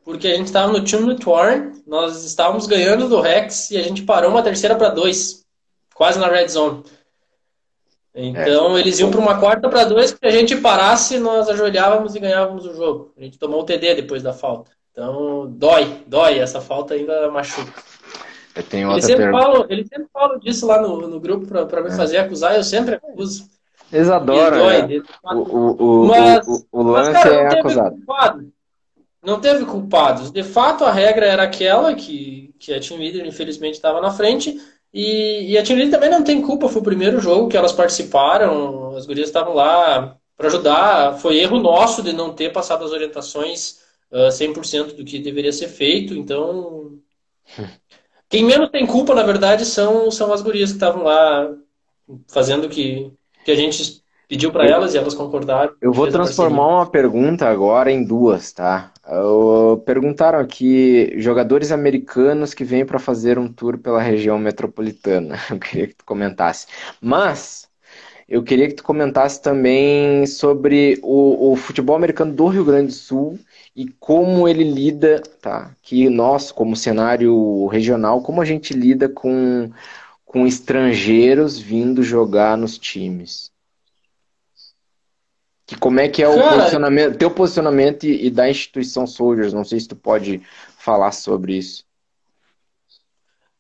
Porque 0.05 0.29
a 0.29 0.37
gente 0.37 0.47
estava 0.47 0.73
no 0.73 0.85
time 0.85 1.05
do 1.05 1.19
Torn, 1.19 1.83
nós 1.85 2.25
estávamos 2.25 2.69
ganhando 2.69 3.09
do 3.09 3.21
Rex 3.21 3.73
e 3.73 3.77
a 3.77 3.83
gente 3.83 4.03
parou 4.03 4.31
uma 4.31 4.43
terceira 4.43 4.77
para 4.77 4.91
dois, 4.91 5.45
quase 5.97 6.21
na 6.21 6.29
red 6.29 6.47
zone. 6.47 6.85
Então 8.15 8.77
é, 8.77 8.81
eles 8.81 9.01
iam 9.01 9.11
para 9.11 9.21
uma 9.21 9.41
quarta 9.41 9.69
para 9.69 9.85
dois, 9.85 10.13
que 10.13 10.27
a 10.27 10.31
gente 10.31 10.57
parasse, 10.57 11.19
nós 11.19 11.49
ajoelhávamos 11.49 12.15
e 12.15 12.21
ganhávamos 12.21 12.67
o 12.67 12.75
jogo. 12.75 13.13
A 13.19 13.23
gente 13.23 13.37
tomou 13.37 13.63
o 13.63 13.65
TD 13.65 13.97
depois 13.97 14.23
da 14.23 14.33
falta. 14.33 14.71
Então 14.93 15.51
dói, 15.51 16.05
dói. 16.07 16.39
Essa 16.39 16.61
falta 16.61 16.95
ainda 16.95 17.29
machuca. 17.31 17.83
Eu 18.55 18.63
tenho 18.63 18.89
outra 18.89 18.99
ele, 18.99 19.07
sempre 19.07 19.25
pergunta. 19.25 19.45
fala, 19.45 19.67
ele 19.69 19.87
sempre 19.87 20.09
fala 20.13 20.39
disso 20.41 20.67
lá 20.67 20.81
no, 20.83 21.09
no 21.09 21.21
grupo 21.21 21.47
para 21.47 21.83
me 21.83 21.89
é. 21.89 21.97
fazer 21.97 22.19
acusar, 22.19 22.57
eu 22.57 22.65
sempre 22.65 22.97
acuso. 22.97 23.49
Eles 23.93 24.09
adoram, 24.09 24.67
né? 24.67 25.03
o, 25.25 25.37
o, 25.37 26.03
o, 26.03 26.07
mas, 26.07 26.47
o, 26.47 26.67
o, 26.71 26.83
lance 26.83 27.13
mas, 27.13 27.23
cara, 27.23 27.35
é 27.35 27.59
acusado. 27.59 27.97
Culpado. 27.97 28.53
Não 29.23 29.41
teve 29.41 29.65
culpados. 29.67 30.31
De 30.31 30.43
fato, 30.43 30.85
a 30.85 30.93
regra 30.93 31.27
era 31.27 31.43
aquela 31.43 31.95
que, 31.95 32.55
que 32.59 32.73
a 32.73 32.81
Team 32.81 32.99
Leader, 32.99 33.27
infelizmente, 33.27 33.75
estava 33.75 34.01
na 34.01 34.11
frente. 34.11 34.59
E, 34.93 35.53
e, 35.53 35.59
a 35.59 35.63
Team 35.63 35.77
Leader 35.77 35.95
também 35.95 36.11
não 36.11 36.25
tem 36.25 36.41
culpa. 36.41 36.69
Foi 36.69 36.81
o 36.81 36.85
primeiro 36.85 37.21
jogo 37.21 37.49
que 37.49 37.57
elas 37.57 37.73
participaram. 37.73 38.97
As 38.97 39.07
gurias 39.07 39.29
estavam 39.29 39.55
lá 39.55 40.17
para 40.37 40.47
ajudar. 40.47 41.19
Foi 41.19 41.39
erro 41.39 41.59
nosso 41.59 42.03
de 42.03 42.13
não 42.13 42.33
ter 42.33 42.51
passado 42.53 42.85
as 42.85 42.93
orientações 42.93 43.81
uh, 44.11 44.29
100% 44.29 44.95
do 44.95 45.05
que 45.05 45.19
deveria 45.19 45.53
ser 45.53 45.69
feito. 45.69 46.15
Então, 46.15 46.99
Quem 48.31 48.45
menos 48.45 48.71
tem 48.71 48.87
culpa, 48.87 49.13
na 49.13 49.25
verdade, 49.25 49.67
são, 49.67 50.09
são 50.11 50.33
as 50.33 50.41
gurias 50.41 50.71
que 50.71 50.77
estavam 50.77 51.03
lá 51.03 51.53
fazendo 52.29 52.67
o 52.67 52.69
que, 52.69 53.13
que 53.45 53.51
a 53.51 53.57
gente 53.57 54.01
pediu 54.29 54.53
para 54.53 54.65
elas 54.65 54.95
e 54.95 54.99
elas 54.99 55.15
concordaram. 55.15 55.75
Eu 55.83 55.93
vou 55.93 56.07
transformar 56.07 56.69
uma 56.69 56.87
pergunta 56.87 57.49
agora 57.49 57.91
em 57.91 58.05
duas, 58.05 58.53
tá? 58.53 58.93
Perguntaram 59.85 60.39
aqui 60.39 61.13
jogadores 61.17 61.73
americanos 61.73 62.55
que 62.55 62.63
vêm 62.63 62.87
para 62.87 63.01
fazer 63.01 63.37
um 63.37 63.53
tour 63.53 63.77
pela 63.77 64.01
região 64.01 64.39
metropolitana. 64.39 65.37
Eu 65.51 65.59
queria 65.59 65.89
que 65.89 65.97
tu 65.97 66.05
comentasse. 66.05 66.69
Mas 67.01 67.69
eu 68.29 68.45
queria 68.45 68.69
que 68.69 68.75
tu 68.75 68.85
comentasse 68.85 69.43
também 69.43 70.25
sobre 70.25 71.01
o, 71.03 71.51
o 71.51 71.57
futebol 71.57 71.97
americano 71.97 72.33
do 72.33 72.47
Rio 72.47 72.65
Grande 72.65 72.87
do 72.87 72.93
Sul 72.93 73.37
e 73.75 73.89
como 73.99 74.49
ele 74.49 74.65
lida, 74.65 75.23
tá? 75.41 75.75
Que 75.83 76.09
nós, 76.09 76.51
como 76.51 76.77
cenário 76.77 77.67
regional, 77.67 78.21
como 78.21 78.41
a 78.41 78.45
gente 78.45 78.75
lida 78.75 79.09
com, 79.09 79.71
com 80.25 80.47
estrangeiros 80.47 81.59
vindo 81.59 82.03
jogar 82.03 82.57
nos 82.57 82.77
times? 82.77 83.51
Que 85.67 85.77
como 85.77 86.01
é 86.01 86.09
que 86.09 86.21
é 86.21 86.29
o 86.29 86.35
Cara, 86.35 86.57
posicionamento, 86.57 87.17
teu 87.17 87.31
posicionamento 87.31 88.05
e, 88.05 88.27
e 88.27 88.31
da 88.31 88.51
instituição 88.51 89.07
Soldiers? 89.07 89.53
Não 89.53 89.65
sei 89.65 89.79
se 89.79 89.87
tu 89.87 89.95
pode 89.95 90.43
falar 90.77 91.13
sobre 91.13 91.57
isso. 91.57 91.85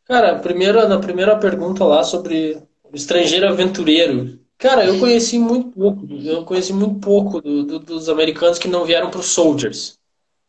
Cara, 0.05 0.41
primeiro, 0.41 0.89
na 0.89 0.99
primeira 0.99 1.39
pergunta 1.39 1.85
lá 1.85 2.03
sobre 2.03 2.61
o 2.82 2.97
estrangeiro 2.97 3.47
aventureiro. 3.47 4.41
Cara, 4.59 4.85
eu 4.85 4.99
conheci 4.99 5.39
muito 5.39 5.70
pouco. 5.70 6.05
Eu 6.11 6.45
conheci 6.45 6.73
muito 6.73 6.99
pouco 6.99 7.41
do, 7.41 7.65
do, 7.65 7.78
dos 7.78 8.09
americanos 8.09 8.59
que 8.59 8.66
não 8.66 8.85
vieram 8.85 9.09
para 9.09 9.20
os 9.20 9.27
Soldiers 9.27 10.00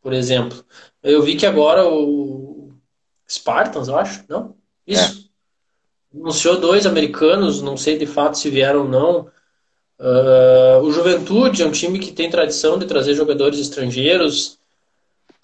por 0.02 0.14
exemplo. 0.14 0.64
Eu 1.03 1.22
vi 1.22 1.36
que 1.36 1.45
agora 1.45 1.88
o 1.88 2.72
Spartans, 3.30 3.88
eu 3.88 3.98
acho, 3.98 4.23
não? 4.28 4.56
Isso. 4.86 5.30
É. 6.14 6.19
Anunciou 6.19 6.60
dois 6.60 6.86
americanos, 6.86 7.61
não 7.61 7.78
sei 7.78 7.98
de 7.98 8.06
fato 8.06 8.38
se 8.38 8.49
vieram 8.49 8.82
ou 8.82 8.90
não. 8.90 9.28
Uh, 9.99 10.82
o 10.82 10.91
Juventude 10.91 11.61
é 11.61 11.65
um 11.65 11.72
time 11.72 11.99
que 11.99 12.11
tem 12.11 12.30
tradição 12.30 12.78
de 12.78 12.86
trazer 12.86 13.14
jogadores 13.14 13.60
estrangeiros. 13.60 14.60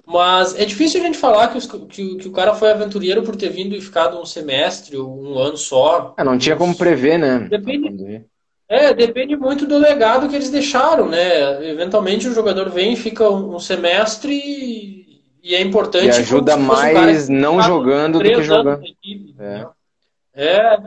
Mas 0.05 0.55
é 0.55 0.65
difícil 0.65 1.01
a 1.01 1.03
gente 1.03 1.17
falar 1.17 1.49
que, 1.49 1.57
os, 1.57 1.65
que, 1.65 2.15
que, 2.15 2.27
o 2.27 2.31
cara 2.31 2.55
foi 2.55 2.71
aventureiro 2.71 3.23
por 3.23 3.35
ter 3.35 3.49
vindo 3.49 3.75
e 3.75 3.81
ficado 3.81 4.19
um 4.19 4.25
semestre 4.25 4.97
ou 4.97 5.21
um 5.21 5.37
ano 5.37 5.57
só. 5.57 6.15
É, 6.17 6.23
não 6.23 6.37
tinha 6.37 6.55
como 6.55 6.75
prever, 6.75 7.19
né? 7.19 7.39
Depende, 7.49 8.25
é, 8.69 8.93
depende 8.93 9.35
muito 9.35 9.65
do 9.65 9.77
legado 9.77 10.27
que 10.27 10.35
eles 10.35 10.49
deixaram, 10.49 11.07
né? 11.07 11.69
Eventualmente 11.69 12.27
o 12.27 12.33
jogador 12.33 12.69
vem 12.69 12.93
e 12.93 12.97
fica 12.97 13.29
um, 13.29 13.55
um 13.55 13.59
semestre 13.59 14.33
e, 14.33 15.21
e, 15.43 15.55
é 15.55 15.61
importante. 15.61 16.05
E 16.05 16.09
ajuda 16.09 16.57
mais 16.57 17.29
um 17.29 17.33
não 17.33 17.61
jogando 17.61 18.19
do 18.19 18.23
que 18.23 18.43
jogando. 18.43 18.83
Equipe, 18.83 19.35
é. 19.39 19.43
Né? 19.43 19.67
é 20.35 20.77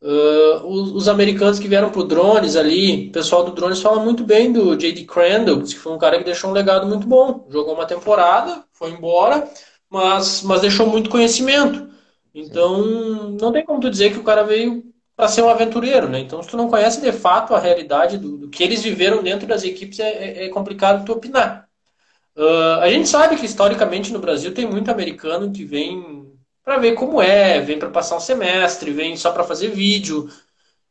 Uh, 0.00 0.64
os, 0.66 0.92
os, 0.92 1.08
americanos 1.08 1.58
que 1.58 1.66
vieram 1.66 1.90
pro 1.90 2.04
Drones 2.04 2.54
ali, 2.54 3.08
o 3.08 3.12
pessoal 3.12 3.44
do 3.44 3.52
Drones 3.52 3.80
fala 3.80 3.98
muito 3.98 4.22
bem 4.24 4.52
do 4.52 4.76
J.D. 4.76 5.04
Crandall, 5.04 5.62
que 5.62 5.74
foi 5.74 5.92
um 5.92 5.98
cara 5.98 6.18
que 6.18 6.24
deixou 6.24 6.50
um 6.50 6.52
legado 6.52 6.86
muito 6.86 7.06
bom. 7.06 7.46
Jogou 7.50 7.74
uma 7.74 7.86
temporada, 7.86 8.62
foi 8.72 8.90
embora, 8.90 9.48
mas, 9.90 10.42
mas 10.42 10.60
deixou 10.60 10.86
muito 10.86 11.08
conhecimento. 11.08 11.88
Então, 12.34 12.84
não 13.40 13.50
tem 13.50 13.64
como 13.64 13.80
tu 13.80 13.90
dizer 13.90 14.12
que 14.12 14.18
o 14.18 14.22
cara 14.22 14.44
veio 14.44 14.84
para 15.16 15.28
ser 15.28 15.42
um 15.42 15.48
aventureiro, 15.48 16.08
né? 16.08 16.20
Então, 16.20 16.42
se 16.42 16.48
tu 16.50 16.56
não 16.56 16.68
conhece 16.68 17.00
de 17.00 17.10
fato 17.10 17.54
a 17.54 17.58
realidade 17.58 18.18
do, 18.18 18.36
do 18.36 18.48
que 18.50 18.62
eles 18.62 18.82
viveram 18.82 19.22
dentro 19.22 19.46
das 19.46 19.64
equipes, 19.64 19.98
é, 19.98 20.10
é, 20.10 20.44
é 20.44 20.48
complicado 20.50 21.04
tu 21.04 21.12
opinar. 21.12 21.66
Uh, 22.36 22.80
a 22.82 22.90
gente 22.90 23.08
sabe 23.08 23.36
que 23.36 23.46
historicamente 23.46 24.12
no 24.12 24.18
Brasil 24.18 24.52
tem 24.52 24.66
muito 24.66 24.90
americano 24.90 25.50
que 25.50 25.64
vem 25.64 26.30
para 26.62 26.76
ver 26.76 26.92
como 26.92 27.22
é, 27.22 27.60
vem 27.60 27.78
para 27.78 27.88
passar 27.88 28.16
um 28.16 28.20
semestre, 28.20 28.90
vem 28.90 29.16
só 29.16 29.32
para 29.32 29.44
fazer 29.44 29.68
vídeo. 29.70 30.28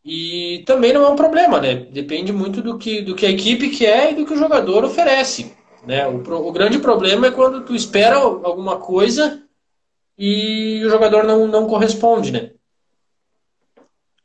E 0.04 0.64
também 0.66 0.94
não 0.94 1.04
é 1.04 1.10
um 1.10 1.16
problema, 1.16 1.60
né? 1.60 1.76
Depende 1.92 2.32
muito 2.32 2.62
do 2.62 2.78
que, 2.78 3.02
do 3.02 3.16
que 3.16 3.26
a 3.26 3.30
equipe 3.30 3.70
quer 3.70 4.12
e 4.12 4.16
do 4.16 4.26
que 4.26 4.34
o 4.34 4.38
jogador 4.38 4.84
oferece. 4.84 5.56
Né? 5.86 6.08
O, 6.08 6.18
o 6.18 6.52
grande 6.52 6.80
problema 6.80 7.28
é 7.28 7.32
quando 7.32 7.64
tu 7.64 7.76
espera 7.76 8.16
alguma 8.16 8.78
coisa 8.78 9.44
e 10.18 10.84
o 10.86 10.90
jogador 10.90 11.24
não, 11.24 11.48
não 11.48 11.68
corresponde, 11.68 12.32
né? 12.32 12.52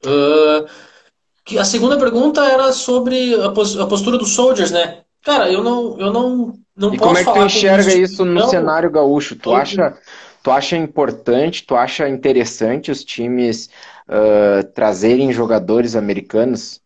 Uh, 0.05 1.59
a 1.59 1.65
segunda 1.65 1.99
pergunta 1.99 2.45
era 2.45 2.73
sobre 2.73 3.35
a, 3.35 3.51
postura 3.51 4.17
dos 4.17 4.35
Soldiers, 4.35 4.71
né? 4.71 5.03
Cara, 5.23 5.51
eu 5.51 5.63
não, 5.63 5.99
eu 5.99 6.13
não, 6.13 6.55
não 6.77 6.95
e 6.95 6.99
posso 6.99 7.01
como 7.01 7.19
é 7.19 7.25
que 7.25 7.33
tu 7.33 7.45
enxerga 7.45 7.95
isso 7.95 8.25
no 8.25 8.49
cenário 8.49 8.91
gaúcho? 8.91 9.37
Tu 9.37 9.53
acha 9.53 9.99
Tu 10.43 10.51
acha 10.51 10.77
importante, 10.77 11.67
tu 11.67 11.75
acha 11.77 12.09
interessante 12.09 12.91
os 12.91 13.05
times 13.05 13.69
uh, 14.09 14.65
trazerem 14.73 15.33
jogadores 15.33 15.95
americanos? 15.95 16.81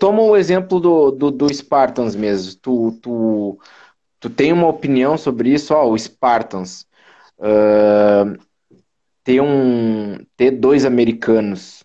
Toma 0.00 0.22
o 0.22 0.36
exemplo 0.36 0.80
do, 0.80 1.12
do, 1.12 1.30
do 1.30 1.54
Spartans 1.54 2.16
mesmo. 2.16 2.58
Tu, 2.60 2.98
tu, 3.00 3.58
tu 4.18 4.28
tem 4.28 4.52
uma 4.52 4.66
opinião 4.66 5.16
sobre 5.16 5.50
isso? 5.50 5.72
Ó, 5.72 5.88
o 5.88 5.96
Spartans 5.96 6.84
uh, 7.38 8.36
ter, 9.22 9.40
um, 9.40 10.18
ter 10.36 10.50
dois 10.50 10.84
americanos. 10.84 11.83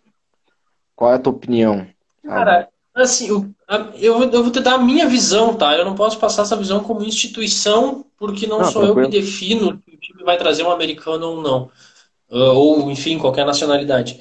Qual 1.00 1.14
é 1.14 1.16
a 1.16 1.20
tua 1.20 1.32
opinião? 1.32 1.88
Cara, 2.26 2.68
assim, 2.94 3.30
eu, 3.30 3.50
eu, 3.96 4.44
vou 4.44 4.52
te 4.52 4.60
dar 4.60 4.74
a 4.74 4.78
minha 4.78 5.08
visão, 5.08 5.56
tá? 5.56 5.74
Eu 5.78 5.86
não 5.86 5.96
posso 5.96 6.20
passar 6.20 6.42
essa 6.42 6.58
visão 6.58 6.84
como 6.84 7.06
instituição, 7.06 8.06
porque 8.18 8.46
não, 8.46 8.58
não 8.58 8.66
sou 8.66 8.82
tranquilo. 8.82 9.06
eu 9.06 9.10
que 9.10 9.22
defino 9.22 9.82
time 10.02 10.26
vai 10.26 10.38
trazer 10.38 10.64
um 10.64 10.72
americano 10.72 11.26
ou 11.26 11.42
não. 11.42 11.72
Ou, 12.30 12.92
enfim, 12.92 13.18
qualquer 13.18 13.46
nacionalidade. 13.46 14.20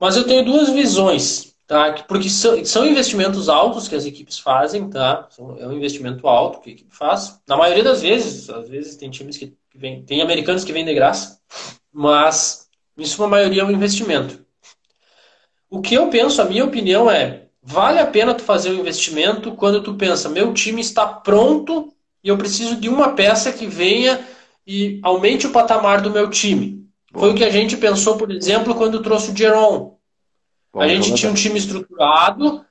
Mas 0.00 0.16
eu 0.16 0.24
tenho 0.24 0.46
duas 0.46 0.70
visões, 0.70 1.54
tá? 1.66 1.92
Porque 2.08 2.30
são, 2.30 2.64
são 2.64 2.86
investimentos 2.86 3.50
altos 3.50 3.86
que 3.86 3.94
as 3.94 4.06
equipes 4.06 4.38
fazem, 4.38 4.88
tá? 4.88 5.28
É 5.58 5.66
um 5.66 5.74
investimento 5.74 6.26
alto 6.26 6.62
que 6.62 6.70
a 6.70 6.72
equipe 6.72 6.96
faz. 6.96 7.38
Na 7.46 7.58
maioria 7.58 7.84
das 7.84 8.00
vezes, 8.00 8.48
às 8.48 8.66
vezes 8.66 8.96
tem 8.96 9.10
times 9.10 9.36
que, 9.36 9.48
que 9.70 9.76
vêm, 9.76 10.02
tem 10.04 10.22
americanos 10.22 10.64
que 10.64 10.72
vêm 10.72 10.86
de 10.86 10.94
graça, 10.94 11.38
mas 11.92 12.66
em 12.96 13.04
sua 13.04 13.28
maioria 13.28 13.60
é 13.60 13.64
um 13.66 13.70
investimento. 13.70 14.47
O 15.70 15.80
que 15.80 15.94
eu 15.94 16.08
penso, 16.08 16.40
a 16.40 16.44
minha 16.44 16.64
opinião 16.64 17.10
é, 17.10 17.42
vale 17.62 17.98
a 17.98 18.06
pena 18.06 18.34
tu 18.34 18.42
fazer 18.42 18.70
o 18.70 18.76
um 18.76 18.80
investimento 18.80 19.52
quando 19.52 19.82
tu 19.82 19.94
pensa, 19.94 20.28
meu 20.28 20.54
time 20.54 20.80
está 20.80 21.06
pronto 21.06 21.92
e 22.24 22.28
eu 22.28 22.38
preciso 22.38 22.76
de 22.76 22.88
uma 22.88 23.12
peça 23.14 23.52
que 23.52 23.66
venha 23.66 24.26
e 24.66 24.98
aumente 25.02 25.46
o 25.46 25.52
patamar 25.52 26.00
do 26.00 26.10
meu 26.10 26.30
time. 26.30 26.86
Foi 27.12 27.30
o 27.30 27.34
que 27.34 27.44
a 27.44 27.50
gente 27.50 27.76
pensou, 27.76 28.16
por 28.16 28.30
exemplo, 28.30 28.74
quando 28.74 29.02
trouxe 29.02 29.30
o 29.30 29.36
Jeron. 29.36 29.98
a 30.74 30.88
gente 30.88 31.14
tinha 31.14 31.30
um 31.30 31.34
time 31.34 31.58
estruturado, 31.58 32.64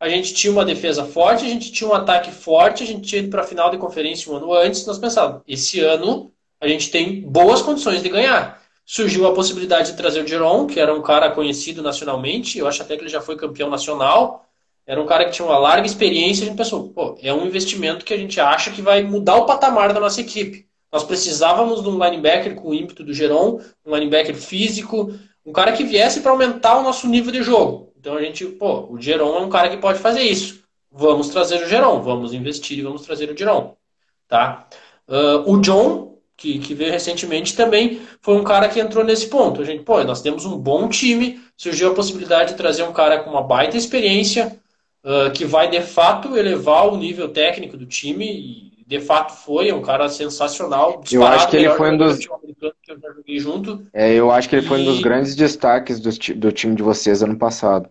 a 0.00 0.08
gente 0.08 0.34
tinha 0.34 0.52
uma 0.52 0.64
defesa 0.64 1.04
forte, 1.04 1.44
a 1.44 1.48
gente 1.48 1.70
tinha 1.70 1.88
um 1.88 1.94
ataque 1.94 2.32
forte, 2.32 2.82
a 2.82 2.86
gente 2.86 3.06
tinha 3.06 3.20
ido 3.20 3.30
para 3.30 3.42
a 3.42 3.46
final 3.46 3.70
de 3.70 3.78
conferência 3.78 4.32
um 4.32 4.36
ano 4.36 4.52
antes, 4.52 4.84
nós 4.86 4.98
pensávamos, 4.98 5.42
esse 5.46 5.80
ano 5.80 6.32
a 6.60 6.66
gente 6.66 6.90
tem 6.90 7.22
boas 7.22 7.60
condições 7.60 8.02
de 8.02 8.08
ganhar. 8.08 8.61
Surgiu 8.84 9.26
a 9.26 9.34
possibilidade 9.34 9.92
de 9.92 9.96
trazer 9.96 10.22
o 10.22 10.26
Jeron, 10.26 10.66
que 10.66 10.80
era 10.80 10.94
um 10.94 11.02
cara 11.02 11.30
conhecido 11.30 11.82
nacionalmente, 11.82 12.58
eu 12.58 12.66
acho 12.66 12.82
até 12.82 12.96
que 12.96 13.02
ele 13.02 13.10
já 13.10 13.20
foi 13.20 13.36
campeão 13.36 13.70
nacional, 13.70 14.44
era 14.86 15.00
um 15.00 15.06
cara 15.06 15.24
que 15.24 15.30
tinha 15.30 15.46
uma 15.46 15.58
larga 15.58 15.86
experiência, 15.86 16.44
a 16.44 16.46
gente 16.48 16.56
pensou, 16.56 16.88
pô, 16.88 17.16
é 17.22 17.32
um 17.32 17.46
investimento 17.46 18.04
que 18.04 18.12
a 18.12 18.16
gente 18.16 18.40
acha 18.40 18.70
que 18.70 18.82
vai 18.82 19.02
mudar 19.02 19.36
o 19.36 19.46
patamar 19.46 19.92
da 19.92 20.00
nossa 20.00 20.20
equipe. 20.20 20.66
Nós 20.92 21.04
precisávamos 21.04 21.82
de 21.82 21.88
um 21.88 22.04
linebacker 22.04 22.54
com 22.56 22.68
o 22.68 22.74
ímpeto 22.74 23.04
do 23.04 23.14
Geron, 23.14 23.60
um 23.86 23.94
linebacker 23.94 24.34
físico, 24.34 25.14
um 25.46 25.52
cara 25.52 25.72
que 25.72 25.84
viesse 25.84 26.20
para 26.20 26.32
aumentar 26.32 26.78
o 26.78 26.82
nosso 26.82 27.08
nível 27.08 27.32
de 27.32 27.42
jogo. 27.42 27.92
Então 27.98 28.16
a 28.16 28.22
gente, 28.22 28.44
pô, 28.44 28.88
o 28.90 29.00
Geron 29.00 29.36
é 29.36 29.40
um 29.40 29.48
cara 29.48 29.70
que 29.70 29.76
pode 29.76 30.00
fazer 30.00 30.22
isso. 30.22 30.62
Vamos 30.90 31.28
trazer 31.28 31.62
o 31.62 31.68
Geron, 31.68 32.02
vamos 32.02 32.34
investir 32.34 32.78
e 32.78 32.82
vamos 32.82 33.02
trazer 33.02 33.30
o 33.30 33.36
Geron. 33.36 33.76
Tá? 34.28 34.66
Uh, 35.08 35.50
o 35.50 35.60
John, 35.60 36.11
que, 36.42 36.58
que 36.58 36.74
veio 36.74 36.90
recentemente, 36.90 37.54
também 37.54 38.00
foi 38.20 38.34
um 38.34 38.42
cara 38.42 38.68
que 38.68 38.80
entrou 38.80 39.04
nesse 39.04 39.28
ponto. 39.28 39.62
A 39.62 39.64
gente, 39.64 39.84
pô, 39.84 40.02
nós 40.02 40.20
temos 40.20 40.44
um 40.44 40.58
bom 40.58 40.88
time, 40.88 41.40
surgiu 41.56 41.92
a 41.92 41.94
possibilidade 41.94 42.50
de 42.50 42.56
trazer 42.56 42.82
um 42.82 42.92
cara 42.92 43.20
com 43.20 43.30
uma 43.30 43.44
baita 43.44 43.76
experiência, 43.76 44.58
uh, 45.04 45.30
que 45.30 45.44
vai 45.44 45.70
de 45.70 45.80
fato 45.80 46.36
elevar 46.36 46.88
o 46.88 46.96
nível 46.96 47.28
técnico 47.28 47.76
do 47.76 47.86
time 47.86 48.26
e 48.26 48.72
de 48.84 48.98
fato 48.98 49.32
foi, 49.44 49.68
é 49.68 49.74
um 49.74 49.82
cara 49.82 50.08
sensacional. 50.08 51.04
Eu 51.12 51.24
acho 51.24 51.48
que 51.48 51.56
ele 51.56 51.70
foi 51.70 51.92
um 51.92 51.96
dos. 51.96 52.18
Junto. 53.38 53.86
É, 53.94 54.12
eu 54.12 54.32
acho 54.32 54.48
que 54.48 54.56
ele 54.56 54.66
e... 54.66 54.68
foi 54.68 54.80
um 54.80 54.84
dos 54.84 55.00
grandes 55.00 55.36
destaques 55.36 56.00
do, 56.00 56.10
do 56.34 56.50
time 56.50 56.74
de 56.74 56.82
vocês 56.82 57.22
ano 57.22 57.38
passado. 57.38 57.88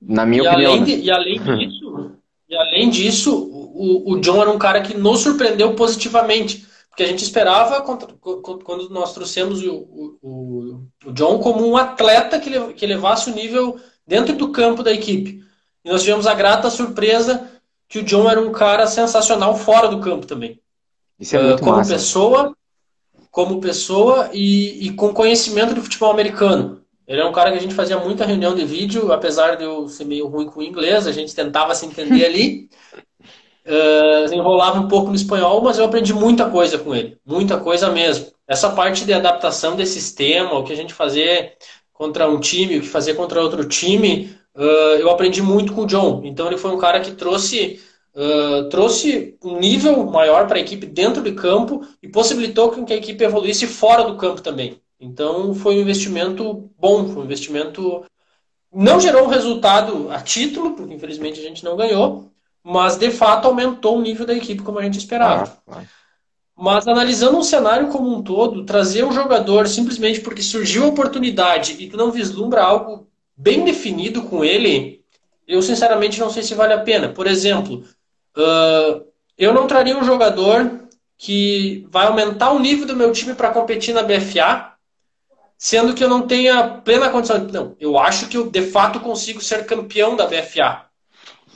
Na 0.00 0.24
minha 0.24 0.42
e 0.42 0.48
opinião. 0.48 0.72
Além 0.72 0.80
né? 0.80 0.86
de, 0.86 1.02
e 1.02 1.10
além 1.10 1.38
disso, 1.44 2.12
e 2.48 2.56
além 2.56 2.90
disso 2.90 3.36
o, 3.74 4.12
o 4.12 4.20
John 4.20 4.40
era 4.40 4.50
um 4.50 4.58
cara 4.58 4.80
que 4.80 4.96
nos 4.96 5.20
surpreendeu 5.20 5.74
positivamente. 5.74 6.71
Porque 6.92 7.04
a 7.04 7.06
gente 7.06 7.24
esperava, 7.24 7.80
quando 7.80 8.90
nós 8.90 9.14
trouxemos 9.14 9.62
o, 9.62 10.18
o, 10.22 10.86
o 11.06 11.12
John, 11.12 11.38
como 11.38 11.66
um 11.66 11.74
atleta 11.74 12.38
que, 12.38 12.74
que 12.74 12.86
levasse 12.86 13.30
o 13.30 13.34
nível 13.34 13.80
dentro 14.06 14.36
do 14.36 14.52
campo 14.52 14.82
da 14.82 14.92
equipe. 14.92 15.42
E 15.82 15.90
nós 15.90 16.02
tivemos 16.02 16.26
a 16.26 16.34
grata 16.34 16.68
surpresa 16.68 17.50
que 17.88 17.98
o 17.98 18.02
John 18.02 18.30
era 18.30 18.38
um 18.38 18.52
cara 18.52 18.86
sensacional 18.86 19.56
fora 19.56 19.88
do 19.88 20.00
campo 20.00 20.26
também. 20.26 20.60
Isso 21.18 21.34
é 21.34 21.42
muito 21.42 21.60
uh, 21.60 21.64
como 21.64 21.76
massa. 21.78 21.94
pessoa, 21.94 22.56
como 23.30 23.60
pessoa 23.60 24.28
e, 24.30 24.86
e, 24.86 24.92
com 24.92 25.14
conhecimento 25.14 25.74
do 25.74 25.82
futebol 25.82 26.10
americano. 26.10 26.82
Ele 27.06 27.22
é 27.22 27.24
um 27.24 27.32
cara 27.32 27.50
que 27.50 27.58
a 27.58 27.60
gente 27.60 27.74
fazia 27.74 27.98
muita 27.98 28.26
reunião 28.26 28.54
de 28.54 28.66
vídeo, 28.66 29.10
apesar 29.12 29.56
de 29.56 29.64
eu 29.64 29.88
ser 29.88 30.04
meio 30.04 30.26
ruim 30.26 30.44
com 30.44 30.60
o 30.60 30.62
inglês, 30.62 31.06
a 31.06 31.12
gente 31.12 31.34
tentava 31.34 31.74
se 31.74 31.86
entender 31.86 32.24
ali. 32.26 32.68
Uh, 33.64 34.34
enrolava 34.34 34.80
um 34.80 34.88
pouco 34.88 35.10
no 35.10 35.14
espanhol, 35.14 35.62
mas 35.62 35.78
eu 35.78 35.84
aprendi 35.84 36.12
muita 36.12 36.50
coisa 36.50 36.78
com 36.78 36.92
ele, 36.94 37.16
muita 37.24 37.58
coisa 37.58 37.90
mesmo. 37.90 38.26
Essa 38.46 38.70
parte 38.70 39.04
de 39.04 39.12
adaptação 39.12 39.76
desse 39.76 40.00
sistema, 40.00 40.58
o 40.58 40.64
que 40.64 40.72
a 40.72 40.76
gente 40.76 40.92
fazer 40.92 41.56
contra 41.92 42.28
um 42.28 42.40
time, 42.40 42.78
o 42.78 42.80
que 42.80 42.88
fazer 42.88 43.14
contra 43.14 43.40
outro 43.40 43.64
time, 43.64 44.36
uh, 44.56 44.98
eu 44.98 45.08
aprendi 45.10 45.40
muito 45.40 45.72
com 45.72 45.82
o 45.82 45.86
John. 45.86 46.22
Então 46.24 46.48
ele 46.48 46.58
foi 46.58 46.72
um 46.72 46.78
cara 46.78 47.00
que 47.00 47.12
trouxe, 47.12 47.80
uh, 48.16 48.68
trouxe 48.68 49.36
um 49.44 49.58
nível 49.58 50.04
maior 50.06 50.48
para 50.48 50.56
a 50.56 50.60
equipe 50.60 50.84
dentro 50.84 51.22
de 51.22 51.32
campo 51.32 51.86
e 52.02 52.08
possibilitou 52.08 52.70
que 52.70 52.92
a 52.92 52.96
equipe 52.96 53.22
evoluísse 53.22 53.66
fora 53.66 54.02
do 54.02 54.16
campo 54.16 54.42
também. 54.42 54.80
Então 54.98 55.54
foi 55.54 55.76
um 55.76 55.80
investimento 55.80 56.70
bom, 56.78 57.08
foi 57.08 57.22
um 57.22 57.24
investimento. 57.24 58.04
Não 58.72 58.98
gerou 58.98 59.24
um 59.24 59.28
resultado 59.28 60.10
a 60.10 60.20
título, 60.20 60.72
porque 60.72 60.94
infelizmente 60.94 61.38
a 61.38 61.42
gente 61.42 61.62
não 61.62 61.76
ganhou, 61.76 62.31
mas 62.62 62.96
de 62.96 63.10
fato 63.10 63.46
aumentou 63.46 63.98
o 63.98 64.02
nível 64.02 64.24
da 64.24 64.34
equipe 64.34 64.62
como 64.62 64.78
a 64.78 64.82
gente 64.82 64.98
esperava. 64.98 65.58
Ah, 65.66 65.78
ah. 65.78 65.82
Mas 66.56 66.86
analisando 66.86 67.38
um 67.38 67.42
cenário 67.42 67.88
como 67.88 68.14
um 68.14 68.22
todo, 68.22 68.64
trazer 68.64 69.04
um 69.04 69.12
jogador 69.12 69.66
simplesmente 69.66 70.20
porque 70.20 70.42
surgiu 70.42 70.84
a 70.84 70.88
oportunidade 70.88 71.76
e 71.78 71.88
tu 71.88 71.96
não 71.96 72.12
vislumbra 72.12 72.62
algo 72.62 73.08
bem 73.36 73.64
definido 73.64 74.22
com 74.22 74.44
ele, 74.44 75.02
eu 75.48 75.60
sinceramente 75.62 76.20
não 76.20 76.30
sei 76.30 76.42
se 76.42 76.54
vale 76.54 76.72
a 76.72 76.80
pena. 76.80 77.08
Por 77.08 77.26
exemplo, 77.26 77.84
uh, 78.36 79.04
eu 79.36 79.52
não 79.52 79.66
traria 79.66 79.96
um 79.96 80.04
jogador 80.04 80.82
que 81.18 81.86
vai 81.90 82.06
aumentar 82.06 82.52
o 82.52 82.58
nível 82.58 82.86
do 82.86 82.96
meu 82.96 83.12
time 83.12 83.34
para 83.34 83.50
competir 83.50 83.94
na 83.94 84.02
BFA, 84.02 84.72
sendo 85.56 85.94
que 85.94 86.04
eu 86.04 86.08
não 86.08 86.26
tenha 86.26 86.80
plena 86.84 87.10
condição. 87.10 87.38
Não, 87.38 87.76
eu 87.80 87.98
acho 87.98 88.28
que 88.28 88.36
eu 88.36 88.50
de 88.50 88.62
fato 88.62 89.00
consigo 89.00 89.40
ser 89.40 89.64
campeão 89.64 90.14
da 90.14 90.26
BFA. 90.26 90.86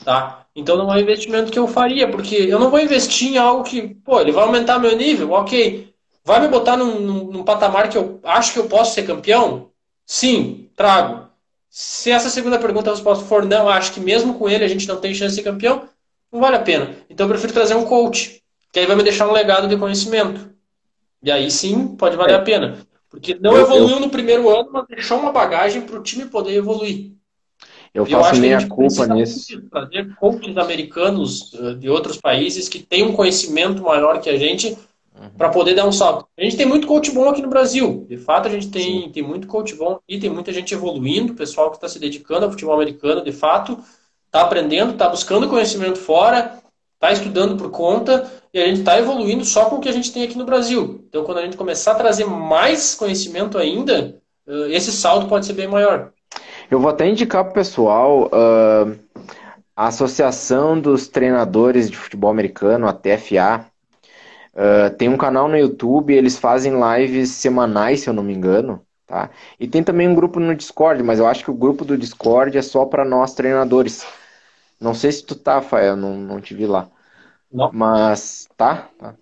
Tá? 0.04 0.45
Então 0.56 0.78
não 0.78 0.90
é 0.90 0.96
um 0.96 1.00
investimento 1.00 1.52
que 1.52 1.58
eu 1.58 1.68
faria, 1.68 2.10
porque 2.10 2.34
eu 2.34 2.58
não 2.58 2.70
vou 2.70 2.80
investir 2.80 3.34
em 3.34 3.36
algo 3.36 3.62
que, 3.62 3.94
pô, 3.96 4.18
ele 4.18 4.32
vai 4.32 4.42
aumentar 4.42 4.78
meu 4.78 4.96
nível, 4.96 5.32
ok. 5.32 5.94
Vai 6.24 6.40
me 6.40 6.48
botar 6.48 6.78
num, 6.78 6.98
num, 6.98 7.24
num 7.24 7.44
patamar 7.44 7.90
que 7.90 7.98
eu 7.98 8.18
acho 8.24 8.54
que 8.54 8.58
eu 8.58 8.66
posso 8.66 8.94
ser 8.94 9.02
campeão? 9.06 9.70
Sim, 10.06 10.70
trago. 10.74 11.28
Se 11.68 12.10
essa 12.10 12.30
segunda 12.30 12.58
pergunta 12.58 12.90
a 12.90 12.94
resposta 12.94 13.22
for 13.26 13.44
não, 13.44 13.68
acho 13.68 13.92
que 13.92 14.00
mesmo 14.00 14.34
com 14.38 14.48
ele 14.48 14.64
a 14.64 14.68
gente 14.68 14.88
não 14.88 14.96
tem 14.96 15.12
chance 15.12 15.36
de 15.36 15.42
ser 15.42 15.48
campeão, 15.48 15.86
não 16.32 16.40
vale 16.40 16.56
a 16.56 16.62
pena. 16.62 16.96
Então 17.10 17.26
eu 17.26 17.30
prefiro 17.30 17.52
trazer 17.52 17.74
um 17.74 17.84
coach, 17.84 18.42
que 18.72 18.78
aí 18.78 18.86
vai 18.86 18.96
me 18.96 19.02
deixar 19.02 19.28
um 19.28 19.32
legado 19.32 19.68
de 19.68 19.76
conhecimento. 19.76 20.50
E 21.22 21.30
aí 21.30 21.50
sim 21.50 21.88
pode 21.96 22.16
valer 22.16 22.32
é. 22.32 22.36
a 22.36 22.42
pena. 22.42 22.78
Porque 23.10 23.34
não 23.34 23.54
eu, 23.54 23.62
evoluiu 23.62 23.96
eu... 23.96 24.00
no 24.00 24.08
primeiro 24.08 24.48
ano, 24.48 24.70
mas 24.72 24.86
deixou 24.88 25.18
uma 25.18 25.32
bagagem 25.32 25.82
para 25.82 25.98
o 25.98 26.02
time 26.02 26.24
poder 26.24 26.54
evoluir. 26.54 27.12
Eu 27.96 28.04
faço 28.04 28.34
eu 28.34 28.40
meia 28.40 28.68
culpa 28.68 29.06
nisso. 29.06 29.62
Trazer 29.70 30.14
coaches 30.16 30.56
americanos 30.58 31.52
eh, 31.54 31.74
de 31.74 31.88
outros 31.88 32.18
países 32.18 32.68
que 32.68 32.78
têm 32.78 33.04
um 33.04 33.14
conhecimento 33.14 33.82
maior 33.82 34.20
que 34.20 34.28
a 34.28 34.36
gente 34.36 34.76
uhum. 35.18 35.30
para 35.36 35.48
poder 35.48 35.74
dar 35.74 35.86
um 35.86 35.92
salto. 35.92 36.26
A 36.36 36.44
gente 36.44 36.58
tem 36.58 36.66
muito 36.66 36.86
coach 36.86 37.10
bom 37.10 37.28
aqui 37.28 37.40
no 37.40 37.48
Brasil. 37.48 38.04
De 38.06 38.18
fato, 38.18 38.48
a 38.48 38.50
gente 38.50 38.68
tem, 38.68 39.10
tem 39.10 39.22
muito 39.22 39.46
coach 39.46 39.74
bom 39.74 39.98
e 40.06 40.18
tem 40.18 40.28
muita 40.28 40.52
gente 40.52 40.74
evoluindo, 40.74 41.34
pessoal 41.34 41.70
que 41.70 41.78
está 41.78 41.88
se 41.88 41.98
dedicando 41.98 42.44
ao 42.44 42.50
futebol 42.50 42.74
americano, 42.74 43.24
de 43.24 43.32
fato, 43.32 43.78
está 44.26 44.42
aprendendo, 44.42 44.92
está 44.92 45.08
buscando 45.08 45.48
conhecimento 45.48 45.98
fora, 45.98 46.60
está 46.94 47.12
estudando 47.12 47.56
por 47.56 47.70
conta 47.70 48.30
e 48.52 48.60
a 48.60 48.66
gente 48.66 48.80
está 48.80 48.98
evoluindo 48.98 49.44
só 49.44 49.66
com 49.66 49.76
o 49.76 49.80
que 49.80 49.88
a 49.88 49.92
gente 49.92 50.12
tem 50.12 50.22
aqui 50.22 50.36
no 50.36 50.44
Brasil. 50.44 51.02
Então, 51.08 51.24
quando 51.24 51.38
a 51.38 51.42
gente 51.42 51.56
começar 51.56 51.92
a 51.92 51.96
trazer 51.96 52.26
mais 52.26 52.94
conhecimento 52.94 53.56
ainda, 53.56 54.20
eh, 54.46 54.68
esse 54.70 54.92
salto 54.92 55.28
pode 55.28 55.46
ser 55.46 55.54
bem 55.54 55.66
maior. 55.66 56.12
Eu 56.70 56.80
vou 56.80 56.90
até 56.90 57.08
indicar 57.08 57.44
para 57.44 57.50
o 57.50 57.54
pessoal 57.54 58.26
uh, 58.26 58.98
a 59.74 59.86
Associação 59.86 60.80
dos 60.80 61.06
Treinadores 61.06 61.88
de 61.90 61.96
Futebol 61.96 62.30
Americano, 62.30 62.88
a 62.88 62.92
TFA. 62.92 63.66
Uh, 64.52 64.94
tem 64.96 65.08
um 65.08 65.16
canal 65.16 65.48
no 65.48 65.56
YouTube, 65.56 66.14
eles 66.14 66.38
fazem 66.38 66.72
lives 66.74 67.30
semanais, 67.30 68.00
se 68.00 68.08
eu 68.08 68.14
não 68.14 68.22
me 68.22 68.34
engano. 68.34 68.84
Tá? 69.06 69.30
E 69.60 69.68
tem 69.68 69.84
também 69.84 70.08
um 70.08 70.14
grupo 70.14 70.40
no 70.40 70.54
Discord, 70.54 71.00
mas 71.02 71.20
eu 71.20 71.26
acho 71.28 71.44
que 71.44 71.50
o 71.50 71.54
grupo 71.54 71.84
do 71.84 71.96
Discord 71.96 72.58
é 72.58 72.62
só 72.62 72.84
para 72.84 73.04
nós 73.04 73.34
treinadores. 73.34 74.04
Não 74.80 74.92
sei 74.94 75.12
se 75.12 75.24
tu 75.24 75.36
tá, 75.36 75.62
Fael, 75.62 75.96
não, 75.96 76.16
não 76.16 76.40
te 76.40 76.52
vi 76.54 76.66
lá. 76.66 76.88
Não. 77.52 77.70
Mas 77.72 78.48
tá? 78.56 78.88
tá. 78.98 79.14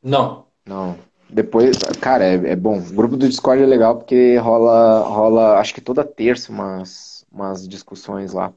Não. 0.00 0.46
Não. 0.64 0.96
Depois, 1.28 1.78
cara, 2.00 2.24
é, 2.24 2.34
é, 2.52 2.56
bom. 2.56 2.78
O 2.78 2.92
grupo 2.92 3.16
do 3.16 3.28
Discord 3.28 3.62
é 3.62 3.66
legal 3.66 3.96
porque 3.96 4.36
rola, 4.36 5.00
rola, 5.00 5.58
acho 5.58 5.74
que 5.74 5.80
toda 5.80 6.04
terça, 6.04 6.52
umas, 6.52 7.26
umas 7.32 7.66
discussões 7.66 8.32
lá. 8.32 8.52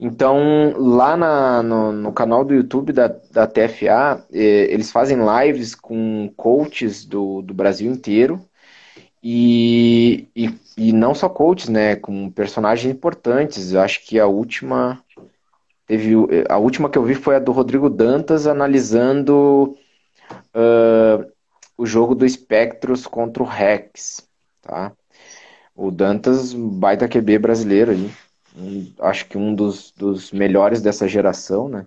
Então, 0.00 0.74
lá 0.76 1.16
na, 1.16 1.62
no, 1.62 1.92
no, 1.92 2.12
canal 2.12 2.44
do 2.44 2.54
YouTube 2.54 2.92
da, 2.92 3.08
da 3.08 3.46
TFA, 3.48 4.24
eh, 4.32 4.68
eles 4.72 4.92
fazem 4.92 5.18
lives 5.18 5.74
com 5.74 6.32
coaches 6.36 7.04
do, 7.04 7.42
do 7.42 7.52
Brasil 7.52 7.90
inteiro. 7.90 8.40
E, 9.22 10.28
e, 10.36 10.54
e, 10.76 10.92
não 10.92 11.14
só 11.14 11.28
coaches, 11.28 11.68
né? 11.68 11.96
Com 11.96 12.30
personagens 12.30 12.94
importantes. 12.94 13.72
Eu 13.72 13.80
acho 13.80 14.06
que 14.06 14.18
a 14.20 14.26
última. 14.26 15.02
Teve, 15.86 16.14
a 16.48 16.58
última 16.58 16.88
que 16.90 16.98
eu 16.98 17.02
vi 17.04 17.14
foi 17.14 17.36
a 17.36 17.38
do 17.40 17.52
Rodrigo 17.52 17.90
Dantas 17.90 18.46
analisando. 18.46 19.76
Uh, 20.54 21.26
o 21.78 21.86
jogo 21.86 22.14
do 22.14 22.28
Spectros 22.28 23.06
contra 23.06 23.40
o 23.40 23.46
Rex, 23.46 24.28
tá? 24.60 24.92
O 25.74 25.92
Dantas, 25.92 26.52
baita 26.52 27.08
QB 27.08 27.38
brasileiro 27.38 27.92
aí. 27.92 28.10
Um, 28.56 28.92
acho 28.98 29.26
que 29.26 29.38
um 29.38 29.54
dos, 29.54 29.92
dos 29.92 30.32
melhores 30.32 30.82
dessa 30.82 31.06
geração, 31.06 31.68
né? 31.68 31.86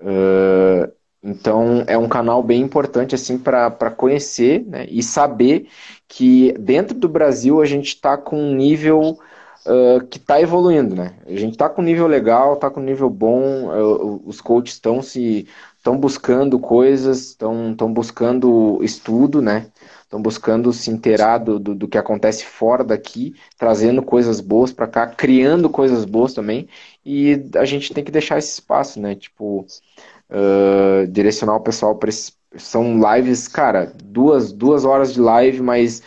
Uh, 0.00 0.92
então 1.20 1.82
é 1.88 1.98
um 1.98 2.08
canal 2.08 2.40
bem 2.42 2.60
importante 2.60 3.14
assim 3.14 3.36
para 3.36 3.90
conhecer 3.90 4.64
né? 4.64 4.86
e 4.88 5.02
saber 5.02 5.68
que 6.06 6.52
dentro 6.52 6.96
do 6.96 7.08
Brasil 7.08 7.60
a 7.60 7.64
gente 7.64 7.88
está 7.88 8.16
com 8.16 8.38
um 8.38 8.54
nível 8.54 9.18
uh, 9.66 10.06
que 10.06 10.18
está 10.18 10.40
evoluindo, 10.40 10.94
né? 10.94 11.14
A 11.26 11.36
gente 11.36 11.52
está 11.52 11.68
com 11.68 11.82
nível 11.82 12.06
legal, 12.06 12.54
está 12.54 12.70
com 12.70 12.80
nível 12.80 13.10
bom, 13.10 13.66
uh, 13.66 14.22
os 14.24 14.40
coaches 14.40 14.74
estão 14.74 15.02
se 15.02 15.46
estão 15.76 15.96
buscando 15.96 16.58
coisas, 16.58 17.28
estão 17.28 17.92
buscando 17.92 18.80
estudo, 18.82 19.40
né? 19.40 19.66
Estão 20.02 20.20
buscando 20.20 20.72
se 20.72 20.90
inteirar 20.90 21.38
do, 21.38 21.58
do, 21.58 21.74
do, 21.74 21.88
que 21.88 21.98
acontece 21.98 22.44
fora 22.44 22.82
daqui, 22.82 23.34
trazendo 23.56 24.02
coisas 24.02 24.40
boas 24.40 24.72
para 24.72 24.86
cá, 24.88 25.06
criando 25.06 25.70
coisas 25.70 26.04
boas 26.04 26.32
também. 26.32 26.68
E 27.04 27.48
a 27.56 27.64
gente 27.64 27.92
tem 27.94 28.02
que 28.02 28.10
deixar 28.10 28.38
esse 28.38 28.54
espaço, 28.54 29.00
né? 29.00 29.14
Tipo, 29.14 29.64
uh, 30.30 31.06
direcionar 31.08 31.56
o 31.56 31.60
pessoal 31.60 31.94
para 31.96 32.10
São 32.56 32.98
lives, 33.14 33.46
cara, 33.46 33.92
duas, 34.02 34.52
duas 34.52 34.84
horas 34.84 35.12
de 35.14 35.20
live, 35.20 35.60
mas 35.62 36.02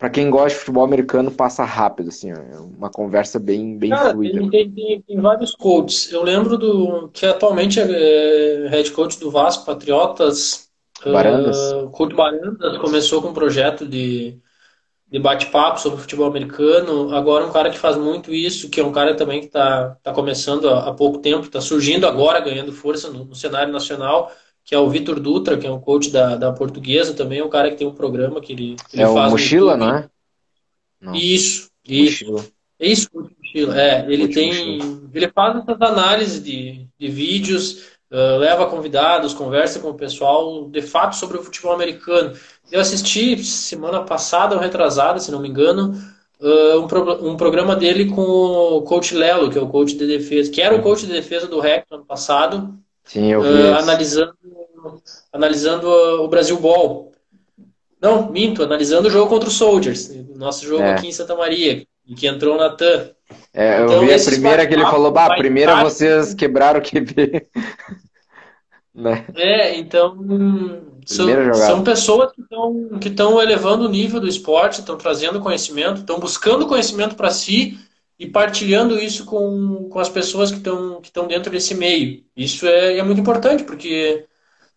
para 0.00 0.08
quem 0.08 0.30
gosta 0.30 0.48
de 0.48 0.54
futebol 0.54 0.82
americano, 0.82 1.30
passa 1.30 1.62
rápido, 1.62 2.08
assim, 2.08 2.30
é 2.30 2.58
uma 2.58 2.88
conversa 2.88 3.38
bem, 3.38 3.76
bem 3.76 3.90
Cara, 3.90 4.12
fluida. 4.12 4.50
Tem, 4.50 4.70
tem, 4.70 5.02
tem, 5.02 5.20
vários 5.20 5.54
coaches. 5.54 6.10
Eu 6.10 6.22
lembro 6.22 6.56
do 6.56 7.10
que 7.12 7.26
atualmente 7.26 7.78
é, 7.78 8.64
é 8.64 8.68
head 8.70 8.90
coach 8.92 9.20
do 9.20 9.30
Vasco, 9.30 9.66
Patriotas. 9.66 10.70
Barandas. 11.04 11.72
Uh, 11.72 11.90
coach 11.90 12.14
Barandas 12.14 12.78
começou 12.78 13.20
com 13.20 13.28
um 13.28 13.34
projeto 13.34 13.86
de, 13.86 14.38
de 15.06 15.18
bate-papo 15.18 15.78
sobre 15.78 16.00
futebol 16.00 16.26
americano. 16.26 17.14
Agora 17.14 17.44
um 17.44 17.52
cara 17.52 17.68
que 17.68 17.78
faz 17.78 17.98
muito 17.98 18.32
isso, 18.32 18.70
que 18.70 18.80
é 18.80 18.84
um 18.84 18.92
cara 18.92 19.14
também 19.14 19.40
que 19.40 19.46
está 19.48 19.98
tá 20.02 20.14
começando 20.14 20.70
há, 20.70 20.88
há 20.88 20.94
pouco 20.94 21.18
tempo, 21.18 21.44
está 21.44 21.60
surgindo 21.60 22.06
agora, 22.06 22.40
ganhando 22.40 22.72
força 22.72 23.10
no, 23.10 23.26
no 23.26 23.34
cenário 23.34 23.70
nacional 23.70 24.32
que 24.64 24.74
é 24.74 24.78
o 24.78 24.88
Vitor 24.88 25.18
Dutra, 25.18 25.58
que 25.58 25.66
é 25.66 25.70
um 25.70 25.80
coach 25.80 26.10
da, 26.10 26.36
da 26.36 26.52
portuguesa 26.52 27.14
também, 27.14 27.40
é 27.40 27.44
um 27.44 27.50
cara 27.50 27.70
que 27.70 27.76
tem 27.76 27.86
um 27.86 27.94
programa 27.94 28.40
que 28.40 28.52
ele, 28.52 28.76
ele 28.92 29.02
é 29.02 29.06
faz. 29.06 29.16
É 29.16 29.28
o 29.28 29.30
Mochila, 29.30 29.76
não 29.76 29.96
é? 29.96 30.08
Não. 31.00 31.14
Isso, 31.14 31.70
isso. 31.84 32.24
Mochila. 32.24 32.46
Isso, 32.78 33.08
Mochila. 33.12 33.80
É, 33.80 34.06
ele 34.12 34.28
tem. 34.28 34.78
Mochila. 34.78 35.10
Ele 35.12 35.28
faz 35.28 35.56
essas 35.56 35.80
análises 35.82 36.42
de, 36.42 36.86
de 36.98 37.08
vídeos, 37.08 37.86
uh, 38.10 38.38
leva 38.38 38.66
convidados, 38.66 39.34
conversa 39.34 39.80
com 39.80 39.90
o 39.90 39.94
pessoal, 39.94 40.68
de 40.68 40.82
fato, 40.82 41.16
sobre 41.16 41.38
o 41.38 41.42
futebol 41.42 41.72
americano. 41.72 42.36
Eu 42.70 42.80
assisti 42.80 43.42
semana 43.42 44.02
passada 44.02 44.54
ou 44.54 44.60
retrasada, 44.60 45.18
se 45.18 45.32
não 45.32 45.40
me 45.40 45.48
engano, 45.48 45.94
uh, 46.40 46.78
um, 46.78 46.86
pro, 46.86 47.28
um 47.28 47.36
programa 47.36 47.74
dele 47.74 48.06
com 48.06 48.22
o 48.22 48.82
coach 48.82 49.14
Lelo, 49.14 49.50
que 49.50 49.58
é 49.58 49.62
o 49.62 49.68
coach 49.68 49.96
de 49.96 50.06
defesa, 50.06 50.50
que 50.50 50.62
era 50.62 50.74
o 50.74 50.82
coach 50.82 51.06
de 51.06 51.12
defesa 51.12 51.46
do 51.46 51.60
REC 51.60 51.86
no 51.90 51.98
ano 51.98 52.06
passado. 52.06 52.78
Sim, 53.10 53.32
eu 53.32 53.42
vi. 53.42 53.48
Uh, 53.48 53.74
analisando 53.74 54.34
analisando 55.32 55.88
o 55.88 56.28
Brasil 56.28 56.58
Ball. 56.58 57.10
Não, 58.00 58.30
minto, 58.30 58.62
analisando 58.62 59.08
o 59.08 59.10
jogo 59.10 59.28
contra 59.28 59.48
o 59.48 59.52
Soldiers, 59.52 60.10
nosso 60.36 60.64
jogo 60.64 60.82
é. 60.82 60.92
aqui 60.92 61.08
em 61.08 61.12
Santa 61.12 61.34
Maria, 61.34 61.84
em 62.08 62.14
que 62.14 62.26
entrou 62.26 62.54
o 62.54 62.58
Natan. 62.58 63.10
É, 63.52 63.80
eu 63.80 63.84
então, 63.84 64.00
vi 64.00 64.14
a 64.14 64.24
primeira 64.24 64.66
que 64.66 64.74
ele 64.74 64.84
falou, 64.84 65.10
bah, 65.10 65.36
primeira 65.36 65.82
vocês 65.82 66.32
quebraram 66.32 66.80
o 66.80 66.82
QB. 66.82 67.46
né? 68.94 69.26
É, 69.34 69.76
então 69.76 70.16
são, 71.04 71.54
são, 71.54 71.84
pessoas 71.84 72.32
que 73.00 73.08
estão 73.08 73.42
elevando 73.42 73.84
o 73.84 73.90
nível 73.90 74.18
do 74.18 74.28
esporte, 74.28 74.80
estão 74.80 74.96
trazendo 74.96 75.40
conhecimento, 75.40 76.00
estão 76.00 76.18
buscando 76.18 76.66
conhecimento 76.66 77.16
para 77.16 77.30
si 77.30 77.78
e 78.20 78.26
partilhando 78.26 78.98
isso 78.98 79.24
com, 79.24 79.88
com 79.88 79.98
as 79.98 80.10
pessoas 80.10 80.50
que 80.50 80.58
estão 80.58 81.00
que 81.00 81.10
dentro 81.26 81.50
desse 81.50 81.74
meio. 81.74 82.22
Isso 82.36 82.66
é, 82.66 82.98
é 82.98 83.02
muito 83.02 83.18
importante, 83.18 83.64
porque 83.64 84.26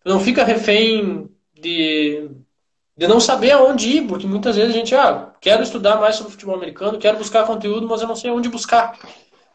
não 0.02 0.18
fica 0.18 0.42
refém 0.42 1.28
de, 1.52 2.30
de 2.96 3.06
não 3.06 3.20
saber 3.20 3.50
aonde 3.50 3.98
ir, 3.98 4.06
porque 4.06 4.26
muitas 4.26 4.56
vezes 4.56 4.74
a 4.74 4.78
gente, 4.78 4.94
ah, 4.94 5.30
quero 5.42 5.62
estudar 5.62 6.00
mais 6.00 6.16
sobre 6.16 6.32
futebol 6.32 6.54
americano, 6.54 6.98
quero 6.98 7.18
buscar 7.18 7.46
conteúdo, 7.46 7.86
mas 7.86 8.00
eu 8.00 8.08
não 8.08 8.16
sei 8.16 8.30
onde 8.30 8.48
buscar. 8.48 8.98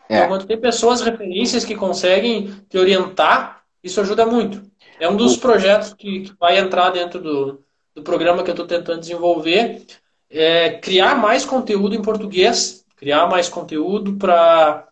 É. 0.07 0.17
Então, 0.17 0.27
quando 0.27 0.45
tem 0.45 0.61
pessoas, 0.61 1.01
referências 1.01 1.65
que 1.65 1.73
conseguem 1.73 2.53
te 2.69 2.77
orientar, 2.77 3.63
isso 3.83 3.99
ajuda 3.99 4.23
muito. 4.23 4.61
É 4.99 5.09
um 5.09 5.17
dos 5.17 5.35
projetos 5.35 5.95
que, 5.95 6.21
que 6.21 6.33
vai 6.39 6.59
entrar 6.59 6.91
dentro 6.91 7.19
do, 7.19 7.63
do 7.95 8.03
programa 8.03 8.43
que 8.43 8.51
eu 8.51 8.53
estou 8.53 8.67
tentando 8.67 8.99
desenvolver, 8.99 9.83
é 10.29 10.73
criar 10.73 11.15
mais 11.15 11.43
conteúdo 11.43 11.95
em 11.95 12.03
português, 12.03 12.78
criar 12.99 13.27
mais 13.27 13.47
conteúdo 13.47 14.17
para 14.17 14.85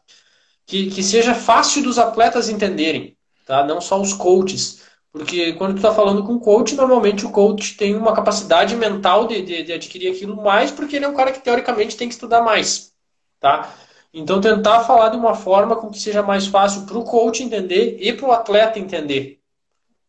que, 0.66 0.90
que 0.90 1.04
seja 1.04 1.36
fácil 1.36 1.84
dos 1.84 2.00
atletas 2.00 2.48
entenderem, 2.48 3.18
tá? 3.46 3.64
Não 3.66 3.82
só 3.82 4.00
os 4.02 4.14
coaches. 4.14 4.82
Porque 5.12 5.54
quando 5.54 5.74
tu 5.74 5.78
está 5.78 5.94
falando 5.94 6.24
com 6.24 6.36
o 6.36 6.40
coach, 6.40 6.76
normalmente 6.76 7.26
o 7.26 7.32
coach 7.32 7.76
tem 7.76 7.96
uma 7.96 8.14
capacidade 8.14 8.76
mental 8.76 9.28
de, 9.28 9.42
de, 9.42 9.64
de, 9.64 9.74
adquirir 9.74 10.12
aquilo 10.12 10.42
mais, 10.42 10.72
porque 10.72 10.96
ele 10.96 11.06
é 11.06 11.08
um 11.08 11.16
cara 11.16 11.32
que 11.32 11.42
teoricamente 11.42 11.98
tem 11.98 12.08
que 12.08 12.14
estudar 12.14 12.42
mais. 12.42 12.94
Tá? 13.40 13.74
Então 14.14 14.40
tentar 14.40 14.82
falar 14.82 15.10
de 15.10 15.18
uma 15.18 15.36
forma 15.36 15.76
com 15.76 15.90
que 15.90 16.00
seja 16.00 16.24
mais 16.24 16.48
fácil 16.48 16.86
para 16.86 16.98
o 16.98 17.04
coach 17.04 17.44
entender 17.44 17.98
e 18.00 18.14
para 18.14 18.28
o 18.28 18.32
atleta 18.32 18.80
entender. 18.80 19.40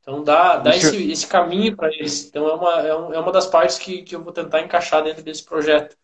Então 0.00 0.22
dá, 0.22 0.56
dá 0.56 0.76
esse, 0.76 1.10
esse 1.10 1.26
caminho 1.26 1.76
para 1.76 1.88
eles. 1.88 2.26
Então 2.26 2.48
é 2.48 2.54
uma, 2.54 2.82
é, 2.82 2.88
é 2.88 3.18
uma 3.18 3.32
das 3.32 3.46
partes 3.46 3.78
que, 3.78 4.02
que 4.02 4.14
eu 4.14 4.22
vou 4.22 4.32
tentar 4.32 4.60
encaixar 4.60 5.02
dentro 5.02 5.22
desse 5.22 5.44
projeto. 5.44 5.96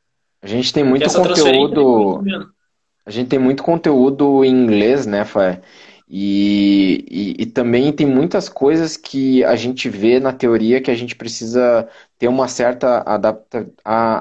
A 0.44 0.46
gente 0.46 0.74
tem 0.74 0.84
muito 0.84 1.10
conteúdo. 1.10 2.22
A 3.06 3.10
gente 3.10 3.28
tem 3.28 3.38
muito 3.38 3.62
conteúdo 3.62 4.44
em 4.44 4.50
inglês, 4.50 5.06
né, 5.06 5.24
Fé? 5.24 5.62
E, 6.06 7.02
e, 7.10 7.42
e, 7.42 7.46
também 7.46 7.90
tem 7.90 8.06
muitas 8.06 8.46
coisas 8.46 8.94
que 8.94 9.42
a 9.42 9.56
gente 9.56 9.88
vê 9.88 10.20
na 10.20 10.34
teoria 10.34 10.80
que 10.82 10.90
a 10.90 10.94
gente 10.94 11.16
precisa 11.16 11.88
ter 12.18 12.28
uma 12.28 12.46
certa, 12.46 12.98
adapta, 13.06 13.66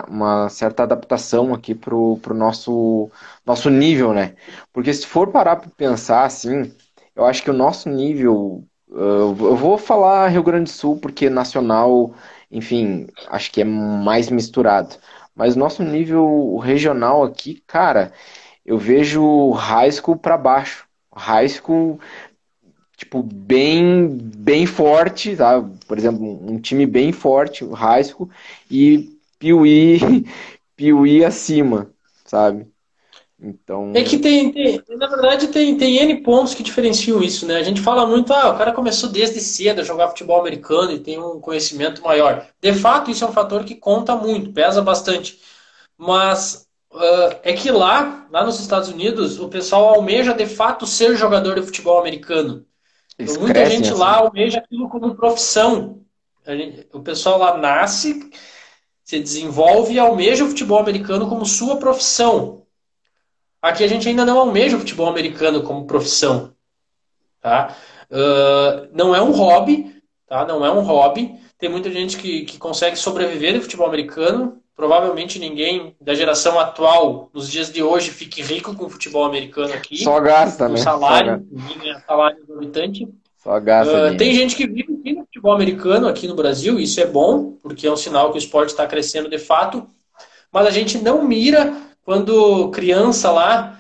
uma 0.08 0.48
certa 0.48 0.84
adaptação 0.84 1.54
aqui 1.54 1.76
pro, 1.76 2.18
pro 2.22 2.34
nosso, 2.34 3.12
nosso 3.46 3.70
nível, 3.70 4.14
né? 4.14 4.34
Porque 4.72 4.94
se 4.94 5.06
for 5.06 5.30
parar 5.30 5.58
para 5.58 5.70
pensar 5.76 6.24
assim, 6.24 6.72
eu 7.14 7.26
acho 7.26 7.44
que 7.44 7.52
o 7.52 7.54
nosso 7.54 7.90
nível. 7.90 8.64
Eu 8.90 9.36
vou 9.36 9.78
falar 9.78 10.30
Rio 10.30 10.44
Grande 10.44 10.72
do 10.72 10.76
Sul 10.76 10.98
porque 10.98 11.30
nacional, 11.30 12.14
enfim, 12.50 13.08
acho 13.28 13.52
que 13.52 13.60
é 13.62 13.66
mais 13.66 14.30
misturado. 14.30 14.96
Mas 15.36 15.56
nosso 15.56 15.84
nível 15.84 16.58
regional 16.58 17.24
aqui, 17.24 17.64
cara, 17.68 18.14
eu 18.66 18.78
vejo 18.78 19.52
high 19.52 19.92
school 19.92 20.18
para 20.18 20.38
baixo 20.38 20.88
high 21.16 21.48
school, 21.50 22.00
tipo, 22.98 23.24
bem, 23.24 24.08
bem 24.18 24.66
forte, 24.66 25.36
tá? 25.36 25.62
Por 25.88 25.98
exemplo, 25.98 26.24
um 26.26 26.60
time 26.60 26.86
bem 26.86 27.12
forte, 27.12 27.66
high 27.74 28.04
school, 28.04 28.30
e 28.70 29.18
Piuí, 29.40 30.00
Piuí 30.78 31.26
acima, 31.26 31.90
sabe? 32.26 32.68
Então... 33.44 33.92
É 33.94 34.04
que 34.04 34.18
tem, 34.18 34.54
tem, 34.54 34.82
na 34.98 35.08
verdade, 35.08 35.50
tem, 35.50 35.78
tem 35.78 35.98
N 35.98 36.22
pontos 36.24 36.56
que 36.56 36.64
diferenciam 36.64 37.22
isso, 37.22 37.46
né? 37.46 37.58
A 37.58 37.64
gente 37.64 37.82
fala 37.82 38.08
muito, 38.08 38.32
ah, 38.34 38.52
o 38.52 38.58
cara 38.58 38.72
começou 38.72 39.10
desde 39.10 39.42
cedo 39.42 39.82
a 39.82 39.84
jogar 39.84 40.08
futebol 40.08 40.40
americano 40.40 40.94
e 40.94 41.00
tem 41.00 41.20
um 41.20 41.42
conhecimento 41.42 42.02
maior. 42.02 42.48
De 42.62 42.74
fato, 42.74 43.12
isso 43.12 43.26
é 43.26 43.28
um 43.28 43.34
fator 43.34 43.66
que 43.66 43.76
conta 43.76 44.16
muito, 44.16 44.54
pesa 44.54 44.82
bastante. 44.82 45.42
Mas 45.98 46.68
uh, 46.94 47.36
é 47.44 47.52
que 47.52 47.70
lá, 47.70 48.28
lá 48.32 48.46
nos 48.46 48.62
Estados 48.62 48.88
Unidos, 48.88 49.38
o 49.40 49.50
pessoal 49.50 49.96
almeja 49.96 50.34
de 50.34 50.46
fato 50.46 50.88
ser 50.88 51.16
jogador 51.18 51.56
de 51.56 51.66
futebol 51.66 52.00
americano. 52.00 52.66
Então, 53.20 53.42
muita 53.42 53.66
gente 53.66 53.90
assim. 53.90 54.00
lá 54.00 54.18
almeja 54.18 54.60
aquilo 54.60 54.88
como 54.88 55.16
profissão. 55.16 56.02
O 56.94 57.02
pessoal 57.02 57.38
lá 57.38 57.58
nasce, 57.58 58.30
se 59.04 59.20
desenvolve 59.20 59.94
e 59.94 60.00
almeja 60.00 60.46
o 60.46 60.50
futebol 60.50 60.80
americano 60.80 61.28
como 61.28 61.46
sua 61.46 61.78
profissão. 61.78 62.63
Aqui 63.64 63.84
a 63.84 63.88
gente 63.88 64.08
ainda 64.10 64.26
não 64.26 64.38
almeja 64.38 64.76
o 64.76 64.80
futebol 64.80 65.08
americano 65.08 65.64
como 65.64 65.88
profissão. 65.88 66.54
Tá? 67.42 67.76
Uh, 68.12 68.90
não 68.94 69.16
é 69.16 69.22
um 69.22 69.32
hobby, 69.32 70.04
tá? 70.28 70.46
não 70.46 70.66
é 70.66 70.72
um 70.72 70.82
hobby. 70.82 71.34
Tem 71.58 71.70
muita 71.70 71.90
gente 71.90 72.18
que, 72.18 72.44
que 72.44 72.58
consegue 72.58 72.98
sobreviver 72.98 73.56
no 73.56 73.62
futebol 73.62 73.88
americano, 73.88 74.62
Provavelmente 74.76 75.38
ninguém 75.38 75.96
da 76.02 76.16
geração 76.16 76.60
atual, 76.60 77.30
nos 77.32 77.48
dias 77.48 77.72
de 77.72 77.84
hoje, 77.84 78.10
fique 78.10 78.42
rico 78.42 78.76
com 78.76 78.86
o 78.86 78.90
futebol 78.90 79.24
americano 79.24 79.72
aqui. 79.72 80.04
Só 80.04 80.20
gasta, 80.20 80.68
né? 80.68 80.78
salário, 80.78 81.48
ninguém 81.52 81.78
ganha 81.78 82.04
salário 82.08 82.44
do 82.44 82.56
habitante. 82.56 83.08
Só 83.38 83.60
gasta. 83.60 84.14
Uh, 84.14 84.18
tem 84.18 84.34
gente 84.34 84.56
que 84.56 84.66
vive 84.66 84.98
aqui 85.00 85.14
no 85.14 85.26
futebol 85.26 85.54
americano 85.54 86.08
aqui 86.08 86.28
no 86.28 86.34
Brasil, 86.34 86.80
isso 86.80 87.00
é 87.00 87.06
bom, 87.06 87.52
porque 87.62 87.86
é 87.86 87.92
um 87.92 87.96
sinal 87.96 88.32
que 88.32 88.38
o 88.38 88.40
esporte 88.40 88.70
está 88.70 88.88
crescendo 88.88 89.30
de 89.30 89.38
fato. 89.38 89.86
Mas 90.52 90.66
a 90.66 90.72
gente 90.72 90.98
não 90.98 91.24
mira 91.24 91.72
quando 92.04 92.70
criança 92.72 93.32
lá, 93.32 93.80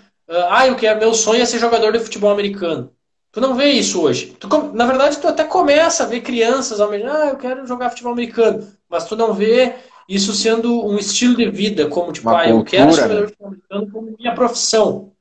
ah, 0.49 0.67
eu 0.67 0.75
quero, 0.75 0.99
meu 0.99 1.13
sonho 1.13 1.41
é 1.41 1.45
ser 1.45 1.59
jogador 1.59 1.91
de 1.91 1.99
futebol 1.99 2.31
americano. 2.31 2.91
Tu 3.31 3.41
não 3.41 3.55
vê 3.55 3.71
isso 3.71 4.01
hoje. 4.01 4.35
Tu, 4.39 4.47
na 4.73 4.85
verdade, 4.85 5.17
tu 5.17 5.27
até 5.27 5.43
começa 5.43 6.03
a 6.03 6.07
ver 6.07 6.21
crianças 6.21 6.79
ah, 6.79 6.85
eu 7.29 7.35
quero 7.37 7.65
jogar 7.65 7.89
futebol 7.89 8.13
americano. 8.13 8.67
Mas 8.87 9.05
tu 9.05 9.15
não 9.15 9.33
vê 9.33 9.75
isso 10.07 10.33
sendo 10.33 10.85
um 10.85 10.97
estilo 10.97 11.35
de 11.35 11.49
vida, 11.49 11.87
como 11.87 12.11
tipo, 12.11 12.29
Uma 12.29 12.41
ah, 12.41 12.49
eu 12.49 12.63
quero 12.63 12.93
ser 12.93 13.01
jogador 13.01 13.25
de 13.25 13.31
futebol 13.31 13.47
americano 13.47 13.91
como 13.91 14.15
minha 14.17 14.35
profissão. 14.35 15.11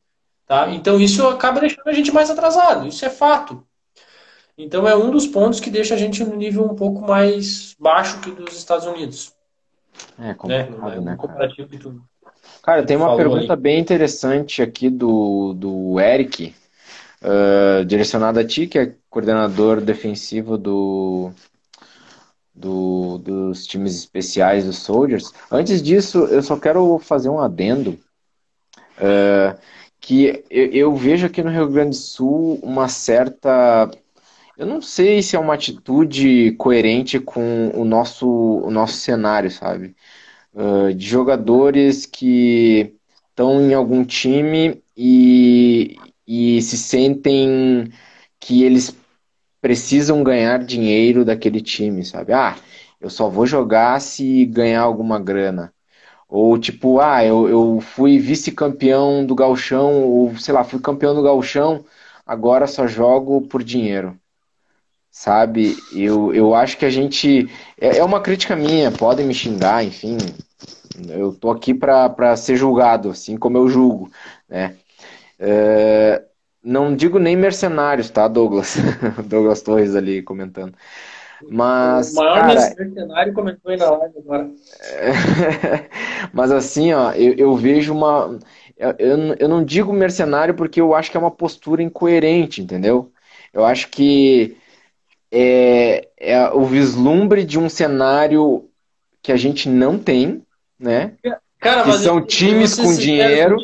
Tá? 0.46 0.70
Então 0.70 1.00
isso 1.00 1.26
acaba 1.26 1.60
deixando 1.60 1.88
a 1.88 1.92
gente 1.92 2.12
mais 2.12 2.28
atrasado, 2.28 2.86
isso 2.86 3.04
é 3.04 3.08
fato. 3.08 3.66
Então 4.58 4.86
é 4.86 4.94
um 4.94 5.10
dos 5.10 5.26
pontos 5.26 5.60
que 5.60 5.70
deixa 5.70 5.94
a 5.94 5.96
gente 5.96 6.22
no 6.22 6.36
nível 6.36 6.64
um 6.64 6.74
pouco 6.74 7.00
mais 7.00 7.74
baixo 7.78 8.20
que 8.20 8.30
dos 8.30 8.54
Estados 8.54 8.86
Unidos. 8.86 9.32
É 10.18 10.34
complicado, 10.34 11.00
né? 11.00 11.12
né 11.12 11.16
comparativo 11.16 11.68
de 11.68 11.78
tudo. 11.78 12.04
Cara, 12.62 12.84
tem 12.84 12.96
uma 12.96 13.16
pergunta 13.16 13.54
aí. 13.54 13.60
bem 13.60 13.80
interessante 13.80 14.62
aqui 14.62 14.88
do, 14.88 15.52
do 15.54 15.98
Eric, 15.98 16.54
uh, 17.20 17.84
direcionada 17.84 18.40
a 18.40 18.46
ti, 18.46 18.68
que 18.68 18.78
é 18.78 18.94
coordenador 19.10 19.80
defensivo 19.80 20.56
do, 20.56 21.32
do, 22.54 23.18
dos 23.18 23.66
times 23.66 23.96
especiais 23.96 24.64
dos 24.64 24.78
Soldiers. 24.78 25.32
Antes 25.50 25.82
disso, 25.82 26.18
eu 26.26 26.42
só 26.42 26.56
quero 26.56 26.98
fazer 27.00 27.28
um 27.28 27.40
adendo. 27.40 27.98
Uh, 28.96 29.58
que 30.00 30.44
eu, 30.50 30.66
eu, 30.66 30.96
vejo 30.96 31.26
aqui 31.26 31.42
no 31.42 31.50
Rio 31.50 31.68
Grande 31.68 31.90
do 31.90 31.96
Sul 31.96 32.60
uma 32.62 32.88
certa. 32.88 33.90
Eu 34.56 34.66
não 34.66 34.82
sei 34.82 35.22
se 35.22 35.34
é 35.34 35.38
uma 35.38 35.54
atitude 35.54 36.52
coerente 36.52 37.18
com 37.18 37.70
o 37.74 37.84
nosso, 37.84 38.28
o 38.28 38.70
nosso 38.70 38.94
cenário, 38.94 39.50
sabe? 39.50 39.96
Uh, 40.54 40.92
de 40.92 41.06
jogadores 41.06 42.04
que 42.04 42.94
estão 43.30 43.58
em 43.62 43.72
algum 43.72 44.04
time 44.04 44.82
e, 44.94 45.96
e 46.26 46.60
se 46.60 46.76
sentem 46.76 47.90
que 48.38 48.62
eles 48.62 48.94
precisam 49.60 50.22
ganhar 50.24 50.64
dinheiro 50.64 51.24
daquele 51.24 51.60
time, 51.60 52.04
sabe? 52.04 52.32
Ah, 52.32 52.56
eu 53.00 53.10
só 53.10 53.28
vou 53.28 53.46
jogar 53.46 54.00
se 54.00 54.44
ganhar 54.46 54.82
alguma 54.82 55.18
grana. 55.20 55.72
Ou 56.28 56.58
tipo, 56.58 57.00
ah, 57.00 57.24
eu, 57.24 57.48
eu 57.48 57.80
fui 57.80 58.18
vice-campeão 58.18 59.26
do 59.26 59.34
galchão, 59.34 60.04
ou 60.04 60.36
sei 60.38 60.54
lá, 60.54 60.64
fui 60.64 60.80
campeão 60.80 61.14
do 61.14 61.22
galchão, 61.22 61.84
agora 62.26 62.66
só 62.66 62.86
jogo 62.86 63.42
por 63.48 63.62
dinheiro. 63.64 64.18
Sabe? 65.12 65.76
Eu, 65.94 66.34
eu 66.34 66.54
acho 66.54 66.78
que 66.78 66.86
a 66.86 66.90
gente. 66.90 67.46
É, 67.78 67.98
é 67.98 68.04
uma 68.04 68.22
crítica 68.22 68.56
minha, 68.56 68.90
podem 68.90 69.26
me 69.26 69.34
xingar, 69.34 69.84
enfim. 69.84 70.16
Eu 71.06 71.34
tô 71.34 71.50
aqui 71.50 71.74
para 71.74 72.34
ser 72.34 72.56
julgado, 72.56 73.10
assim 73.10 73.36
como 73.36 73.58
eu 73.58 73.68
julgo, 73.68 74.10
né? 74.48 74.74
É, 75.38 76.22
não 76.64 76.96
digo 76.96 77.18
nem 77.18 77.36
mercenários, 77.36 78.08
tá, 78.08 78.26
Douglas? 78.26 78.76
Douglas 79.26 79.60
Torres 79.60 79.94
ali 79.94 80.22
comentando. 80.22 80.72
Mas. 81.46 82.12
O 82.12 82.14
maior 82.16 82.34
cara, 82.40 82.74
mercenário 82.78 83.34
comentou 83.34 83.70
aí 83.70 83.76
na 83.76 83.90
live 83.90 84.18
agora. 84.18 84.50
Mas 86.32 86.50
assim, 86.50 86.92
ó, 86.94 87.12
eu, 87.12 87.34
eu 87.34 87.54
vejo 87.54 87.92
uma. 87.92 88.38
Eu, 88.78 89.36
eu 89.38 89.48
não 89.48 89.62
digo 89.62 89.92
mercenário 89.92 90.54
porque 90.54 90.80
eu 90.80 90.94
acho 90.94 91.10
que 91.10 91.16
é 91.18 91.20
uma 91.20 91.30
postura 91.30 91.82
incoerente, 91.82 92.62
entendeu? 92.62 93.12
Eu 93.52 93.66
acho 93.66 93.88
que 93.88 94.56
é, 95.32 96.08
é 96.18 96.50
o 96.50 96.66
vislumbre 96.66 97.42
de 97.42 97.58
um 97.58 97.68
cenário 97.68 98.68
que 99.22 99.32
a 99.32 99.36
gente 99.36 99.68
não 99.68 99.98
tem, 99.98 100.42
né? 100.78 101.14
Cara, 101.58 101.84
que 101.84 101.92
são 101.98 102.20
times 102.20 102.76
com 102.76 102.94
dinheiro. 102.94 103.56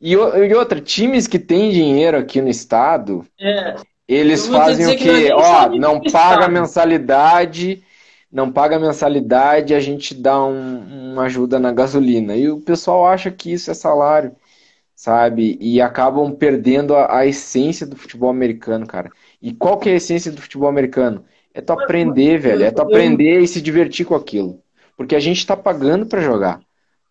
E, 0.00 0.12
e 0.12 0.54
outra, 0.54 0.80
times 0.80 1.26
que 1.26 1.38
têm 1.38 1.70
dinheiro 1.70 2.16
aqui 2.16 2.40
no 2.40 2.48
estado, 2.48 3.26
é, 3.38 3.76
eles 4.08 4.46
fazem 4.46 4.86
o 4.86 4.96
quê? 4.96 5.30
Ó, 5.32 5.68
não 5.70 6.00
paga 6.00 6.48
mensalidade, 6.48 7.82
não 8.32 8.50
paga 8.50 8.78
mensalidade, 8.78 9.74
a 9.74 9.80
gente 9.80 10.14
dá 10.14 10.42
um, 10.42 11.12
uma 11.12 11.24
ajuda 11.24 11.58
na 11.58 11.72
gasolina. 11.72 12.36
E 12.36 12.48
o 12.48 12.60
pessoal 12.60 13.06
acha 13.06 13.30
que 13.30 13.52
isso 13.52 13.70
é 13.70 13.74
salário, 13.74 14.32
sabe? 14.96 15.58
E 15.60 15.80
acabam 15.80 16.34
perdendo 16.34 16.96
a, 16.96 17.18
a 17.18 17.26
essência 17.26 17.86
do 17.86 17.94
futebol 17.94 18.30
americano, 18.30 18.86
cara. 18.86 19.10
E 19.40 19.52
qual 19.52 19.78
que 19.78 19.90
é 19.90 19.92
a 19.92 19.96
essência 19.96 20.32
do 20.32 20.40
futebol 20.40 20.68
americano? 20.68 21.24
É 21.54 21.60
tu 21.60 21.72
aprender, 21.72 22.38
velho. 22.38 22.64
É 22.64 22.70
tu 22.70 22.80
aprender 22.80 23.40
e 23.40 23.46
se 23.46 23.60
divertir 23.60 24.06
com 24.06 24.14
aquilo. 24.14 24.60
Porque 24.96 25.14
a 25.14 25.20
gente 25.20 25.46
tá 25.46 25.56
pagando 25.56 26.06
para 26.06 26.22
jogar. 26.22 26.60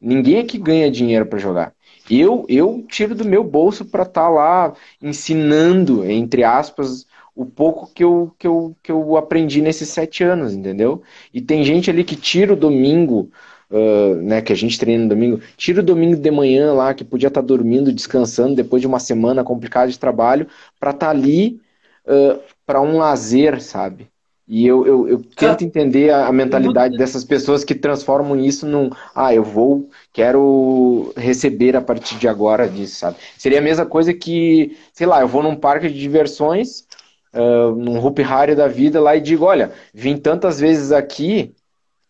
Ninguém 0.02 0.40
aqui 0.40 0.58
ganha 0.58 0.92
dinheiro 0.92 1.28
para 1.28 1.40
jogar. 1.40 1.74
Eu, 2.10 2.46
eu 2.50 2.86
tiro 2.88 3.16
do 3.16 3.26
meu 3.26 3.44
bolso 3.44 3.86
para 3.86 4.04
estar 4.04 4.24
tá 4.24 4.30
lá 4.30 4.74
ensinando, 5.02 6.04
entre 6.06 6.44
aspas, 6.44 7.08
o 7.36 7.46
pouco 7.46 7.92
que 7.94 8.04
eu, 8.04 8.34
que, 8.38 8.48
eu, 8.48 8.76
que 8.82 8.92
eu 8.92 9.18
aprendi 9.18 9.62
nesses 9.62 9.90
sete 9.90 10.24
anos, 10.24 10.54
entendeu? 10.54 11.02
E 11.34 11.42
tem 11.42 11.64
gente 11.64 11.90
ali 11.90 12.04
que 12.04 12.16
tira 12.16 12.54
o 12.54 12.56
domingo, 12.56 13.32
uh, 13.76 14.16
né, 14.16 14.42
que 14.42 14.54
a 14.54 14.56
gente 14.56 14.80
treina 14.80 15.04
no 15.04 15.10
domingo, 15.10 15.42
tira 15.58 15.82
o 15.82 15.86
domingo 15.86 16.16
de 16.16 16.32
manhã 16.32 16.74
lá, 16.74 16.94
que 16.94 17.04
podia 17.04 17.28
estar 17.28 17.42
tá 17.42 17.48
dormindo, 17.48 17.92
descansando 17.92 18.56
depois 18.56 18.82
de 18.82 18.88
uma 18.88 19.00
semana 19.00 19.44
complicada 19.44 19.92
de 19.92 20.00
trabalho, 20.00 20.48
para 20.80 20.92
estar 20.92 21.08
tá 21.08 21.12
ali 21.12 21.60
uh, 22.08 22.40
para 22.66 22.82
um 22.82 22.98
lazer, 22.98 23.62
sabe? 23.62 24.08
E 24.48 24.66
eu, 24.66 24.86
eu, 24.86 25.08
eu 25.08 25.24
tento 25.36 25.64
entender 25.64 26.12
a, 26.12 26.28
a 26.28 26.32
mentalidade 26.32 26.96
dessas 26.98 27.24
pessoas 27.24 27.64
que 27.64 27.74
transformam 27.74 28.40
isso 28.40 28.68
num. 28.68 28.92
Ah, 29.16 29.34
eu 29.34 29.44
vou, 29.44 29.90
quero 30.14 31.12
receber 31.18 31.76
a 31.76 31.82
partir 31.82 32.16
de 32.18 32.28
agora 32.28 32.70
disso, 32.70 32.96
sabe? 32.98 33.18
Seria 33.40 33.58
a 33.58 33.62
mesma 33.62 33.88
coisa 33.88 34.14
que, 34.14 34.78
sei 34.94 35.08
lá, 35.08 35.22
eu 35.22 35.28
vou 35.28 35.42
num 35.42 35.56
parque 35.56 35.90
de 35.90 36.00
diversões, 36.00 36.86
uh, 37.34 37.72
num 37.76 37.98
Hopi 37.98 38.22
Hari 38.22 38.54
da 38.54 38.68
vida 38.68 39.02
lá 39.02 39.16
e 39.16 39.22
digo: 39.22 39.46
olha, 39.46 39.72
vim 39.92 40.16
tantas 40.16 40.60
vezes 40.60 40.92
aqui, 40.92 41.56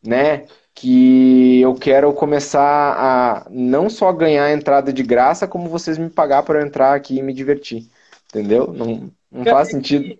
né? 0.06 0.44
Que 0.76 1.61
eu 1.61 1.73
quero 1.73 2.14
começar 2.14 2.61
a 2.61 3.47
não 3.49 3.89
só 3.89 4.11
ganhar 4.11 4.52
entrada 4.52 4.91
de 4.91 5.02
graça, 5.02 5.47
como 5.47 5.69
vocês 5.69 5.97
me 5.97 6.10
pagar 6.10 6.43
para 6.43 6.60
eu 6.60 6.65
entrar 6.68 6.93
aqui 6.93 7.18
e 7.18 7.23
me 7.23 7.34
divertir. 7.34 7.88
Entendeu? 8.27 8.73
Não, 8.73 9.10
não 9.31 9.45
faz 9.45 9.69
sentido. 9.69 10.14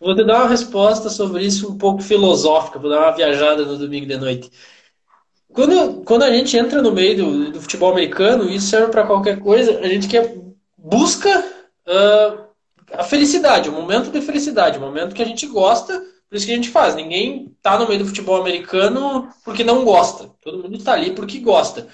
Vou 0.00 0.16
te 0.16 0.24
dar 0.24 0.40
uma 0.40 0.48
resposta 0.48 1.10
sobre 1.10 1.44
isso 1.44 1.70
um 1.70 1.76
pouco 1.76 2.02
filosófica, 2.02 2.78
vou 2.78 2.88
dar 2.88 3.00
uma 3.00 3.14
viajada 3.14 3.64
no 3.64 3.76
domingo 3.76 4.06
de 4.06 4.16
noite. 4.16 4.50
Quando, 5.52 6.02
quando 6.04 6.22
a 6.22 6.30
gente 6.30 6.56
entra 6.56 6.82
no 6.82 6.92
meio 6.92 7.16
do, 7.16 7.52
do 7.52 7.60
futebol 7.60 7.92
americano, 7.92 8.50
isso 8.50 8.68
serve 8.68 8.90
para 8.90 9.06
qualquer 9.06 9.38
coisa, 9.38 9.78
a 9.78 9.88
gente 9.88 10.08
quer 10.08 10.34
busca 10.76 11.44
uh, 11.86 12.46
a 12.92 13.02
felicidade, 13.04 13.68
o 13.68 13.72
momento 13.72 14.10
de 14.10 14.20
felicidade, 14.20 14.78
o 14.78 14.80
momento 14.80 15.14
que 15.14 15.22
a 15.22 15.26
gente 15.26 15.46
gosta, 15.46 16.02
por 16.28 16.36
isso 16.36 16.46
que 16.46 16.52
a 16.52 16.56
gente 16.56 16.70
faz. 16.70 16.94
Ninguém 16.94 17.52
está 17.56 17.78
no 17.78 17.86
meio 17.86 18.00
do 18.00 18.06
futebol 18.06 18.40
americano 18.40 19.28
porque 19.44 19.64
não 19.64 19.84
gosta. 19.84 20.30
Todo 20.40 20.62
mundo 20.62 20.76
está 20.76 20.92
ali 20.92 21.12
porque 21.12 21.38
gosta. 21.38 21.88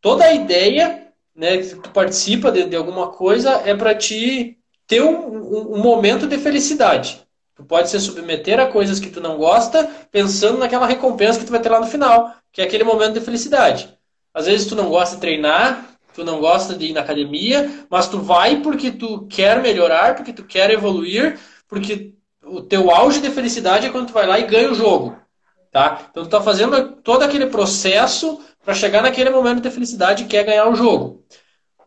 Toda 0.00 0.24
a 0.24 0.34
ideia 0.34 1.08
né, 1.34 1.58
que 1.58 1.76
tu 1.76 1.90
participa 1.90 2.50
de, 2.50 2.64
de 2.64 2.76
alguma 2.76 3.08
coisa 3.08 3.62
é 3.64 3.74
para 3.74 3.94
te 3.94 4.58
ter 4.86 5.02
um, 5.02 5.26
um, 5.26 5.74
um, 5.76 5.82
momento 5.82 6.26
de 6.26 6.38
felicidade. 6.38 7.22
Tu 7.54 7.64
pode 7.64 7.88
se 7.88 7.98
submeter 8.00 8.58
a 8.60 8.66
coisas 8.66 8.98
que 9.00 9.10
tu 9.10 9.20
não 9.20 9.36
gosta, 9.36 9.88
pensando 10.10 10.58
naquela 10.58 10.86
recompensa 10.86 11.38
que 11.38 11.46
tu 11.46 11.52
vai 11.52 11.60
ter 11.60 11.70
lá 11.70 11.80
no 11.80 11.86
final 11.86 12.34
que 12.54 12.62
é 12.62 12.64
aquele 12.64 12.84
momento 12.84 13.14
de 13.14 13.20
felicidade. 13.20 13.92
Às 14.32 14.46
vezes 14.46 14.66
tu 14.68 14.76
não 14.76 14.88
gosta 14.88 15.16
de 15.16 15.20
treinar, 15.20 15.96
tu 16.14 16.24
não 16.24 16.40
gosta 16.40 16.74
de 16.74 16.86
ir 16.86 16.92
na 16.92 17.00
academia, 17.00 17.84
mas 17.90 18.06
tu 18.06 18.20
vai 18.20 18.62
porque 18.62 18.92
tu 18.92 19.26
quer 19.26 19.60
melhorar, 19.60 20.14
porque 20.14 20.32
tu 20.32 20.44
quer 20.44 20.70
evoluir, 20.70 21.36
porque 21.68 22.14
o 22.46 22.62
teu 22.62 22.90
auge 22.90 23.20
de 23.20 23.30
felicidade 23.30 23.86
é 23.86 23.90
quando 23.90 24.08
tu 24.08 24.12
vai 24.12 24.26
lá 24.26 24.38
e 24.38 24.46
ganha 24.46 24.70
o 24.70 24.74
jogo. 24.74 25.16
Tá? 25.70 26.06
Então 26.10 26.22
tu 26.22 26.26
está 26.26 26.40
fazendo 26.40 26.92
todo 27.02 27.22
aquele 27.22 27.46
processo 27.46 28.40
para 28.64 28.74
chegar 28.74 29.02
naquele 29.02 29.30
momento 29.30 29.60
de 29.60 29.70
felicidade 29.70 30.24
que 30.24 30.36
é 30.36 30.44
ganhar 30.44 30.68
o 30.68 30.76
jogo. 30.76 31.24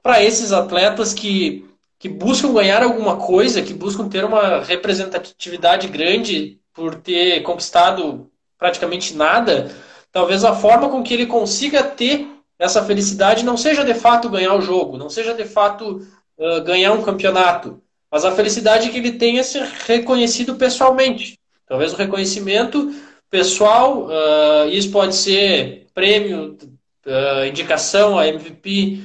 Para 0.03 0.23
esses 0.23 0.51
atletas 0.51 1.13
que, 1.13 1.65
que 1.97 2.09
buscam 2.09 2.53
ganhar 2.53 2.83
alguma 2.83 3.17
coisa, 3.17 3.61
que 3.61 3.73
buscam 3.73 4.07
ter 4.09 4.25
uma 4.25 4.61
representatividade 4.61 5.87
grande 5.87 6.59
por 6.73 6.95
ter 6.95 7.41
conquistado 7.43 8.29
praticamente 8.57 9.15
nada, 9.15 9.73
talvez 10.11 10.43
a 10.43 10.53
forma 10.53 10.89
com 10.89 11.01
que 11.01 11.13
ele 11.13 11.25
consiga 11.25 11.83
ter 11.83 12.27
essa 12.59 12.83
felicidade 12.83 13.45
não 13.45 13.55
seja 13.55 13.83
de 13.83 13.93
fato 13.93 14.29
ganhar 14.29 14.55
o 14.55 14.61
jogo, 14.61 14.97
não 14.97 15.09
seja 15.09 15.33
de 15.33 15.45
fato 15.45 16.01
uh, 16.37 16.61
ganhar 16.63 16.91
um 16.91 17.03
campeonato, 17.03 17.81
mas 18.11 18.25
a 18.25 18.31
felicidade 18.31 18.89
que 18.89 18.97
ele 18.97 19.13
tenha 19.13 19.43
ser 19.43 19.63
reconhecido 19.85 20.55
pessoalmente. 20.55 21.39
Talvez 21.65 21.93
o 21.93 21.97
reconhecimento 21.97 22.93
pessoal, 23.29 24.07
uh, 24.07 24.69
isso 24.69 24.91
pode 24.91 25.15
ser 25.15 25.87
prêmio, 25.93 26.57
uh, 27.05 27.45
indicação 27.45 28.17
a 28.17 28.27
MVP 28.27 29.03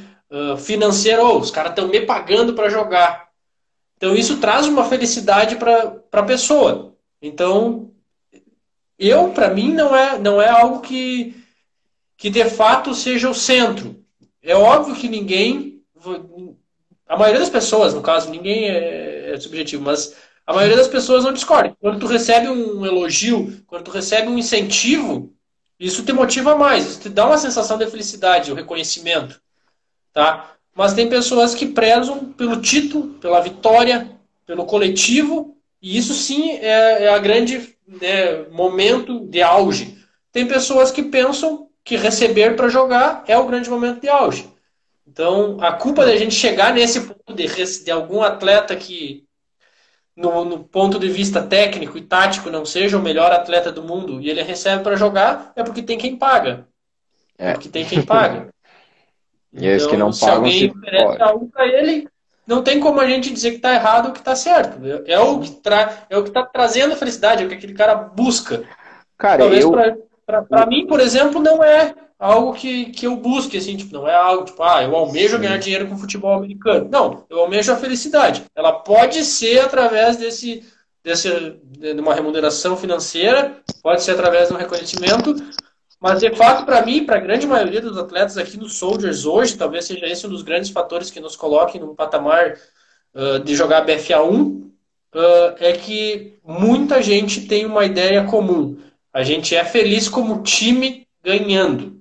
financeiro, 0.65 1.27
oh, 1.27 1.39
os 1.39 1.51
caras 1.51 1.73
estão 1.73 1.89
me 1.89 2.01
pagando 2.01 2.55
para 2.55 2.70
jogar. 2.70 3.29
Então 3.99 4.15
isso 4.16 4.39
traz 4.39 4.66
uma 4.66 4.83
felicidade 4.83 5.57
para 5.57 6.01
a 6.11 6.23
pessoa. 6.23 6.95
Então 7.20 7.93
eu, 8.99 9.31
para 9.31 9.53
mim, 9.53 9.73
não 9.73 9.97
é, 9.97 10.16
não 10.16 10.41
é 10.41 10.49
algo 10.49 10.81
que, 10.81 11.35
que 12.16 12.31
de 12.31 12.45
fato 12.45 12.95
seja 12.95 13.29
o 13.29 13.35
centro. 13.35 14.01
É 14.41 14.55
óbvio 14.55 14.95
que 14.95 15.09
ninguém. 15.09 15.83
A 17.12 17.16
maioria 17.18 17.40
das 17.40 17.51
pessoas, 17.51 17.93
no 17.93 18.01
caso, 18.01 18.30
ninguém 18.30 18.70
é, 18.70 19.32
é 19.34 19.39
subjetivo, 19.39 19.84
mas 19.84 20.16
a 20.47 20.55
maioria 20.55 20.78
das 20.78 20.89
pessoas 20.89 21.22
não 21.22 21.32
discorda. 21.34 21.76
Quando 21.78 21.98
tu 22.01 22.06
recebe 22.06 22.48
um 22.48 22.86
elogio, 22.86 23.62
quando 23.66 23.84
tu 23.84 23.90
recebe 23.90 24.28
um 24.28 24.39
incentivo, 24.39 25.30
isso 25.78 26.02
te 26.06 26.12
motiva 26.14 26.56
mais, 26.56 26.86
isso 26.86 27.01
te 27.01 27.10
dá 27.10 27.26
uma 27.26 27.36
sensação 27.36 27.76
de 27.76 27.86
felicidade, 27.86 28.51
o 28.51 28.55
reconhecimento. 28.55 29.43
Tá? 30.10 30.52
Mas 30.74 30.94
tem 30.94 31.06
pessoas 31.06 31.55
que 31.55 31.66
prezam 31.66 32.32
pelo 32.32 32.62
título, 32.62 33.09
pela 33.20 33.43
vitória, 33.43 34.10
pelo 34.47 34.64
coletivo, 34.64 35.55
e 35.82 35.98
isso 35.98 36.14
sim 36.14 36.52
é, 36.52 37.05
é 37.05 37.09
a 37.09 37.18
grande 37.18 37.76
né, 37.86 38.44
momento 38.51 39.20
de 39.26 39.43
auge. 39.43 39.98
Tem 40.32 40.48
pessoas 40.48 40.90
que 40.90 41.02
pensam 41.02 41.68
que 41.84 41.94
receber 41.94 42.56
para 42.56 42.70
jogar 42.70 43.22
é 43.26 43.36
o 43.36 43.47
grande 43.47 43.68
momento 43.68 44.01
de 44.01 44.09
auge. 44.09 44.51
Então, 45.12 45.59
a 45.60 45.72
culpa 45.72 46.06
da 46.06 46.16
gente 46.16 46.34
chegar 46.34 46.72
nesse 46.72 47.02
ponto 47.02 47.34
de, 47.34 47.47
de 47.84 47.90
algum 47.90 48.22
atleta 48.22 48.74
que, 48.74 49.26
no, 50.16 50.43
no, 50.43 50.64
ponto 50.64 50.98
de 50.98 51.10
vista 51.10 51.43
técnico 51.43 51.98
e 51.98 52.01
tático, 52.01 52.48
não 52.48 52.64
seja 52.64 52.97
o 52.97 53.02
melhor 53.02 53.30
atleta 53.30 53.70
do 53.70 53.82
mundo 53.82 54.22
e 54.22 54.30
ele 54.30 54.43
recebe 54.43 54.82
para 54.82 54.97
jogar, 54.97 55.52
é 55.55 55.62
porque 55.62 55.82
tem 55.82 55.98
quem 55.98 56.16
paga. 56.16 56.66
É. 57.36 57.52
Porque 57.52 57.68
tem 57.68 57.84
quem 57.84 58.01
paga. 58.01 58.48
e 59.52 59.66
então, 59.66 59.90
que 59.90 59.97
não 59.98 60.14
se 60.14 60.24
alguém 60.24 60.70
oferece 60.70 61.22
algo 61.22 61.47
para 61.51 61.66
ele, 61.66 62.09
não 62.47 62.62
tem 62.62 62.80
como 62.80 62.98
a 62.98 63.06
gente 63.06 63.30
dizer 63.30 63.51
que 63.51 63.56
está 63.56 63.74
errado 63.74 64.06
ou 64.06 64.12
que 64.12 64.18
está 64.20 64.34
certo. 64.34 64.80
É 65.05 65.20
o 65.20 65.40
que 65.40 65.51
tra... 65.51 66.06
é 66.09 66.16
o 66.16 66.22
que 66.22 66.30
está 66.30 66.43
trazendo 66.43 66.94
a 66.94 66.97
felicidade, 66.97 67.43
é 67.43 67.44
o 67.44 67.51
que 67.51 67.55
aquele 67.55 67.74
cara 67.74 67.97
busca. 67.97 68.64
Cara, 69.18 69.40
Talvez 69.40 69.62
eu... 69.62 70.09
para 70.27 70.66
mim, 70.66 70.86
por 70.86 71.01
exemplo, 71.01 71.40
não 71.40 71.62
é 71.62 71.94
algo 72.19 72.53
que, 72.55 72.86
que 72.86 73.07
eu 73.07 73.16
busque, 73.16 73.57
assim, 73.57 73.77
tipo, 73.77 73.93
não 73.93 74.07
é 74.07 74.15
algo 74.15 74.44
tipo, 74.44 74.62
ah, 74.62 74.82
eu 74.82 74.94
almejo 74.94 75.36
Sim. 75.36 75.43
ganhar 75.43 75.59
dinheiro 75.59 75.89
com 75.89 75.99
futebol 75.99 76.35
americano. 76.35 76.89
Não, 76.90 77.24
eu 77.28 77.40
almejo 77.40 77.73
a 77.73 77.77
felicidade. 77.77 78.44
Ela 78.55 78.73
pode 78.73 79.24
ser 79.24 79.61
através 79.61 80.16
desse, 80.16 80.65
desse 81.03 81.28
de 81.65 82.01
uma 82.01 82.15
remuneração 82.15 82.77
financeira, 82.77 83.57
pode 83.82 84.03
ser 84.03 84.12
através 84.12 84.49
de 84.49 84.55
um 84.55 84.59
reconhecimento, 84.59 85.35
mas, 86.03 86.19
de 86.19 86.35
fato, 86.35 86.65
para 86.65 86.85
mim, 86.85 87.07
para 87.07 87.16
a 87.16 87.20
grande 87.20 87.47
maioria 87.47 87.81
dos 87.81 87.97
atletas 87.97 88.36
aqui 88.36 88.57
no 88.57 88.69
Soldiers 88.69 89.24
hoje, 89.24 89.57
talvez 89.57 89.85
seja 89.85 90.05
esse 90.05 90.27
um 90.27 90.31
dos 90.31 90.43
grandes 90.43 90.69
fatores 90.69 91.12
que 91.12 91.20
nos 91.20 91.36
coloquem 91.36 91.81
no 91.81 91.94
patamar 91.94 92.59
uh, 93.15 93.39
de 93.39 93.55
jogar 93.55 93.82
BFA 93.82 94.20
1, 94.20 94.35
uh, 94.35 94.73
é 95.61 95.73
que 95.74 96.39
muita 96.44 97.01
gente 97.01 97.43
tem 97.43 97.65
uma 97.65 97.85
ideia 97.85 98.24
comum. 98.24 98.78
A 99.12 99.22
gente 99.22 99.55
é 99.55 99.64
feliz 99.64 100.09
como 100.09 100.43
time 100.43 101.06
ganhando. 101.22 102.01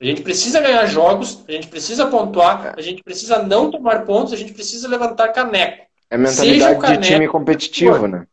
A 0.00 0.04
gente 0.04 0.22
precisa 0.22 0.60
ganhar 0.60 0.86
jogos, 0.86 1.42
a 1.48 1.52
gente 1.52 1.66
precisa 1.66 2.06
pontuar, 2.06 2.74
a 2.76 2.80
gente 2.80 3.02
precisa 3.02 3.42
não 3.42 3.70
tomar 3.70 4.04
pontos, 4.04 4.32
a 4.32 4.36
gente 4.36 4.52
precisa 4.52 4.86
levantar 4.86 5.28
caneco. 5.30 5.86
É 6.10 6.14
a 6.14 6.18
mentalidade 6.18 6.80
caneco, 6.80 7.02
de 7.02 7.08
time 7.08 7.28
competitivo, 7.28 8.06
né? 8.06 8.26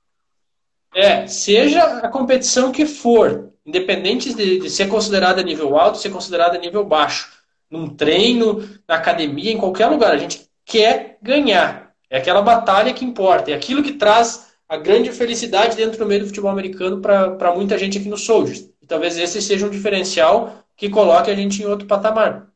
É, 0.94 1.28
seja 1.28 1.84
a 2.00 2.08
competição 2.08 2.72
que 2.72 2.86
for, 2.86 3.50
independente 3.66 4.34
de, 4.34 4.60
de 4.60 4.70
ser 4.70 4.88
considerada 4.88 5.42
nível 5.42 5.78
alto, 5.78 5.98
ser 5.98 6.10
considerada 6.10 6.58
nível 6.58 6.86
baixo, 6.86 7.30
num 7.70 7.90
treino, 7.90 8.68
na 8.88 8.96
academia, 8.96 9.52
em 9.52 9.58
qualquer 9.58 9.88
lugar, 9.88 10.14
a 10.14 10.18
gente 10.18 10.48
quer 10.64 11.18
ganhar. 11.22 11.92
É 12.10 12.20
aquela 12.20 12.42
batalha 12.42 12.94
que 12.94 13.04
importa, 13.04 13.52
é 13.52 13.54
aquilo 13.54 13.84
que 13.84 13.94
traz 13.94 14.54
a 14.68 14.78
grande 14.78 15.12
felicidade 15.12 15.78
dentro 15.78 15.98
do 15.98 16.06
meio 16.06 16.22
do 16.22 16.28
futebol 16.28 16.50
americano 16.50 17.00
para 17.00 17.54
muita 17.56 17.78
gente 17.78 17.98
aqui 17.98 18.10
no 18.10 18.18
Soldiers. 18.18 18.70
E 18.82 18.88
talvez 18.88 19.18
esse 19.18 19.42
seja 19.42 19.66
um 19.66 19.70
diferencial 19.70 20.64
que 20.76 20.90
coloque 20.90 21.30
a 21.30 21.36
gente 21.36 21.62
em 21.62 21.66
outro 21.66 21.88
patamar. 21.88 22.48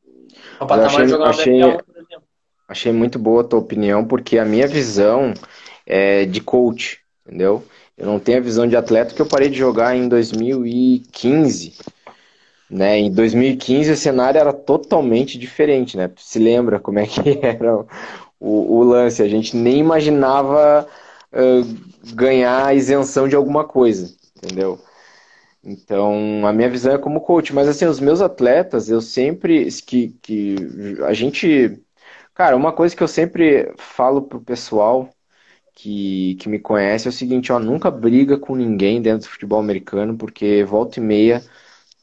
O 0.60 0.66
patamar 0.66 0.86
achei, 0.88 1.04
de 1.06 1.10
jogar 1.10 1.30
achei, 1.30 1.62
por 1.62 1.98
exemplo. 1.98 2.24
Achei 2.68 2.92
muito 2.92 3.18
boa 3.18 3.42
a 3.42 3.44
tua 3.44 3.60
opinião, 3.60 4.06
porque 4.06 4.38
a 4.38 4.46
minha 4.46 4.68
visão 4.68 5.34
é 5.86 6.26
de 6.26 6.42
coach, 6.42 7.00
entendeu? 7.26 7.64
Eu 7.98 8.06
não 8.06 8.20
tenho 8.20 8.38
a 8.38 8.42
visão 8.42 8.68
de 8.68 8.76
atleta 8.76 9.14
que 9.14 9.22
eu 9.22 9.26
parei 9.26 9.50
de 9.50 9.58
jogar 9.58 9.96
em 9.96 10.08
2015. 10.08 11.74
Né? 12.70 13.00
Em 13.00 13.12
2015 13.12 13.92
o 13.92 13.98
cenário 13.98 14.40
era 14.40 14.54
totalmente 14.54 15.38
diferente, 15.38 15.98
né? 15.98 16.10
Se 16.18 16.38
lembra 16.38 16.80
como 16.80 17.00
é 17.00 17.08
que 17.08 17.40
era 17.42 17.76
o, 18.40 18.78
o 18.78 18.84
lance? 18.84 19.24
A 19.24 19.28
gente 19.28 19.56
nem 19.58 19.80
imaginava 19.80 20.88
uh, 21.34 22.14
ganhar 22.16 22.76
isenção 22.76 23.28
de 23.28 23.36
alguma 23.36 23.64
coisa, 23.64 24.16
entendeu? 24.38 24.80
Então, 25.64 26.46
a 26.48 26.54
minha 26.54 26.70
visão 26.70 26.94
é 26.94 26.98
como 26.98 27.22
coach, 27.22 27.54
mas 27.54 27.68
assim, 27.68 27.86
os 27.86 28.00
meus 28.00 28.22
atletas, 28.22 28.90
eu 28.90 29.02
sempre 29.02 29.68
que, 29.86 30.10
que 30.22 30.56
a 31.06 31.14
gente, 31.14 31.82
cara, 32.34 32.56
uma 32.56 32.72
coisa 32.74 32.96
que 32.96 33.04
eu 33.04 33.08
sempre 33.08 33.74
falo 33.78 34.22
pro 34.24 34.42
pessoal 34.42 35.10
que, 35.76 36.36
que 36.36 36.50
me 36.50 36.60
conhece 36.60 37.08
é 37.08 37.10
o 37.10 37.14
seguinte, 37.14 37.52
ó, 37.52 37.60
nunca 37.60 37.92
briga 37.92 38.38
com 38.38 38.56
ninguém 38.56 39.02
dentro 39.02 39.28
do 39.28 39.32
futebol 39.32 39.60
americano, 39.60 40.18
porque 40.18 40.64
volta 40.64 41.00
e 41.00 41.04
meia 41.04 41.44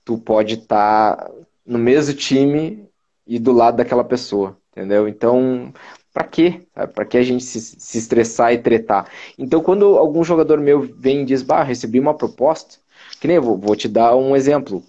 tu 0.05 0.19
pode 0.19 0.55
estar 0.55 1.17
tá 1.17 1.33
no 1.67 1.79
mesmo 1.79 2.15
time 2.15 2.89
e 3.27 3.39
do 3.39 3.53
lado 3.53 3.77
daquela 3.79 4.05
pessoa, 4.05 4.57
entendeu? 4.73 5.09
Então, 5.09 5.73
para 6.17 6.25
quê? 6.25 6.63
Para 6.95 7.05
que 7.05 7.19
a 7.19 7.23
gente 7.23 7.45
se, 7.45 7.61
se 7.61 7.99
estressar 7.99 8.51
e 8.51 8.57
tretar? 8.57 9.07
Então, 9.37 9.63
quando 9.63 9.99
algum 9.99 10.25
jogador 10.25 10.59
meu 10.59 10.81
vem 10.81 11.21
e 11.21 11.25
diz, 11.27 11.43
bah, 11.43 11.63
recebi 11.63 12.01
uma 12.01 12.15
proposta, 12.15 12.79
que 13.21 13.29
nem 13.29 13.37
eu 13.37 13.43
vou, 13.43 13.59
vou 13.59 13.77
te 13.77 13.87
dar 13.87 14.17
um 14.17 14.35
exemplo. 14.35 14.83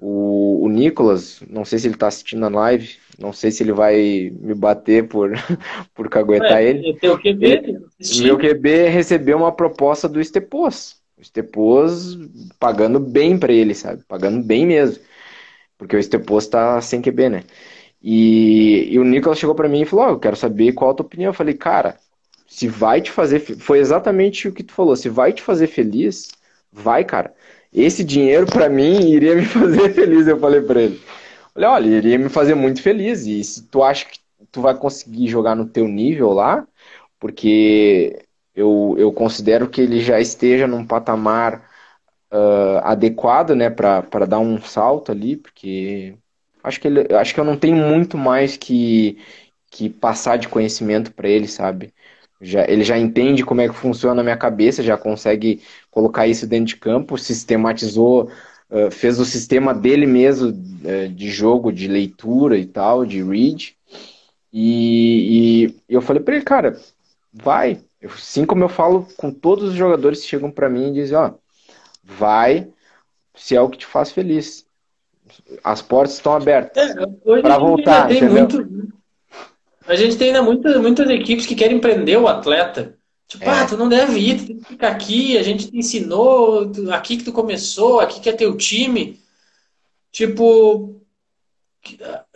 O, 0.00 0.64
o 0.64 0.68
Nicolas, 0.70 1.42
não 1.46 1.62
sei 1.62 1.78
se 1.78 1.86
ele 1.86 1.94
está 1.94 2.08
assistindo 2.08 2.46
a 2.46 2.48
live, 2.48 2.96
não 3.18 3.34
sei 3.34 3.50
se 3.50 3.62
ele 3.62 3.72
vai 3.72 4.32
me 4.40 4.54
bater 4.54 5.06
por, 5.06 5.32
por 5.94 6.08
caguetar 6.08 6.62
é, 6.62 6.70
ele. 6.70 6.94
Teu 6.94 7.18
QB, 7.18 7.46
ele 7.46 7.78
meu 8.22 8.38
QB 8.38 8.88
recebeu 8.88 9.36
uma 9.36 9.52
proposta 9.52 10.08
do 10.08 10.22
Estepos, 10.22 10.96
O 11.18 11.22
Stepos 11.22 12.18
pagando 12.58 12.98
bem 12.98 13.38
para 13.38 13.52
ele, 13.52 13.74
sabe? 13.74 14.02
Pagando 14.08 14.42
bem 14.42 14.66
mesmo. 14.66 15.04
Porque 15.76 15.96
o 15.96 16.02
Stepos 16.02 16.46
tá 16.46 16.80
sem 16.80 17.02
QB, 17.02 17.28
né? 17.28 17.44
E, 18.02 18.88
e 18.92 18.98
o 18.98 19.04
Nicolas 19.04 19.38
chegou 19.38 19.54
para 19.54 19.68
mim 19.68 19.82
e 19.82 19.86
falou: 19.86 20.06
oh, 20.06 20.10
Eu 20.10 20.18
quero 20.18 20.36
saber 20.36 20.72
qual 20.72 20.90
a 20.90 20.94
tua 20.94 21.06
opinião. 21.06 21.30
Eu 21.30 21.34
falei, 21.34 21.54
cara, 21.54 21.96
se 22.46 22.68
vai 22.68 23.00
te 23.00 23.10
fazer. 23.10 23.40
Foi 23.40 23.78
exatamente 23.78 24.48
o 24.48 24.52
que 24.52 24.62
tu 24.62 24.72
falou. 24.72 24.96
Se 24.96 25.08
vai 25.08 25.32
te 25.32 25.42
fazer 25.42 25.68
feliz, 25.68 26.30
vai, 26.72 27.04
cara. 27.04 27.34
Esse 27.72 28.04
dinheiro 28.04 28.46
para 28.46 28.68
mim 28.68 29.08
iria 29.10 29.34
me 29.36 29.44
fazer 29.46 29.94
feliz, 29.94 30.26
eu 30.26 30.38
falei 30.38 30.60
para 30.62 30.82
ele. 30.82 31.00
Falei, 31.54 31.68
olha, 31.68 31.86
iria 31.88 32.18
me 32.18 32.28
fazer 32.28 32.54
muito 32.54 32.82
feliz. 32.82 33.26
E 33.26 33.42
se 33.44 33.62
tu 33.68 33.82
acha 33.82 34.06
que 34.06 34.18
tu 34.50 34.60
vai 34.60 34.74
conseguir 34.76 35.28
jogar 35.28 35.54
no 35.54 35.66
teu 35.66 35.88
nível 35.88 36.32
lá, 36.32 36.66
porque 37.20 38.26
eu, 38.54 38.96
eu 38.98 39.12
considero 39.12 39.68
que 39.68 39.80
ele 39.80 40.00
já 40.00 40.20
esteja 40.20 40.66
num 40.66 40.86
patamar 40.86 41.70
uh, 42.32 42.78
adequado, 42.84 43.54
né, 43.54 43.70
para 43.70 44.26
dar 44.26 44.40
um 44.40 44.60
salto 44.60 45.12
ali, 45.12 45.36
porque 45.36 46.16
acho 46.62 46.80
que 46.80 46.88
ele, 46.88 47.14
acho 47.14 47.34
que 47.34 47.40
eu 47.40 47.44
não 47.44 47.56
tenho 47.56 47.76
muito 47.76 48.16
mais 48.16 48.56
que 48.56 49.18
que 49.72 49.88
passar 49.88 50.36
de 50.36 50.48
conhecimento 50.48 51.12
para 51.12 51.28
ele, 51.28 51.48
sabe? 51.48 51.94
Já, 52.40 52.68
ele 52.68 52.84
já 52.84 52.98
entende 52.98 53.44
como 53.44 53.62
é 53.62 53.68
que 53.68 53.74
funciona 53.74 54.20
a 54.20 54.24
minha 54.24 54.36
cabeça, 54.36 54.82
já 54.82 54.98
consegue 54.98 55.62
colocar 55.90 56.26
isso 56.26 56.46
dentro 56.46 56.66
de 56.66 56.76
campo, 56.76 57.16
sistematizou, 57.16 58.30
uh, 58.70 58.90
fez 58.90 59.18
o 59.18 59.24
sistema 59.24 59.72
dele 59.72 60.06
mesmo 60.06 60.50
uh, 60.50 61.08
de 61.08 61.30
jogo, 61.30 61.72
de 61.72 61.88
leitura 61.88 62.58
e 62.58 62.66
tal, 62.66 63.06
de 63.06 63.22
read. 63.22 63.74
E, 64.52 65.74
e 65.88 65.94
eu 65.94 66.02
falei 66.02 66.22
para 66.22 66.34
ele, 66.34 66.44
cara, 66.44 66.78
vai. 67.32 67.80
Assim 68.04 68.44
como 68.44 68.64
eu 68.64 68.68
falo 68.68 69.08
com 69.16 69.30
todos 69.32 69.70
os 69.70 69.74
jogadores 69.74 70.20
que 70.20 70.28
chegam 70.28 70.50
para 70.50 70.68
mim 70.68 70.90
e 70.90 70.94
dizem, 70.94 71.16
ó, 71.16 71.32
vai 72.04 72.68
se 73.34 73.56
é 73.56 73.60
o 73.60 73.70
que 73.70 73.78
te 73.78 73.86
faz 73.86 74.12
feliz. 74.12 74.66
As 75.62 75.82
portas 75.82 76.14
estão 76.14 76.34
abertas 76.34 76.90
é, 76.90 77.40
para 77.40 77.58
voltar. 77.58 78.08
Tem 78.08 78.28
muito, 78.28 78.66
a 79.86 79.94
gente 79.94 80.16
tem 80.16 80.28
ainda 80.28 80.42
muitas, 80.42 80.76
muitas 80.80 81.10
equipes 81.10 81.46
que 81.46 81.54
querem 81.54 81.78
prender 81.78 82.18
o 82.18 82.28
atleta. 82.28 82.96
Tipo, 83.26 83.44
é. 83.44 83.48
ah, 83.48 83.66
tu 83.66 83.76
não 83.76 83.88
deve 83.88 84.18
ir, 84.18 84.38
tu 84.38 84.46
tem 84.46 84.58
que 84.58 84.64
ficar 84.64 84.88
aqui, 84.88 85.38
a 85.38 85.42
gente 85.42 85.70
te 85.70 85.76
ensinou, 85.76 86.70
aqui 86.90 87.16
que 87.16 87.24
tu 87.24 87.32
começou, 87.32 88.00
aqui 88.00 88.20
que 88.20 88.28
é 88.28 88.32
teu 88.32 88.56
time. 88.56 89.18
Tipo, 90.10 91.00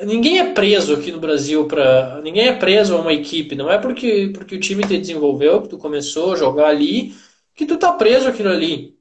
ninguém 0.05 0.39
é 0.39 0.53
preso 0.53 0.95
aqui 0.95 1.13
no 1.13 1.21
Brasil 1.21 1.67
para 1.67 2.21
ninguém 2.23 2.49
é 2.49 2.53
preso 2.53 2.97
a 2.97 3.01
uma 3.01 3.13
equipe 3.13 3.55
não 3.55 3.71
é 3.71 3.79
porque 3.79 4.33
porque 4.35 4.57
o 4.57 4.61
time 4.61 4.83
te 4.83 4.99
desenvolveu 4.99 5.63
que 5.63 5.69
tu 5.69 5.79
começou 5.79 6.33
a 6.33 6.37
jogar 6.37 6.67
ali 6.67 7.15
que 7.55 7.65
tu 7.65 7.77
tá 7.77 7.93
preso 7.93 8.29
aquilo 8.29 8.49
ali 8.49 8.96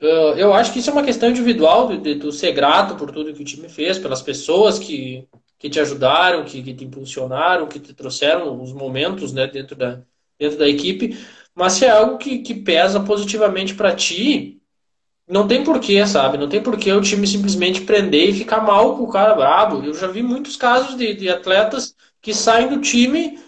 eu 0.00 0.54
acho 0.54 0.72
que 0.72 0.78
isso 0.78 0.90
é 0.90 0.92
uma 0.92 1.02
questão 1.04 1.28
individual 1.28 1.88
de, 1.88 1.98
de 1.98 2.20
tu 2.20 2.30
ser 2.30 2.52
grato 2.52 2.96
por 2.96 3.10
tudo 3.10 3.32
que 3.34 3.42
o 3.42 3.44
time 3.44 3.68
fez 3.68 3.98
pelas 3.98 4.22
pessoas 4.22 4.78
que 4.78 5.26
que 5.58 5.68
te 5.68 5.80
ajudaram 5.80 6.44
que, 6.44 6.62
que 6.62 6.72
te 6.72 6.84
impulsionaram 6.84 7.66
que 7.66 7.80
te 7.80 7.92
trouxeram 7.92 8.62
os 8.62 8.72
momentos 8.72 9.32
né 9.32 9.46
dentro 9.46 9.74
da 9.74 10.00
dentro 10.38 10.58
da 10.58 10.68
equipe 10.68 11.18
mas 11.54 11.72
se 11.74 11.84
é 11.84 11.90
algo 11.90 12.18
que, 12.18 12.38
que 12.38 12.54
pesa 12.54 13.00
positivamente 13.00 13.74
para 13.74 13.94
ti 13.94 14.58
não 15.28 15.46
tem 15.46 15.62
porquê, 15.62 16.04
sabe? 16.06 16.38
Não 16.38 16.48
tem 16.48 16.62
porquê 16.62 16.90
o 16.92 17.02
time 17.02 17.26
simplesmente 17.26 17.82
prender 17.82 18.30
e 18.30 18.32
ficar 18.32 18.62
mal 18.62 18.96
com 18.96 19.04
o 19.04 19.10
cara 19.10 19.34
brabo. 19.34 19.84
Eu 19.84 19.92
já 19.92 20.06
vi 20.06 20.22
muitos 20.22 20.56
casos 20.56 20.96
de, 20.96 21.12
de 21.14 21.28
atletas 21.28 21.94
que 22.22 22.32
saem 22.32 22.68
do 22.68 22.80
time 22.80 23.38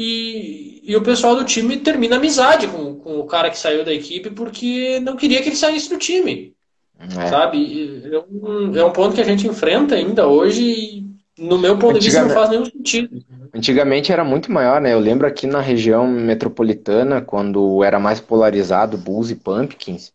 e, 0.00 0.80
e 0.84 0.94
o 0.94 1.02
pessoal 1.02 1.34
do 1.34 1.44
time 1.44 1.76
termina 1.76 2.14
amizade 2.14 2.68
com, 2.68 2.94
com 2.94 3.18
o 3.18 3.26
cara 3.26 3.50
que 3.50 3.58
saiu 3.58 3.84
da 3.84 3.92
equipe 3.92 4.30
porque 4.30 5.00
não 5.00 5.16
queria 5.16 5.42
que 5.42 5.48
ele 5.48 5.56
saísse 5.56 5.90
do 5.90 5.98
time. 5.98 6.54
É. 7.00 7.26
Sabe? 7.26 8.04
É 8.04 8.18
um, 8.30 8.76
é 8.76 8.84
um 8.84 8.92
ponto 8.92 9.16
que 9.16 9.20
a 9.20 9.24
gente 9.24 9.48
enfrenta 9.48 9.96
ainda 9.96 10.28
hoje 10.28 10.62
e, 10.62 11.06
no 11.36 11.58
meu 11.58 11.76
ponto 11.76 11.98
de 11.98 12.06
vista, 12.06 12.22
não 12.22 12.30
faz 12.30 12.50
nenhum 12.50 12.64
sentido. 12.64 13.20
Antigamente 13.52 14.12
era 14.12 14.22
muito 14.22 14.52
maior, 14.52 14.80
né? 14.80 14.92
Eu 14.92 15.00
lembro 15.00 15.26
aqui 15.26 15.48
na 15.48 15.60
região 15.60 16.06
metropolitana, 16.06 17.20
quando 17.20 17.82
era 17.82 17.98
mais 17.98 18.20
polarizado 18.20 18.96
Bulls 18.96 19.30
e 19.30 19.34
Pumpkins, 19.34 20.12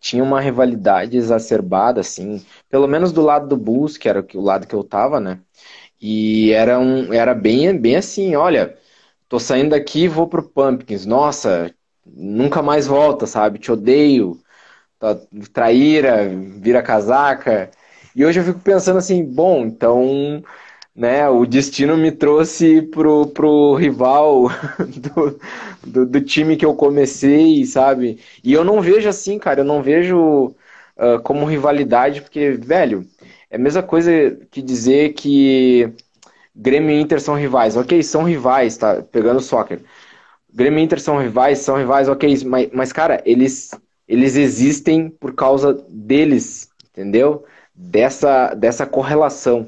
tinha 0.00 0.24
uma 0.24 0.40
rivalidade 0.40 1.16
exacerbada, 1.16 2.00
assim, 2.00 2.42
pelo 2.70 2.86
menos 2.86 3.12
do 3.12 3.20
lado 3.20 3.48
do 3.48 3.56
Bulls, 3.56 3.98
que 3.98 4.08
era 4.08 4.26
o 4.34 4.40
lado 4.40 4.66
que 4.66 4.74
eu 4.74 4.82
tava, 4.82 5.20
né? 5.20 5.40
E 6.00 6.52
era, 6.52 6.78
um, 6.78 7.12
era 7.12 7.34
bem, 7.34 7.76
bem 7.76 7.96
assim, 7.96 8.34
olha, 8.34 8.76
tô 9.28 9.38
saindo 9.38 9.70
daqui 9.70 10.04
e 10.04 10.08
vou 10.08 10.28
pro 10.28 10.42
Pumpkins, 10.42 11.06
nossa, 11.06 11.72
nunca 12.04 12.62
mais 12.62 12.86
volta, 12.86 13.26
sabe? 13.26 13.58
Te 13.58 13.72
odeio, 13.72 14.40
tá, 14.98 15.16
traíra, 15.52 16.28
vira 16.60 16.82
casaca. 16.82 17.70
E 18.14 18.24
hoje 18.24 18.40
eu 18.40 18.44
fico 18.44 18.60
pensando 18.60 18.98
assim, 18.98 19.24
bom, 19.24 19.66
então 19.66 20.42
né, 20.94 21.28
o 21.28 21.44
destino 21.46 21.96
me 21.96 22.10
trouxe 22.10 22.82
pro, 22.82 23.26
pro 23.28 23.74
rival 23.74 24.48
do, 25.14 25.40
do, 25.86 26.06
do, 26.06 26.20
time 26.22 26.56
que 26.56 26.64
eu 26.64 26.74
comecei, 26.74 27.64
sabe? 27.66 28.18
E 28.42 28.52
eu 28.52 28.64
não 28.64 28.80
vejo 28.80 29.08
assim, 29.08 29.38
cara, 29.38 29.60
eu 29.60 29.64
não 29.64 29.82
vejo 29.82 30.54
uh, 30.96 31.20
como 31.22 31.44
rivalidade, 31.44 32.22
porque, 32.22 32.52
velho, 32.52 33.06
é 33.50 33.56
a 33.56 33.58
mesma 33.58 33.82
coisa 33.82 34.10
que 34.50 34.62
dizer 34.62 35.12
que 35.12 35.92
Grêmio 36.56 36.90
e 36.90 37.00
Inter 37.00 37.20
são 37.20 37.34
rivais. 37.34 37.76
Ok, 37.76 38.02
são 38.02 38.22
rivais, 38.22 38.76
tá? 38.78 39.02
Pegando 39.02 39.38
o 39.38 39.42
soccer. 39.42 39.80
Grêmio 40.52 40.80
e 40.80 40.82
Inter 40.82 41.00
são 41.00 41.18
rivais, 41.18 41.58
são 41.58 41.76
rivais, 41.76 42.08
ok, 42.08 42.44
mas, 42.46 42.70
mas 42.72 42.92
cara, 42.92 43.22
eles, 43.26 43.70
eles 44.08 44.36
existem 44.36 45.10
por 45.10 45.34
causa 45.34 45.74
deles, 45.88 46.70
entendeu? 46.90 47.44
Dessa, 47.74 48.54
dessa 48.54 48.86
correlação. 48.86 49.66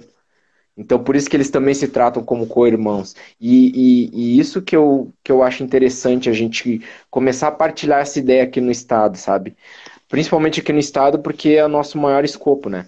Então, 0.79 1.03
por 1.03 1.17
isso 1.17 1.29
que 1.29 1.37
eles 1.37 1.51
também 1.51 1.75
se 1.75 1.89
tratam 1.89 2.23
como 2.23 2.47
co-irmãos. 2.47 3.15
E, 3.39 3.73
e, 3.75 4.37
e, 4.37 4.39
isso 4.39 4.63
que 4.63 4.77
eu, 4.77 5.13
que 5.25 5.33
eu 5.33 5.43
acho 5.43 5.63
interessante 5.65 6.31
a 6.31 6.33
gente 6.33 6.81
começar 7.11 7.49
a 7.49 7.53
partilhar 7.53 8.01
essa 8.01 8.19
ideia 8.19 8.45
aqui 8.45 8.61
no 8.61 8.71
Estado, 8.71 9.19
sabe? 9.19 9.57
Principalmente 10.09 10.61
aqui 10.61 10.73
no 10.73 10.79
Estado, 10.79 11.19
porque 11.19 11.51
é 11.51 11.65
o 11.65 11.69
nosso 11.69 11.99
maior 11.99 12.25
escopo, 12.25 12.71
né? 12.71 12.87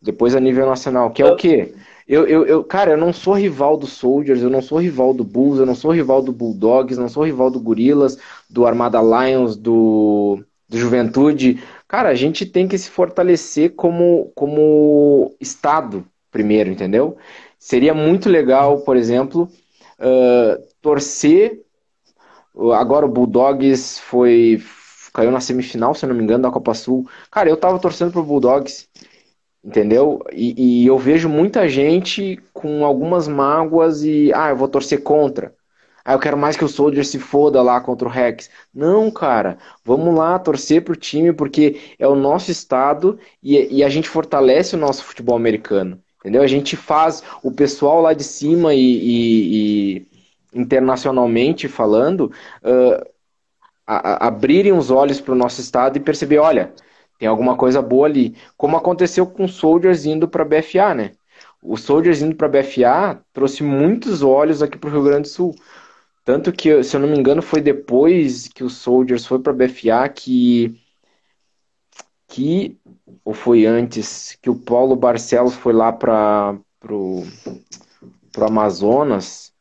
Depois 0.00 0.34
a 0.34 0.40
nível 0.40 0.66
nacional, 0.66 1.10
que 1.10 1.22
é 1.22 1.26
o 1.26 1.36
quê? 1.36 1.74
Eu, 2.08 2.26
eu, 2.26 2.46
eu, 2.46 2.62
cara, 2.64 2.92
eu 2.92 2.96
não 2.96 3.12
sou 3.12 3.34
rival 3.34 3.76
do 3.76 3.86
Soldiers, 3.86 4.40
eu 4.40 4.48
não 4.48 4.62
sou 4.62 4.78
rival 4.78 5.12
do 5.12 5.24
Bulls, 5.24 5.58
eu 5.58 5.66
não 5.66 5.74
sou 5.74 5.90
rival 5.90 6.22
do 6.22 6.32
Bulldogs, 6.32 6.96
não 6.96 7.08
sou 7.08 7.24
rival 7.24 7.50
do 7.50 7.58
Gorilas, 7.58 8.16
do 8.48 8.64
Armada 8.64 9.00
Lions, 9.02 9.56
do, 9.56 10.38
do 10.68 10.78
Juventude. 10.78 11.60
Cara, 11.88 12.08
a 12.10 12.14
gente 12.14 12.46
tem 12.46 12.68
que 12.68 12.78
se 12.78 12.88
fortalecer 12.90 13.74
como, 13.74 14.30
como 14.36 15.34
Estado, 15.40 16.06
primeiro, 16.30 16.70
entendeu? 16.70 17.16
Seria 17.58 17.92
muito 17.92 18.28
legal, 18.28 18.82
por 18.82 18.96
exemplo, 18.96 19.50
uh, 19.98 20.62
torcer. 20.80 21.60
Agora 22.74 23.04
o 23.04 23.08
Bulldogs 23.08 23.98
foi 23.98 24.62
caiu 25.12 25.30
na 25.30 25.40
semifinal, 25.40 25.94
se 25.94 26.04
eu 26.04 26.10
não 26.10 26.16
me 26.16 26.22
engano, 26.22 26.42
da 26.42 26.50
Copa 26.50 26.74
Sul. 26.74 27.08
Cara, 27.30 27.48
eu 27.48 27.56
tava 27.56 27.78
torcendo 27.78 28.12
pro 28.12 28.22
Bulldogs, 28.22 28.86
entendeu? 29.66 30.22
E, 30.32 30.82
e 30.84 30.86
eu 30.86 30.96
vejo 30.96 31.28
muita 31.28 31.68
gente 31.68 32.40
com 32.52 32.84
algumas 32.86 33.26
mágoas 33.26 34.04
e 34.04 34.32
ah, 34.32 34.50
eu 34.50 34.56
vou 34.56 34.68
torcer 34.68 35.02
contra. 35.02 35.52
Ah, 36.04 36.12
eu 36.12 36.20
quero 36.20 36.36
mais 36.36 36.56
que 36.56 36.64
o 36.64 36.68
Soldier 36.68 37.04
se 37.04 37.18
foda 37.18 37.60
lá 37.60 37.80
contra 37.80 38.06
o 38.06 38.10
Rex. 38.10 38.48
Não, 38.72 39.10
cara, 39.10 39.58
vamos 39.84 40.14
lá 40.14 40.38
torcer 40.38 40.84
pro 40.84 40.94
time 40.94 41.32
porque 41.32 41.80
é 41.98 42.06
o 42.06 42.14
nosso 42.14 42.50
estado 42.52 43.18
e, 43.42 43.78
e 43.78 43.82
a 43.82 43.88
gente 43.88 44.08
fortalece 44.08 44.76
o 44.76 44.78
nosso 44.78 45.02
futebol 45.02 45.34
americano. 45.34 46.00
Entendeu? 46.20 46.42
A 46.42 46.46
gente 46.46 46.76
faz 46.76 47.22
o 47.42 47.50
pessoal 47.50 48.00
lá 48.00 48.12
de 48.12 48.22
cima 48.22 48.72
e, 48.72 48.78
e, 48.80 49.96
e 49.96 50.06
internacionalmente 50.54 51.66
falando 51.66 52.32
uh, 52.62 53.04
a, 53.86 54.26
a 54.26 54.28
abrirem 54.28 54.72
os 54.72 54.90
olhos 54.90 55.20
para 55.20 55.32
o 55.32 55.36
nosso 55.36 55.60
estado 55.60 55.96
e 55.96 56.00
perceber, 56.00 56.38
olha, 56.38 56.72
tem 57.18 57.28
alguma 57.28 57.56
coisa 57.56 57.80
boa 57.82 58.06
ali. 58.06 58.36
Como 58.56 58.76
aconteceu 58.76 59.26
com 59.26 59.44
o 59.44 59.48
Soldiers 59.48 60.04
indo 60.06 60.28
para 60.28 60.44
BFA, 60.44 60.94
né? 60.94 61.12
O 61.62 61.76
Soldiers 61.76 62.22
indo 62.22 62.36
para 62.36 62.48
BFA 62.48 63.20
trouxe 63.32 63.62
muitos 63.62 64.22
olhos 64.22 64.62
aqui 64.62 64.78
para 64.78 64.88
o 64.88 64.92
Rio 64.92 65.02
Grande 65.02 65.22
do 65.22 65.28
Sul. 65.28 65.54
Tanto 66.24 66.52
que, 66.52 66.82
se 66.82 66.96
eu 66.96 67.00
não 67.00 67.08
me 67.08 67.18
engano, 67.18 67.40
foi 67.40 67.60
depois 67.60 68.48
que 68.48 68.64
o 68.64 68.70
Soldiers 68.70 69.26
foi 69.26 69.38
para 69.38 69.52
BFA 69.52 70.08
que, 70.08 70.80
que 72.28 72.78
ou 73.24 73.34
foi 73.34 73.66
antes, 73.66 74.36
que 74.42 74.50
o 74.50 74.54
Paulo 74.54 74.96
Barcelos 74.96 75.54
foi 75.54 75.72
lá 75.72 75.92
para 75.92 76.56
pro, 76.80 77.24
pro 78.32 78.46
Amazonas. 78.46 79.52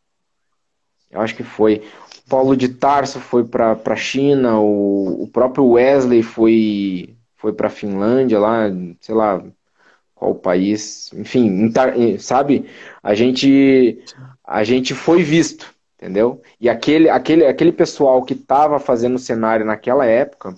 Eu 1.09 1.21
acho 1.21 1.35
que 1.35 1.43
foi. 1.43 1.83
Paulo 2.27 2.55
de 2.57 2.69
Tarso 2.69 3.19
foi 3.19 3.43
para 3.43 3.79
a 3.85 3.95
China, 3.95 4.59
o, 4.59 5.23
o 5.23 5.27
próprio 5.27 5.65
Wesley 5.65 6.23
foi, 6.23 7.15
foi 7.45 7.53
para 7.53 7.67
a 7.67 7.69
Finlândia, 7.69 8.39
lá, 8.39 8.63
sei 8.99 9.13
lá 9.13 9.39
qual 10.15 10.33
país. 10.33 11.11
Enfim, 11.13 11.71
sabe? 12.17 12.65
A 13.03 13.13
gente, 13.13 14.03
a 14.43 14.63
gente 14.63 14.95
foi 14.95 15.21
visto, 15.21 15.71
entendeu? 15.95 16.41
E 16.59 16.67
aquele, 16.67 17.07
aquele, 17.07 17.45
aquele 17.45 17.71
pessoal 17.71 18.23
que 18.23 18.33
estava 18.33 18.79
fazendo 18.79 19.13
o 19.13 19.19
cenário 19.19 19.63
naquela 19.63 20.07
época 20.07 20.55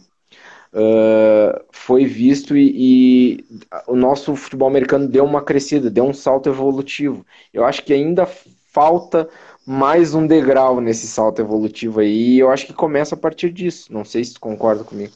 uh, 0.71 1.61
foi 1.73 2.05
visto 2.05 2.55
e, 2.55 2.71
e, 2.77 3.45
o 3.85 3.95
nosso 3.97 4.33
futebol 4.37 4.69
americano 4.69 5.09
deu 5.09 5.25
uma 5.25 5.41
crescida, 5.41 5.89
deu 5.89 6.05
um 6.05 6.13
salto 6.13 6.47
evolutivo. 6.47 7.25
Eu 7.53 7.65
acho 7.65 7.83
que 7.83 7.93
ainda 7.93 8.25
falta 8.71 9.27
mais 9.65 10.13
um 10.13 10.25
degrau 10.25 10.79
nesse 10.79 11.05
salto 11.05 11.41
evolutivo 11.41 11.99
aí, 11.99 12.35
e 12.35 12.39
eu 12.39 12.49
acho 12.49 12.65
que 12.65 12.73
começa 12.73 13.13
a 13.13 13.17
partir 13.17 13.49
disso. 13.51 13.91
Não 13.91 14.05
sei 14.05 14.23
se 14.23 14.35
tu 14.35 14.39
concorda 14.39 14.85
comigo. 14.85 15.11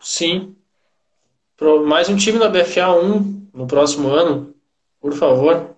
Sim. 0.00 0.54
Mais 1.86 2.08
um 2.08 2.16
time 2.16 2.38
na 2.38 2.48
BFA 2.48 2.90
1 2.90 3.48
no 3.52 3.66
próximo 3.66 4.08
ano, 4.08 4.54
por 5.00 5.12
favor. 5.12 5.76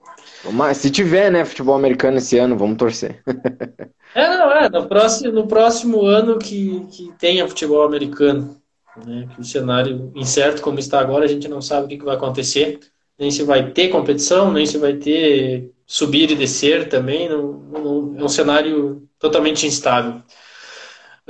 Mas 0.53 0.79
se 0.79 0.91
tiver, 0.91 1.31
né, 1.31 1.45
futebol 1.45 1.75
americano 1.75 2.19
esse 2.19 2.39
ano, 2.39 2.57
vamos 2.57 2.77
torcer. 2.77 3.23
é, 4.15 4.29
não, 4.37 4.53
é, 4.53 4.69
no 4.69 4.87
próximo, 4.87 5.33
no 5.33 5.47
próximo 5.47 6.05
ano 6.05 6.39
que, 6.39 6.87
que 6.91 7.13
tenha 7.19 7.49
futebol 7.49 7.83
americano. 7.83 8.61
Né, 9.07 9.29
que 9.35 9.41
o 9.41 9.45
cenário 9.45 10.13
incerto 10.15 10.61
como 10.61 10.79
está 10.79 11.01
agora, 11.01 11.25
a 11.25 11.29
gente 11.29 11.49
não 11.49 11.63
sabe 11.63 11.87
o 11.87 11.89
que, 11.89 11.97
que 11.97 12.05
vai 12.05 12.17
acontecer, 12.17 12.81
nem 13.19 13.31
se 13.31 13.45
vai 13.45 13.71
ter 13.71 13.89
competição, 13.89 14.53
nem 14.53 14.67
se 14.67 14.79
vai 14.79 14.95
ter 14.95 15.71
subir 15.87 16.31
e 16.31 16.37
descer 16.37 16.89
também, 16.89 17.29
não, 17.29 17.53
não, 17.53 18.17
é 18.19 18.25
um 18.25 18.29
cenário 18.29 19.09
totalmente 19.19 19.67
instável. 19.67 20.23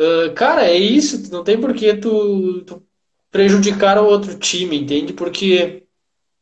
Uh, 0.01 0.33
cara, 0.33 0.65
é 0.65 0.75
isso, 0.75 1.31
não 1.31 1.45
tem 1.45 1.61
por 1.61 1.75
que 1.75 1.93
tu, 1.93 2.63
tu 2.63 2.83
prejudicar 3.31 3.99
o 3.99 4.07
outro 4.07 4.35
time, 4.39 4.81
entende? 4.81 5.13
Porque 5.13 5.83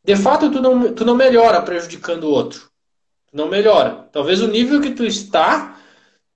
de 0.01 0.15
fato 0.15 0.49
tu 0.49 0.61
não, 0.61 0.93
tu 0.93 1.03
não 1.03 1.13
melhora 1.13 1.61
prejudicando 1.61 2.23
o 2.23 2.31
outro. 2.31 2.69
Tu 3.29 3.35
não 3.35 3.49
melhora. 3.49 4.07
Talvez 4.13 4.41
o 4.41 4.47
nível 4.47 4.79
que 4.79 4.91
tu 4.91 5.03
está 5.05 5.77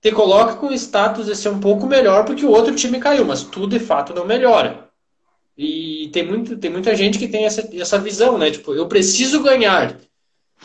te 0.02 0.12
coloque 0.12 0.58
com 0.58 0.66
o 0.66 0.74
status 0.74 1.24
de 1.24 1.34
ser 1.34 1.48
um 1.48 1.60
pouco 1.60 1.86
melhor 1.86 2.26
porque 2.26 2.44
o 2.44 2.50
outro 2.50 2.74
time 2.74 3.00
caiu, 3.00 3.24
mas 3.24 3.42
tu 3.42 3.66
de 3.66 3.78
fato 3.78 4.12
não 4.12 4.26
melhora. 4.26 4.90
E 5.56 6.10
tem, 6.12 6.26
muito, 6.26 6.58
tem 6.58 6.70
muita 6.70 6.94
gente 6.94 7.18
que 7.18 7.26
tem 7.26 7.46
essa, 7.46 7.66
essa 7.74 7.98
visão, 7.98 8.36
né? 8.36 8.50
Tipo, 8.50 8.74
eu 8.74 8.86
preciso 8.86 9.42
ganhar. 9.42 9.98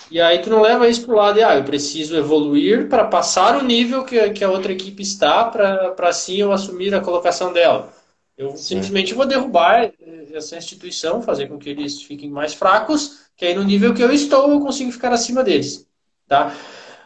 E 0.10 0.20
aí 0.20 0.40
tu 0.40 0.50
não 0.50 0.62
leva 0.62 0.88
isso 0.88 1.06
pro 1.06 1.16
lado 1.16 1.36
de, 1.36 1.44
ah, 1.44 1.56
eu 1.56 1.64
preciso 1.64 2.16
evoluir 2.16 2.88
para 2.90 3.06
passar 3.06 3.58
o 3.58 3.64
nível 3.64 4.04
que, 4.04 4.30
que 4.32 4.44
a 4.44 4.50
outra 4.50 4.72
equipe 4.72 5.04
está 5.04 5.46
para 5.46 5.96
assim 6.00 6.38
eu 6.38 6.52
assumir 6.52 6.94
a 6.94 7.02
colocação 7.02 7.54
dela. 7.54 7.94
Eu 8.38 8.52
Sim. 8.52 8.76
simplesmente 8.76 9.14
vou 9.14 9.26
derrubar 9.26 9.92
essa 10.34 10.58
instituição, 10.58 11.22
fazer 11.22 11.48
com 11.48 11.60
que 11.60 11.70
eles 11.70 12.02
fiquem 12.02 12.30
mais 12.30 12.54
fracos, 12.54 13.26
que 13.36 13.46
aí 13.46 13.54
no 13.54 13.64
nível 13.64 13.94
que 13.94 14.02
eu 14.02 14.12
estou 14.12 14.50
eu 14.50 14.60
consigo 14.62 14.92
ficar 14.92 15.12
acima 15.12 15.44
deles. 15.44 15.86
Tá? 16.28 16.56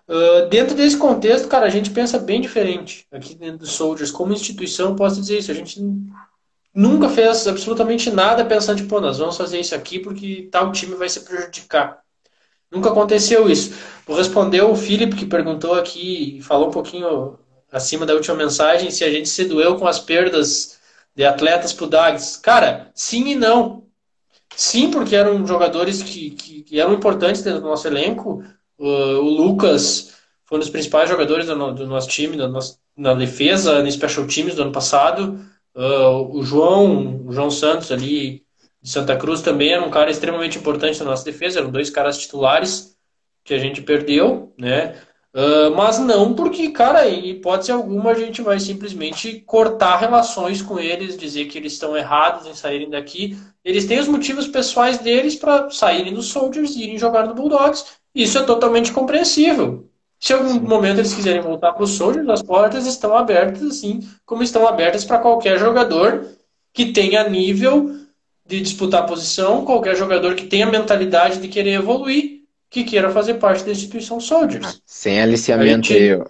Uh, 0.07 0.47
dentro 0.49 0.75
desse 0.75 0.97
contexto, 0.97 1.47
cara, 1.47 1.65
a 1.65 1.69
gente 1.69 1.89
pensa 1.89 2.19
bem 2.19 2.41
diferente 2.41 3.07
aqui 3.11 3.33
dentro 3.35 3.59
dos 3.59 3.71
Soldiers. 3.71 4.11
Como 4.11 4.33
instituição, 4.33 4.95
posso 4.95 5.19
dizer 5.19 5.39
isso. 5.39 5.49
A 5.49 5.55
gente 5.55 5.81
nunca 6.73 7.07
fez 7.09 7.47
absolutamente 7.47 8.11
nada 8.11 8.43
pensando, 8.43 8.77
tipo, 8.77 8.99
nós 8.99 9.17
vamos 9.17 9.37
fazer 9.37 9.59
isso 9.59 9.73
aqui 9.73 9.99
porque 9.99 10.49
tal 10.51 10.71
time 10.71 10.95
vai 10.95 11.07
se 11.07 11.21
prejudicar. 11.21 12.02
Nunca 12.73 12.89
aconteceu 12.89 13.47
isso. 13.47 13.75
Vou 14.07 14.17
responder 14.17 14.61
o 14.63 14.75
Felipe, 14.75 15.15
que 15.15 15.27
perguntou 15.27 15.75
aqui, 15.75 16.39
falou 16.41 16.69
um 16.69 16.71
pouquinho 16.71 17.37
acima 17.71 18.03
da 18.03 18.15
última 18.15 18.35
mensagem, 18.35 18.89
se 18.89 19.03
a 19.03 19.11
gente 19.11 19.29
se 19.29 19.45
doeu 19.45 19.75
com 19.75 19.87
as 19.87 19.99
perdas 19.99 20.79
de 21.15 21.23
atletas 21.23 21.71
pro 21.71 21.85
Dags. 21.85 22.35
Cara, 22.37 22.91
sim 22.95 23.29
e 23.29 23.35
não. 23.35 23.83
Sim, 24.55 24.89
porque 24.89 25.15
eram 25.15 25.45
jogadores 25.45 26.01
que, 26.01 26.31
que, 26.31 26.63
que 26.63 26.79
eram 26.79 26.93
importantes 26.93 27.43
dentro 27.43 27.61
do 27.61 27.67
nosso 27.67 27.87
elenco. 27.87 28.43
Uh, 28.79 29.19
o 29.19 29.29
Lucas 29.29 30.13
foi 30.45 30.57
um 30.57 30.59
dos 30.59 30.69
principais 30.69 31.09
jogadores 31.09 31.45
do, 31.45 31.73
do 31.73 31.87
nosso 31.87 32.07
time, 32.07 32.35
do 32.35 32.47
nosso, 32.47 32.79
na 32.97 33.13
defesa, 33.13 33.83
no 33.83 33.91
Special 33.91 34.25
Teams 34.25 34.55
do 34.55 34.63
ano 34.63 34.71
passado. 34.71 35.39
Uh, 35.75 36.37
o 36.37 36.43
João, 36.43 37.23
o 37.25 37.31
João 37.31 37.51
Santos 37.51 37.91
ali 37.91 38.43
de 38.83 38.89
Santa 38.89 39.15
Cruz 39.15 39.41
também 39.41 39.71
era 39.71 39.81
um 39.81 39.89
cara 39.89 40.11
extremamente 40.11 40.57
importante 40.57 40.99
na 40.99 41.05
nossa 41.05 41.23
defesa. 41.23 41.59
Eram 41.59 41.71
dois 41.71 41.89
caras 41.89 42.17
titulares 42.17 42.97
que 43.41 43.53
a 43.53 43.57
gente 43.57 43.81
perdeu, 43.81 44.53
né? 44.59 44.95
Uh, 45.33 45.73
mas 45.75 45.97
não 45.97 46.35
porque, 46.35 46.69
cara, 46.69 47.09
em 47.09 47.29
hipótese 47.29 47.71
alguma 47.71 48.11
a 48.11 48.13
gente 48.13 48.41
vai 48.41 48.59
simplesmente 48.59 49.39
cortar 49.47 49.97
relações 49.97 50.61
com 50.61 50.77
eles, 50.77 51.17
dizer 51.17 51.45
que 51.45 51.57
eles 51.57 51.73
estão 51.73 51.97
errados 51.97 52.45
em 52.45 52.53
saírem 52.53 52.89
daqui. 52.89 53.37
Eles 53.63 53.85
têm 53.85 53.99
os 53.99 54.07
motivos 54.07 54.47
pessoais 54.47 54.97
deles 54.99 55.35
para 55.35 55.69
saírem 55.69 56.13
dos 56.13 56.27
Soldiers 56.27 56.75
e 56.75 56.83
irem 56.83 56.97
jogar 56.97 57.25
no 57.25 57.33
Bulldogs. 57.33 57.85
Isso 58.13 58.37
é 58.37 58.43
totalmente 58.43 58.91
compreensível. 58.91 59.89
Se 60.19 60.33
em 60.33 60.35
algum 60.35 60.59
momento 60.59 60.99
eles 60.99 61.13
quiserem 61.13 61.41
voltar 61.41 61.71
para 61.73 61.83
os 61.83 61.91
Soldiers, 61.91 62.29
as 62.29 62.43
portas 62.43 62.85
estão 62.85 63.17
abertas, 63.17 63.63
assim 63.63 64.01
como 64.25 64.43
estão 64.43 64.67
abertas 64.67 65.05
para 65.05 65.19
qualquer 65.19 65.57
jogador 65.57 66.27
que 66.73 66.91
tenha 66.91 67.27
nível 67.27 68.02
de 68.45 68.61
disputar 68.61 69.05
posição, 69.05 69.65
qualquer 69.65 69.95
jogador 69.95 70.35
que 70.35 70.45
tenha 70.45 70.65
mentalidade 70.65 71.39
de 71.39 71.47
querer 71.47 71.73
evoluir 71.73 72.43
que 72.73 72.83
queira 72.83 73.11
fazer 73.11 73.35
parte 73.35 73.63
da 73.63 73.71
instituição 73.71 74.19
Soldiers. 74.19 74.81
Sem 74.83 75.21
aliciamento 75.21 75.93
eu. 75.93 76.25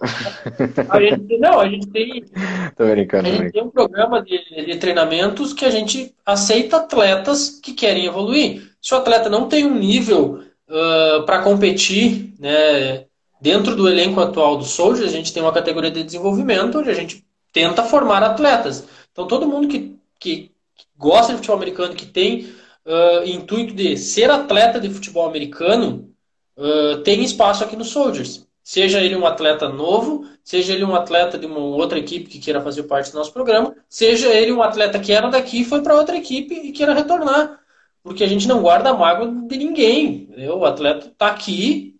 A 0.90 1.00
gente, 1.00 1.38
não, 1.38 1.58
a 1.58 1.66
gente 1.66 1.86
tem. 1.86 2.22
Tô 2.76 2.86
brincando. 2.86 3.28
A 3.28 3.32
gente 3.32 3.52
tem 3.52 3.62
um 3.62 3.70
programa 3.70 4.22
de, 4.22 4.66
de, 4.66 4.76
treinamentos 4.76 5.54
que 5.54 5.64
a 5.64 5.70
gente 5.70 6.14
aceita 6.24 6.76
atletas 6.76 7.48
que 7.48 7.72
querem 7.72 8.04
evoluir. 8.04 8.62
Se 8.78 8.92
o 8.92 8.98
atleta 8.98 9.30
não 9.30 9.48
tem 9.48 9.64
um 9.64 9.74
nível 9.74 10.42
uh, 10.68 11.24
para 11.24 11.40
competir, 11.40 12.34
né, 12.38 13.06
dentro 13.40 13.74
do 13.74 13.88
elenco 13.88 14.20
atual 14.20 14.58
do 14.58 14.64
Soldiers, 14.64 15.08
a 15.08 15.16
gente 15.16 15.32
tem 15.32 15.42
uma 15.42 15.50
categoria 15.50 15.90
de 15.90 16.02
desenvolvimento 16.02 16.78
onde 16.78 16.90
a 16.90 16.94
gente 16.94 17.24
tenta 17.54 17.82
formar 17.82 18.22
atletas. 18.22 18.86
Então 19.12 19.26
todo 19.26 19.48
mundo 19.48 19.66
que, 19.66 19.96
que 20.20 20.50
gosta 20.96 21.32
de 21.32 21.38
futebol 21.38 21.56
americano, 21.56 21.94
que 21.94 22.06
tem 22.06 22.54
uh, 22.86 23.24
intuito 23.26 23.74
de 23.74 23.96
ser 23.96 24.30
atleta 24.30 24.80
de 24.80 24.90
futebol 24.90 25.26
americano, 25.26 26.10
uh, 26.56 26.98
tem 27.02 27.22
espaço 27.22 27.64
aqui 27.64 27.76
no 27.76 27.84
Soldiers. 27.84 28.46
Seja 28.62 29.00
ele 29.00 29.14
um 29.14 29.26
atleta 29.26 29.68
novo, 29.68 30.26
seja 30.42 30.72
ele 30.72 30.84
um 30.84 30.94
atleta 30.94 31.36
de 31.38 31.44
uma 31.44 31.58
outra 31.58 31.98
equipe 31.98 32.30
que 32.30 32.38
queira 32.38 32.62
fazer 32.62 32.84
parte 32.84 33.12
do 33.12 33.18
nosso 33.18 33.32
programa, 33.32 33.76
seja 33.88 34.28
ele 34.28 34.52
um 34.52 34.62
atleta 34.62 34.98
que 34.98 35.12
era 35.12 35.28
daqui 35.28 35.60
e 35.60 35.64
foi 35.64 35.82
para 35.82 35.94
outra 35.94 36.16
equipe 36.16 36.54
e 36.54 36.72
queira 36.72 36.94
retornar. 36.94 37.60
Porque 38.02 38.24
a 38.24 38.26
gente 38.26 38.48
não 38.48 38.62
guarda 38.62 38.94
mágoa 38.94 39.30
de 39.46 39.56
ninguém. 39.56 40.28
Entendeu? 40.30 40.58
O 40.58 40.64
atleta 40.64 41.08
está 41.08 41.28
aqui, 41.28 41.94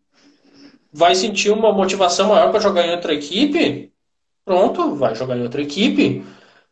vai 0.93 1.15
sentir 1.15 1.51
uma 1.51 1.73
motivação 1.73 2.29
maior 2.29 2.51
para 2.51 2.61
jogar 2.61 2.87
em 2.87 2.93
outra 2.93 3.13
equipe, 3.13 3.93
pronto, 4.45 4.95
vai 4.95 5.15
jogar 5.15 5.37
em 5.37 5.43
outra 5.43 5.61
equipe. 5.61 6.25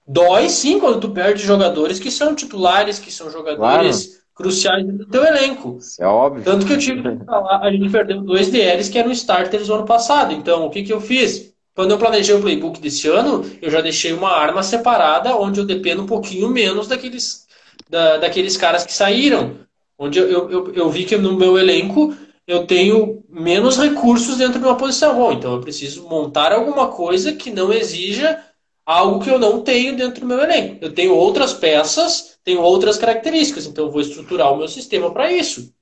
Dói 0.07 0.49
sim 0.49 0.81
quando 0.81 1.01
tu 1.01 1.11
perde 1.11 1.43
jogadores 1.45 1.99
que 1.99 2.11
são 2.11 2.35
titulares, 2.35 2.99
que 2.99 3.13
são 3.13 3.31
jogadores 3.31 4.07
claro 4.07 4.23
cruciais 4.35 4.87
do 4.87 5.07
teu 5.07 5.25
elenco. 5.25 5.77
Isso 5.79 6.03
é 6.03 6.07
óbvio. 6.07 6.43
Tanto 6.43 6.67
que 6.67 6.73
eu 6.73 6.79
tive 6.79 7.03
que 7.03 7.25
falar, 7.25 7.61
a 7.61 7.71
gente 7.71 7.91
perdeu 7.91 8.21
dois 8.21 8.49
DLs 8.49 8.91
que 8.91 8.99
eram 8.99 9.11
starters 9.13 9.69
no 9.69 9.75
ano 9.75 9.87
passado. 9.87 10.33
Então, 10.33 10.67
o 10.67 10.71
que, 10.71 10.83
que 10.83 10.93
eu 10.93 11.01
fiz? 11.01 11.53
Quando 11.75 11.93
eu 11.93 11.99
planejei 11.99 12.35
o 12.35 12.41
playbook 12.41 12.81
desse 12.81 13.09
ano, 13.09 13.45
eu 13.61 13.71
já 13.71 13.81
deixei 13.81 14.13
uma 14.13 14.31
arma 14.31 14.63
separada, 14.63 15.37
onde 15.37 15.61
eu 15.61 15.67
dependo 15.67 16.03
um 16.03 16.07
pouquinho 16.07 16.49
menos 16.49 16.87
daqueles, 16.87 17.47
da, 17.89 18.19
daqueles 18.19 18.57
caras 18.57 18.85
que 18.85 18.93
saíram. 18.93 19.57
Onde 19.99 20.19
eu, 20.19 20.29
eu, 20.29 20.51
eu, 20.51 20.73
eu 20.75 20.91
vi 20.91 21.05
que 21.05 21.17
no 21.17 21.37
meu 21.37 21.59
elenco 21.59 22.15
eu 22.47 22.67
tenho 22.67 23.23
menos 23.31 23.79
recursos 23.79 24.37
dentro 24.37 24.59
de 24.59 24.67
uma 24.67 24.77
posição. 24.77 25.15
Bom, 25.15 25.33
então 25.33 25.55
eu 25.55 25.61
preciso 25.61 26.09
montar 26.09 26.53
alguma 26.53 26.89
coisa 26.89 27.33
que 27.33 27.51
não 27.51 27.73
exija 27.73 28.39
algo 28.85 29.23
que 29.23 29.31
eu 29.31 29.39
não 29.39 29.63
tenho 29.63 29.97
dentro 29.97 30.21
do 30.21 30.27
meu 30.27 30.41
elenco. 30.41 30.79
Eu 30.81 30.93
tenho 30.93 31.15
outras 31.15 31.55
peças, 31.55 32.39
tenho 32.45 32.61
outras 32.61 32.99
características, 32.99 33.67
então 33.67 33.87
eu 33.87 33.91
vou 33.91 34.01
estruturar 34.01 34.53
o 34.53 34.57
meu 34.57 34.69
sistema 34.69 35.13
para 35.13 35.33
isso. 35.33 35.73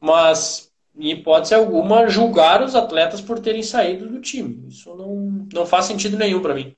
Mas, 0.00 0.70
em 0.96 1.10
hipótese 1.10 1.54
alguma, 1.54 2.08
julgar 2.08 2.62
os 2.62 2.74
atletas 2.74 3.20
por 3.20 3.38
terem 3.38 3.62
saído 3.62 4.08
do 4.08 4.20
time. 4.20 4.68
Isso 4.68 4.94
não, 4.94 5.46
não 5.52 5.66
faz 5.66 5.86
sentido 5.86 6.18
nenhum 6.18 6.40
para 6.40 6.54
mim. 6.54 6.74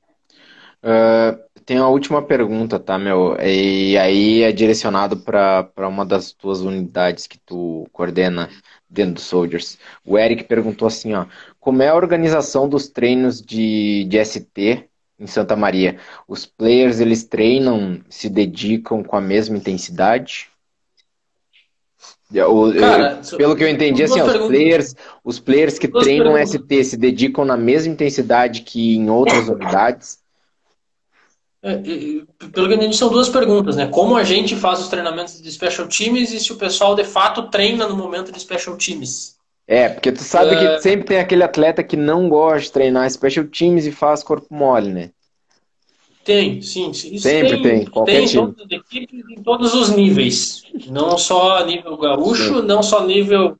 Uh, 0.82 1.42
tem 1.64 1.78
a 1.78 1.88
última 1.88 2.20
pergunta, 2.22 2.78
tá, 2.78 2.98
meu? 2.98 3.36
E 3.40 3.96
aí 3.96 4.42
é 4.42 4.52
direcionado 4.52 5.16
para 5.16 5.88
uma 5.88 6.04
das 6.04 6.30
tuas 6.32 6.60
unidades 6.60 7.26
que 7.26 7.38
tu 7.38 7.88
coordena 7.90 8.50
dentro 8.88 9.14
do 9.14 9.20
Soldiers. 9.20 9.78
O 10.04 10.18
Eric 10.18 10.44
perguntou 10.44 10.86
assim, 10.86 11.14
ó, 11.14 11.24
como 11.58 11.82
é 11.82 11.88
a 11.88 11.94
organização 11.94 12.68
dos 12.68 12.88
treinos 12.88 13.40
de, 13.40 14.04
de 14.04 14.22
ST 14.22 14.90
em 15.18 15.26
Santa 15.26 15.54
Maria, 15.54 15.98
os 16.26 16.44
players 16.44 17.00
eles 17.00 17.24
treinam, 17.24 18.00
se 18.08 18.28
dedicam 18.28 19.02
com 19.02 19.16
a 19.16 19.20
mesma 19.20 19.56
intensidade? 19.56 20.48
Cara, 22.80 23.20
pelo 23.36 23.54
que 23.54 23.62
eu 23.62 23.68
entendi, 23.68 24.02
assim, 24.02 24.20
ó, 24.20 24.26
os 24.26 24.46
players, 24.48 24.96
os 25.22 25.38
players 25.38 25.78
que 25.78 25.86
treinam 25.86 26.32
perguntas. 26.32 26.60
ST 26.60 26.84
se 26.84 26.96
dedicam 26.96 27.44
na 27.44 27.56
mesma 27.56 27.92
intensidade 27.92 28.62
que 28.62 28.96
em 28.96 29.08
outras 29.08 29.48
unidades? 29.48 30.18
É, 31.62 31.76
pelo 31.76 32.66
que 32.68 32.74
eu 32.74 32.76
entendi, 32.76 32.96
são 32.96 33.08
duas 33.08 33.28
perguntas, 33.28 33.76
né? 33.76 33.86
Como 33.86 34.16
a 34.16 34.24
gente 34.24 34.56
faz 34.56 34.80
os 34.80 34.88
treinamentos 34.88 35.40
de 35.40 35.50
special 35.50 35.86
teams 35.86 36.32
e 36.32 36.40
se 36.40 36.52
o 36.52 36.56
pessoal 36.56 36.94
de 36.94 37.04
fato 37.04 37.48
treina 37.48 37.86
no 37.86 37.96
momento 37.96 38.32
de 38.32 38.40
special 38.40 38.76
teams? 38.76 39.36
É, 39.66 39.88
porque 39.88 40.12
tu 40.12 40.22
sabe 40.22 40.56
que 40.56 40.64
é. 40.64 40.80
sempre 40.80 41.06
tem 41.06 41.18
aquele 41.18 41.42
atleta 41.42 41.82
que 41.82 41.96
não 41.96 42.28
gosta 42.28 42.60
de 42.60 42.72
treinar 42.72 43.10
special 43.10 43.46
teams 43.46 43.86
e 43.86 43.92
faz 43.92 44.22
corpo 44.22 44.46
mole, 44.54 44.92
né? 44.92 45.10
Tem, 46.22 46.60
sim. 46.62 46.90
Isso 46.90 47.18
Sempre 47.18 47.62
tem, 47.62 47.62
tem 47.62 47.84
qualquer 47.86 48.12
tem 48.12 48.26
time. 48.26 48.52
Todas 48.52 48.70
equipes 48.70 49.24
em 49.30 49.42
todos 49.42 49.74
os 49.74 49.90
níveis. 49.90 50.62
Não 50.88 51.18
só 51.18 51.64
nível 51.64 51.96
gaúcho, 51.96 52.60
sim. 52.60 52.66
não 52.66 52.82
só 52.82 53.06
nível 53.06 53.56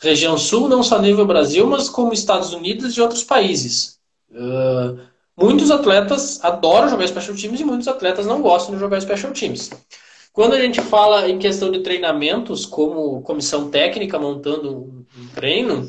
região 0.00 0.36
sul, 0.36 0.68
não 0.68 0.82
só 0.82 1.00
nível 1.00 1.24
Brasil, 1.24 1.64
mas 1.66 1.88
como 1.88 2.12
Estados 2.12 2.52
Unidos 2.52 2.96
e 2.96 3.00
outros 3.00 3.22
países. 3.22 3.98
Uh, 4.32 4.98
muitos 5.36 5.70
atletas 5.70 6.42
adoram 6.42 6.88
jogar 6.88 7.06
special 7.06 7.36
teams 7.36 7.60
e 7.60 7.64
muitos 7.64 7.86
atletas 7.86 8.26
não 8.26 8.42
gostam 8.42 8.74
de 8.74 8.80
jogar 8.80 9.00
special 9.00 9.32
teams. 9.32 9.70
Quando 10.32 10.54
a 10.54 10.60
gente 10.60 10.80
fala 10.80 11.28
em 11.28 11.38
questão 11.38 11.70
de 11.70 11.80
treinamentos, 11.80 12.64
como 12.64 13.20
comissão 13.22 13.70
técnica 13.70 14.18
montando 14.18 15.04
um 15.16 15.28
treino, 15.34 15.86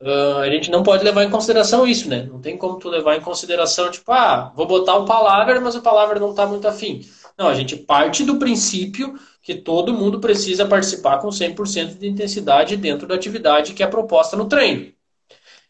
uh, 0.00 0.38
a 0.38 0.48
gente 0.48 0.70
não 0.70 0.84
pode 0.84 1.02
levar 1.02 1.24
em 1.24 1.30
consideração 1.30 1.84
isso, 1.84 2.08
né? 2.08 2.22
Não 2.22 2.40
tem 2.40 2.56
como 2.56 2.78
tu 2.78 2.88
levar 2.88 3.16
em 3.16 3.20
consideração, 3.20 3.90
tipo, 3.90 4.12
ah, 4.12 4.52
vou 4.54 4.66
botar 4.66 4.96
o 4.96 5.04
palavra, 5.04 5.60
mas 5.60 5.74
o 5.74 5.82
palavra 5.82 6.20
não 6.20 6.30
está 6.30 6.46
muito 6.46 6.68
afim. 6.68 7.00
Não, 7.36 7.48
a 7.48 7.54
gente 7.54 7.74
parte 7.74 8.22
do 8.22 8.36
princípio 8.36 9.18
que 9.42 9.54
todo 9.56 9.94
mundo 9.94 10.20
precisa 10.20 10.66
participar 10.66 11.18
com 11.18 11.28
100% 11.28 11.98
de 11.98 12.08
intensidade 12.08 12.76
dentro 12.76 13.08
da 13.08 13.14
atividade 13.16 13.72
que 13.72 13.82
é 13.82 13.86
proposta 13.86 14.36
no 14.36 14.46
treino. 14.46 14.92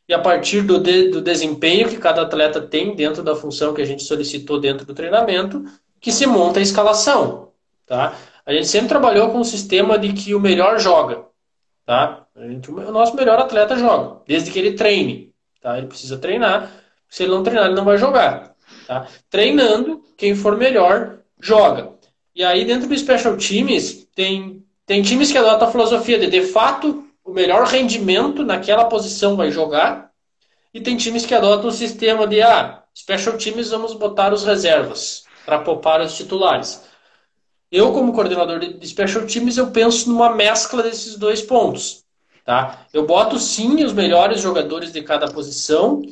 E 0.07 0.13
a 0.13 0.19
partir 0.19 0.63
do, 0.63 0.79
de, 0.79 1.09
do 1.09 1.23
desempenho 1.23 1.89
que 1.89 1.97
cada 1.97 2.23
atleta 2.23 2.61
tem 2.61 2.95
dentro 2.97 3.23
da 3.23 3.37
função 3.37 3.73
que 3.73 3.81
a 3.81 3.85
gente 3.85 4.03
solicitou 4.03 4.61
dentro 4.61 4.85
do 4.85 4.93
treinamento, 4.93 5.65
que 6.01 6.11
se 6.11 6.27
monta 6.27 6.59
a 6.59 6.63
escalação. 6.63 7.50
Tá? 7.91 8.15
A 8.47 8.53
gente 8.53 8.69
sempre 8.69 8.87
trabalhou 8.87 9.31
com 9.31 9.41
o 9.41 9.45
sistema 9.45 9.99
de 9.99 10.13
que 10.13 10.33
o 10.33 10.39
melhor 10.39 10.79
joga. 10.79 11.25
Tá? 11.85 12.25
Gente, 12.37 12.71
o 12.71 12.93
nosso 12.93 13.17
melhor 13.17 13.37
atleta 13.41 13.77
joga, 13.77 14.21
desde 14.29 14.49
que 14.53 14.61
ele 14.61 14.75
treine. 14.75 15.35
Tá? 15.61 15.77
Ele 15.77 15.89
precisa 15.89 16.17
treinar. 16.17 16.71
Se 17.09 17.25
ele 17.25 17.33
não 17.33 17.43
treinar, 17.43 17.67
ele 17.67 17.75
não 17.75 17.85
vai 17.85 17.99
jogar. 17.99 18.55
Tá? 18.87 19.09
Treinando, 19.29 20.05
quem 20.17 20.37
for 20.37 20.57
melhor, 20.57 21.19
joga. 21.41 21.91
E 22.33 22.45
aí, 22.45 22.65
dentro 22.65 22.89
do 22.89 22.97
Special 22.97 23.37
Teams, 23.37 24.07
tem, 24.15 24.65
tem 24.87 25.03
times 25.03 25.33
que 25.33 25.39
adotam 25.39 25.67
a 25.67 25.73
filosofia 25.73 26.17
de, 26.17 26.29
de 26.29 26.43
fato, 26.43 27.05
o 27.25 27.33
melhor 27.33 27.67
rendimento 27.67 28.45
naquela 28.45 28.85
posição 28.85 29.35
vai 29.35 29.51
jogar. 29.51 30.13
E 30.73 30.81
tem 30.81 30.97
times 30.97 31.27
que 31.27 31.35
adotam 31.35 31.71
o 31.71 31.73
sistema 31.73 32.25
de, 32.25 32.41
ah, 32.41 32.85
Special 32.97 33.37
Teams, 33.37 33.71
vamos 33.71 33.95
botar 33.95 34.33
os 34.33 34.45
reservas 34.45 35.25
para 35.45 35.59
poupar 35.59 36.01
os 36.01 36.17
titulares. 36.17 36.89
Eu, 37.71 37.93
como 37.93 38.13
coordenador 38.13 38.59
de 38.59 38.87
Special 38.87 39.25
Teams, 39.27 39.57
eu 39.57 39.71
penso 39.71 40.09
numa 40.09 40.35
mescla 40.35 40.83
desses 40.83 41.17
dois 41.17 41.41
pontos. 41.41 42.05
Tá? 42.45 42.85
Eu 42.93 43.07
boto 43.07 43.39
sim 43.39 43.85
os 43.85 43.93
melhores 43.93 44.41
jogadores 44.41 44.93
de 44.93 45.03
cada 45.03 45.31
posição, 45.31 46.03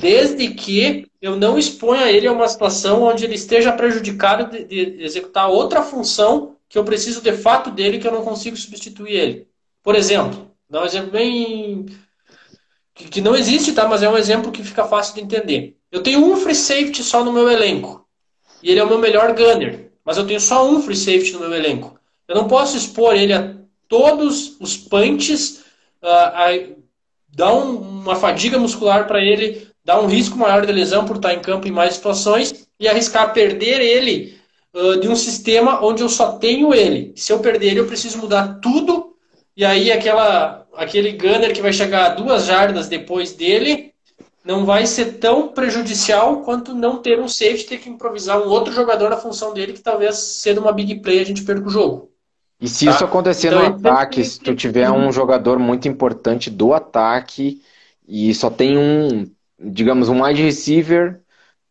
desde 0.00 0.50
que 0.50 1.08
eu 1.20 1.34
não 1.34 1.58
exponha 1.58 2.10
ele 2.10 2.28
a 2.28 2.32
uma 2.32 2.46
situação 2.46 3.02
onde 3.02 3.24
ele 3.24 3.34
esteja 3.34 3.72
prejudicado 3.72 4.48
de, 4.50 4.64
de 4.64 5.02
executar 5.02 5.50
outra 5.50 5.82
função 5.82 6.54
que 6.68 6.78
eu 6.78 6.84
preciso 6.84 7.20
de 7.20 7.32
fato 7.32 7.70
dele 7.70 7.98
que 7.98 8.06
eu 8.06 8.12
não 8.12 8.22
consigo 8.22 8.56
substituir 8.56 9.14
ele. 9.14 9.48
Por 9.82 9.96
exemplo, 9.96 10.52
dá 10.70 10.82
um 10.82 10.86
exemplo 10.86 11.10
bem 11.10 11.86
que, 12.94 13.08
que 13.08 13.20
não 13.20 13.34
existe, 13.34 13.72
tá? 13.72 13.88
Mas 13.88 14.02
é 14.04 14.08
um 14.08 14.18
exemplo 14.18 14.52
que 14.52 14.62
fica 14.62 14.84
fácil 14.84 15.14
de 15.14 15.22
entender. 15.22 15.76
Eu 15.90 16.02
tenho 16.02 16.24
um 16.24 16.36
free 16.36 16.54
safety 16.54 17.02
só 17.02 17.24
no 17.24 17.32
meu 17.32 17.50
elenco 17.50 18.06
e 18.62 18.70
ele 18.70 18.78
é 18.78 18.84
o 18.84 18.88
meu 18.88 18.98
melhor 18.98 19.34
gunner 19.34 19.87
mas 20.08 20.16
eu 20.16 20.26
tenho 20.26 20.40
só 20.40 20.66
um 20.66 20.80
free 20.80 20.96
safety 20.96 21.34
no 21.34 21.40
meu 21.40 21.52
elenco. 21.52 22.00
Eu 22.26 22.34
não 22.34 22.48
posso 22.48 22.78
expor 22.78 23.14
ele 23.14 23.34
a 23.34 23.54
todos 23.86 24.58
os 24.58 24.74
punches, 24.74 25.62
uh, 26.02 26.74
dar 27.28 27.52
um, 27.52 27.76
uma 27.76 28.16
fadiga 28.16 28.58
muscular 28.58 29.06
para 29.06 29.22
ele, 29.22 29.68
dar 29.84 30.00
um 30.00 30.06
risco 30.06 30.38
maior 30.38 30.64
de 30.64 30.72
lesão 30.72 31.04
por 31.04 31.16
estar 31.16 31.34
em 31.34 31.40
campo 31.40 31.68
em 31.68 31.70
mais 31.70 31.92
situações 31.92 32.66
e 32.80 32.88
arriscar 32.88 33.34
perder 33.34 33.82
ele 33.82 34.34
uh, 34.72 34.98
de 34.98 35.10
um 35.10 35.14
sistema 35.14 35.84
onde 35.84 36.02
eu 36.02 36.08
só 36.08 36.38
tenho 36.38 36.72
ele. 36.72 37.12
Se 37.14 37.30
eu 37.30 37.40
perder 37.40 37.72
ele, 37.72 37.80
eu 37.80 37.86
preciso 37.86 38.16
mudar 38.16 38.60
tudo 38.62 39.14
e 39.54 39.62
aí 39.62 39.92
aquela, 39.92 40.66
aquele 40.72 41.12
gunner 41.12 41.52
que 41.52 41.60
vai 41.60 41.74
chegar 41.74 42.06
a 42.06 42.14
duas 42.14 42.46
jardas 42.46 42.88
depois 42.88 43.34
dele 43.34 43.92
não 44.48 44.64
vai 44.64 44.86
ser 44.86 45.18
tão 45.18 45.48
prejudicial 45.48 46.40
quanto 46.40 46.74
não 46.74 47.02
ter 47.02 47.20
um 47.20 47.28
safety 47.28 47.66
ter 47.66 47.76
que 47.76 47.90
improvisar 47.90 48.40
um 48.40 48.48
outro 48.48 48.72
jogador 48.72 49.10
na 49.10 49.18
função 49.18 49.52
dele 49.52 49.74
que 49.74 49.82
talvez 49.82 50.16
sendo 50.16 50.62
uma 50.62 50.72
big 50.72 51.00
play 51.00 51.20
a 51.20 51.24
gente 51.24 51.42
perca 51.42 51.66
o 51.66 51.70
jogo. 51.70 52.10
E 52.58 52.66
se 52.66 52.86
tá? 52.86 52.92
isso 52.92 53.04
acontecer 53.04 53.48
então, 53.48 53.68
no 53.68 53.76
ataque, 53.76 54.24
se 54.24 54.40
tu 54.40 54.54
tiver 54.54 54.90
um 54.90 55.12
jogador 55.12 55.58
muito 55.58 55.86
importante 55.86 56.48
do 56.48 56.72
ataque 56.72 57.60
e 58.08 58.32
só 58.34 58.48
tem 58.48 58.78
um, 58.78 59.26
digamos, 59.60 60.08
um 60.08 60.24
wide 60.24 60.42
receiver 60.42 61.20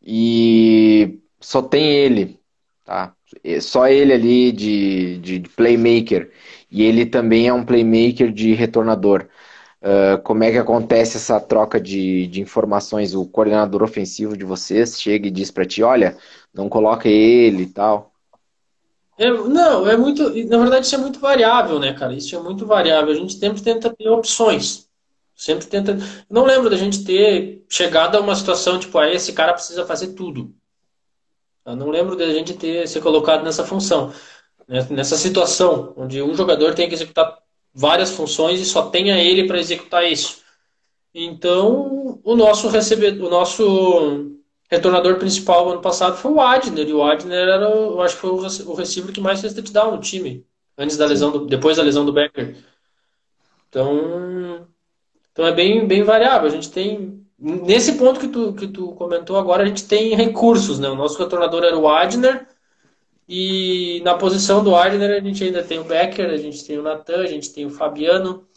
e 0.06 1.20
só 1.42 1.64
tem 1.64 1.92
ele, 1.92 2.40
tá? 2.86 3.12
Só 3.60 3.88
ele 3.88 4.14
ali 4.14 4.52
de, 4.52 5.18
de 5.18 5.40
playmaker 5.56 6.32
e 6.70 6.84
ele 6.84 7.08
também 7.08 7.48
é 7.48 7.54
um 7.54 7.66
playmaker 7.66 8.32
de 8.32 8.54
retornador. 8.54 9.28
Uh, 9.82 10.22
como 10.24 10.44
é 10.44 10.52
que 10.52 10.58
acontece 10.58 11.18
essa 11.18 11.40
troca 11.40 11.80
de, 11.80 12.28
de 12.28 12.42
informações? 12.42 13.14
O 13.14 13.26
coordenador 13.26 13.84
ofensivo 13.84 14.36
de 14.36 14.44
vocês 14.44 15.00
chega 15.00 15.28
e 15.28 15.32
diz 15.32 15.52
para 15.52 15.66
ti, 15.66 15.84
olha, 15.84 16.18
não 16.54 16.68
coloca 16.68 17.08
ele 17.08 17.64
e 17.64 17.68
tal. 17.68 18.12
É, 19.18 19.32
não, 19.32 19.88
é 19.88 19.98
muito. 19.98 20.30
Na 20.48 20.58
verdade, 20.58 20.86
isso 20.86 20.96
é 20.96 21.00
muito 21.00 21.20
variável, 21.20 21.80
né, 21.80 21.94
cara? 21.94 22.14
Isso 22.14 22.36
é 22.36 22.40
muito 22.40 22.66
variável. 22.66 23.12
A 23.12 23.16
gente 23.16 23.34
sempre 23.34 23.62
tenta 23.62 23.90
ter 23.90 24.10
opções. 24.10 24.88
Sempre 25.36 25.68
tenta. 25.68 25.98
Não 26.30 26.46
lembro 26.46 26.70
da 26.70 26.78
gente 26.78 27.04
ter 27.04 27.66
chegado 27.70 28.16
a 28.16 28.20
uma 28.20 28.36
situação 28.36 28.80
tipo, 28.80 28.98
ah, 28.98 29.12
esse 29.12 29.34
cara 29.34 29.54
precisa 29.54 29.86
fazer 29.86 30.10
tudo. 30.10 30.54
Eu 31.66 31.76
não 31.76 31.90
lembro 31.90 32.16
da 32.16 32.26
gente 32.32 32.54
ter 32.54 32.88
ser 32.88 33.02
colocado 33.02 33.44
nessa 33.44 33.64
função, 33.66 34.14
né, 34.68 34.88
nessa 34.90 35.18
situação, 35.18 35.94
onde 35.98 36.22
um 36.22 36.34
jogador 36.34 36.74
tem 36.74 36.88
que 36.88 36.96
executar 36.96 37.38
várias 37.78 38.10
funções 38.10 38.60
e 38.60 38.66
só 38.66 38.90
tenha 38.90 39.20
ele 39.20 39.46
para 39.46 39.60
executar 39.60 40.04
isso. 40.04 40.42
Então, 41.14 42.20
o 42.24 42.36
nosso 42.36 42.68
recebedor, 42.70 43.28
o 43.28 43.30
nosso 43.30 44.32
retornador 44.68 45.18
principal 45.18 45.70
ano 45.70 45.80
passado 45.80 46.18
foi 46.18 46.32
o 46.32 46.42
Adner, 46.42 46.90
e 46.90 46.94
o 46.94 47.04
Adner 47.04 47.38
era, 47.38 47.70
eu 47.70 48.02
acho 48.02 48.16
que 48.16 48.22
foi 48.22 48.32
o 48.32 48.74
receiver 48.74 49.14
que 49.14 49.22
mais 49.22 49.40
fez 49.42 49.54
touchdown 49.54 49.92
no 49.92 50.02
time, 50.02 50.44
antes 50.76 50.98
da 50.98 51.06
lesão, 51.06 51.32
do, 51.32 51.46
depois 51.46 51.78
da 51.78 51.84
lesão 51.84 52.04
do 52.04 52.12
Becker. 52.12 52.58
Então, 53.70 54.68
então 55.32 55.46
é 55.46 55.52
bem, 55.52 55.88
bem 55.88 56.04
variável. 56.04 56.48
A 56.48 56.52
gente 56.52 56.72
tem 56.72 57.24
nesse 57.38 57.94
ponto 57.94 58.20
que 58.20 58.28
tu, 58.28 58.54
que 58.54 58.68
tu 58.68 58.94
comentou 58.94 59.38
agora, 59.38 59.64
a 59.64 59.68
gente 59.68 59.88
tem 59.88 60.16
recursos, 60.16 60.80
né? 60.80 60.90
O 60.90 60.96
nosso 60.96 61.20
retornador 61.20 61.64
era 61.64 61.78
o 61.78 61.88
Adner, 61.88 62.48
e 63.28 64.02
na 64.06 64.16
posição 64.16 64.64
do 64.64 64.76
Adner 64.76 65.12
a 65.12 65.20
gente 65.20 65.44
ainda 65.44 65.62
tem 65.62 65.80
o 65.80 65.84
Becker, 65.84 66.30
a 66.30 66.38
gente 66.38 66.64
tem 66.66 66.78
o 66.78 66.84
Natan, 66.84 67.22
a 67.22 67.28
gente 67.28 67.52
tem 67.52 67.66
o 67.66 67.70
Fabiano, 67.70 68.48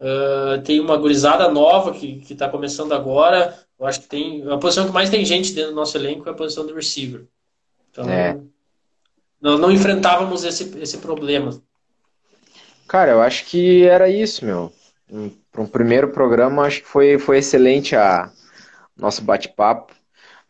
uh, 0.00 0.60
tem 0.62 0.80
uma 0.80 0.96
gurizada 0.96 1.48
nova 1.48 1.92
que 1.92 2.24
está 2.28 2.48
começando 2.48 2.92
agora. 2.92 3.56
Eu 3.78 3.86
acho 3.86 4.00
que 4.00 4.08
tem. 4.08 4.48
A 4.50 4.58
posição 4.58 4.86
que 4.86 4.92
mais 4.92 5.08
tem 5.08 5.24
gente 5.24 5.52
dentro 5.52 5.70
do 5.70 5.76
nosso 5.76 5.96
elenco 5.96 6.28
é 6.28 6.32
a 6.32 6.34
posição 6.34 6.66
do 6.66 6.74
receiver. 6.74 7.26
Então, 7.90 8.08
é. 8.08 8.38
nós 9.40 9.60
não 9.60 9.70
enfrentávamos 9.70 10.44
esse, 10.44 10.76
esse 10.78 10.98
problema. 10.98 11.60
Cara, 12.88 13.12
eu 13.12 13.22
acho 13.22 13.46
que 13.46 13.84
era 13.84 14.08
isso, 14.08 14.44
meu. 14.44 14.72
Para 15.50 15.62
um 15.62 15.66
primeiro 15.66 16.08
programa, 16.08 16.62
acho 16.62 16.82
que 16.82 16.88
foi, 16.88 17.18
foi 17.18 17.38
excelente 17.38 17.94
a 17.94 18.32
nosso 18.96 19.22
bate-papo. 19.22 19.94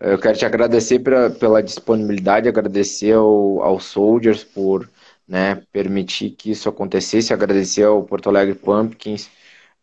Eu 0.05 0.19
quero 0.19 0.37
te 0.37 0.45
agradecer 0.45 0.99
pela, 0.99 1.31
pela 1.31 1.63
disponibilidade, 1.63 2.49
agradecer 2.49 3.13
ao, 3.13 3.63
ao 3.63 3.79
Soldiers 3.79 4.43
por 4.43 4.91
né, 5.29 5.63
permitir 5.73 6.31
que 6.31 6.51
isso 6.51 6.69
acontecesse, 6.69 7.33
agradecer 7.33 7.85
ao 7.85 8.03
Porto 8.03 8.29
Alegre 8.29 8.57
Pumpkins 8.57 9.31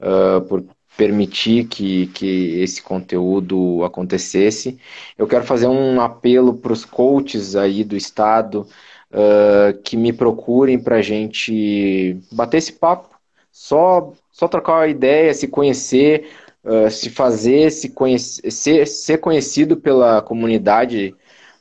uh, 0.01 0.41
por 0.41 0.65
permitir 0.97 1.67
que, 1.67 2.07
que 2.07 2.59
esse 2.59 2.83
conteúdo 2.83 3.81
acontecesse. 3.85 4.77
Eu 5.17 5.25
quero 5.25 5.45
fazer 5.45 5.67
um 5.67 6.01
apelo 6.01 6.53
para 6.53 6.73
os 6.73 6.83
coaches 6.83 7.55
aí 7.55 7.85
do 7.85 7.95
estado 7.95 8.67
uh, 9.11 9.81
que 9.83 9.95
me 9.95 10.11
procurem 10.11 10.77
para 10.77 10.97
a 10.97 11.01
gente 11.01 12.19
bater 12.29 12.57
esse 12.57 12.73
papo, 12.73 13.15
só, 13.53 14.11
só 14.33 14.49
trocar 14.49 14.73
uma 14.79 14.87
ideia, 14.87 15.33
se 15.33 15.47
conhecer, 15.47 16.29
uh, 16.69 16.89
se 16.91 17.09
fazer, 17.09 17.71
se 17.71 17.89
conhecer, 17.89 18.51
ser, 18.51 18.87
ser 18.87 19.17
conhecido 19.19 19.77
pela 19.77 20.21
comunidade 20.21 21.15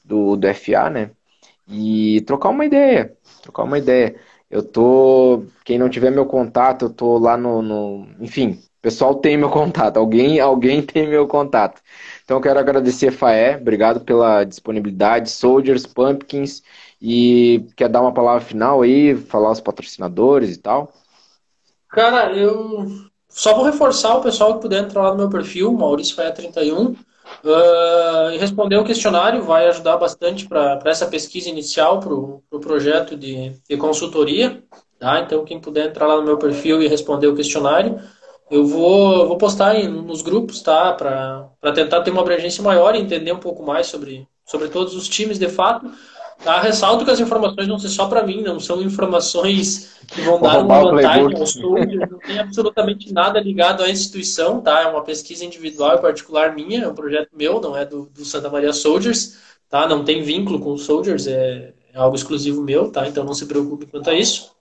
do, 0.05 0.37
do 0.37 0.47
FA, 0.49 0.91
né? 0.91 1.11
E 1.69 2.21
trocar 2.23 2.51
uma 2.51 2.65
ideia, 2.67 3.17
trocar 3.43 3.65
uma 3.65 3.79
ideia. 3.79 4.17
Eu 4.51 4.63
tô, 4.63 5.45
quem 5.65 5.79
não 5.79 5.91
tiver 5.91 6.11
meu 6.11 6.27
contato, 6.27 6.87
eu 6.87 6.91
tô 6.91 7.19
lá 7.19 7.37
no, 7.37 7.61
no 7.63 8.09
enfim, 8.21 8.53
o 8.53 8.81
pessoal 8.81 9.15
tem 9.17 9.37
meu 9.37 9.51
contato, 9.51 9.99
alguém, 9.99 10.41
alguém 10.41 10.83
tem 10.83 11.07
meu 11.07 11.27
contato. 11.27 11.83
Então 12.25 12.39
eu 12.39 12.41
quero 12.43 12.59
agradecer 12.59 13.11
Faé, 13.11 13.57
obrigado 13.57 14.01
pela 14.01 14.45
disponibilidade, 14.45 15.31
Soldiers, 15.31 15.87
Pumpkins, 15.87 16.63
e 17.01 17.67
quer 17.77 17.89
dar 17.89 18.01
uma 18.01 18.15
palavra 18.15 18.41
final 18.41 18.83
aí, 18.83 19.15
falar 19.17 19.51
os 19.51 19.61
patrocinadores 19.61 20.57
e 20.57 20.59
tal? 20.59 20.93
Cara, 21.91 22.33
eu 22.37 23.08
só 23.29 23.55
vou 23.55 23.65
reforçar 23.65 24.17
o 24.17 24.23
pessoal 24.23 24.55
que 24.55 24.63
puder 24.63 24.85
entrar 24.85 25.03
lá 25.03 25.11
no 25.11 25.19
meu 25.19 25.29
perfil, 25.29 25.73
Maurício 25.73 26.15
Faia 26.15 26.33
31. 26.33 26.97
Uh, 27.45 28.39
responder 28.39 28.77
o 28.77 28.85
questionário 28.85 29.43
vai 29.43 29.69
ajudar 29.69 29.97
bastante 29.99 30.47
para 30.49 30.81
essa 30.87 31.07
pesquisa 31.07 31.49
inicial, 31.49 32.01
para 32.01 32.13
o 32.13 32.43
pro 32.49 32.59
projeto 32.59 33.17
de, 33.17 33.53
de 33.69 33.77
consultoria. 33.77 34.63
Tá? 34.99 35.21
Então, 35.21 35.45
quem 35.45 35.61
puder 35.61 35.89
entrar 35.89 36.07
lá 36.07 36.17
no 36.17 36.25
meu 36.25 36.39
perfil 36.39 36.83
e 36.83 36.89
responder 36.89 37.29
o 37.29 37.37
questionário, 37.37 38.01
eu 38.51 38.67
vou, 38.67 39.29
vou 39.29 39.37
postar 39.37 39.77
em, 39.77 39.89
nos 39.89 40.23
grupos, 40.23 40.61
tá? 40.63 40.93
Para 40.95 41.73
tentar 41.73 42.01
ter 42.01 42.11
uma 42.11 42.23
abrangência 42.23 42.63
maior 42.63 42.95
e 42.95 42.99
entender 42.99 43.31
um 43.33 43.39
pouco 43.39 43.63
mais 43.63 43.87
sobre, 43.87 44.27
sobre 44.45 44.69
todos 44.69 44.95
os 44.95 45.09
times 45.09 45.39
de 45.39 45.49
fato. 45.49 45.89
Tá? 46.43 46.61
Ressalto 46.61 47.05
que 47.05 47.11
as 47.11 47.19
informações 47.19 47.67
não 47.67 47.79
são 47.79 47.91
só 47.91 48.07
para 48.07 48.23
mim, 48.23 48.43
não 48.43 48.61
são 48.61 48.81
informações 48.81 49.99
que 50.07 50.21
vão 50.21 50.41
dar 50.41 50.61
uma 50.61 50.83
vantagem 50.83 51.37
ao 51.37 51.47
soldiers, 51.47 52.11
não 52.11 52.19
tem 52.19 52.39
absolutamente 52.39 53.13
nada 53.13 53.41
ligado 53.41 53.83
à 53.83 53.91
instituição, 53.91 54.61
tá? 54.61 54.83
É 54.83 54.87
uma 54.87 55.03
pesquisa 55.03 55.45
individual 55.45 55.97
e 55.97 56.01
particular 56.01 56.55
minha, 56.55 56.85
é 56.85 56.89
um 56.89 56.95
projeto 56.95 57.31
meu, 57.35 57.61
não 57.61 57.77
é 57.77 57.85
do, 57.85 58.07
do 58.07 58.25
Santa 58.25 58.49
Maria 58.49 58.73
Soldiers, 58.73 59.37
tá? 59.69 59.89
Não 59.89 60.05
tem 60.05 60.23
vínculo 60.23 60.61
com 60.61 60.73
os 60.73 60.85
Soldiers, 60.85 61.27
é, 61.27 61.75
é 61.93 61.99
algo 61.99 62.15
exclusivo 62.15 62.63
meu, 62.63 62.91
tá? 62.91 63.09
Então 63.09 63.25
não 63.25 63.35
se 63.35 63.47
preocupe 63.47 63.87
quanto 63.87 64.09
a 64.09 64.15
isso. 64.15 64.53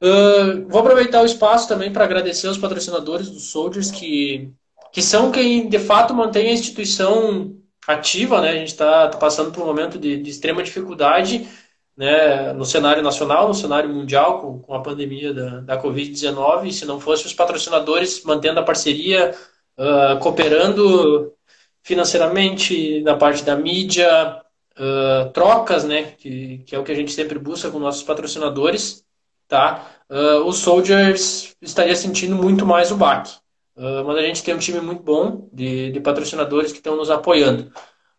Uh, 0.00 0.68
vou 0.68 0.80
aproveitar 0.80 1.22
o 1.22 1.26
espaço 1.26 1.66
também 1.66 1.92
para 1.92 2.04
agradecer 2.04 2.46
aos 2.46 2.56
patrocinadores 2.56 3.28
dos 3.28 3.50
Soldiers 3.50 3.90
que, 3.90 4.48
que 4.92 5.02
são 5.02 5.32
quem 5.32 5.68
de 5.68 5.78
fato 5.80 6.14
mantém 6.14 6.50
a 6.50 6.52
instituição 6.52 7.56
ativa, 7.86 8.40
né? 8.40 8.50
A 8.50 8.54
gente 8.54 8.68
está 8.68 9.08
tá 9.08 9.18
passando 9.18 9.52
por 9.52 9.62
um 9.62 9.66
momento 9.66 9.98
de, 9.98 10.20
de, 10.22 10.30
extrema 10.30 10.62
dificuldade 10.62 11.48
né, 11.96 12.52
no 12.52 12.64
cenário 12.64 13.02
nacional, 13.02 13.48
no 13.48 13.54
cenário 13.54 13.88
mundial, 13.90 14.40
com, 14.40 14.58
com 14.60 14.74
a 14.74 14.82
pandemia 14.82 15.32
da, 15.34 15.60
da 15.60 15.82
Covid-19. 15.82 16.70
Se 16.72 16.84
não 16.84 17.00
fosse 17.00 17.26
os 17.26 17.34
patrocinadores 17.34 18.22
mantendo 18.24 18.60
a 18.60 18.62
parceria, 18.62 19.34
uh, 19.78 20.18
cooperando 20.20 21.34
financeiramente 21.82 23.00
na 23.02 23.16
parte 23.16 23.42
da 23.42 23.56
mídia, 23.56 24.42
uh, 24.78 25.30
trocas, 25.32 25.84
né, 25.84 26.12
que, 26.18 26.58
que 26.66 26.74
é 26.74 26.78
o 26.78 26.84
que 26.84 26.92
a 26.92 26.94
gente 26.94 27.12
sempre 27.12 27.38
busca 27.38 27.70
com 27.70 27.78
nossos 27.78 28.02
patrocinadores, 28.02 29.04
tá? 29.48 29.90
Uh, 30.10 30.44
os 30.46 30.58
Soldiers 30.58 31.56
estaria 31.60 31.96
sentindo 31.96 32.36
muito 32.36 32.64
mais 32.66 32.92
o 32.92 32.96
baque. 32.96 33.32
Uh, 33.78 34.04
mas 34.04 34.16
a 34.16 34.22
gente 34.22 34.42
tem 34.42 34.52
um 34.52 34.58
time 34.58 34.80
muito 34.80 35.04
bom 35.04 35.48
de, 35.52 35.92
de 35.92 36.00
patrocinadores 36.00 36.72
que 36.72 36.78
estão 36.78 36.96
nos 36.96 37.12
apoiando. 37.12 37.70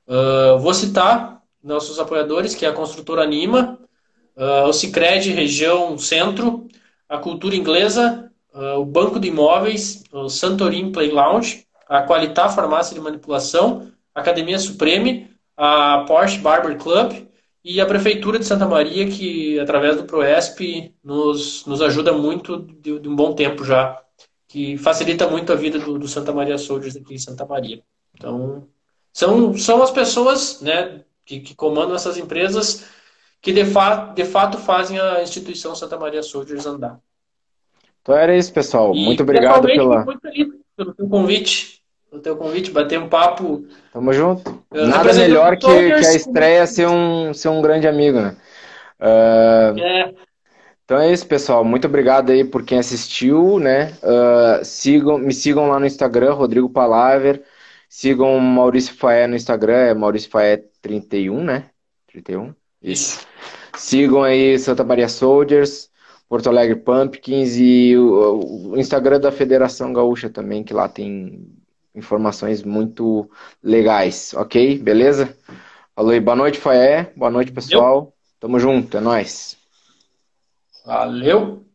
Uh, 0.08 0.58
vou 0.58 0.74
citar 0.74 1.44
nossos 1.62 2.00
apoiadores, 2.00 2.56
que 2.56 2.66
é 2.66 2.70
a 2.70 2.74
construtora 2.74 3.24
Anima, 3.24 3.78
uh, 4.38 4.70
o 4.70 4.72
Cicred 4.72 5.30
Região 5.32 5.98
Centro, 5.98 6.66
a 7.10 7.18
Cultura 7.18 7.58
Inglesa, 7.58 8.32
o 8.78 8.86
Banco 8.86 9.20
de 9.20 9.28
Imóveis, 9.28 10.04
o 10.12 10.28
Santorim 10.28 10.92
Play 10.92 11.12
Lounge, 11.12 11.68
a 11.88 12.02
Qualitar 12.02 12.54
Farmácia 12.54 12.96
de 12.96 13.02
Manipulação, 13.02 13.92
a 14.14 14.22
Academia 14.22 14.58
Supreme, 14.58 15.30
a 15.56 16.04
Porsche 16.08 16.40
Barber 16.40 16.78
Club 16.78 17.28
e 17.64 17.80
a 17.80 17.86
Prefeitura 17.86 18.40
de 18.40 18.46
Santa 18.46 18.68
Maria, 18.68 19.08
que 19.08 19.60
através 19.60 19.98
do 19.98 20.04
Proesp 20.04 20.94
nos, 21.04 21.66
nos 21.66 21.82
ajuda 21.82 22.12
muito 22.12 22.58
de, 22.58 23.00
de 23.00 23.08
um 23.08 23.16
bom 23.16 23.34
tempo 23.34 23.64
já 23.64 24.02
que 24.50 24.78
facilita 24.80 25.30
muito 25.30 25.54
a 25.54 25.56
vida 25.56 25.78
do, 25.78 26.00
do, 26.00 26.08
Santa 26.08 26.34
Maria 26.34 26.58
Soldiers 26.58 26.98
aqui 26.98 27.14
em 27.14 27.20
Santa 27.20 27.46
Maria. 27.46 27.82
Então, 28.16 28.68
são, 29.14 29.56
são 29.56 29.82
as 29.84 29.92
pessoas 29.92 30.60
né, 30.60 31.02
que, 31.24 31.40
que 31.40 31.56
comandam 31.56 31.96
essas 31.96 32.18
empresas 32.18 32.86
que 33.40 33.54
de, 33.54 33.64
fa 33.64 34.12
de 34.14 34.26
fato 34.26 34.58
fazem 34.58 35.00
a 35.00 35.22
instituição 35.22 35.76
Santa 35.76 35.98
Maria 35.98 36.24
Soldiers 36.24 36.66
andar. 36.66 37.00
Então 38.02 38.16
era 38.16 38.36
isso, 38.36 38.52
pessoal. 38.52 38.94
E, 38.96 39.06
muito 39.06 39.22
obrigado 39.22 39.68
pela... 39.68 40.04
muito 40.04 40.20
feliz 40.20 40.48
pelo 40.76 40.94
teu 40.96 41.08
convite. 41.08 41.80
Pelo 42.10 42.22
teu 42.24 42.36
convite, 42.36 42.72
bater 42.72 42.98
um 42.98 43.08
papo. 43.08 43.68
Tamo 43.94 44.12
junto. 44.12 44.64
Nada 44.72 45.14
melhor 45.14 45.58
que, 45.58 45.68
que, 45.68 45.94
a 45.94 46.16
estreia 46.16 46.66
ser 46.66 46.88
um, 46.88 47.32
ser 47.36 47.50
um 47.50 47.62
grande 47.62 47.88
amigo, 47.88 48.20
né? 48.20 48.36
Uh... 49.00 49.80
É. 49.80 50.14
Então 50.90 51.00
é 51.00 51.14
isso, 51.14 51.28
pessoal. 51.28 51.64
Muito 51.64 51.86
obrigado 51.86 52.32
aí 52.32 52.44
por 52.44 52.64
quem 52.64 52.80
assistiu, 52.80 53.60
né? 53.60 53.92
Uh, 54.02 54.66
sigam, 54.66 55.20
me 55.20 55.32
sigam 55.32 55.70
lá 55.70 55.80
no 55.80 55.86
Instagram, 55.86 56.34
Rodrigo 56.34 56.68
Palaver. 56.68 57.44
Sigam 57.88 58.40
Maurício 58.40 58.96
Faé 58.96 59.28
no 59.28 59.36
Instagram, 59.36 59.76
é 59.76 59.94
Maurício 59.94 60.32
Faé 60.32 60.64
31, 60.82 61.44
né? 61.44 61.70
31? 62.08 62.56
Isso. 62.82 63.24
Sigam 63.78 64.24
aí 64.24 64.58
Santa 64.58 64.84
Maria 64.84 65.08
Soldiers, 65.08 65.92
Porto 66.28 66.50
Alegre 66.50 66.78
Pumpkins 66.78 67.56
e 67.56 67.96
o, 67.96 68.72
o 68.72 68.78
Instagram 68.80 69.20
da 69.20 69.32
Federação 69.32 69.94
Gaúcha 69.94 70.28
também, 70.28 70.64
que 70.64 70.74
lá 70.74 70.90
tem 70.90 71.48
informações 71.94 72.64
muito 72.64 73.30
legais, 73.62 74.34
ok? 74.34 74.80
Beleza? 74.80 75.38
Falou 75.96 76.14
aí, 76.14 76.20
boa 76.20 76.36
noite, 76.36 76.58
Faé. 76.58 77.14
Boa 77.16 77.30
noite, 77.30 77.52
pessoal. 77.52 77.96
Eu. 77.96 78.14
Tamo 78.40 78.60
junto, 78.60 78.98
é 78.98 79.00
nóis. 79.00 79.59
Valeu! 80.86 81.69